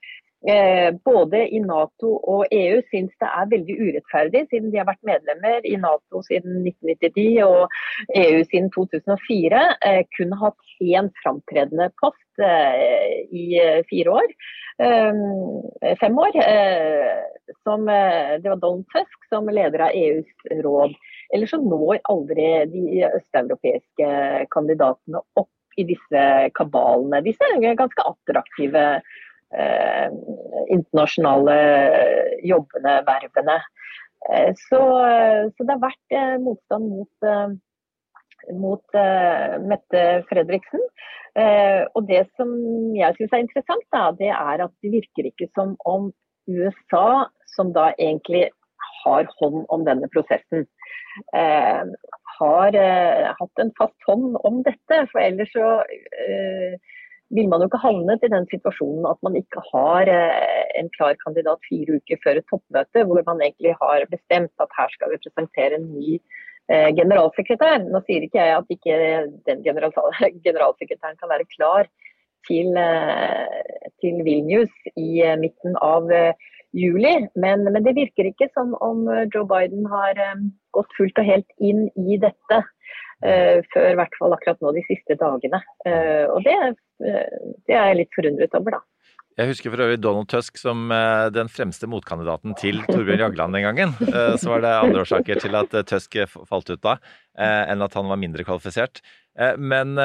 eh, 0.49 0.89
både 1.07 1.45
i 1.55 1.61
Nato 1.63 2.11
og 2.33 2.51
EU 2.51 2.81
syns 2.89 3.13
det 3.23 3.29
er 3.29 3.53
veldig 3.53 3.77
urettferdig, 3.85 4.43
siden 4.51 4.73
de 4.73 4.81
har 4.81 4.89
vært 4.89 5.07
medlemmer 5.07 5.63
i 5.63 5.77
Nato 5.79 6.19
siden 6.27 6.67
1999 6.67 7.47
og 7.47 7.79
EU 8.25 8.43
siden 8.51 8.69
2004. 8.75 9.63
Eh, 9.87 10.03
kun 10.17 10.35
hatt 10.43 10.75
én 10.83 11.09
framtredende 11.23 11.89
post 12.03 12.43
eh, 12.43 13.23
i 13.31 13.47
eh, 13.63 13.81
fire 13.87 14.19
år. 14.19 14.37
Eh, 14.83 15.95
fem 16.03 16.23
år. 16.27 16.39
Eh, 16.43 17.25
som, 17.63 17.87
det 17.87 18.49
var 18.49 18.59
Donald 18.59 18.83
Tusk 18.91 19.29
som 19.31 19.47
leder 19.47 19.87
av 19.87 19.95
EUs 19.95 20.49
råd. 20.65 20.99
Eller 21.35 21.51
så 21.51 21.59
når 21.59 21.99
aldri 22.11 22.47
de 22.71 23.03
østeuropeiske 23.09 24.09
kandidatene 24.55 25.21
opp 25.41 25.51
i 25.75 25.83
disse 25.87 26.23
kabalene. 26.55 27.19
Disse 27.25 27.49
ganske 27.59 28.07
attraktive 28.07 28.85
eh, 28.95 30.07
internasjonale 30.71 31.57
jobbene, 32.47 32.95
vervene. 33.09 33.59
Eh, 34.31 34.51
så, 34.69 34.81
så, 35.51 35.65
det 35.65 35.75
har 35.75 35.83
vært 35.83 36.15
eh, 36.15 36.35
motstand 36.41 36.89
mot, 36.93 37.27
eh, 37.27 37.55
mot 38.55 38.99
eh, 39.03 39.57
Mette 39.67 40.05
Fredriksen. 40.31 40.83
Eh, 41.35 41.83
og 41.91 42.07
det 42.07 42.23
som 42.39 42.51
jeg 42.95 43.17
syns 43.17 43.33
er 43.35 43.43
interessant, 43.43 43.87
da, 43.91 44.07
det 44.15 44.31
er 44.31 44.67
at 44.69 44.75
det 44.83 44.93
virker 44.95 45.27
ikke 45.27 45.49
som 45.51 45.75
om 45.83 46.13
USA, 46.47 47.25
som 47.55 47.73
da 47.75 47.89
egentlig 47.97 48.47
har 49.05 49.29
hånd 49.39 49.63
om 49.73 49.85
denne 49.87 50.09
prosessen, 50.13 50.65
eh, 51.37 51.83
har 52.39 52.75
eh, 52.75 53.31
hatt 53.39 53.63
en 53.63 53.73
fast 53.79 54.07
hånd 54.09 54.37
om 54.47 54.61
dette. 54.65 55.01
For 55.11 55.21
ellers 55.21 55.51
så 55.55 55.69
eh, 56.25 56.77
vil 57.35 57.49
man 57.49 57.63
jo 57.63 57.69
ikke 57.69 57.83
havnet 57.83 58.25
i 58.25 58.31
den 58.31 58.47
situasjonen 58.51 59.07
at 59.09 59.21
man 59.25 59.37
ikke 59.39 59.63
har 59.71 60.11
eh, 60.11 60.63
en 60.79 60.89
klar 60.97 61.17
kandidat 61.23 61.63
fire 61.69 61.99
uker 61.99 62.21
før 62.23 62.41
et 62.41 62.49
toppmøte, 62.51 63.05
hvor 63.05 63.21
man 63.29 63.43
egentlig 63.43 63.75
har 63.81 64.07
bestemt 64.11 64.65
at 64.65 64.79
her 64.79 64.91
skal 64.95 65.13
vi 65.13 65.21
presentere 65.23 65.79
en 65.79 65.87
ny 65.93 66.17
eh, 66.17 66.89
generalsekretær. 66.97 67.87
Nå 67.87 68.03
sier 68.05 68.27
ikke 68.27 68.41
jeg 68.41 68.57
at 68.59 68.75
ikke 68.77 68.99
den 69.49 69.63
general 69.65 69.95
generalsekretæren 70.47 71.21
kan 71.21 71.31
være 71.31 71.47
klar 71.55 71.89
til, 72.45 72.77
til 74.03 74.19
Vilnius 74.21 74.73
i 75.01 75.23
midten 75.41 75.73
av 75.81 76.11
juli. 76.75 77.13
Men, 77.35 77.65
men, 77.71 77.83
det 77.83 77.95
virker 77.97 78.29
ikke 78.29 78.49
som 78.53 78.75
om 78.83 79.05
eh, 79.11 79.25
Joe 79.33 79.47
Biden 79.49 79.87
har 79.91 80.19
um, 80.33 80.49
gått 80.75 80.91
fullt 80.97 81.21
og 81.21 81.29
helt 81.29 81.47
inn 81.63 81.87
i 81.95 82.19
dette. 82.21 82.63
Uh, 83.23 83.63
før 83.71 83.93
i 83.93 83.95
hvert 83.97 84.17
fall 84.19 84.35
akkurat 84.35 84.59
nå 84.61 84.73
de 84.75 84.83
siste 84.89 85.15
dagene. 85.17 85.61
Uh, 85.87 86.27
og 86.35 86.43
det, 86.45 86.55
uh, 86.99 87.47
det, 87.63 87.71
er 87.71 87.87
jeg 87.91 88.01
litt 88.01 88.17
forundret 88.17 88.59
over, 88.59 88.77
da. 88.77 88.83
Jeg 89.35 89.49
husker 89.49 89.71
for 89.73 89.83
øvrig 89.83 89.97
Donald 89.99 90.29
Tusk 90.31 90.55
som 90.55 90.85
den 91.35 91.49
fremste 91.51 91.89
motkandidaten 91.91 92.53
til 92.55 92.77
Torbjørn 92.85 93.19
Jagland 93.19 93.57
den 93.57 93.65
gangen. 93.65 93.91
Så 94.39 94.47
var 94.47 94.61
det 94.63 94.71
andre 94.71 95.01
årsaker 95.01 95.41
til 95.43 95.57
at 95.59 95.75
Tusk 95.89 96.15
falt 96.47 96.71
ut 96.71 96.79
da, 96.79 96.93
enn 97.43 97.83
at 97.83 97.97
han 97.99 98.07
var 98.07 98.21
mindre 98.21 98.45
kvalifisert. 98.47 99.01
Men 99.59 99.99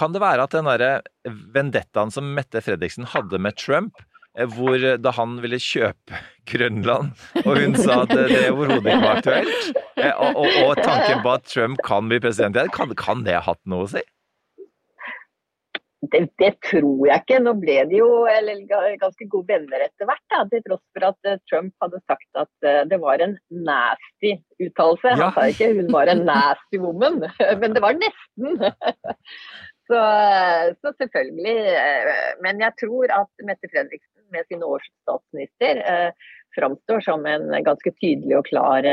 kan 0.00 0.16
det 0.16 0.24
være 0.24 0.48
at 0.48 0.56
den 0.56 0.64
derre 0.64 0.94
vendettaen 1.28 2.14
som 2.14 2.32
Mette 2.32 2.64
Fredriksen 2.64 3.04
hadde 3.12 3.36
med 3.36 3.60
Trump, 3.60 4.00
Eh, 4.00 4.15
hvor 4.44 4.76
eh, 4.76 4.98
da 5.00 5.12
han 5.16 5.38
ville 5.42 5.58
kjøpe 5.62 6.18
Grønland, 6.46 7.14
og 7.44 7.54
hun 7.58 7.78
sa 7.78 8.02
at 8.04 8.12
det 8.12 8.42
overhodet 8.52 8.84
ikke 8.84 8.98
var 9.02 9.22
aktuelt, 9.22 9.70
eh, 9.96 10.12
og, 10.12 10.42
og, 10.42 10.58
og, 10.66 10.74
tanken 10.82 11.24
på 11.24 11.32
at 11.32 11.48
Trump 11.48 11.80
kan 11.86 12.10
bli 12.10 12.20
president 12.22 12.58
igjen, 12.58 12.74
kan, 12.74 12.92
kan 12.98 13.24
det 13.26 13.38
ha 13.38 13.46
hatt 13.48 13.62
noe 13.70 13.86
å 13.86 13.90
si? 13.96 14.04
Det, 16.12 16.20
det, 16.38 16.52
tror 16.62 17.08
jeg 17.08 17.22
ikke. 17.24 17.38
Nå 17.42 17.56
ble 17.58 17.80
de 17.90 17.96
jo 17.98 18.08
eller, 18.30 18.60
ganske 19.00 19.26
gode 19.32 19.48
venner 19.48 19.80
etter 19.88 20.06
hvert. 20.06 20.22
Da, 20.30 20.44
til 20.52 20.60
tross 20.62 20.82
for 20.94 21.06
at 21.08 21.30
Trump 21.50 21.72
hadde 21.82 21.98
sagt 22.04 22.38
at 22.38 22.66
det 22.92 22.98
var 23.02 23.24
en 23.24 23.34
nasty 23.50 24.36
uttalelse. 24.62 25.16
Ja. 25.16 25.16
Han 25.16 25.34
sa 25.34 25.48
ikke 25.50 25.72
hun 25.80 25.90
var 25.90 26.12
en 26.12 26.22
nasty 26.28 26.78
woman, 26.78 27.24
men 27.62 27.74
det 27.74 27.82
var 27.82 27.98
nesten. 27.98 28.60
Så, 29.86 29.98
så, 30.82 30.90
selvfølgelig. 30.98 31.58
Men 32.42 32.58
jeg 32.58 32.74
tror 32.80 33.12
at 33.14 33.44
Mette 33.46 33.68
Fredriksen 33.70 34.15
med 34.34 34.48
sin 34.48 34.64
årsstatsminister 34.66 35.82
eh, 35.84 36.28
framstår 36.56 37.02
som 37.04 37.26
en 37.28 37.50
ganske 37.64 37.92
tydelig 38.00 38.38
og 38.38 38.46
klar 38.48 38.86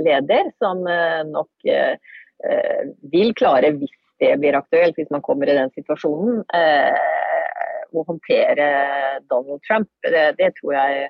leder, 0.00 0.48
som 0.62 0.80
nok 1.28 1.66
eh, 1.68 1.98
vil 3.12 3.34
klare, 3.36 3.74
hvis 3.76 3.92
det 4.22 4.36
blir 4.40 4.56
aktuelt, 4.58 4.96
hvis 4.98 5.10
man 5.10 5.24
kommer 5.24 5.50
i 5.50 5.56
den 5.56 5.72
situasjonen, 5.76 6.42
eh, 6.54 7.08
å 7.92 8.04
håndtere 8.08 8.66
Donald 9.28 9.60
Trump. 9.66 9.90
Det, 10.06 10.26
det 10.38 10.52
tror 10.60 10.76
jeg 10.76 11.08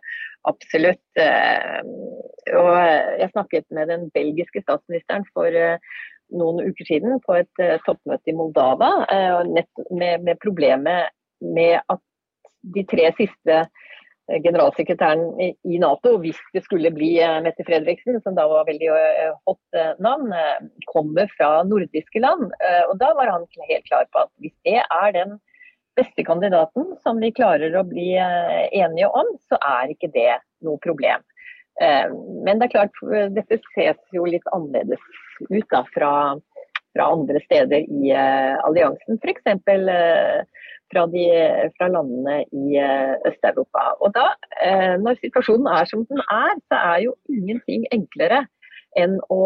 absolutt. 0.49 1.21
Eh, 1.21 1.83
og 2.59 2.73
jeg 3.21 3.31
snakket 3.35 3.69
med 3.71 3.93
den 3.93 4.09
belgiske 4.17 4.65
statsministeren 4.65 5.27
for 5.35 5.53
eh, 5.53 5.77
noen 6.33 6.63
uker 6.65 6.89
siden 6.89 7.21
på 7.27 7.37
et 7.43 7.63
toppmøte 7.85 8.33
i 8.33 8.33
Moldava 8.33 8.89
med, 9.45 9.67
med, 10.25 10.39
problemet 10.41 11.13
med 11.45 11.75
at 11.93 12.01
de 12.63 12.85
tre 12.89 13.11
siste 13.19 13.65
generalsekretæren 14.41 15.23
i 15.41 15.79
Nato, 15.83 16.15
hvis 16.23 16.39
det 16.55 16.63
skulle 16.65 16.93
bli 16.95 17.17
eh, 17.21 17.41
Mette 17.45 17.65
Fredriksen, 17.67 18.21
som 18.23 18.37
da 18.39 18.47
var 18.51 18.69
veldig 18.69 18.91
eh, 18.95 19.33
hot 19.49 19.79
eh, 19.79 19.95
navn, 20.03 20.31
kommer 20.93 21.31
fra 21.37 21.63
nordiske 21.67 22.23
land. 22.23 22.53
Og 22.91 22.95
da 23.01 23.13
var 23.19 23.33
han 23.33 23.49
helt 23.69 23.89
klar 23.89 24.07
på 24.13 24.25
at 24.25 24.31
hvis 24.43 24.55
det 24.67 24.79
er 24.83 25.17
den 25.17 25.37
beste 25.99 26.25
kandidaten 26.25 26.95
som 27.05 27.21
vi 27.21 27.33
klarer 27.35 27.75
å 27.77 27.85
bli 27.85 28.15
enige 28.17 29.11
om, 29.13 29.29
så 29.51 29.59
er 29.61 29.93
ikke 29.93 30.09
det 30.15 30.39
noe 30.65 30.81
problem. 30.85 31.21
Men 31.81 32.61
det 32.61 32.69
er 32.69 32.73
klart, 32.73 33.03
dette 33.37 33.59
ses 33.75 34.01
jo 34.13 34.25
litt 34.29 34.47
annerledes 34.57 35.03
ut 35.51 35.69
da, 35.73 35.83
fra, 35.93 36.13
fra 36.97 37.11
andre 37.13 37.41
steder 37.45 37.85
i 37.85 38.13
alliansen. 38.17 39.21
F.eks 39.21 39.45
fra, 40.93 41.07
de, 41.11 41.25
fra 41.79 41.89
landene 41.91 42.43
i 42.53 42.77
eh, 42.81 43.15
Øst-Europa. 43.31 43.87
Og 44.05 44.13
da, 44.17 44.29
eh, 44.65 44.95
Når 45.01 45.19
situasjonen 45.23 45.69
er 45.73 45.89
som 45.91 46.05
den 46.11 46.21
er, 46.29 46.53
så 46.69 46.81
er 46.93 46.99
jo 47.07 47.17
ingenting 47.33 47.89
enklere 47.93 48.45
enn 49.01 49.19
å 49.33 49.43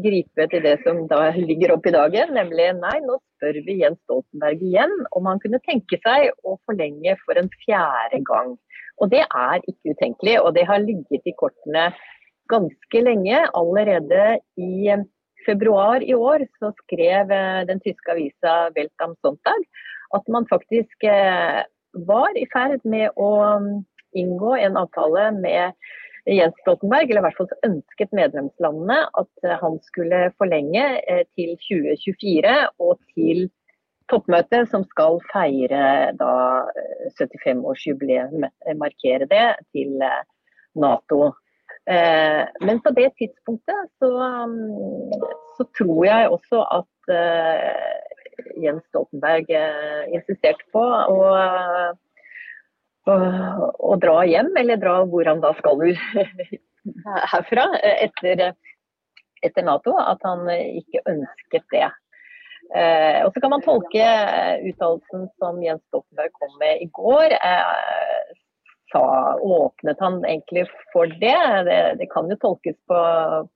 gripe 0.00 0.46
til 0.48 0.64
det 0.64 0.78
som 0.86 1.04
da 1.10 1.26
ligger 1.36 1.74
opp 1.74 1.86
i 1.86 1.94
dagen, 1.94 2.32
nemlig 2.36 2.70
nei, 2.78 2.96
nå 3.04 3.18
spør 3.20 3.58
vi 3.66 3.80
Jens 3.82 4.00
Stoltenberg 4.06 4.62
igjen 4.64 4.92
om 5.18 5.28
han 5.28 5.42
kunne 5.42 5.60
tenke 5.66 5.98
seg 6.04 6.30
å 6.48 6.56
forlenge 6.66 7.16
for 7.26 7.40
en 7.40 7.50
fjerde 7.64 8.22
gang. 8.28 8.54
Og 9.02 9.10
det 9.12 9.24
er 9.26 9.58
ikke 9.66 9.96
utenkelig, 9.96 10.38
og 10.40 10.54
det 10.56 10.66
har 10.68 10.84
ligget 10.84 11.28
i 11.28 11.34
kortene 11.36 11.90
ganske 12.52 13.02
lenge. 13.04 13.40
Allerede 13.58 14.38
i 14.60 14.94
februar 15.46 16.04
i 16.04 16.14
år 16.14 16.46
så 16.60 16.72
skrev 16.84 17.32
eh, 17.34 17.64
den 17.68 17.82
tyske 17.82 18.14
avisa 18.14 18.70
Welt 18.76 19.04
am 19.04 19.16
Sonntag 19.24 19.66
at 20.16 20.28
man 20.28 20.46
faktisk 20.50 21.04
eh, 21.04 21.62
var 22.08 22.38
i 22.38 22.46
ferd 22.52 22.84
med 22.88 23.10
å 23.20 23.32
mm, 23.62 23.72
inngå 24.22 24.54
en 24.60 24.78
avtale 24.80 25.30
med 25.38 25.72
Jens 26.28 26.54
Stoltenberg, 26.62 27.10
eller 27.10 27.22
i 27.22 27.26
hvert 27.26 27.40
fall 27.40 27.66
ønsket 27.66 28.14
medlemslandene 28.16 29.00
at 29.22 29.46
eh, 29.46 29.58
han 29.62 29.80
skulle 29.88 30.28
forlenge 30.40 30.84
eh, 31.00 31.24
til 31.36 31.56
2024 31.64 32.56
og 32.84 32.96
til 33.16 33.46
toppmøtet 34.12 34.68
som 34.68 34.84
skal 34.90 35.20
feire 35.30 36.12
da 36.18 36.32
75-årsjubileet, 37.16 38.34
markere 38.76 39.28
det, 39.30 39.46
til 39.72 39.94
Nato. 40.76 41.30
Men 41.86 42.82
på 42.84 42.92
det 42.98 43.06
tidspunktet 43.16 43.88
så, 44.02 44.10
mm, 44.50 45.14
så 45.56 45.64
tror 45.78 46.02
jeg 46.04 46.28
også 46.34 46.60
at 46.76 47.14
Jens 48.62 48.84
Stoltenberg 48.90 49.50
eh, 49.50 50.02
insisterte 50.16 50.64
på 50.74 50.82
å, 50.82 51.30
å, 53.06 53.16
å, 53.76 53.96
dra 54.02 54.18
hjem, 54.28 54.52
eller 54.58 54.80
dra 54.80 55.00
hvor 55.08 55.28
han 55.28 55.42
da 55.44 55.52
skal 55.58 55.82
herfra, 57.32 57.66
etter, 57.92 58.44
etter 59.42 59.66
Nato. 59.66 59.96
At 60.00 60.24
han 60.26 60.48
ikke 60.52 61.04
ønsket 61.12 61.68
det. 61.74 61.88
Eh, 62.72 63.18
og 63.26 63.34
så 63.34 63.42
kan 63.42 63.52
man 63.52 63.64
tolke 63.64 64.04
uttalelsen 64.70 65.26
som 65.40 65.58
Jens 65.60 65.82
Stoltenberg 65.90 66.32
kom 66.38 66.54
med 66.62 66.80
i 66.80 66.88
går. 66.94 67.34
Eh, 67.36 68.32
sa, 68.92 69.02
åpnet 69.40 70.00
han 70.00 70.22
egentlig 70.24 70.66
for 70.92 71.10
det? 71.20 71.36
Det, 71.68 71.80
det 72.00 72.08
kan 72.12 72.30
jo 72.30 72.38
tolkes 72.40 72.78
på, 72.88 73.00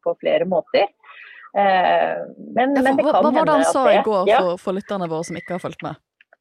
på 0.04 0.16
flere 0.20 0.48
måter. 0.48 0.88
Eh, 1.56 2.16
men, 2.56 2.76
ja, 2.76 2.82
men 2.82 2.98
det 2.98 3.04
kan 3.04 3.06
hva, 3.06 3.22
hva 3.24 3.32
var 3.32 3.48
det 3.48 3.56
han 3.60 3.70
sa 3.72 3.86
i 3.94 4.02
går 4.04 4.28
ja. 4.28 4.42
for, 4.44 4.60
for 4.60 4.76
lytterne 4.76 5.08
våre 5.08 5.24
som 5.28 5.38
ikke 5.40 5.56
har 5.56 5.62
fulgt 5.62 5.84
med? 5.86 5.96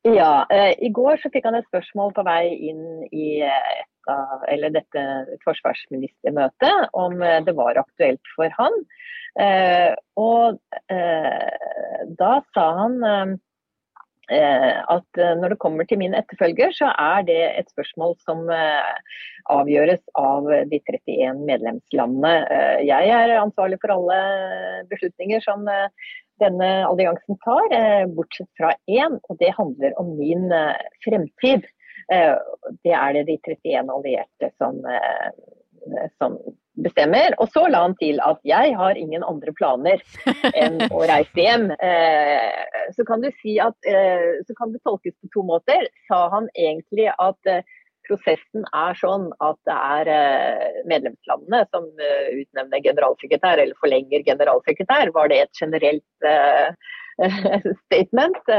Ja, 0.05 0.45
eh, 0.53 0.73
I 0.85 0.91
går 0.93 1.17
så 1.21 1.31
fikk 1.33 1.47
han 1.47 1.57
et 1.57 1.67
spørsmål 1.69 2.11
på 2.13 2.25
vei 2.27 2.51
inn 2.69 2.83
i 3.09 3.39
et 3.41 4.11
av, 4.11 4.43
dette 4.75 5.05
forsvarsministermøtet 5.45 6.91
om 6.93 7.23
eh, 7.23 7.39
det 7.47 7.55
var 7.57 7.79
aktuelt 7.81 8.35
for 8.35 8.51
han. 8.59 8.77
Eh, 9.39 9.95
og 10.19 10.59
eh, 10.93 12.03
da 12.19 12.35
sa 12.55 12.67
han 12.83 13.01
eh, 13.07 14.77
at 14.93 15.23
når 15.41 15.53
det 15.53 15.61
kommer 15.61 15.87
til 15.89 15.99
min 16.01 16.15
etterfølger, 16.17 16.71
så 16.73 16.91
er 16.97 17.25
det 17.27 17.41
et 17.59 17.67
spørsmål 17.73 18.15
som 18.25 18.47
avgjøres 19.51 20.01
av 20.19 20.49
de 20.71 20.79
31 20.79 21.41
medlemslandene. 21.47 22.33
Jeg 22.85 23.11
er 23.13 23.35
ansvarlig 23.39 23.79
for 23.83 23.95
alle 23.95 24.19
beslutninger 24.91 25.43
som 25.45 25.67
denne 26.41 26.69
alliansen 26.87 27.37
tar, 27.45 27.75
bortsett 28.17 28.49
fra 28.59 28.73
én, 28.91 29.19
og 29.29 29.39
det 29.39 29.53
handler 29.55 29.95
om 30.01 30.15
min 30.19 30.49
fremtid. 31.05 31.63
Det 32.83 32.95
er 32.95 33.15
det 33.15 33.25
de 33.29 33.37
31 33.39 33.93
allierte 33.93 34.51
som, 34.59 34.81
som 36.19 36.35
bestemmer. 36.83 37.35
Og 37.39 37.49
så 37.53 37.65
la 37.71 37.83
han 37.85 37.95
til 37.99 38.19
at 38.23 38.39
jeg 38.47 38.75
har 38.77 38.99
ingen 38.99 39.23
andre 39.25 39.53
planer 39.57 40.01
enn 40.51 40.79
å 40.89 41.03
reise 41.11 41.39
hjem. 41.39 41.69
Eh, 41.71 42.91
så 42.95 43.05
kan 43.07 43.23
du 43.23 43.29
si 43.41 43.57
at 43.63 43.89
eh, 43.89 44.41
så 44.47 44.57
kan 44.59 44.73
det 44.73 44.83
tolkes 44.87 45.15
på 45.21 45.31
to 45.33 45.45
måter. 45.47 45.87
Sa 46.09 46.25
han 46.33 46.49
egentlig 46.53 47.09
at 47.13 47.51
eh, 47.51 47.63
prosessen 48.07 48.65
er 48.75 48.97
sånn 48.99 49.29
at 49.45 49.57
det 49.69 49.75
er 49.75 50.11
medlemslandene 50.89 51.63
som 51.71 51.87
utnevner 51.93 52.83
generalsekretær 52.85 53.61
eller 53.61 53.77
forlenger 53.81 54.25
generalsekretær? 54.27 55.13
Var 55.15 55.31
det 55.31 55.41
et 55.45 55.61
generelt 55.61 56.29
statement? 57.85 58.53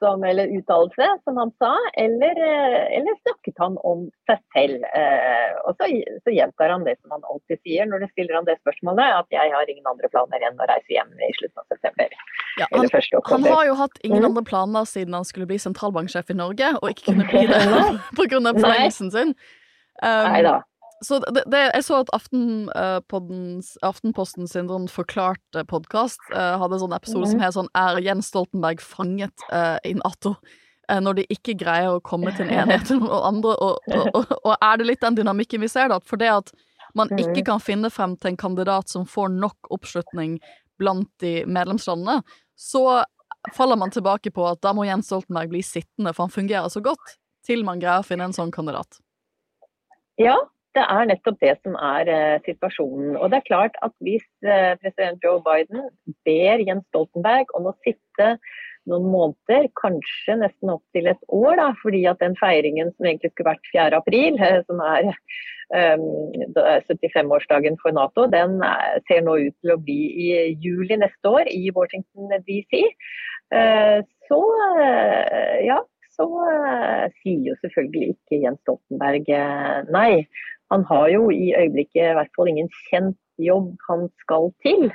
Som, 0.00 0.24
eller 0.24 0.50
uttalelse, 0.58 1.06
som 1.24 1.36
han 1.36 1.52
sa, 1.62 1.72
eller, 2.04 2.40
eh, 2.46 2.96
eller, 2.98 3.18
snakket 3.22 3.60
han 3.62 3.76
om 3.90 4.06
seg 4.30 4.40
selv? 4.54 4.86
Eh, 5.00 5.52
og 5.64 5.76
så, 5.76 5.88
så, 6.24 6.34
gjentar 6.34 6.72
han 6.74 6.86
det 6.88 6.96
som 7.00 7.14
han 7.16 7.26
alltid 7.32 7.60
sier 7.66 7.88
når 7.90 8.04
det 8.04 8.10
stiller 8.14 8.38
han 8.38 8.48
det 8.48 8.56
spørsmålet, 8.62 9.20
at 9.20 9.36
jeg 9.36 9.52
har 9.54 9.72
ingen 9.72 9.92
andre 9.92 10.10
planer 10.12 10.48
enn 10.48 10.60
å 10.60 10.68
reise 10.70 10.96
hjem 10.96 11.12
i 11.20 11.30
slutten 11.38 11.62
av 11.62 11.68
september. 11.74 12.16
Ja, 12.58 12.66
han, 12.72 12.88
han, 13.30 13.46
har 13.46 13.68
jo 13.68 13.76
hatt 13.78 14.02
ingen 14.02 14.24
mm. 14.24 14.30
andre 14.32 14.44
planer 14.48 14.88
siden 14.88 15.14
han 15.16 15.28
skulle 15.28 15.48
bli 15.50 15.60
sentralbanksjef 15.62 16.32
i 16.32 16.40
Norge, 16.40 16.74
og 16.80 16.90
ikke 16.94 17.12
kunne 17.12 17.28
bli 17.30 17.46
det 17.52 17.62
pga. 18.16 18.42
forlengelsen 18.56 19.14
sin. 19.14 19.36
Um, 20.00 20.26
Neida. 20.32 20.60
Så 21.04 21.18
det, 21.32 21.42
det, 21.48 21.60
jeg 21.74 21.84
så 21.86 22.02
at 22.02 22.10
uh, 22.36 22.98
Aftenposten 23.88 24.48
sin 24.48 24.68
sånn 24.68 24.88
forklart 24.92 25.60
podkast 25.70 26.20
uh, 26.34 26.58
hadde 26.60 26.76
en 26.76 26.82
sånn 26.82 26.96
episode 26.96 27.24
mm. 27.24 27.30
som 27.32 27.44
het 27.44 27.56
sånn 27.56 27.70
Er 27.78 28.00
Jens 28.04 28.28
Stoltenberg 28.28 28.82
fanget 28.84 29.46
uh, 29.48 29.78
i 29.88 29.94
Nato? 29.96 30.34
Uh, 30.90 30.98
når 31.00 31.22
de 31.22 31.26
ikke 31.32 31.56
greier 31.56 31.96
å 31.96 32.02
komme 32.04 32.34
til 32.36 32.48
en 32.48 32.66
enighet 32.66 32.92
med 33.00 33.14
andre. 33.16 33.54
Og, 33.56 33.80
og, 33.88 34.10
og, 34.12 34.34
og, 34.42 34.52
er 34.58 34.80
det 34.80 34.90
litt 34.90 35.06
den 35.06 35.16
dynamikken 35.22 35.64
vi 35.64 35.70
ser, 35.72 35.88
da? 35.92 36.00
For 36.04 36.20
det 36.20 36.28
at 36.34 36.52
man 36.98 37.08
mm. 37.12 37.22
ikke 37.24 37.46
kan 37.48 37.62
finne 37.62 37.88
frem 37.94 38.18
til 38.18 38.34
en 38.34 38.40
kandidat 38.40 38.92
som 38.92 39.08
får 39.08 39.32
nok 39.38 39.72
oppslutning 39.72 40.36
blant 40.80 41.08
de 41.22 41.40
medlemslandene, 41.48 42.20
så 42.58 43.02
faller 43.56 43.78
man 43.80 43.92
tilbake 43.94 44.32
på 44.34 44.44
at 44.48 44.60
da 44.64 44.72
må 44.76 44.84
Jens 44.88 45.08
Stoltenberg 45.08 45.52
bli 45.52 45.62
sittende, 45.64 46.12
for 46.12 46.26
han 46.26 46.34
fungerer 46.34 46.68
så 46.72 46.82
godt, 46.84 47.16
til 47.46 47.64
man 47.64 47.80
greier 47.80 48.02
å 48.02 48.06
finne 48.06 48.26
en 48.28 48.36
sånn 48.36 48.52
kandidat. 48.52 48.98
Ja, 50.20 50.36
det 50.80 50.88
er 50.88 51.10
nettopp 51.10 51.38
det 51.44 51.54
som 51.60 51.76
er 51.76 52.08
uh, 52.08 52.40
situasjonen. 52.46 53.14
Og 53.18 53.30
det 53.30 53.40
er 53.40 53.48
klart 53.48 53.78
at 53.84 53.92
hvis 54.04 54.26
uh, 54.46 54.72
president 54.80 55.22
Joe 55.24 55.42
Biden 55.44 55.88
ber 56.26 56.64
Jens 56.64 56.86
Stoltenberg 56.88 57.52
om 57.58 57.68
å 57.70 57.76
sitte 57.84 58.34
noen 58.88 59.10
måneder, 59.12 59.68
kanskje 59.76 60.38
nesten 60.40 60.72
opp 60.72 60.82
til 60.96 61.10
et 61.10 61.20
år, 61.28 61.58
da, 61.60 61.68
fordi 61.82 62.00
at 62.08 62.22
den 62.24 62.34
feiringen 62.40 62.94
som 62.94 63.06
egentlig 63.06 63.32
skulle 63.34 63.52
vært 63.52 63.72
4. 63.74 64.00
april, 64.00 64.40
uh, 64.40 64.62
som 64.70 64.80
er 64.86 65.10
um, 66.00 66.08
75-årsdagen 66.56 67.76
for 67.82 67.94
Nato, 67.96 68.24
den 68.32 68.56
ser 69.10 69.22
nå 69.26 69.36
ut 69.44 69.56
til 69.60 69.74
å 69.76 69.80
bli 69.84 70.00
i 70.24 70.30
juli 70.64 70.96
neste 70.98 71.34
år 71.36 71.52
i 71.52 71.68
Washington 71.76 72.32
DC. 72.48 72.86
så 74.30 74.38
ja, 75.66 75.80
så 76.20 76.28
uh, 76.28 77.06
sier 77.22 77.48
jo 77.48 77.56
selvfølgelig 77.62 78.14
ikke 78.14 78.42
Jens 78.44 78.60
Stoltenberg 78.64 79.30
uh, 79.32 79.78
nei. 79.94 80.26
Han 80.70 80.84
har 80.86 81.08
jo 81.10 81.30
i 81.34 81.50
øyeblikket 81.56 82.04
i 82.04 82.16
hvert 82.18 82.34
fall 82.36 82.50
ingen 82.52 82.68
kjent 82.88 83.18
jobb 83.40 83.72
han 83.88 84.06
skal 84.22 84.52
til. 84.62 84.90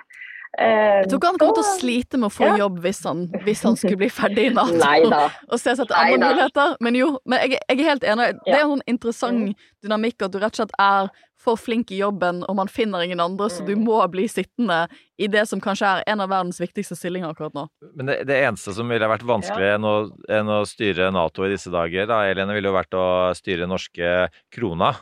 Eh, 0.58 1.02
Jeg 1.04 1.10
tror 1.12 1.20
ikke 1.20 1.32
han 1.34 1.40
kommer 1.42 1.58
til 1.58 1.66
å 1.66 1.76
slite 1.80 2.18
med 2.22 2.30
å 2.30 2.34
få 2.36 2.46
Ja. 2.48 2.58
jobb 2.64 2.80
hvis 2.86 3.04
han, 3.04 3.28
hvis 3.44 3.64
han 3.68 3.76
skulle 3.76 3.98
bli 4.00 4.10
ferdig 4.10 4.46
i 4.50 4.54
Nato. 4.56 4.72
Og 5.52 5.60
se 5.60 5.76
seg 5.76 5.84
etter 5.86 5.96
andre 6.00 6.18
Neida. 6.18 6.30
muligheter. 6.34 6.76
Men 6.80 6.96
jo, 6.96 7.08
men 7.26 7.40
jeg, 7.44 7.60
jeg 7.70 7.80
er 7.80 7.90
helt 7.92 8.04
enig. 8.04 8.28
Det 8.46 8.54
er 8.56 8.62
en 8.64 8.76
sånn 8.76 8.86
interessant 8.88 9.56
dynamikk 9.84 10.22
at 10.28 10.32
du 10.32 10.40
rett 10.40 10.54
og 10.56 10.62
slett 10.64 10.78
er 10.80 11.10
for 11.46 11.60
flink 11.62 11.92
i 11.94 12.00
jobben, 12.00 12.40
og 12.50 12.56
man 12.58 12.68
finner 12.72 13.04
ingen 13.06 13.20
andre, 13.22 13.46
så 13.54 13.62
du 13.68 13.76
må 13.78 14.00
bli 14.10 14.24
sittende 14.32 14.88
i 15.22 15.28
det 15.30 15.44
som 15.46 15.60
kanskje 15.62 15.86
er 16.00 16.04
en 16.10 16.24
av 16.24 16.32
verdens 16.32 16.58
viktigste 16.58 16.96
stillinger 16.98 17.36
akkurat 17.36 17.54
nå. 17.54 17.68
Men 17.94 18.08
det, 18.10 18.16
det 18.26 18.40
eneste 18.48 18.74
som 18.74 18.90
ville 18.90 19.06
vært 19.12 19.22
vanskeligere 19.28 19.76
enn, 19.78 19.86
å, 19.86 19.94
enn 20.34 20.50
å 20.50 20.64
styre 20.66 21.12
Nato 21.14 21.46
i 21.46 21.52
disse 21.54 21.70
dager, 21.70 22.08
da, 22.10 22.24
Elene, 22.32 22.56
ville 22.58 22.72
jo 22.72 22.74
vært 22.74 22.98
å 22.98 23.06
styre 23.38 23.68
norske 23.70 24.16
krona. 24.56 24.96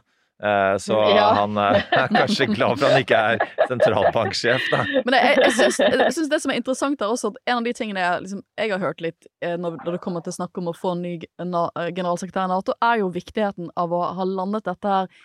Eh, 0.44 0.78
så 0.78 0.94
Ja. 1.16 1.34
han 1.34 1.58
eh, 1.58 1.84
er 1.92 2.08
kanskje 2.08 2.46
glad 2.52 2.80
for 2.80 2.92
han 2.92 3.04
ikke 3.04 3.20
er 3.34 3.44
sentralbanksjef, 3.70 4.66
da. 4.72 4.84
Men 5.08 5.18
jeg, 5.18 5.38
jeg, 5.40 5.54
syns, 5.58 5.80
jeg 5.80 6.16
syns 6.18 6.32
det 6.32 6.40
som 6.44 6.54
er 6.54 6.60
interessant 6.60 7.04
er 7.04 7.12
også 7.12 7.32
at 7.32 7.42
en 7.48 7.62
av 7.62 7.68
de 7.68 7.76
tingene 7.78 8.04
jeg, 8.04 8.24
liksom, 8.26 8.46
jeg 8.60 8.74
har 8.74 8.84
hørt 8.84 9.04
litt 9.06 9.30
eh, 9.46 9.56
når, 9.60 9.80
det 9.88 10.02
kommer 10.04 10.26
til 10.26 10.36
snakk 10.36 10.58
om 10.60 10.72
å 10.72 10.78
få 10.78 10.98
en 10.98 11.06
ny 11.06 11.14
generalsekretær 11.40 12.50
i 12.50 12.52
Nato, 12.52 12.76
er 12.84 13.04
jo 13.04 13.12
viktigheten 13.14 13.72
av 13.80 13.94
å 13.96 14.02
ha 14.18 14.28
landet 14.28 14.68
dette 14.68 14.98
her 14.98 15.22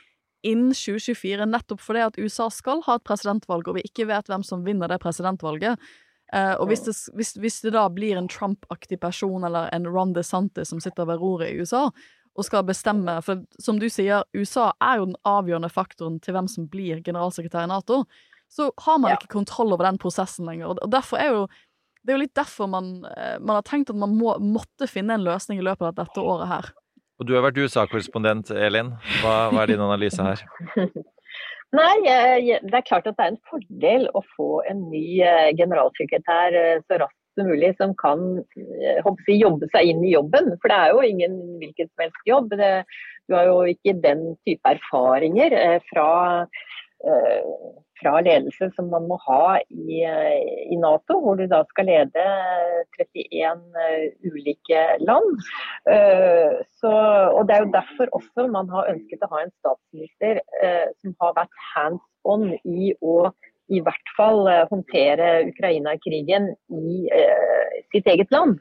innen 0.46 0.70
2024, 0.70 1.48
nettopp 1.50 1.80
fordi 1.82 2.04
at 2.04 2.18
USA 2.20 2.46
skal 2.54 2.84
ha 2.86 2.94
et 2.98 3.06
presidentvalg, 3.06 3.66
og 3.66 3.80
vi 3.80 3.88
ikke 3.88 4.06
vet 4.06 4.30
hvem 4.30 4.44
som 4.46 4.62
vinner 4.62 4.90
det 4.90 5.00
presidentvalget. 5.02 5.80
Og 6.60 6.68
hvis 6.70 6.84
det, 6.84 6.94
hvis, 7.18 7.32
hvis 7.42 7.56
det 7.64 7.72
da 7.74 7.88
blir 7.90 8.20
en 8.20 8.28
Trump-aktig 8.30 9.00
person 9.02 9.42
eller 9.48 9.66
en 9.74 9.88
Ron 9.88 10.12
DeSantis 10.14 10.70
som 10.70 10.78
sitter 10.84 11.08
ved 11.10 11.18
roret 11.18 11.50
i 11.50 11.58
USA, 11.58 11.88
og 12.38 12.46
skal 12.46 12.62
bestemme 12.68 13.18
For 13.26 13.42
som 13.60 13.80
du 13.82 13.88
sier, 13.90 14.22
USA 14.36 14.70
er 14.80 15.00
jo 15.00 15.08
den 15.10 15.16
avgjørende 15.26 15.70
faktoren 15.74 16.20
til 16.22 16.36
hvem 16.36 16.48
som 16.50 16.68
blir 16.70 17.02
generalsekretær 17.02 17.66
i 17.66 17.70
Nato. 17.72 18.04
Så 18.48 18.70
har 18.86 18.98
man 19.02 19.10
Ja. 19.10 19.16
ikke 19.18 19.32
kontroll 19.34 19.72
over 19.74 19.84
den 19.84 19.98
prosessen 19.98 20.46
lenger. 20.46 20.70
Og 20.78 20.90
derfor 20.90 21.18
er 21.18 21.32
jo 21.34 21.48
Det 22.06 22.14
er 22.14 22.16
jo 22.16 22.22
litt 22.22 22.34
derfor 22.38 22.68
man, 22.70 23.04
eh, 23.04 23.38
man 23.40 23.56
har 23.58 23.62
tenkt 23.66 23.90
at 23.90 23.96
man 23.96 24.14
må, 24.16 24.38
måtte 24.40 24.86
finne 24.88 25.12
en 25.18 25.24
løsning 25.26 25.58
i 25.58 25.62
løpet 25.66 25.82
av 25.90 25.94
dette 25.98 26.22
året 26.22 26.46
her. 26.48 26.70
Og 27.20 27.26
du 27.26 27.34
har 27.34 27.42
vært 27.42 27.58
USA-korrespondent, 27.58 28.50
Elin. 28.54 28.92
Hva, 29.20 29.50
hva 29.50 29.62
er 29.64 29.66
din 29.66 29.80
analyse 29.82 30.22
her? 30.22 30.40
Nei, 31.76 31.96
det 32.00 32.72
er 32.72 32.86
klart 32.88 33.06
at 33.10 33.18
det 33.18 33.24
er 33.26 33.32
en 33.34 33.42
fordel 33.50 34.06
å 34.16 34.22
få 34.36 34.62
en 34.70 34.86
ny 34.88 35.20
eh, 35.20 35.50
generalsekretær 35.58 36.54
eh, 36.56 36.80
så 36.88 37.00
raskt 37.02 37.17
som 37.38 37.48
mulig, 37.48 37.74
som 37.78 37.94
kan 37.98 38.24
eh, 38.58 38.98
jeg, 38.98 39.38
jobbe 39.38 39.70
seg 39.72 39.92
inn 39.92 40.02
i 40.04 40.16
jobben. 40.16 40.50
For 40.58 40.72
det 40.72 40.80
er 40.82 40.96
jo 40.96 41.06
ingen 41.06 41.38
hvilken 41.62 41.90
som 41.92 42.04
helst 42.04 42.28
jobb. 42.28 42.52
Det, 42.58 42.72
du 43.28 43.36
har 43.36 43.48
jo 43.48 43.60
ikke 43.68 44.00
den 44.02 44.32
type 44.46 44.72
erfaringer 44.72 45.52
eh, 45.52 45.76
fra, 45.90 46.08
eh, 47.04 47.50
fra 48.00 48.14
ledelse 48.24 48.70
som 48.76 48.88
man 48.92 49.04
må 49.10 49.18
ha 49.26 49.58
i, 49.68 50.00
i 50.72 50.78
Nato, 50.80 51.18
hvor 51.20 51.36
du 51.36 51.44
da 51.50 51.60
skal 51.68 51.90
lede 51.90 52.24
31 52.96 53.60
eh, 53.84 54.06
ulike 54.24 54.84
land. 55.04 55.44
Så, 56.80 56.92
og 57.36 57.42
Det 57.48 57.56
er 57.56 57.66
jo 57.66 57.76
derfor 57.76 58.16
også 58.16 58.48
man 58.48 58.72
har 58.72 58.88
ønsket 58.94 59.24
å 59.24 59.32
ha 59.34 59.44
en 59.44 59.54
statsminister 59.60 60.40
som 61.02 61.14
har 61.20 61.36
vært 61.36 61.62
hands 61.74 62.04
on 62.28 62.50
i 62.64 62.92
å 63.00 63.30
i 63.68 63.80
hvert 63.84 64.14
fall 64.16 64.46
eh, 64.48 64.64
håndtere 64.70 65.28
Ukraina-krigen 65.50 66.50
i 66.72 67.04
eh, 67.12 67.78
sitt 67.92 68.08
eget 68.08 68.32
land. 68.32 68.58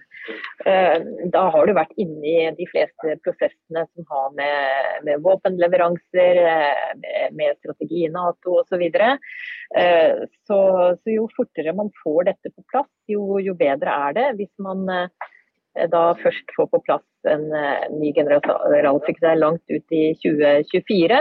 Eh, 0.65 0.97
da 1.31 1.43
har 1.53 1.67
du 1.67 1.73
vært 1.77 1.95
inne 2.01 2.27
i 2.27 2.49
de 2.57 2.67
fleste 2.71 3.15
prosessene 3.23 3.85
som 3.87 4.07
har 4.11 4.33
med, 4.35 4.91
med 5.07 5.23
våpenleveranser, 5.23 6.41
med, 7.31 7.59
strategi 7.61 8.03
i 8.05 8.11
Nato 8.11 8.59
osv. 8.61 8.83
Eh, 8.83 10.25
så, 10.49 10.59
så 10.99 11.15
jo 11.15 11.29
fortere 11.37 11.75
man 11.77 11.93
får 12.03 12.31
dette 12.33 12.51
på 12.51 12.67
plass, 12.71 12.91
jo, 13.07 13.39
jo 13.43 13.55
bedre 13.57 13.95
er 14.07 14.19
det. 14.19 14.29
Hvis 14.41 14.53
man 14.63 14.83
da 15.91 16.01
først 16.21 16.53
får 16.55 16.69
på 16.71 16.80
plass 16.88 17.30
en 17.30 17.45
eh, 17.53 17.86
ny 17.93 18.11
generalsekretær 18.15 19.38
langt 19.39 19.63
ut 19.69 19.95
i 19.95 20.03
2024, 20.23 21.19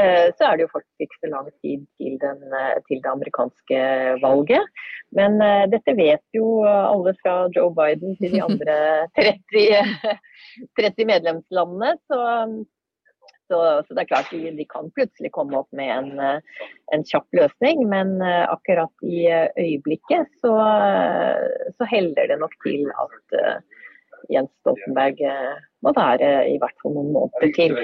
eh, 0.00 0.26
så 0.36 0.48
er 0.48 0.56
det 0.56 0.66
jo 0.66 0.72
faktisk 0.74 1.06
ikke 1.06 1.20
så 1.22 1.32
lang 1.32 1.50
tid 1.64 1.82
til, 2.00 2.16
den, 2.22 2.42
eh, 2.50 2.76
til 2.88 3.02
det 3.02 3.12
amerikanske 3.12 3.82
valget. 4.24 4.70
Men 5.16 5.40
eh, 5.44 5.66
dette 5.72 5.96
vet 5.98 6.24
jo 6.36 6.62
alle 6.66 7.14
fra 7.22 7.36
Joe 7.56 7.72
Biden 7.76 8.16
til 8.20 8.36
de 8.36 8.42
andre 8.44 8.78
30, 9.18 10.16
30 10.80 11.12
medlemslandene. 11.12 11.94
Så, 12.10 12.20
så, 13.48 13.58
så 13.86 13.94
det 13.94 14.02
er 14.02 14.10
klart 14.10 14.30
de, 14.34 14.50
de 14.58 14.66
kan 14.68 14.90
plutselig 14.96 15.30
komme 15.34 15.58
opp 15.60 15.70
med 15.76 15.92
en, 15.94 16.10
eh, 16.18 16.66
en 16.94 17.06
kjapp 17.06 17.26
løsning, 17.38 17.84
men 17.90 18.16
eh, 18.24 18.44
akkurat 18.50 19.06
i 19.06 19.26
eh, 19.30 19.48
øyeblikket 19.62 20.30
så, 20.42 20.54
eh, 20.58 21.72
så 21.78 21.90
heller 21.90 22.32
det 22.32 22.40
nok 22.42 22.56
til 22.66 22.90
at 22.90 23.38
eh, 23.38 23.82
Jens 24.32 24.50
Stoltenberg 24.62 25.20
eh, 25.24 25.58
må 25.84 25.92
være 25.96 26.30
i 26.50 26.56
hvert 26.62 26.78
fall 26.82 26.96
noen 26.96 27.12
måneder 27.14 27.52
til. 27.56 27.76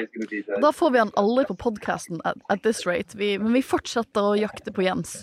Da 0.62 0.72
får 0.74 0.95
vi 0.95 1.03
han 1.03 1.12
aldri 1.20 1.47
på 1.51 1.59
podkasten 1.68 2.22
at, 2.28 2.41
at 2.53 2.64
this 2.66 2.85
rate, 2.89 3.18
vi, 3.18 3.35
men 3.43 3.55
vi 3.57 3.64
fortsetter 3.66 4.33
å 4.33 4.39
jakte 4.39 4.74
på 4.74 4.87
Jens. 4.87 5.22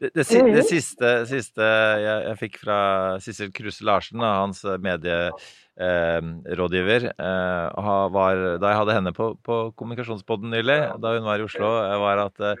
Det, 0.00 0.10
det, 0.16 0.24
det 0.54 0.64
siste, 0.68 1.10
siste 1.28 1.66
jeg, 2.04 2.36
fikk 2.40 2.56
fra 2.62 2.76
Sissel 3.20 3.50
Kruse 3.54 3.84
Larsen, 3.84 4.20
hans 4.24 4.62
medierådgiver, 5.76 7.04
eh, 7.18 7.82
ha- 7.84 8.08
var 8.12 8.58
da 8.62 8.70
jeg 8.72 8.78
hadde 8.80 8.96
henne 8.96 9.12
på, 9.16 9.32
på 9.44 9.58
Kommunikasjonspodden 9.76 10.50
nylig, 10.54 10.78
da 11.02 11.14
hun 11.16 11.26
var 11.28 11.38
i 11.42 11.46
Oslo, 11.46 11.70
eh, 11.84 11.98
var 12.00 12.22
at 12.26 12.40
eh, 12.44 12.54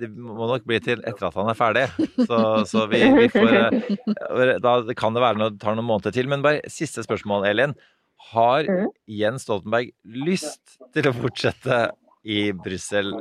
det 0.00 0.08
må 0.16 0.46
nok 0.48 0.64
bli 0.68 0.80
til 0.84 1.02
etter 1.04 1.28
at 1.28 1.36
han 1.38 1.50
er 1.52 1.58
ferdig. 1.58 1.86
Så, 2.26 2.38
så 2.70 2.86
vi, 2.90 3.02
vi 3.18 3.28
får 3.32 3.52
eh, 3.60 4.56
Da 4.62 4.76
kan 4.98 5.12
det 5.16 5.22
være 5.24 5.38
noe, 5.40 5.54
tar 5.60 5.76
noen 5.76 5.88
måneder 5.90 6.12
til. 6.16 6.26
Men 6.32 6.42
bare 6.44 6.62
siste 6.72 7.04
spørsmål, 7.06 7.46
Elin. 7.50 7.74
Har 8.32 8.62
Mhm. 8.70 8.86
Jens 9.10 9.42
Stoltenberg 9.44 9.90
lyst 10.06 10.76
til 10.94 11.08
å 11.10 11.12
fortsette 11.16 11.90
i 12.22 12.52
Brussel. 12.52 13.12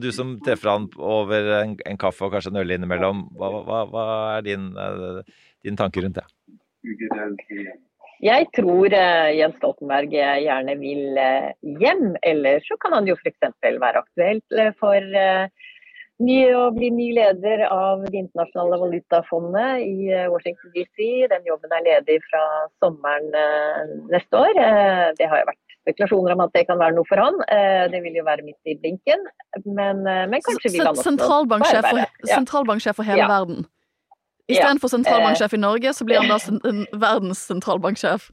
Du 0.00 0.10
som 0.12 0.34
treffer 0.44 0.72
han 0.72 0.88
over 0.98 1.52
en, 1.60 1.76
en 1.86 2.00
kaffe 2.00 2.26
og 2.26 2.34
kanskje 2.34 2.52
en 2.52 2.60
øl 2.62 2.74
innimellom. 2.74 3.24
Hva, 3.38 3.52
hva, 3.68 3.80
hva 3.90 4.04
er 4.36 4.46
din, 4.46 4.68
eh, 4.74 5.22
din 5.66 5.78
tanke 5.78 6.02
rundt 6.02 6.18
det? 6.18 6.26
Jeg 8.22 8.48
tror 8.54 8.94
eh, 8.94 9.32
Jens 9.38 9.58
Stoltenberg 9.58 10.14
eh, 10.14 10.40
gjerne 10.46 10.78
vil 10.80 11.20
hjem, 11.82 12.08
eller 12.22 12.62
så 12.66 12.78
kan 12.82 12.98
han 12.98 13.10
jo 13.10 13.18
f.eks. 13.18 13.52
være 13.62 14.02
aktuelt 14.02 14.58
for 14.78 15.14
ny, 16.22 16.36
å 16.54 16.68
bli 16.74 16.90
ny 16.94 17.08
leder 17.16 17.64
av 17.66 18.04
Det 18.08 18.18
internasjonale 18.24 18.78
valutafondet 18.82 19.86
i 19.86 20.10
Washington 20.30 20.74
DC. 20.74 20.98
Den 21.30 21.46
jobben 21.46 21.74
er 21.78 21.86
ledig 21.86 22.18
fra 22.28 22.42
sommeren 22.82 23.30
neste 24.10 24.38
år. 24.38 24.62
Det 25.18 25.30
har 25.30 25.42
jo 25.42 25.50
vært 25.50 25.61
spekulasjoner 25.82 26.34
om 26.36 26.40
at 26.46 26.52
det 26.56 26.64
kan 26.68 26.78
være 26.80 26.94
noe 26.96 27.06
for 27.08 27.20
han. 27.22 27.38
Eh, 27.48 27.84
Det 27.92 28.02
vil 28.04 28.14
jo 28.20 28.24
være 28.24 28.44
midt 28.46 28.58
i 28.70 28.76
blinken, 28.78 29.24
men, 29.66 30.06
eh, 30.06 30.26
men 30.30 30.40
kanskje 30.46 30.72
vi 30.72 30.78
kan 30.82 30.92
også 30.94 31.08
Sentralbanksjef 31.10 31.84
for. 31.90 31.98
Ja. 31.98 32.34
sentralbanksjef 32.36 32.96
for 32.96 33.02
hele 33.08 33.18
Ja. 33.24 33.28
verden. 33.28 33.66
Istedenfor 34.50 34.88
Ja. 34.90 34.94
sentralbanksjef 34.96 35.52
i 35.54 35.56
Norge, 35.62 35.92
så 35.94 36.04
blir 36.04 36.18
han 36.20 36.28
da 36.28 36.38
en 36.70 36.86
verdens 36.92 37.38
sentralbanksjef. 37.46 38.30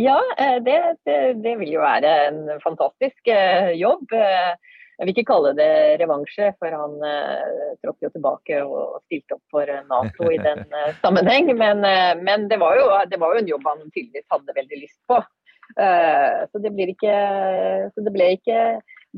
Ja, 0.00 0.20
eh, 0.38 0.58
det, 0.64 0.78
det, 1.04 1.42
det 1.42 1.58
vil 1.60 1.72
jo 1.74 1.80
være 1.80 2.12
en 2.28 2.60
fantastisk 2.64 3.28
eh, 3.28 3.72
jobb. 3.76 4.06
Eh, 4.12 4.54
Jeg 5.00 5.06
vil 5.08 5.14
ikke 5.16 5.32
kalle 5.32 5.50
det 5.56 5.96
revansje, 6.02 6.50
for 6.60 6.68
han 6.76 6.92
eh, 7.08 7.76
trådte 7.80 8.04
jo 8.04 8.10
tilbake 8.12 8.58
og 8.68 8.98
stilte 9.06 9.32
opp 9.38 9.42
for 9.50 9.62
eh, 9.64 9.80
Nato 9.88 10.28
i 10.28 10.36
den 10.36 10.58
eh, 10.76 10.90
sammenheng. 11.00 11.48
Men, 11.56 11.80
eh, 11.88 12.14
men 12.20 12.48
det, 12.50 12.58
var 12.60 12.76
jo, 12.76 12.84
det 13.08 13.16
var 13.18 13.32
jo 13.32 13.38
en 13.40 13.48
jobb 13.48 13.64
han 13.64 13.80
tydeligvis 13.94 14.26
hadde 14.28 14.52
veldig 14.58 14.80
lyst 14.82 15.00
på. 15.08 15.16
Eh, 15.78 16.38
så, 16.50 16.60
det 16.62 16.72
ikke, 16.88 17.16
så 17.94 18.04
det 18.06 18.12
ble 18.14 18.30
ikke 18.36 18.62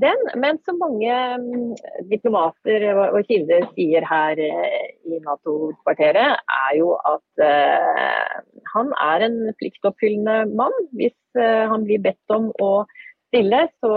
den. 0.03 0.25
Men 0.41 0.59
som 0.67 0.81
mange 0.81 1.15
mm, 1.43 1.71
diplomater 2.11 2.89
og 2.93 3.21
kilder 3.29 3.69
sier 3.77 4.07
her 4.09 4.41
eh, 4.41 4.91
i 5.09 5.21
Nato-kvarteret, 5.25 6.43
er 6.43 6.75
jo 6.79 6.97
at 7.09 7.45
eh, 7.47 8.37
han 8.75 8.93
er 9.13 9.29
en 9.29 9.39
pliktoppfyllende 9.61 10.53
mann. 10.59 10.77
Hvis 10.97 11.17
han 11.37 11.87
blir 11.89 12.03
bedt 12.05 12.35
om 12.35 12.51
å 12.61 12.85
stille, 13.31 13.65
så, 13.81 13.95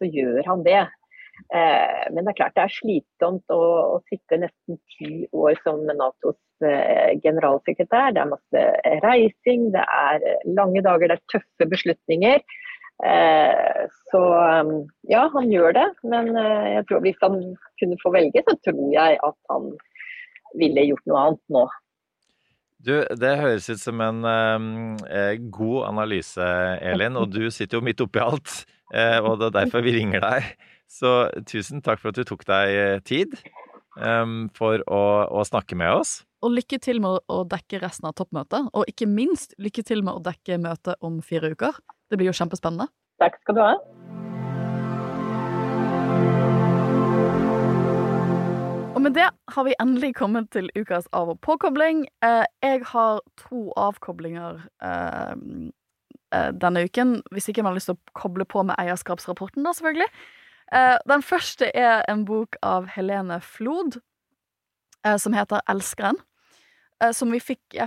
så 0.00 0.08
gjør 0.08 0.46
han 0.48 0.64
det. 0.64 0.86
Eh, 1.50 2.02
men 2.14 2.22
det 2.22 2.30
er 2.30 2.38
klart 2.38 2.54
det 2.54 2.62
er 2.62 2.74
slitsomt 2.76 3.54
å, 3.54 3.60
å 3.96 4.00
sitte 4.06 4.38
nesten 4.38 4.78
ti 4.94 5.24
år 5.34 5.58
som 5.64 5.82
Natos 5.88 6.38
eh, 6.62 7.18
generalsekretær. 7.24 8.14
Det 8.14 8.22
er 8.22 8.30
masse 8.30 8.64
reising, 9.02 9.70
det 9.74 9.82
er 9.82 10.26
lange 10.46 10.84
dager, 10.86 11.10
det 11.10 11.18
er 11.18 11.32
tøffe 11.34 11.70
beslutninger. 11.72 12.38
Eh, 13.00 13.82
så 14.12 14.22
ja, 15.10 15.26
han 15.34 15.50
gjør 15.50 15.74
det. 15.80 15.86
Men 16.06 16.32
eh, 16.38 16.66
jeg 16.76 16.88
tror 16.88 17.04
hvis 17.06 17.20
han 17.24 17.38
kunne 17.82 18.00
få 18.02 18.14
velge, 18.14 18.46
så 18.46 18.56
tror 18.68 18.90
jeg 18.94 19.18
at 19.18 19.38
han 19.50 19.70
ville 20.60 20.88
gjort 20.92 21.06
noe 21.10 21.26
annet 21.26 21.56
nå. 21.56 21.68
Du, 22.80 22.94
det 23.20 23.36
høres 23.42 23.68
ut 23.68 23.80
som 23.82 24.00
en 24.00 24.24
eh, 24.24 25.34
god 25.52 25.80
analyse, 25.90 26.50
Elin. 26.80 27.18
Og 27.20 27.34
du 27.34 27.48
sitter 27.52 27.80
jo 27.80 27.84
midt 27.90 28.00
oppi 28.06 28.22
alt, 28.22 28.62
eh, 28.94 29.18
og 29.18 29.40
det 29.40 29.50
er 29.50 29.58
derfor 29.64 29.84
vi 29.84 29.98
ringer 29.98 30.22
deg. 30.24 30.54
Så 30.90 31.30
tusen 31.46 31.84
takk 31.86 32.00
for 32.02 32.10
at 32.10 32.18
du 32.18 32.26
tok 32.26 32.42
deg 32.48 32.74
eh, 32.74 32.98
tid. 33.06 33.36
um, 34.00 34.48
for 34.56 34.82
å, 34.90 35.02
å 35.30 35.44
snakke 35.46 35.78
med 35.78 35.92
oss. 36.00 36.20
Og 36.40 36.54
lykke 36.56 36.80
til 36.82 37.02
med 37.04 37.20
å 37.28 37.42
dekke 37.48 37.82
resten 37.82 38.08
av 38.08 38.16
toppmøtet. 38.18 38.70
Og 38.74 38.88
ikke 38.90 39.08
minst 39.10 39.54
lykke 39.60 39.84
til 39.86 40.02
med 40.06 40.18
å 40.18 40.24
dekke 40.24 40.58
møtet 40.62 40.96
om 41.04 41.20
fire 41.24 41.52
uker. 41.52 41.78
Det 42.10 42.18
blir 42.18 42.30
jo 42.30 42.36
kjempespennende. 42.36 42.88
Takk 43.20 43.36
skal 43.42 43.58
du 43.58 43.62
ha. 43.62 43.74
Og 48.96 49.04
med 49.04 49.14
det 49.16 49.28
har 49.54 49.64
vi 49.64 49.76
endelig 49.80 50.14
kommet 50.18 50.50
til 50.52 50.66
ukas 50.76 51.06
av- 51.16 51.30
og 51.32 51.38
påkobling. 51.44 52.06
Eh, 52.24 52.44
jeg 52.64 52.82
har 52.90 53.20
to 53.40 53.68
avkoblinger 53.76 54.64
eh, 54.84 55.36
eh, 56.36 56.50
denne 56.52 56.84
uken, 56.88 57.20
hvis 57.32 57.48
ikke 57.48 57.62
man 57.62 57.72
har 57.72 57.80
lyst 57.80 57.92
til 57.92 57.96
å 57.96 58.18
koble 58.18 58.44
på 58.48 58.64
med 58.66 58.76
eierskapsrapporten, 58.80 59.64
da, 59.64 59.72
selvfølgelig. 59.76 60.08
Eh, 60.70 60.96
den 61.10 61.22
første 61.26 61.70
er 61.74 62.04
en 62.08 62.24
bok 62.26 62.56
av 62.62 62.86
Helene 62.94 63.40
Flod, 63.42 63.98
eh, 65.04 65.16
som 65.16 65.34
heter 65.34 65.62
Elskeren. 65.68 66.18
Eh, 67.02 67.10
som 67.12 67.32
vi 67.32 67.40
fikk, 67.40 67.78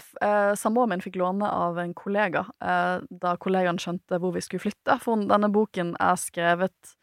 Samboeren 0.58 0.90
min 0.90 1.02
fikk 1.02 1.16
låne 1.16 1.46
av 1.46 1.78
en 1.78 1.94
kollega 1.94 2.48
da 2.60 3.36
kollegaen 3.38 3.78
skjønte 3.78 4.18
hvor 4.18 4.34
vi 4.34 4.42
skulle 4.42 4.64
flytte. 4.64 4.98
For 5.00 5.22
denne 5.30 5.52
boken 5.54 5.96
er 6.02 6.16
skrevet 6.18 6.96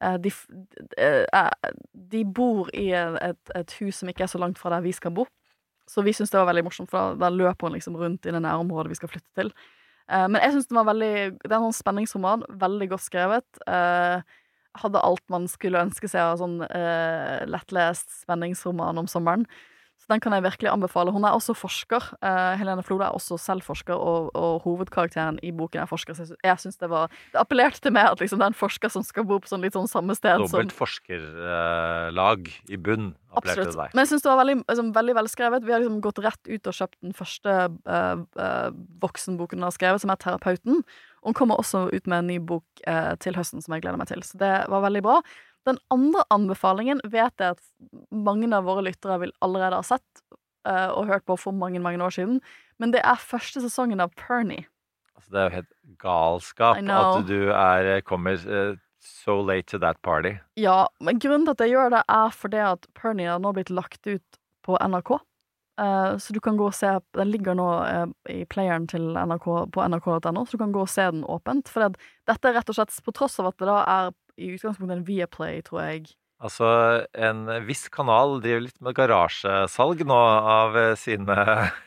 de, 0.00 0.32
de 1.92 2.22
bor 2.24 2.70
i 2.72 2.86
et, 2.96 3.52
et 3.54 3.74
hus 3.80 4.00
som 4.00 4.08
ikke 4.08 4.24
er 4.24 4.32
så 4.32 4.40
langt 4.40 4.58
fra 4.58 4.72
der 4.72 4.86
vi 4.86 4.94
skal 4.96 5.12
bo. 5.12 5.26
Så 5.84 6.00
vi 6.06 6.14
syntes 6.16 6.32
det 6.32 6.40
var 6.40 6.48
veldig 6.48 6.64
morsomt, 6.64 6.88
for 6.88 7.12
da, 7.12 7.28
da 7.28 7.34
løper 7.34 7.68
hun 7.68 7.76
liksom 7.76 7.98
rundt 8.00 8.24
i 8.24 8.32
det 8.32 8.40
nærområdet 8.40 8.94
vi 8.94 9.00
skal 9.02 9.12
flytte 9.12 9.42
til. 9.42 9.52
Men 10.08 10.40
jeg 10.40 10.54
synes 10.54 10.66
den 10.66 10.80
var 10.80 10.88
veldig 10.88 11.14
Det 11.38 11.52
er 11.52 11.58
en 11.58 11.68
sånn 11.68 11.76
spenningsroman, 11.82 12.46
veldig 12.48 12.88
godt 12.94 13.04
skrevet. 13.04 13.60
Eh, 14.70 14.80
hadde 14.82 15.02
alt 15.02 15.24
man 15.28 15.48
skulle 15.48 15.82
ønske 15.82 16.08
seg 16.08 16.20
av 16.20 16.38
sånn 16.40 16.60
eh, 16.68 17.46
lettlest 17.46 18.22
spenningsroman 18.22 18.98
om 18.98 19.10
sommeren. 19.10 19.46
Så 20.00 20.08
den 20.08 20.20
kan 20.24 20.32
jeg 20.32 20.46
virkelig 20.46 20.70
anbefale. 20.72 21.12
Hun 21.12 21.26
er 21.28 21.34
også 21.36 21.52
forsker. 21.52 22.00
Eh, 22.24 22.54
Helene 22.56 22.80
Flode 22.82 23.04
er 23.04 23.12
også 23.12 23.36
selv 23.36 23.66
forsker, 23.66 23.92
og, 23.92 24.30
og 24.32 24.62
hovedkarakteren 24.64 25.36
i 25.44 25.50
boken 25.52 25.82
er 25.82 25.90
forsker. 25.90 26.16
Så 26.16 26.38
jeg 26.40 26.62
syns 26.62 26.80
det 26.80 26.88
var 26.88 27.12
Det 27.34 27.40
appellerte 27.42 27.82
til 27.84 27.92
meg 27.92 28.08
at 28.08 28.22
liksom, 28.22 28.40
det 28.40 28.48
er 28.48 28.54
en 28.54 28.56
forsker 28.56 28.88
som 28.88 29.04
skal 29.04 29.26
bo 29.28 29.36
på 29.42 29.50
sånn 29.50 29.60
litt 29.60 29.76
sånn 29.76 29.90
samme 29.90 30.16
sted 30.16 30.40
som 30.40 30.48
Dobbelt 30.48 30.72
forskerlag 30.72 32.48
i 32.48 32.80
bunn, 32.80 33.12
appellerte 33.28 33.66
Absolutt. 33.66 33.74
til 33.74 33.82
deg. 33.82 33.92
Men 33.92 34.06
jeg 34.06 34.12
syns 34.14 34.24
det 34.24 34.32
var 34.32 34.40
veldig, 34.40 34.56
liksom, 34.64 34.90
veldig 34.96 35.18
velskrevet. 35.20 35.68
Vi 35.68 35.76
har 35.76 35.84
liksom 35.84 36.00
gått 36.08 36.24
rett 36.24 36.42
ut 36.48 36.72
og 36.72 36.78
kjøpt 36.80 36.98
den 37.04 37.16
første 37.20 37.56
eh, 37.68 38.24
eh, 38.46 38.66
voksenboken 39.04 39.60
hun 39.60 39.68
har 39.68 39.76
skrevet, 39.76 40.00
som 40.00 40.16
er 40.16 40.22
'Terapeuten'. 40.24 40.80
Hun 41.26 41.36
kommer 41.36 41.60
også 41.60 41.88
ut 41.92 42.06
med 42.08 42.22
en 42.22 42.30
ny 42.32 42.38
bok 42.40 42.82
eh, 42.88 43.14
til 43.20 43.36
høsten 43.36 43.62
som 43.64 43.76
jeg 43.76 43.84
gleder 43.84 44.00
meg 44.00 44.08
til. 44.10 44.22
Så 44.24 44.40
det 44.40 44.52
var 44.72 44.84
veldig 44.86 45.02
bra. 45.04 45.20
Den 45.68 45.78
andre 45.92 46.24
anbefalingen 46.32 47.02
vet 47.04 47.42
jeg 47.42 47.56
at 47.56 47.64
mange 48.10 48.48
av 48.56 48.64
våre 48.68 48.86
lyttere 48.86 49.18
vil 49.20 49.34
allerede 49.44 49.80
ha 49.82 49.84
sett 49.84 50.22
eh, 50.68 50.88
og 50.88 51.10
hørt 51.10 51.26
på 51.28 51.36
for 51.40 51.56
mange, 51.56 51.82
mange 51.82 52.00
år 52.04 52.16
siden. 52.16 52.40
Men 52.80 52.94
det 52.94 53.02
er 53.04 53.20
første 53.20 53.60
sesongen 53.64 54.00
av 54.00 54.14
Pernie. 54.16 54.64
Altså, 55.18 55.34
det 55.34 55.40
er 55.40 55.48
jo 55.50 55.56
helt 55.58 55.74
galskap 56.00 56.80
at 56.80 57.26
du 57.28 57.50
er, 57.52 57.90
kommer 58.08 58.40
eh, 58.40 58.78
so 59.04 59.40
late 59.44 59.68
to 59.68 59.78
that 59.78 60.00
party. 60.02 60.38
Ja, 60.56 60.86
men 61.00 61.20
grunnen 61.20 61.44
til 61.44 61.56
at 61.56 61.64
jeg 61.66 61.74
gjør 61.74 61.92
det, 61.98 62.04
er 62.08 62.36
fordi 62.36 62.62
at 62.64 62.88
Pernie 62.96 63.28
har 63.28 63.42
nå 63.42 63.52
blitt 63.56 63.72
lagt 63.72 64.06
ut 64.08 64.40
på 64.64 64.80
NRK. 64.80 65.18
Eh, 65.80 66.16
så 66.18 66.32
du 66.36 66.40
kan 66.44 66.58
gå 66.60 66.66
og 66.68 66.76
se 66.76 66.90
Den 67.16 67.30
ligger 67.32 67.56
nå 67.56 67.68
eh, 67.86 68.06
i 68.34 68.44
playeren 68.48 68.88
til 68.90 69.12
NRK 69.16 69.46
på 69.72 69.84
nrk.no, 69.86 70.44
så 70.44 70.56
du 70.56 70.62
kan 70.62 70.74
gå 70.74 70.84
og 70.84 70.90
se 70.92 71.06
den 71.08 71.24
åpent. 71.24 71.70
For 71.72 71.86
det, 71.86 72.00
dette 72.28 72.50
er 72.50 72.58
rett 72.58 72.72
og 72.72 72.76
slett 72.76 72.96
På 73.06 73.14
tross 73.16 73.38
av 73.40 73.52
at 73.52 73.60
det 73.60 73.70
da 73.70 73.78
er 73.84 74.10
i 74.40 74.54
utgangspunktet 74.54 74.96
en 74.96 75.06
Viaplay, 75.06 75.60
tror 75.64 75.82
jeg. 75.84 76.12
Altså, 76.40 76.66
en 77.12 77.44
viss 77.66 77.84
kanal 77.92 78.38
driver 78.40 78.62
litt 78.64 78.78
med 78.80 78.96
garasjesalg 78.96 80.04
nå 80.08 80.20
av 80.56 80.78
eh, 80.80 80.94
sine 80.96 81.36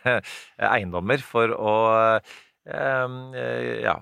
eiendommer 0.74 1.24
for 1.26 1.54
å 1.58 1.78
eh, 2.14 2.34
Ja, 3.84 3.96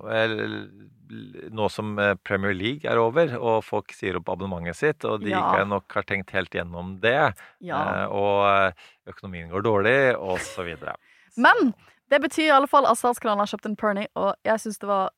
nå 1.52 1.68
som 1.72 1.94
eh, 2.00 2.14
Premier 2.24 2.54
League 2.56 2.88
er 2.90 3.00
over, 3.02 3.34
og 3.40 3.64
folk 3.68 3.92
sier 3.96 4.18
opp 4.20 4.30
abonnementet 4.32 4.78
sitt, 4.80 5.06
og 5.06 5.22
de 5.24 5.32
Ja. 5.34 5.42
ikke 5.44 5.68
nok 5.68 5.92
har 5.98 6.04
tenkt 6.08 6.32
helt 6.36 6.52
gjennom 6.56 7.00
det, 7.04 7.34
Ja. 7.60 7.82
eh, 8.04 8.06
og 8.08 8.46
eh, 8.48 8.72
økonomien 9.12 9.50
går 9.52 9.64
dårlig, 9.68 9.98
og 10.18 10.40
så 10.40 10.64
videre. 10.68 10.96
Men 11.38 11.74
det 12.12 12.22
betyr 12.22 12.48
i 12.50 12.56
alle 12.56 12.68
fall 12.68 12.86
at 12.86 12.98
Statskanalen 13.00 13.40
har 13.46 13.52
kjøpt 13.52 13.66
en 13.70 13.76
Pernie, 13.80 14.08
og 14.16 14.36
jeg 14.46 14.60
syns 14.60 14.80
det 14.80 14.88
var 14.88 15.12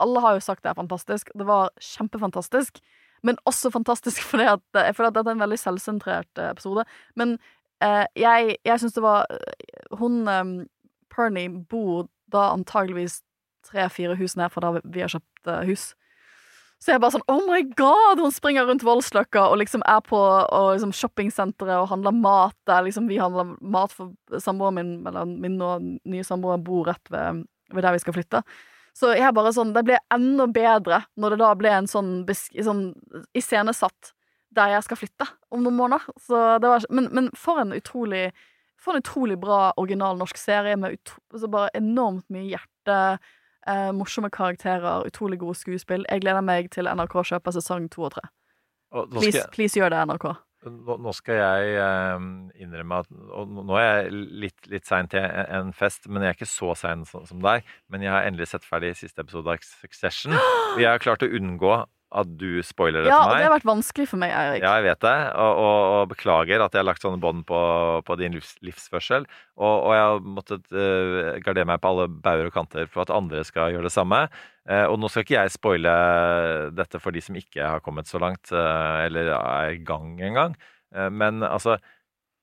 Alle 0.00 0.20
har 0.20 0.34
jo 0.34 0.40
sagt 0.40 0.64
det 0.64 0.70
er 0.72 0.74
fantastisk. 0.74 1.28
Det 1.38 1.46
var 1.46 1.70
kjempefantastisk. 1.78 2.80
Men 3.22 3.36
også 3.46 3.70
fantastisk 3.70 4.18
fordi 4.30 4.46
at 4.50 4.62
jeg 4.74 4.96
føler 4.96 5.08
at 5.12 5.14
dette 5.14 5.28
er 5.30 5.36
en 5.36 5.44
veldig 5.44 5.58
selvsentrert 5.60 6.40
episode. 6.50 6.84
Men 7.14 7.38
eh, 7.80 8.06
jeg, 8.16 8.56
jeg 8.66 8.80
syns 8.80 8.96
det 8.96 9.02
var 9.04 9.26
Hun 10.00 10.26
eh, 10.26 10.66
Pernie 11.14 11.48
bor 11.70 12.08
da 12.32 12.48
antageligvis 12.56 13.20
tre-fire 13.70 14.18
hus 14.18 14.36
ned 14.38 14.52
fra 14.52 14.62
da 14.66 14.84
vi 14.84 15.04
har 15.04 15.12
kjøpt 15.12 15.50
eh, 15.50 15.66
hus. 15.70 15.90
Så 16.80 16.90
jeg 16.90 16.96
er 16.96 17.02
bare 17.02 17.12
sånn 17.18 17.26
Oh 17.28 17.42
my 17.44 17.60
god! 17.76 18.22
Hun 18.22 18.32
springer 18.32 18.64
rundt 18.68 18.84
Voldsløkka 18.86 19.42
og 19.50 19.58
liksom 19.60 19.84
er 19.88 20.00
på 20.06 20.18
og 20.18 20.68
liksom 20.72 20.94
shoppingsenteret 20.96 21.76
og 21.76 21.90
handler 21.90 22.14
mat 22.16 22.56
der. 22.68 22.86
Liksom 22.86 23.08
vi 23.10 23.20
handler 23.20 23.52
mat 23.60 23.92
for 23.92 24.14
samboeren 24.40 24.78
min, 24.78 24.92
eller 25.08 25.28
min 25.28 25.58
og 25.60 25.84
nye 26.08 26.24
samboer 26.24 26.62
bor 26.64 26.88
rett 26.88 27.12
ved, 27.12 27.44
ved 27.74 27.84
der 27.84 27.96
vi 27.96 28.00
skal 28.00 28.16
flytte. 28.16 28.40
Så 28.96 29.12
jeg 29.14 29.22
er 29.28 29.34
bare 29.36 29.52
sånn 29.54 29.74
Det 29.76 29.84
ble 29.86 30.00
enda 30.12 30.48
bedre 30.50 31.04
når 31.20 31.34
det 31.34 31.42
da 31.42 31.50
ble 31.58 31.74
en 31.76 31.90
sånn, 31.90 32.24
sånn 32.26 32.88
iscenesatt 33.36 34.14
der 34.56 34.72
jeg 34.72 34.86
skal 34.86 34.98
flytte 34.98 35.26
om 35.54 35.60
noen 35.62 35.76
måneder. 35.78 36.08
Var, 36.30 36.88
men, 36.90 37.10
men 37.14 37.28
for 37.38 37.60
en 37.62 37.76
utrolig 37.76 38.30
For 38.80 38.96
en 38.96 39.04
utrolig 39.04 39.36
bra 39.36 39.74
original 39.76 40.16
norsk 40.16 40.38
serie 40.40 40.78
med 40.80 40.96
utro, 40.96 41.20
altså 41.34 41.50
bare 41.52 41.68
enormt 41.76 42.24
mye 42.32 42.46
hjerte. 42.48 42.96
Eh, 43.70 43.90
morsomme 43.94 44.30
karakterer, 44.34 45.04
utrolig 45.06 45.38
gode 45.38 45.54
skuespill. 45.60 46.04
Jeg 46.10 46.22
gleder 46.24 46.42
meg 46.42 46.70
til 46.74 46.88
NRK 46.90 47.20
kjøper 47.30 47.54
sesong 47.54 47.88
to 47.92 48.02
og 48.08 48.14
tre. 48.16 48.22
Please, 49.12 49.36
jeg- 49.38 49.50
please 49.54 49.78
gjør 49.78 49.90
det, 49.94 50.00
NRK. 50.08 50.24
Nå, 50.66 51.12
skal 51.14 51.34
jeg 51.38 51.76
eh, 51.80 52.24
innrømme 52.60 52.98
at 53.00 53.06
og 53.32 53.48
Nå 53.48 53.76
er 53.78 54.02
jeg 54.02 54.12
litt, 54.12 54.66
litt 54.68 54.84
sein 54.86 55.08
til 55.08 55.20
en, 55.24 55.72
fest, 55.72 56.06
men 56.08 56.20
jeg 56.22 56.28
er 56.28 56.34
ikke 56.36 56.50
så 56.50 56.74
sein 56.76 57.04
som, 57.08 57.24
som 57.24 57.40
deg. 57.40 57.62
Men 57.88 58.02
jeg 58.02 58.10
har 58.12 58.26
endelig 58.28 58.48
sett 58.48 58.66
ferdig 58.68 58.90
siste 58.98 59.20
episode 59.24 59.48
av 59.48 59.62
Succession. 59.62 60.32
Og 60.34 60.78
jeg 60.82 60.90
har 60.90 60.98
klart 60.98 61.22
å 61.24 61.30
unngå 61.32 61.86
at 62.10 62.30
du 62.40 62.58
spoiler 62.66 63.04
det 63.04 63.10
Ja, 63.10 63.20
til 63.20 63.22
og 63.22 63.30
meg. 63.30 63.38
det 63.38 63.46
har 63.46 63.52
vært 63.54 63.68
vanskelig 63.68 64.06
for 64.10 64.18
meg, 64.18 64.32
Eirik. 64.34 64.64
Ja, 64.64 64.72
jeg 64.80 64.86
vet 64.88 65.02
det, 65.04 65.16
og, 65.38 65.60
og, 65.62 65.82
og 65.94 66.08
beklager 66.10 66.64
at 66.64 66.74
jeg 66.74 66.82
har 66.82 66.88
lagt 66.88 67.04
sånne 67.04 67.20
bånd 67.22 67.44
på, 67.46 67.60
på 68.06 68.16
din 68.18 68.34
livs, 68.34 68.56
livsførsel. 68.66 69.28
Og, 69.60 69.74
og 69.76 69.94
jeg 69.94 70.02
har 70.08 70.24
måttet 70.38 70.66
uh, 70.74 71.36
gardere 71.44 71.68
meg 71.70 71.78
på 71.82 71.92
alle 71.92 72.08
bauger 72.10 72.50
og 72.50 72.56
kanter 72.56 72.90
for 72.90 73.04
at 73.04 73.14
andre 73.14 73.44
skal 73.46 73.70
gjøre 73.76 73.86
det 73.86 73.94
samme. 73.94 74.24
Uh, 74.66 74.86
og 74.90 74.98
nå 74.98 75.10
skal 75.10 75.26
ikke 75.26 75.38
jeg 75.38 75.54
spoile 75.54 75.94
dette 76.74 76.98
for 77.02 77.14
de 77.14 77.22
som 77.22 77.38
ikke 77.38 77.70
har 77.76 77.84
kommet 77.84 78.10
så 78.10 78.18
langt, 78.22 78.50
uh, 78.50 79.06
eller 79.06 79.30
er 79.36 79.76
i 79.76 79.80
gang 79.86 80.18
engang. 80.18 80.58
Uh, 80.90 81.06
men 81.14 81.46
altså 81.46 81.78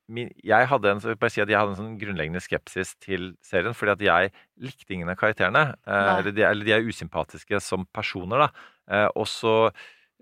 min, 0.08 0.32
jeg 0.40 0.70
hadde 0.72 0.94
en, 0.96 1.04
jeg 1.04 1.34
si 1.34 1.42
jeg 1.42 1.52
hadde 1.52 1.74
en 1.74 1.82
sånn 1.82 2.00
grunnleggende 2.00 2.40
skepsis 2.40 2.94
til 3.04 3.34
serien, 3.44 3.76
fordi 3.76 3.92
at 3.98 4.06
jeg 4.06 4.32
likte 4.64 4.96
ingen 4.96 5.12
av 5.12 5.20
karakterene. 5.20 5.74
eller, 5.84 6.32
de, 6.32 6.46
eller 6.48 6.64
de 6.64 6.76
er 6.78 6.88
usympatiske 6.88 7.60
som 7.60 7.84
personer, 7.92 8.48
da. 8.48 8.68
Eh, 8.88 9.08
og 9.20 9.28
så 9.30 9.54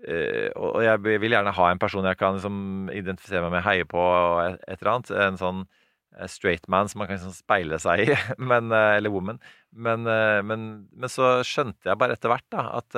eh, 0.02 0.50
og 0.58 0.82
jeg 0.84 1.02
vil 1.06 1.32
gjerne 1.32 1.54
ha 1.56 1.70
en 1.70 1.80
person 1.82 2.06
jeg 2.06 2.18
kan 2.20 2.38
liksom 2.38 2.92
identifisere 2.94 3.44
meg 3.46 3.58
med, 3.58 3.66
heie 3.66 3.88
på 3.88 4.00
og 4.02 4.40
et, 4.44 4.78
eller 4.78 4.92
annet. 4.94 5.12
En 5.26 5.40
sånn 5.40 5.62
eh, 6.16 6.26
straight 6.30 6.66
man 6.72 6.90
som 6.90 7.02
man 7.02 7.10
kan 7.10 7.20
liksom 7.20 7.36
speile 7.36 7.78
seg 7.82 8.06
i, 8.06 8.18
men, 8.50 8.72
eller 8.74 9.12
woman. 9.14 9.40
Men, 9.76 10.08
men, 10.48 10.62
men 10.88 11.12
så 11.12 11.42
skjønte 11.44 11.90
jeg 11.90 12.00
bare 12.00 12.16
etter 12.16 12.32
hvert 12.32 12.46
da, 12.54 12.62
at, 12.78 12.94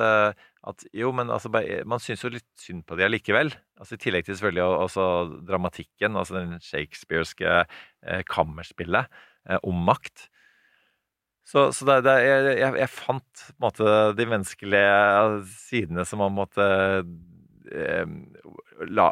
at 0.70 0.84
jo, 0.94 1.10
men 1.16 1.32
altså, 1.34 1.50
man 1.50 1.98
syns 1.98 2.22
jo 2.22 2.30
litt 2.30 2.46
synd 2.60 2.84
på 2.86 2.94
de 2.94 3.02
allikevel. 3.08 3.50
Altså, 3.80 3.96
I 3.96 4.02
tillegg 4.04 4.28
til 4.28 4.38
selvfølgelig 4.38 4.84
også 4.86 5.06
dramatikken, 5.48 6.14
altså 6.14 6.38
den 6.38 6.62
shakespearske 6.62 7.64
kammerspillet 8.30 9.10
om 9.66 9.82
makt. 9.88 10.28
Så, 11.48 11.70
så 11.72 11.86
det, 11.88 12.02
det, 12.04 12.16
jeg, 12.26 12.48
jeg, 12.60 12.74
jeg 12.82 12.92
fant 12.92 13.44
måte 13.62 13.92
de 14.18 14.26
menneskelige 14.28 15.44
sidene 15.48 16.04
som 16.04 16.20
man 16.20 16.34
måtte 16.36 16.66
eh, 17.72 18.04
la, 18.92 19.08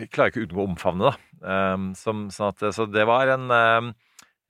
Jeg 0.00 0.10
klarer 0.10 0.32
ikke 0.32 0.42
å 0.42 0.48
unngå 0.48 0.64
å 0.64 0.66
omfavne, 0.72 1.12
da. 1.12 1.14
Um, 1.46 1.92
som, 1.94 2.26
sånn 2.34 2.50
at, 2.50 2.66
så 2.74 2.88
det 2.90 3.04
var 3.06 3.30
en, 3.30 3.46
um, 3.52 3.92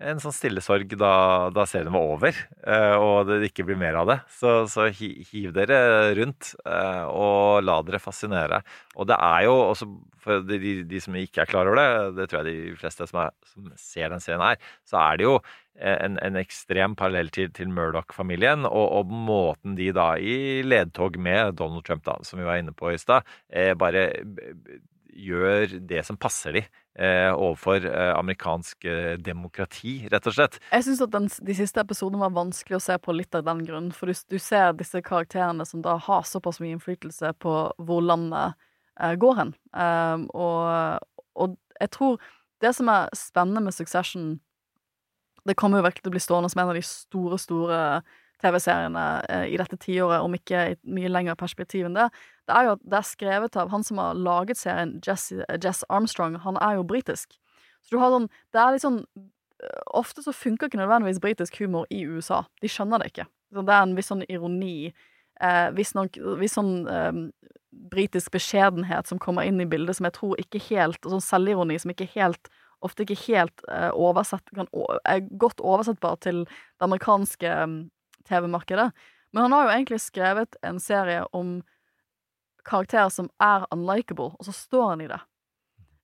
en 0.09 0.23
sånn 0.23 0.35
stille 0.35 0.63
sorg 0.65 0.95
da, 0.99 1.13
da 1.53 1.67
serien 1.69 1.93
var 1.93 2.15
over, 2.15 2.41
uh, 2.65 2.97
og 2.97 3.29
det 3.29 3.51
ikke 3.51 3.67
blir 3.69 3.79
mer 3.81 4.01
av 4.01 4.09
det. 4.15 4.19
Så, 4.33 4.55
så 4.73 4.89
hi, 4.89 5.11
hiv 5.29 5.53
dere 5.57 5.79
rundt, 6.17 6.55
uh, 6.65 7.05
og 7.13 7.67
la 7.67 7.77
dere 7.87 8.01
fascinere. 8.03 8.63
Og 8.97 9.11
det 9.11 9.21
er 9.21 9.45
jo 9.51 9.55
også, 9.67 9.91
for 10.25 10.49
de, 10.49 10.63
de, 10.65 10.75
de 10.89 11.05
som 11.05 11.21
ikke 11.21 11.45
er 11.45 11.53
klar 11.53 11.69
over 11.69 11.83
det, 11.83 11.89
det 12.23 12.31
tror 12.33 12.41
jeg 12.41 12.73
de 12.73 12.81
fleste 12.81 13.13
som, 13.13 13.27
er, 13.27 13.37
som 13.53 13.71
ser 13.85 14.17
den 14.17 14.25
serien 14.25 14.49
her, 14.49 14.75
så 14.89 15.03
er 15.05 15.21
det 15.21 15.29
jo 15.29 15.39
en, 15.79 16.19
en 16.23 16.39
ekstrem 16.41 16.97
parallell 16.99 17.31
til, 17.35 17.51
til 17.55 17.71
Murdoch-familien, 17.73 18.67
og, 18.69 18.87
og 19.01 19.13
måten 19.13 19.77
de 19.79 19.91
da 19.97 20.15
i 20.17 20.63
ledtog 20.67 21.19
med 21.21 21.59
Donald 21.61 21.87
Trump, 21.87 22.05
da, 22.07 22.19
som 22.27 22.41
vi 22.41 22.49
var 22.49 22.61
inne 22.63 22.75
på 22.77 22.93
i 22.95 23.01
stad, 23.01 23.27
eh, 23.53 23.75
bare 23.79 24.09
gjør 25.17 25.79
det 25.89 26.03
som 26.07 26.19
passer 26.21 26.59
de 26.59 26.63
eh, 26.63 27.31
overfor 27.33 27.85
eh, 27.89 28.13
amerikansk 28.17 28.85
eh, 28.89 29.15
demokrati, 29.21 29.99
rett 30.13 30.29
og 30.29 30.37
slett. 30.37 30.59
Jeg 30.73 30.87
syns 30.87 31.03
at 31.07 31.13
den, 31.15 31.29
de 31.49 31.57
siste 31.57 31.83
episodene 31.83 32.21
var 32.23 32.35
vanskelig 32.37 32.79
å 32.79 32.85
se 32.85 32.97
på 33.03 33.15
litt 33.17 33.37
av 33.37 33.47
den 33.49 33.65
grunn. 33.69 33.91
For 33.97 34.11
du, 34.11 34.17
du 34.33 34.39
ser 34.43 34.77
disse 34.79 35.03
karakterene 35.05 35.67
som 35.69 35.85
da 35.85 35.97
har 36.09 36.27
såpass 36.29 36.61
mye 36.63 36.77
innflytelse 36.77 37.33
på 37.43 37.59
hvor 37.77 38.05
landet 38.05 38.57
eh, 39.01 39.15
går 39.21 39.39
hen. 39.41 39.55
Um, 39.73 40.27
og, 40.37 41.23
og 41.37 41.57
jeg 41.81 41.93
tror 41.97 42.21
det 42.65 42.73
som 42.77 42.89
er 42.93 43.13
spennende 43.17 43.67
med 43.67 43.77
Succession 43.77 44.37
Det 45.47 45.57
kommer 45.59 45.81
jo 45.81 45.87
virkelig 45.87 46.05
til 46.05 46.13
å 46.13 46.17
bli 46.17 46.23
stående 46.23 46.51
som 46.53 46.63
en 46.63 46.73
av 46.73 46.79
de 46.79 46.85
store, 46.87 47.39
store 47.41 47.81
TV-seriene 48.43 49.05
eh, 49.33 49.47
i 49.55 49.61
dette 49.61 49.79
tiåret, 49.81 50.21
om 50.25 50.35
ikke 50.37 50.57
i 50.57 50.75
et 50.75 50.83
mye 50.99 51.11
lengre 51.13 51.37
perspektiv 51.39 51.87
enn 51.89 51.97
det. 51.97 52.09
Det 52.49 52.57
er 52.57 52.69
jo 52.69 52.75
at 52.77 52.85
det 52.85 52.99
er 52.99 53.09
skrevet 53.09 53.59
av 53.61 53.73
han 53.73 53.87
som 53.87 54.03
har 54.03 54.19
laget 54.19 54.61
serien, 54.61 54.97
Jesse, 55.05 55.47
Jess 55.63 55.85
Armstrong. 55.89 56.37
Han 56.45 56.61
er 56.63 56.77
jo 56.79 56.87
britisk. 56.89 57.39
Så 57.87 57.95
du 57.95 58.01
har 58.03 58.13
sånn 58.13 58.31
Det 58.53 58.61
er 58.61 58.75
litt 58.75 58.85
sånn 58.85 59.03
eh, 59.07 59.83
Ofte 59.97 60.25
så 60.25 60.35
funker 60.35 60.69
ikke 60.69 60.81
nødvendigvis 60.83 61.23
britisk 61.23 61.61
humor 61.63 61.87
i 61.91 62.03
USA. 62.05 62.45
De 62.61 62.71
skjønner 62.71 63.03
det 63.03 63.13
ikke. 63.13 63.29
Så 63.55 63.63
det 63.63 63.77
er 63.77 63.87
en 63.87 63.97
viss 63.97 64.11
sånn 64.11 64.25
ironi, 64.27 64.93
eh, 65.41 65.69
viss, 65.77 65.95
noen, 65.97 66.11
viss 66.41 66.57
sånn 66.59 66.75
eh, 66.91 67.23
britisk 67.93 68.35
beskjedenhet 68.35 69.09
som 69.09 69.21
kommer 69.23 69.47
inn 69.47 69.61
i 69.63 69.69
bildet, 69.69 69.99
som 69.99 70.09
jeg 70.09 70.17
tror 70.17 70.41
ikke 70.41 70.63
helt 70.71 70.99
Og 71.05 71.17
sånn 71.17 71.25
selvironi 71.25 71.79
som 71.81 71.93
ikke 71.93 72.09
helt 72.17 72.51
Ofte 72.85 73.07
ikke 73.07 73.19
helt 73.27 73.65
eh, 73.73 73.91
oversett 73.95 74.51
kan, 74.55 74.69
er 75.09 75.23
godt 75.41 75.63
oversettbar 75.65 76.19
til 76.25 76.45
det 76.45 76.85
amerikanske 76.85 77.53
mm, 77.67 77.79
TV-markedet. 78.29 78.91
Men 79.33 79.47
han 79.47 79.55
har 79.57 79.65
jo 79.65 79.73
egentlig 79.77 80.01
skrevet 80.05 80.59
en 80.67 80.81
serie 80.81 81.25
om 81.37 81.59
karakterer 82.67 83.09
som 83.15 83.31
er 83.43 83.67
unlikable, 83.75 84.33
og 84.35 84.45
så 84.49 84.53
står 84.55 84.89
han 84.91 85.05
i 85.05 85.09
det. 85.11 85.21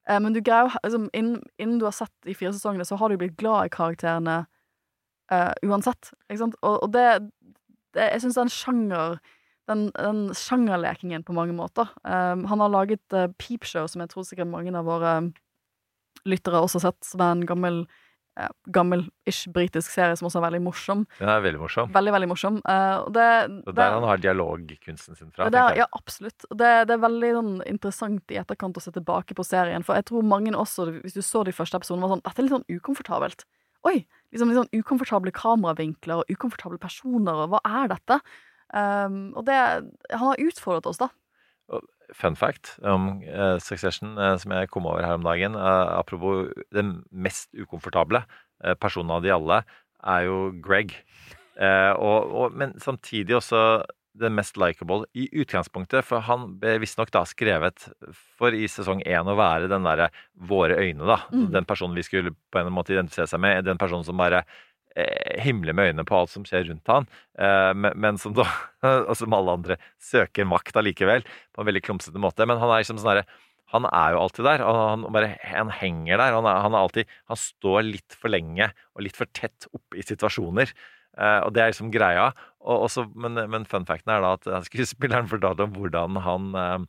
Eh, 0.08 0.20
men 0.20 0.34
du 0.34 0.40
greier 0.40 0.72
liksom, 0.82 1.10
innen, 1.12 1.42
innen 1.58 1.78
du 1.80 1.86
har 1.88 1.96
sett 1.96 2.14
de 2.26 2.34
fire 2.34 2.54
sesongene, 2.54 2.86
så 2.88 2.98
har 3.00 3.10
du 3.10 3.18
blitt 3.20 3.38
glad 3.40 3.68
i 3.68 3.74
karakterene 3.74 4.42
eh, 5.32 5.52
uansett. 5.66 6.12
Ikke 6.28 6.42
sant? 6.46 6.58
Og, 6.62 6.82
og 6.86 6.92
det, 6.96 7.06
det 7.96 8.10
Jeg 8.14 8.24
syns 8.24 8.40
den 8.40 8.52
sjanger 8.52 9.20
den, 9.70 9.86
den 9.94 10.24
sjangerlekingen 10.34 11.22
på 11.24 11.34
mange 11.36 11.54
måter. 11.56 11.90
Eh, 12.04 12.34
han 12.50 12.64
har 12.64 12.72
laget 12.72 13.14
uh, 13.14 13.28
Peepshow, 13.38 13.86
som 13.86 14.02
jeg 14.02 14.10
tror 14.12 14.26
sikkert 14.26 14.50
mange 14.50 14.74
av 14.74 14.88
våre 14.88 15.14
lyttere 16.28 16.60
også 16.62 16.80
sett, 16.84 16.98
som 17.04 17.20
er 17.24 17.32
en 17.36 17.46
gammel 17.46 17.86
eh, 18.38 18.48
gammel-ish 18.72 19.48
britisk 19.52 19.90
serie 19.92 20.16
som 20.16 20.28
også 20.28 20.38
er 20.40 20.46
veldig 20.46 20.60
morsom. 20.64 21.02
Den 21.18 21.28
er 21.28 21.42
veldig 21.44 21.60
morsom. 21.60 21.90
Veldig, 21.92 22.12
veldig 22.14 22.28
morsom. 22.30 22.60
Eh, 22.64 22.96
og 23.02 23.10
det, 23.12 23.26
det- 23.66 23.74
der 23.76 23.90
han 23.96 24.06
har 24.08 24.16
dialogkunsten 24.22 25.16
sin 25.18 25.30
fra. 25.32 25.48
er, 25.50 25.68
jeg. 25.74 25.82
ja, 25.82 25.86
absolutt. 25.92 26.46
Det, 26.48 26.70
det 26.88 26.94
er 26.96 27.02
veldig 27.02 27.32
sånn, 27.38 27.50
interessant 27.68 28.30
i 28.32 28.38
etterkant 28.40 28.76
å 28.78 28.84
se 28.84 28.92
tilbake 28.94 29.34
på 29.36 29.44
serien. 29.44 29.84
For 29.84 29.94
jeg 29.98 30.06
tror 30.08 30.22
mange 30.24 30.54
også, 30.56 30.88
hvis 31.02 31.14
du 31.18 31.20
så 31.22 31.44
de 31.44 31.52
første 31.52 31.76
episodene, 31.76 32.06
var 32.06 32.14
sånn 32.16 32.24
Dette 32.24 32.38
er 32.40 32.48
litt 32.48 32.56
sånn 32.56 32.70
ukomfortabelt. 32.78 33.44
Oi! 33.84 34.06
Liksom 34.32 34.48
litt 34.48 34.60
sånn 34.62 34.72
ukomfortable 34.80 35.32
kameravinkler 35.34 36.22
og 36.22 36.30
ukomfortable 36.32 36.78
personer, 36.80 37.34
og 37.44 37.50
hva 37.52 37.60
er 37.82 37.88
dette? 37.92 38.20
Um, 38.72 39.34
og 39.36 39.44
det 39.44 39.58
Han 40.14 40.28
har 40.30 40.40
utfordret 40.40 40.86
oss, 40.88 40.96
da. 41.02 41.10
Fun 42.16 42.36
fact 42.38 42.76
om 42.84 43.22
uh, 43.24 43.56
Succession 43.62 44.16
uh, 44.18 44.34
som 44.40 44.54
jeg 44.54 44.70
kom 44.72 44.86
over 44.88 45.04
her 45.06 45.18
om 45.18 45.26
dagen. 45.26 45.56
Uh, 45.58 45.98
apropos 45.98 46.50
den 46.74 47.00
mest 47.10 47.50
ukomfortable 47.56 48.24
personen 48.78 49.10
av 49.10 49.24
de 49.24 49.32
alle, 49.34 49.56
er 50.06 50.28
jo 50.28 50.36
Greg. 50.62 50.92
Og, 51.58 52.28
og, 52.30 52.52
men 52.54 52.76
samtidig 52.78 53.34
også 53.34 53.82
den 54.22 54.34
mest 54.36 54.58
likeable 54.60 55.06
i 55.16 55.24
utgangspunktet, 55.42 56.04
for 56.06 56.22
han 56.26 56.52
ble 56.60 56.76
visstnok 56.82 57.10
da 57.14 57.24
skrevet 57.28 57.88
for 58.38 58.54
i 58.54 58.68
sesong 58.70 59.02
én 59.08 59.28
å 59.28 59.36
være 59.38 59.70
den 59.72 59.86
derre 59.86 60.10
våre 60.36 60.76
øyne, 60.78 61.06
da. 61.08 61.18
Mm. 61.32 61.48
Den 61.54 61.68
personen 61.68 61.96
vi 61.96 62.04
skulle 62.06 62.34
på 62.52 62.60
en 62.60 62.72
måte 62.74 62.94
identifisere 62.94 63.30
seg 63.32 63.42
med. 63.42 63.64
Den 63.66 63.80
personen 63.80 64.06
som 64.06 64.20
bare 64.20 64.44
himler 65.42 65.76
med 65.76 65.90
øynene 65.90 66.04
på 66.08 66.18
alt 66.18 66.32
som 66.32 66.44
skjer 66.48 66.66
rundt 66.68 66.90
han, 66.90 67.06
eh, 67.40 67.70
men, 67.74 68.18
som 68.20 68.34
da, 68.36 68.46
og 69.08 69.14
som 69.18 69.36
alle 69.36 69.56
andre, 69.58 69.78
søker 70.02 70.48
makt 70.48 70.76
allikevel, 70.80 71.24
på 71.24 71.62
en 71.62 71.70
veldig 71.70 71.84
klumsete 71.86 72.20
måte. 72.20 72.46
Men 72.48 72.60
han 72.60 72.72
er 72.72 72.84
liksom 72.84 73.00
sånn 73.00 73.14
herre 73.14 73.26
han 73.72 73.86
er 73.88 74.12
jo 74.12 74.18
alltid 74.20 74.44
der. 74.44 74.62
Han, 74.68 75.06
bare, 75.14 75.30
han 75.48 75.70
henger 75.72 76.20
der. 76.20 76.34
Han, 76.36 76.44
er, 76.44 76.58
han, 76.60 76.74
er 76.76 76.84
alltid, 76.84 77.12
han 77.30 77.38
står 77.40 77.86
litt 77.86 78.16
for 78.20 78.32
lenge 78.32 78.68
og 78.92 79.06
litt 79.06 79.16
for 79.16 79.30
tett 79.32 79.64
oppe 79.72 79.96
i 79.96 80.04
situasjoner. 80.04 80.74
Eh, 81.16 81.38
og 81.46 81.54
det 81.56 81.62
er 81.62 81.72
liksom 81.72 81.92
greia. 81.94 82.30
Og 82.60 82.86
også, 82.88 83.06
men, 83.16 83.40
men 83.52 83.64
fun 83.68 83.88
facten 83.88 84.12
er 84.12 84.24
da 84.24 84.34
at 84.36 84.68
skuespilleren 84.68 85.30
fortalte 85.32 85.64
om 85.64 85.72
hvordan 85.78 86.20
han 86.26 86.52
eh, 86.60 86.84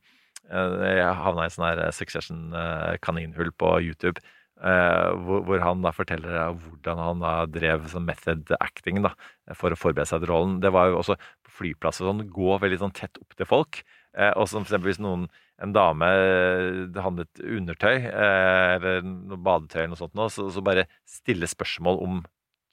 eh, 0.52 1.02
havna 1.24 1.48
i 1.48 1.54
sånn 1.54 1.70
her 1.70 1.84
Succession-kaninhull 1.96 3.54
på 3.60 3.76
YouTube. 3.86 4.20
Eh, 4.64 5.10
hvor, 5.26 5.44
hvor 5.48 5.62
han 5.64 5.84
da 5.84 5.92
forteller 5.94 6.38
hvordan 6.56 7.00
han 7.02 7.22
da 7.24 7.32
drev 7.50 7.86
sånn 7.92 8.06
method 8.08 8.50
acting 8.60 9.02
da, 9.04 9.12
for 9.58 9.74
å 9.74 9.78
forberede 9.78 10.08
seg 10.10 10.24
til 10.24 10.32
rollen. 10.32 10.58
Det 10.64 10.72
var 10.74 10.90
jo 10.92 11.00
også 11.02 11.16
på 11.20 11.54
flyplasser 11.60 12.08
sånn, 12.08 12.24
gå 12.34 12.56
veldig 12.62 12.80
sånn 12.82 12.94
tett 12.96 13.20
opp 13.22 13.36
til 13.38 13.48
folk. 13.50 13.82
Eh, 14.16 14.32
og 14.38 14.48
som 14.50 14.62
eksempel 14.64 14.92
hvis 14.92 15.02
noen, 15.02 15.28
en 15.62 15.72
dame 15.74 16.06
eh, 16.10 17.00
handlet 17.04 17.40
undertøy, 17.44 17.96
eh, 18.10 18.68
eller 18.78 19.02
noe 19.06 19.38
badetøy 19.38 19.82
eller 19.84 19.92
noe 19.94 20.00
sånt, 20.02 20.14
nå, 20.18 20.28
så, 20.32 20.48
så 20.54 20.62
bare 20.66 20.86
stille 21.08 21.46
spørsmål 21.50 22.00
om 22.04 22.22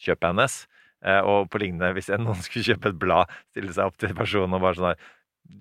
kjøpet 0.02 0.32
hennes. 0.32 0.56
Eh, 1.06 1.22
og 1.26 1.48
på 1.54 1.62
lignende, 1.62 1.92
hvis 1.98 2.10
en- 2.14 2.26
noen 2.28 2.42
skulle 2.46 2.66
kjøpe 2.72 2.92
et 2.94 3.00
blad, 3.02 3.32
stille 3.54 3.74
seg 3.76 3.90
opp 3.90 3.98
til 4.02 4.14
personen 4.18 4.58
og 4.58 4.64
bare 4.66 4.78
sånn 4.80 4.92
her 4.94 5.10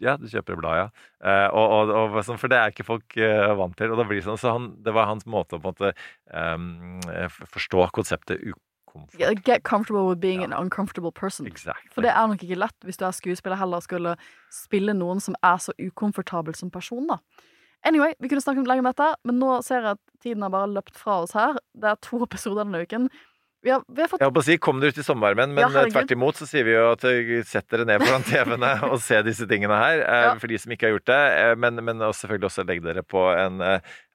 Ja, 0.00 0.16
du 0.20 0.26
kjøper 0.30 0.54
et 0.54 0.60
blad, 0.60 0.78
ja. 0.78 0.88
Eh, 1.20 1.46
og, 1.50 1.74
og, 1.74 1.92
og, 1.96 2.18
sånn, 2.26 2.40
for 2.40 2.52
det 2.52 2.58
er 2.60 2.72
ikke 2.72 2.86
folk 2.86 3.16
eh, 3.18 3.50
vant 3.58 3.76
til. 3.78 3.92
Og 3.92 4.00
da 4.00 4.06
blir 4.08 4.20
det 4.20 4.26
sånn, 4.28 4.40
så 4.40 4.54
han, 4.56 4.70
det 4.84 4.94
var 4.96 5.10
hans 5.10 5.26
måte 5.28 5.58
å 5.58 5.62
på 5.62 5.72
en 5.72 5.76
måte 5.76 5.92
um, 6.32 7.38
forstå 7.56 7.90
konseptet 7.96 8.40
ukomfort. 8.40 9.44
Get 9.44 9.64
comfortable 9.66 10.06
with 10.08 10.20
being 10.22 10.44
an 10.44 10.54
uncomfortable 10.56 11.12
person. 11.12 11.46
Exactly. 11.50 11.92
For 11.94 12.06
det 12.06 12.14
er 12.14 12.30
nok 12.30 12.42
ikke 12.46 12.60
lett 12.62 12.88
hvis 12.88 13.00
du 13.00 13.06
er 13.08 13.16
skuespiller 13.16 13.60
heller 13.60 13.84
skulle 13.84 14.16
spille 14.54 14.96
noen 14.96 15.22
som 15.22 15.38
er 15.42 15.60
så 15.62 15.76
ukomfortabel 15.78 16.56
som 16.58 16.72
person, 16.72 17.06
da. 17.10 17.20
Anyway, 17.86 18.12
vi 18.20 18.28
kunne 18.28 18.44
snakket 18.44 18.68
lenge 18.68 18.82
om 18.84 18.90
dette, 18.90 19.06
men 19.24 19.38
nå 19.40 19.54
ser 19.64 19.80
jeg 19.80 19.96
at 19.96 20.00
tiden 20.20 20.42
har 20.44 20.52
bare 20.52 20.68
løpt 20.68 20.98
fra 21.00 21.22
oss 21.24 21.32
her. 21.32 21.56
Det 21.72 21.88
er 21.88 22.00
to 22.04 22.20
episoder 22.26 22.66
denne 22.66 22.82
uken. 22.84 23.08
Vi 23.62 23.70
har, 23.70 23.82
vi 23.88 24.00
har 24.00 24.08
fått 24.08 24.20
Jeg 24.22 24.26
holdt 24.30 24.36
på 24.38 24.40
å 24.40 24.46
si 24.46 24.56
'kom 24.58 24.80
dere 24.80 24.88
ut 24.94 24.98
i 24.98 25.04
sommervarmen', 25.04 25.52
men 25.52 25.66
Ja, 25.68 25.84
tvert 25.92 26.10
imot 26.14 26.34
så 26.36 26.46
sier 26.48 26.64
vi 26.64 26.72
jo 26.72 26.92
at 26.92 27.04
eh, 27.04 27.42
sett 27.44 27.68
dere 27.68 27.84
ned 27.84 28.00
foran 28.00 28.22
TV-ene 28.32 28.70
og 28.88 29.00
se 29.04 29.20
disse 29.22 29.46
tingene 29.46 29.76
her, 29.76 30.00
eh, 30.00 30.22
Ja. 30.30 30.34
for 30.40 30.46
de 30.48 30.56
som 30.58 30.72
ikke 30.72 30.88
har 30.88 30.94
gjort 30.96 31.04
det. 31.12 31.20
eh, 31.44 31.54
Men, 31.56 31.74
men 31.84 31.98
selvfølgelig 31.98 32.48
også 32.48 32.64
legg 32.66 32.82
dere 32.82 33.02
på, 33.04 33.20
en, 33.36 33.60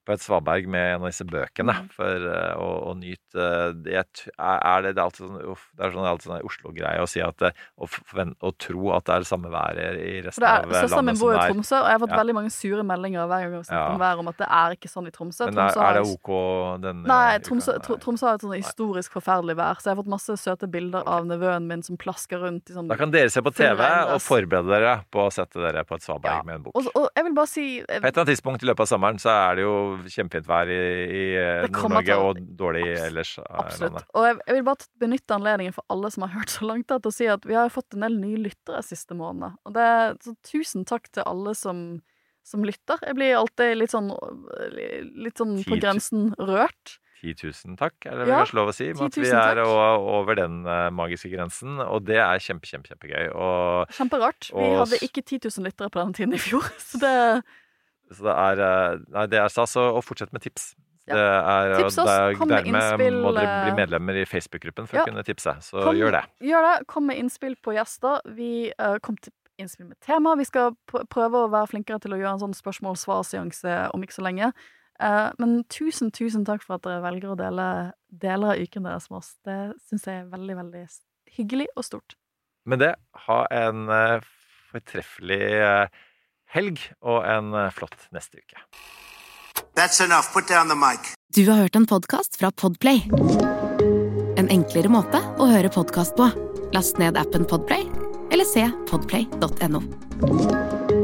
på 0.06 0.14
et 0.14 0.22
svaberg 0.22 0.68
med 0.70 0.96
en 0.96 1.02
av 1.04 1.10
disse 1.10 1.26
bøkene 1.26 1.74
Mm. 1.76 1.90
for 1.96 2.26
eh, 2.30 2.54
å, 2.62 2.68
å 2.92 2.94
nyte 2.98 3.42
eh, 3.42 3.72
det. 3.74 3.96
Er 4.38 4.82
det, 4.86 4.92
det 4.96 5.02
er 5.02 5.06
alltid 5.06 5.26
sånn, 5.26 5.40
uff, 5.52 5.64
det 5.76 5.86
er 5.88 5.92
sånn, 5.96 6.06
alltid 6.08 6.30
sånn 6.30 6.46
Oslo-greie 6.46 7.02
å 7.02 7.08
si 7.10 7.22
at 7.26 7.42
eh, 7.42 7.52
å, 7.82 7.88
å 7.90 8.52
tro 8.62 8.92
at 8.96 9.06
det 9.10 9.16
er 9.16 9.26
det 9.26 9.30
samme 9.30 9.50
været 9.52 9.98
i 10.00 10.22
resten 10.26 10.46
av 10.46 10.70
eh, 10.70 10.78
Søsteren 10.86 11.06
min 11.10 11.16
landet 11.16 11.22
bor 11.24 11.34
i. 11.36 11.48
Tromsø, 11.50 11.76
og 11.82 11.90
jeg 11.90 11.98
har 11.98 12.04
fått 12.06 12.14
Ja. 12.16 12.20
veldig 12.22 12.36
mange 12.38 12.52
sure 12.54 12.84
meldinger 12.86 13.26
hver 13.28 13.42
gang 13.46 13.52
jeg 13.56 13.60
har 13.60 13.68
snakket 13.70 13.82
Ja. 13.82 13.94
om 13.96 14.00
været, 14.06 14.20
om 14.20 14.28
at 14.32 14.38
det 14.38 14.48
er 14.62 14.78
ikke 14.78 14.92
sånn 14.94 15.08
i 15.10 15.14
Tromsø. 15.16 15.46
Men 15.50 15.58
er, 15.66 15.80
er 15.90 15.94
det 16.00 16.06
OK 16.14 16.30
denne 16.86 17.06
Nei, 17.10 17.36
uka? 17.36 17.44
Tromsø, 17.50 17.76
Nei. 17.80 17.98
Tromsø 18.06 18.28
har 18.30 18.36
et 18.40 18.46
sånn 18.46 18.56
historisk 18.60 19.12
forferdelig 19.18 19.56
vær, 19.60 19.82
så 19.82 19.90
jeg 19.90 19.96
har 19.96 20.02
fått 20.04 20.14
masse 20.16 20.38
søte 20.40 20.70
bilder 20.72 21.04
av 21.10 21.26
nevøen 21.26 21.66
min 21.68 21.84
som 21.84 21.98
plasker 21.98 22.40
rundt 22.46 22.70
i 22.70 22.78
sånn 22.78 22.88
Da 22.92 22.96
kan 23.00 23.12
dere 23.12 23.30
se 23.34 23.42
på 23.42 23.52
TV 23.56 23.82
og 24.14 24.22
forberede 24.22 24.70
dere 24.70 24.96
på 25.12 25.26
å 25.26 25.32
sette 25.34 25.60
dere 25.60 25.84
på 25.84 25.96
et 25.98 26.06
svaberg 26.06 26.40
Ja. 26.40 26.44
med 26.46 26.56
en 26.56 26.64
bok. 26.70 26.76
Og, 26.78 26.88
og 26.96 27.10
jeg 27.16 27.24
vil 27.26 27.34
bare 27.34 27.48
si 27.52 27.66
På 27.82 27.92
et 27.96 28.06
eller 28.06 28.22
annet 28.22 28.32
tidspunkt 28.36 28.64
i 28.64 28.70
løpet 28.70 28.86
av 28.86 28.92
sommeren 28.94 29.20
så 29.22 29.30
er 29.34 29.56
det 29.56 29.64
jo 29.68 29.76
kjempefint 30.12 30.48
vær 30.50 30.70
i, 30.72 30.80
i 31.06 31.24
eh, 31.40 31.68
Nord-Norge 31.70 32.18
og 32.22 32.42
dårlig 32.60 32.84
ellers 32.96 33.36
Absolutt. 33.46 33.94
landet. 33.96 34.10
Og 34.16 34.28
jeg, 34.28 34.40
jeg 34.48 34.58
vil 34.58 34.66
bare 34.68 34.90
benytte 35.06 35.38
anledningen 35.38 35.76
for 35.78 35.86
alle 35.96 36.12
som 36.14 36.26
har 36.28 36.34
hørt 36.36 36.54
så 36.54 36.68
langt, 36.70 36.88
til 36.92 37.12
å 37.12 37.16
si 37.16 37.30
at 37.32 37.48
vi 37.48 37.58
har 37.58 37.72
fått 37.74 37.96
en 37.98 38.06
del 38.08 38.20
nye 38.20 38.42
lyttere 38.48 38.84
siste 38.86 39.18
måned. 39.18 39.56
Og 39.66 39.74
det, 39.78 39.88
så 40.26 40.36
tusen 40.50 40.86
takk 40.90 41.10
til 41.16 41.26
alle 41.26 41.56
som, 41.58 41.86
som 42.46 42.66
lytter. 42.68 43.02
Jeg 43.06 43.18
blir 43.18 43.38
alltid 43.40 43.74
litt 43.80 43.96
sånn 43.96 44.12
Litt 45.26 45.42
sånn 45.42 45.58
på 45.66 45.80
grensen 45.82 46.32
rørt. 46.40 47.00
10 47.26 47.34
000 47.66 47.78
takk, 47.80 47.96
er 48.06 48.20
det 48.20 48.26
Ja, 48.28 48.28
vel 48.28 48.42
kanskje 48.44 48.58
lov 48.60 48.70
å 48.70 48.74
si? 48.76 48.88
At 48.92 49.16
vi 49.18 49.30
er 49.32 49.58
takk. 49.64 50.06
over 50.14 50.38
den 50.38 50.60
eh, 50.68 50.90
magiske 50.94 51.32
grensen. 51.32 51.80
Og 51.82 52.04
det 52.06 52.20
er 52.22 52.42
kjempe, 52.44 52.68
kjempe, 52.70 52.92
kjempegøy. 52.92 53.30
Og, 53.34 53.94
Kjemperart. 53.98 54.50
Vi 54.52 54.60
Og 54.62 54.82
hadde 54.84 55.00
ikke 55.08 55.24
10 55.24 55.48
000 55.48 55.66
lyttere 55.66 55.90
på 55.90 56.02
denne 56.04 56.18
tiden 56.18 56.36
i 56.38 56.42
fjor, 56.42 56.68
så 56.90 57.02
det 57.02 57.16
så 58.14 58.28
det 58.28 58.34
er 58.34 58.66
eh, 58.66 59.06
Nei, 59.16 59.30
det 59.32 59.40
er 59.42 59.54
stas. 59.54 59.76
Og, 59.82 60.02
fortsette 60.06 60.10
fortsett 60.10 60.36
med 60.36 60.44
tips. 60.46 60.68
Ja. 61.06 61.16
Det 61.16 61.24
er, 61.24 61.72
Tips 61.84 61.98
oss, 62.02 62.10
er, 62.10 62.36
kom 62.38 62.50
med 62.50 62.66
innspill, 62.66 63.18
må 63.22 63.32
dere 63.36 63.58
bli 63.62 63.74
eh, 63.74 63.78
medlemmer 63.78 64.18
i 64.18 64.26
Facebook-gruppen 64.26 64.88
for 64.90 64.98
ja. 65.00 65.04
å 65.04 65.10
kunne 65.12 65.26
tipse. 65.26 65.54
Så 65.62 65.84
Kom- 65.86 65.98
gjør 65.98 66.16
det. 66.18 66.24
Gjør 66.50 66.66
det. 66.66 66.76
Kom 66.90 67.06
med 67.12 67.20
innspill 67.22 67.58
på 67.62 67.76
gjester. 67.78 68.24
Vi 68.38 68.52
uh, 68.74 68.96
kom 69.06 69.20
til 69.22 69.34
innspill 69.62 69.88
med 69.92 70.00
tema. 70.04 70.34
Vi 70.40 70.48
skal 70.50 70.74
prøve 70.90 71.46
å 71.46 71.52
være 71.54 71.70
flinkere 71.76 72.02
til 72.04 72.16
å 72.16 72.20
gjøre 72.20 72.34
en 72.38 72.44
sånn 72.48 72.58
spørsmål-svar-seanse 72.58 73.78
om 73.94 74.06
ikke 74.06 74.18
så 74.18 74.26
lenge. 74.26 74.50
Uh, 74.98 75.30
men 75.42 75.60
tusen, 75.70 76.10
tusen 76.16 76.46
takk 76.48 76.66
for 76.66 76.80
at 76.80 76.86
dere 76.88 77.04
velger 77.04 77.34
å 77.34 77.40
dele 77.40 77.68
deler 78.10 78.56
av 78.56 78.66
uken 78.66 78.88
deres 78.88 79.10
med 79.12 79.22
oss. 79.22 79.36
Det 79.46 79.60
syns 79.90 80.08
jeg 80.10 80.24
er 80.24 80.32
veldig, 80.32 80.58
veldig 80.64 80.86
hyggelig 81.38 81.70
og 81.76 81.86
stort. 81.86 82.18
Med 82.66 82.82
det, 82.82 82.96
ha 83.28 83.40
en 83.54 83.86
uh, 83.92 84.26
fortreffelig 84.76 85.42
eh, 85.60 86.04
helg 86.56 86.82
og 87.04 87.24
en 87.28 87.54
eh, 87.54 87.72
flott 87.76 87.98
neste 88.16 88.42
uke. 88.42 88.60
Du 91.36 91.44
har 91.50 91.66
hørt 91.66 91.76
en 91.76 91.88
podkast 91.90 92.40
fra 92.40 92.52
Podplay. 92.52 93.04
En 94.40 94.52
enklere 94.52 94.92
måte 94.92 95.22
å 95.40 95.50
høre 95.52 95.72
podkast 95.72 96.16
på. 96.20 96.30
Last 96.76 97.00
ned 97.02 97.20
appen 97.20 97.48
Podplay, 97.48 97.88
eller 98.32 98.48
se 98.48 98.68
podplay.no. 98.90 100.95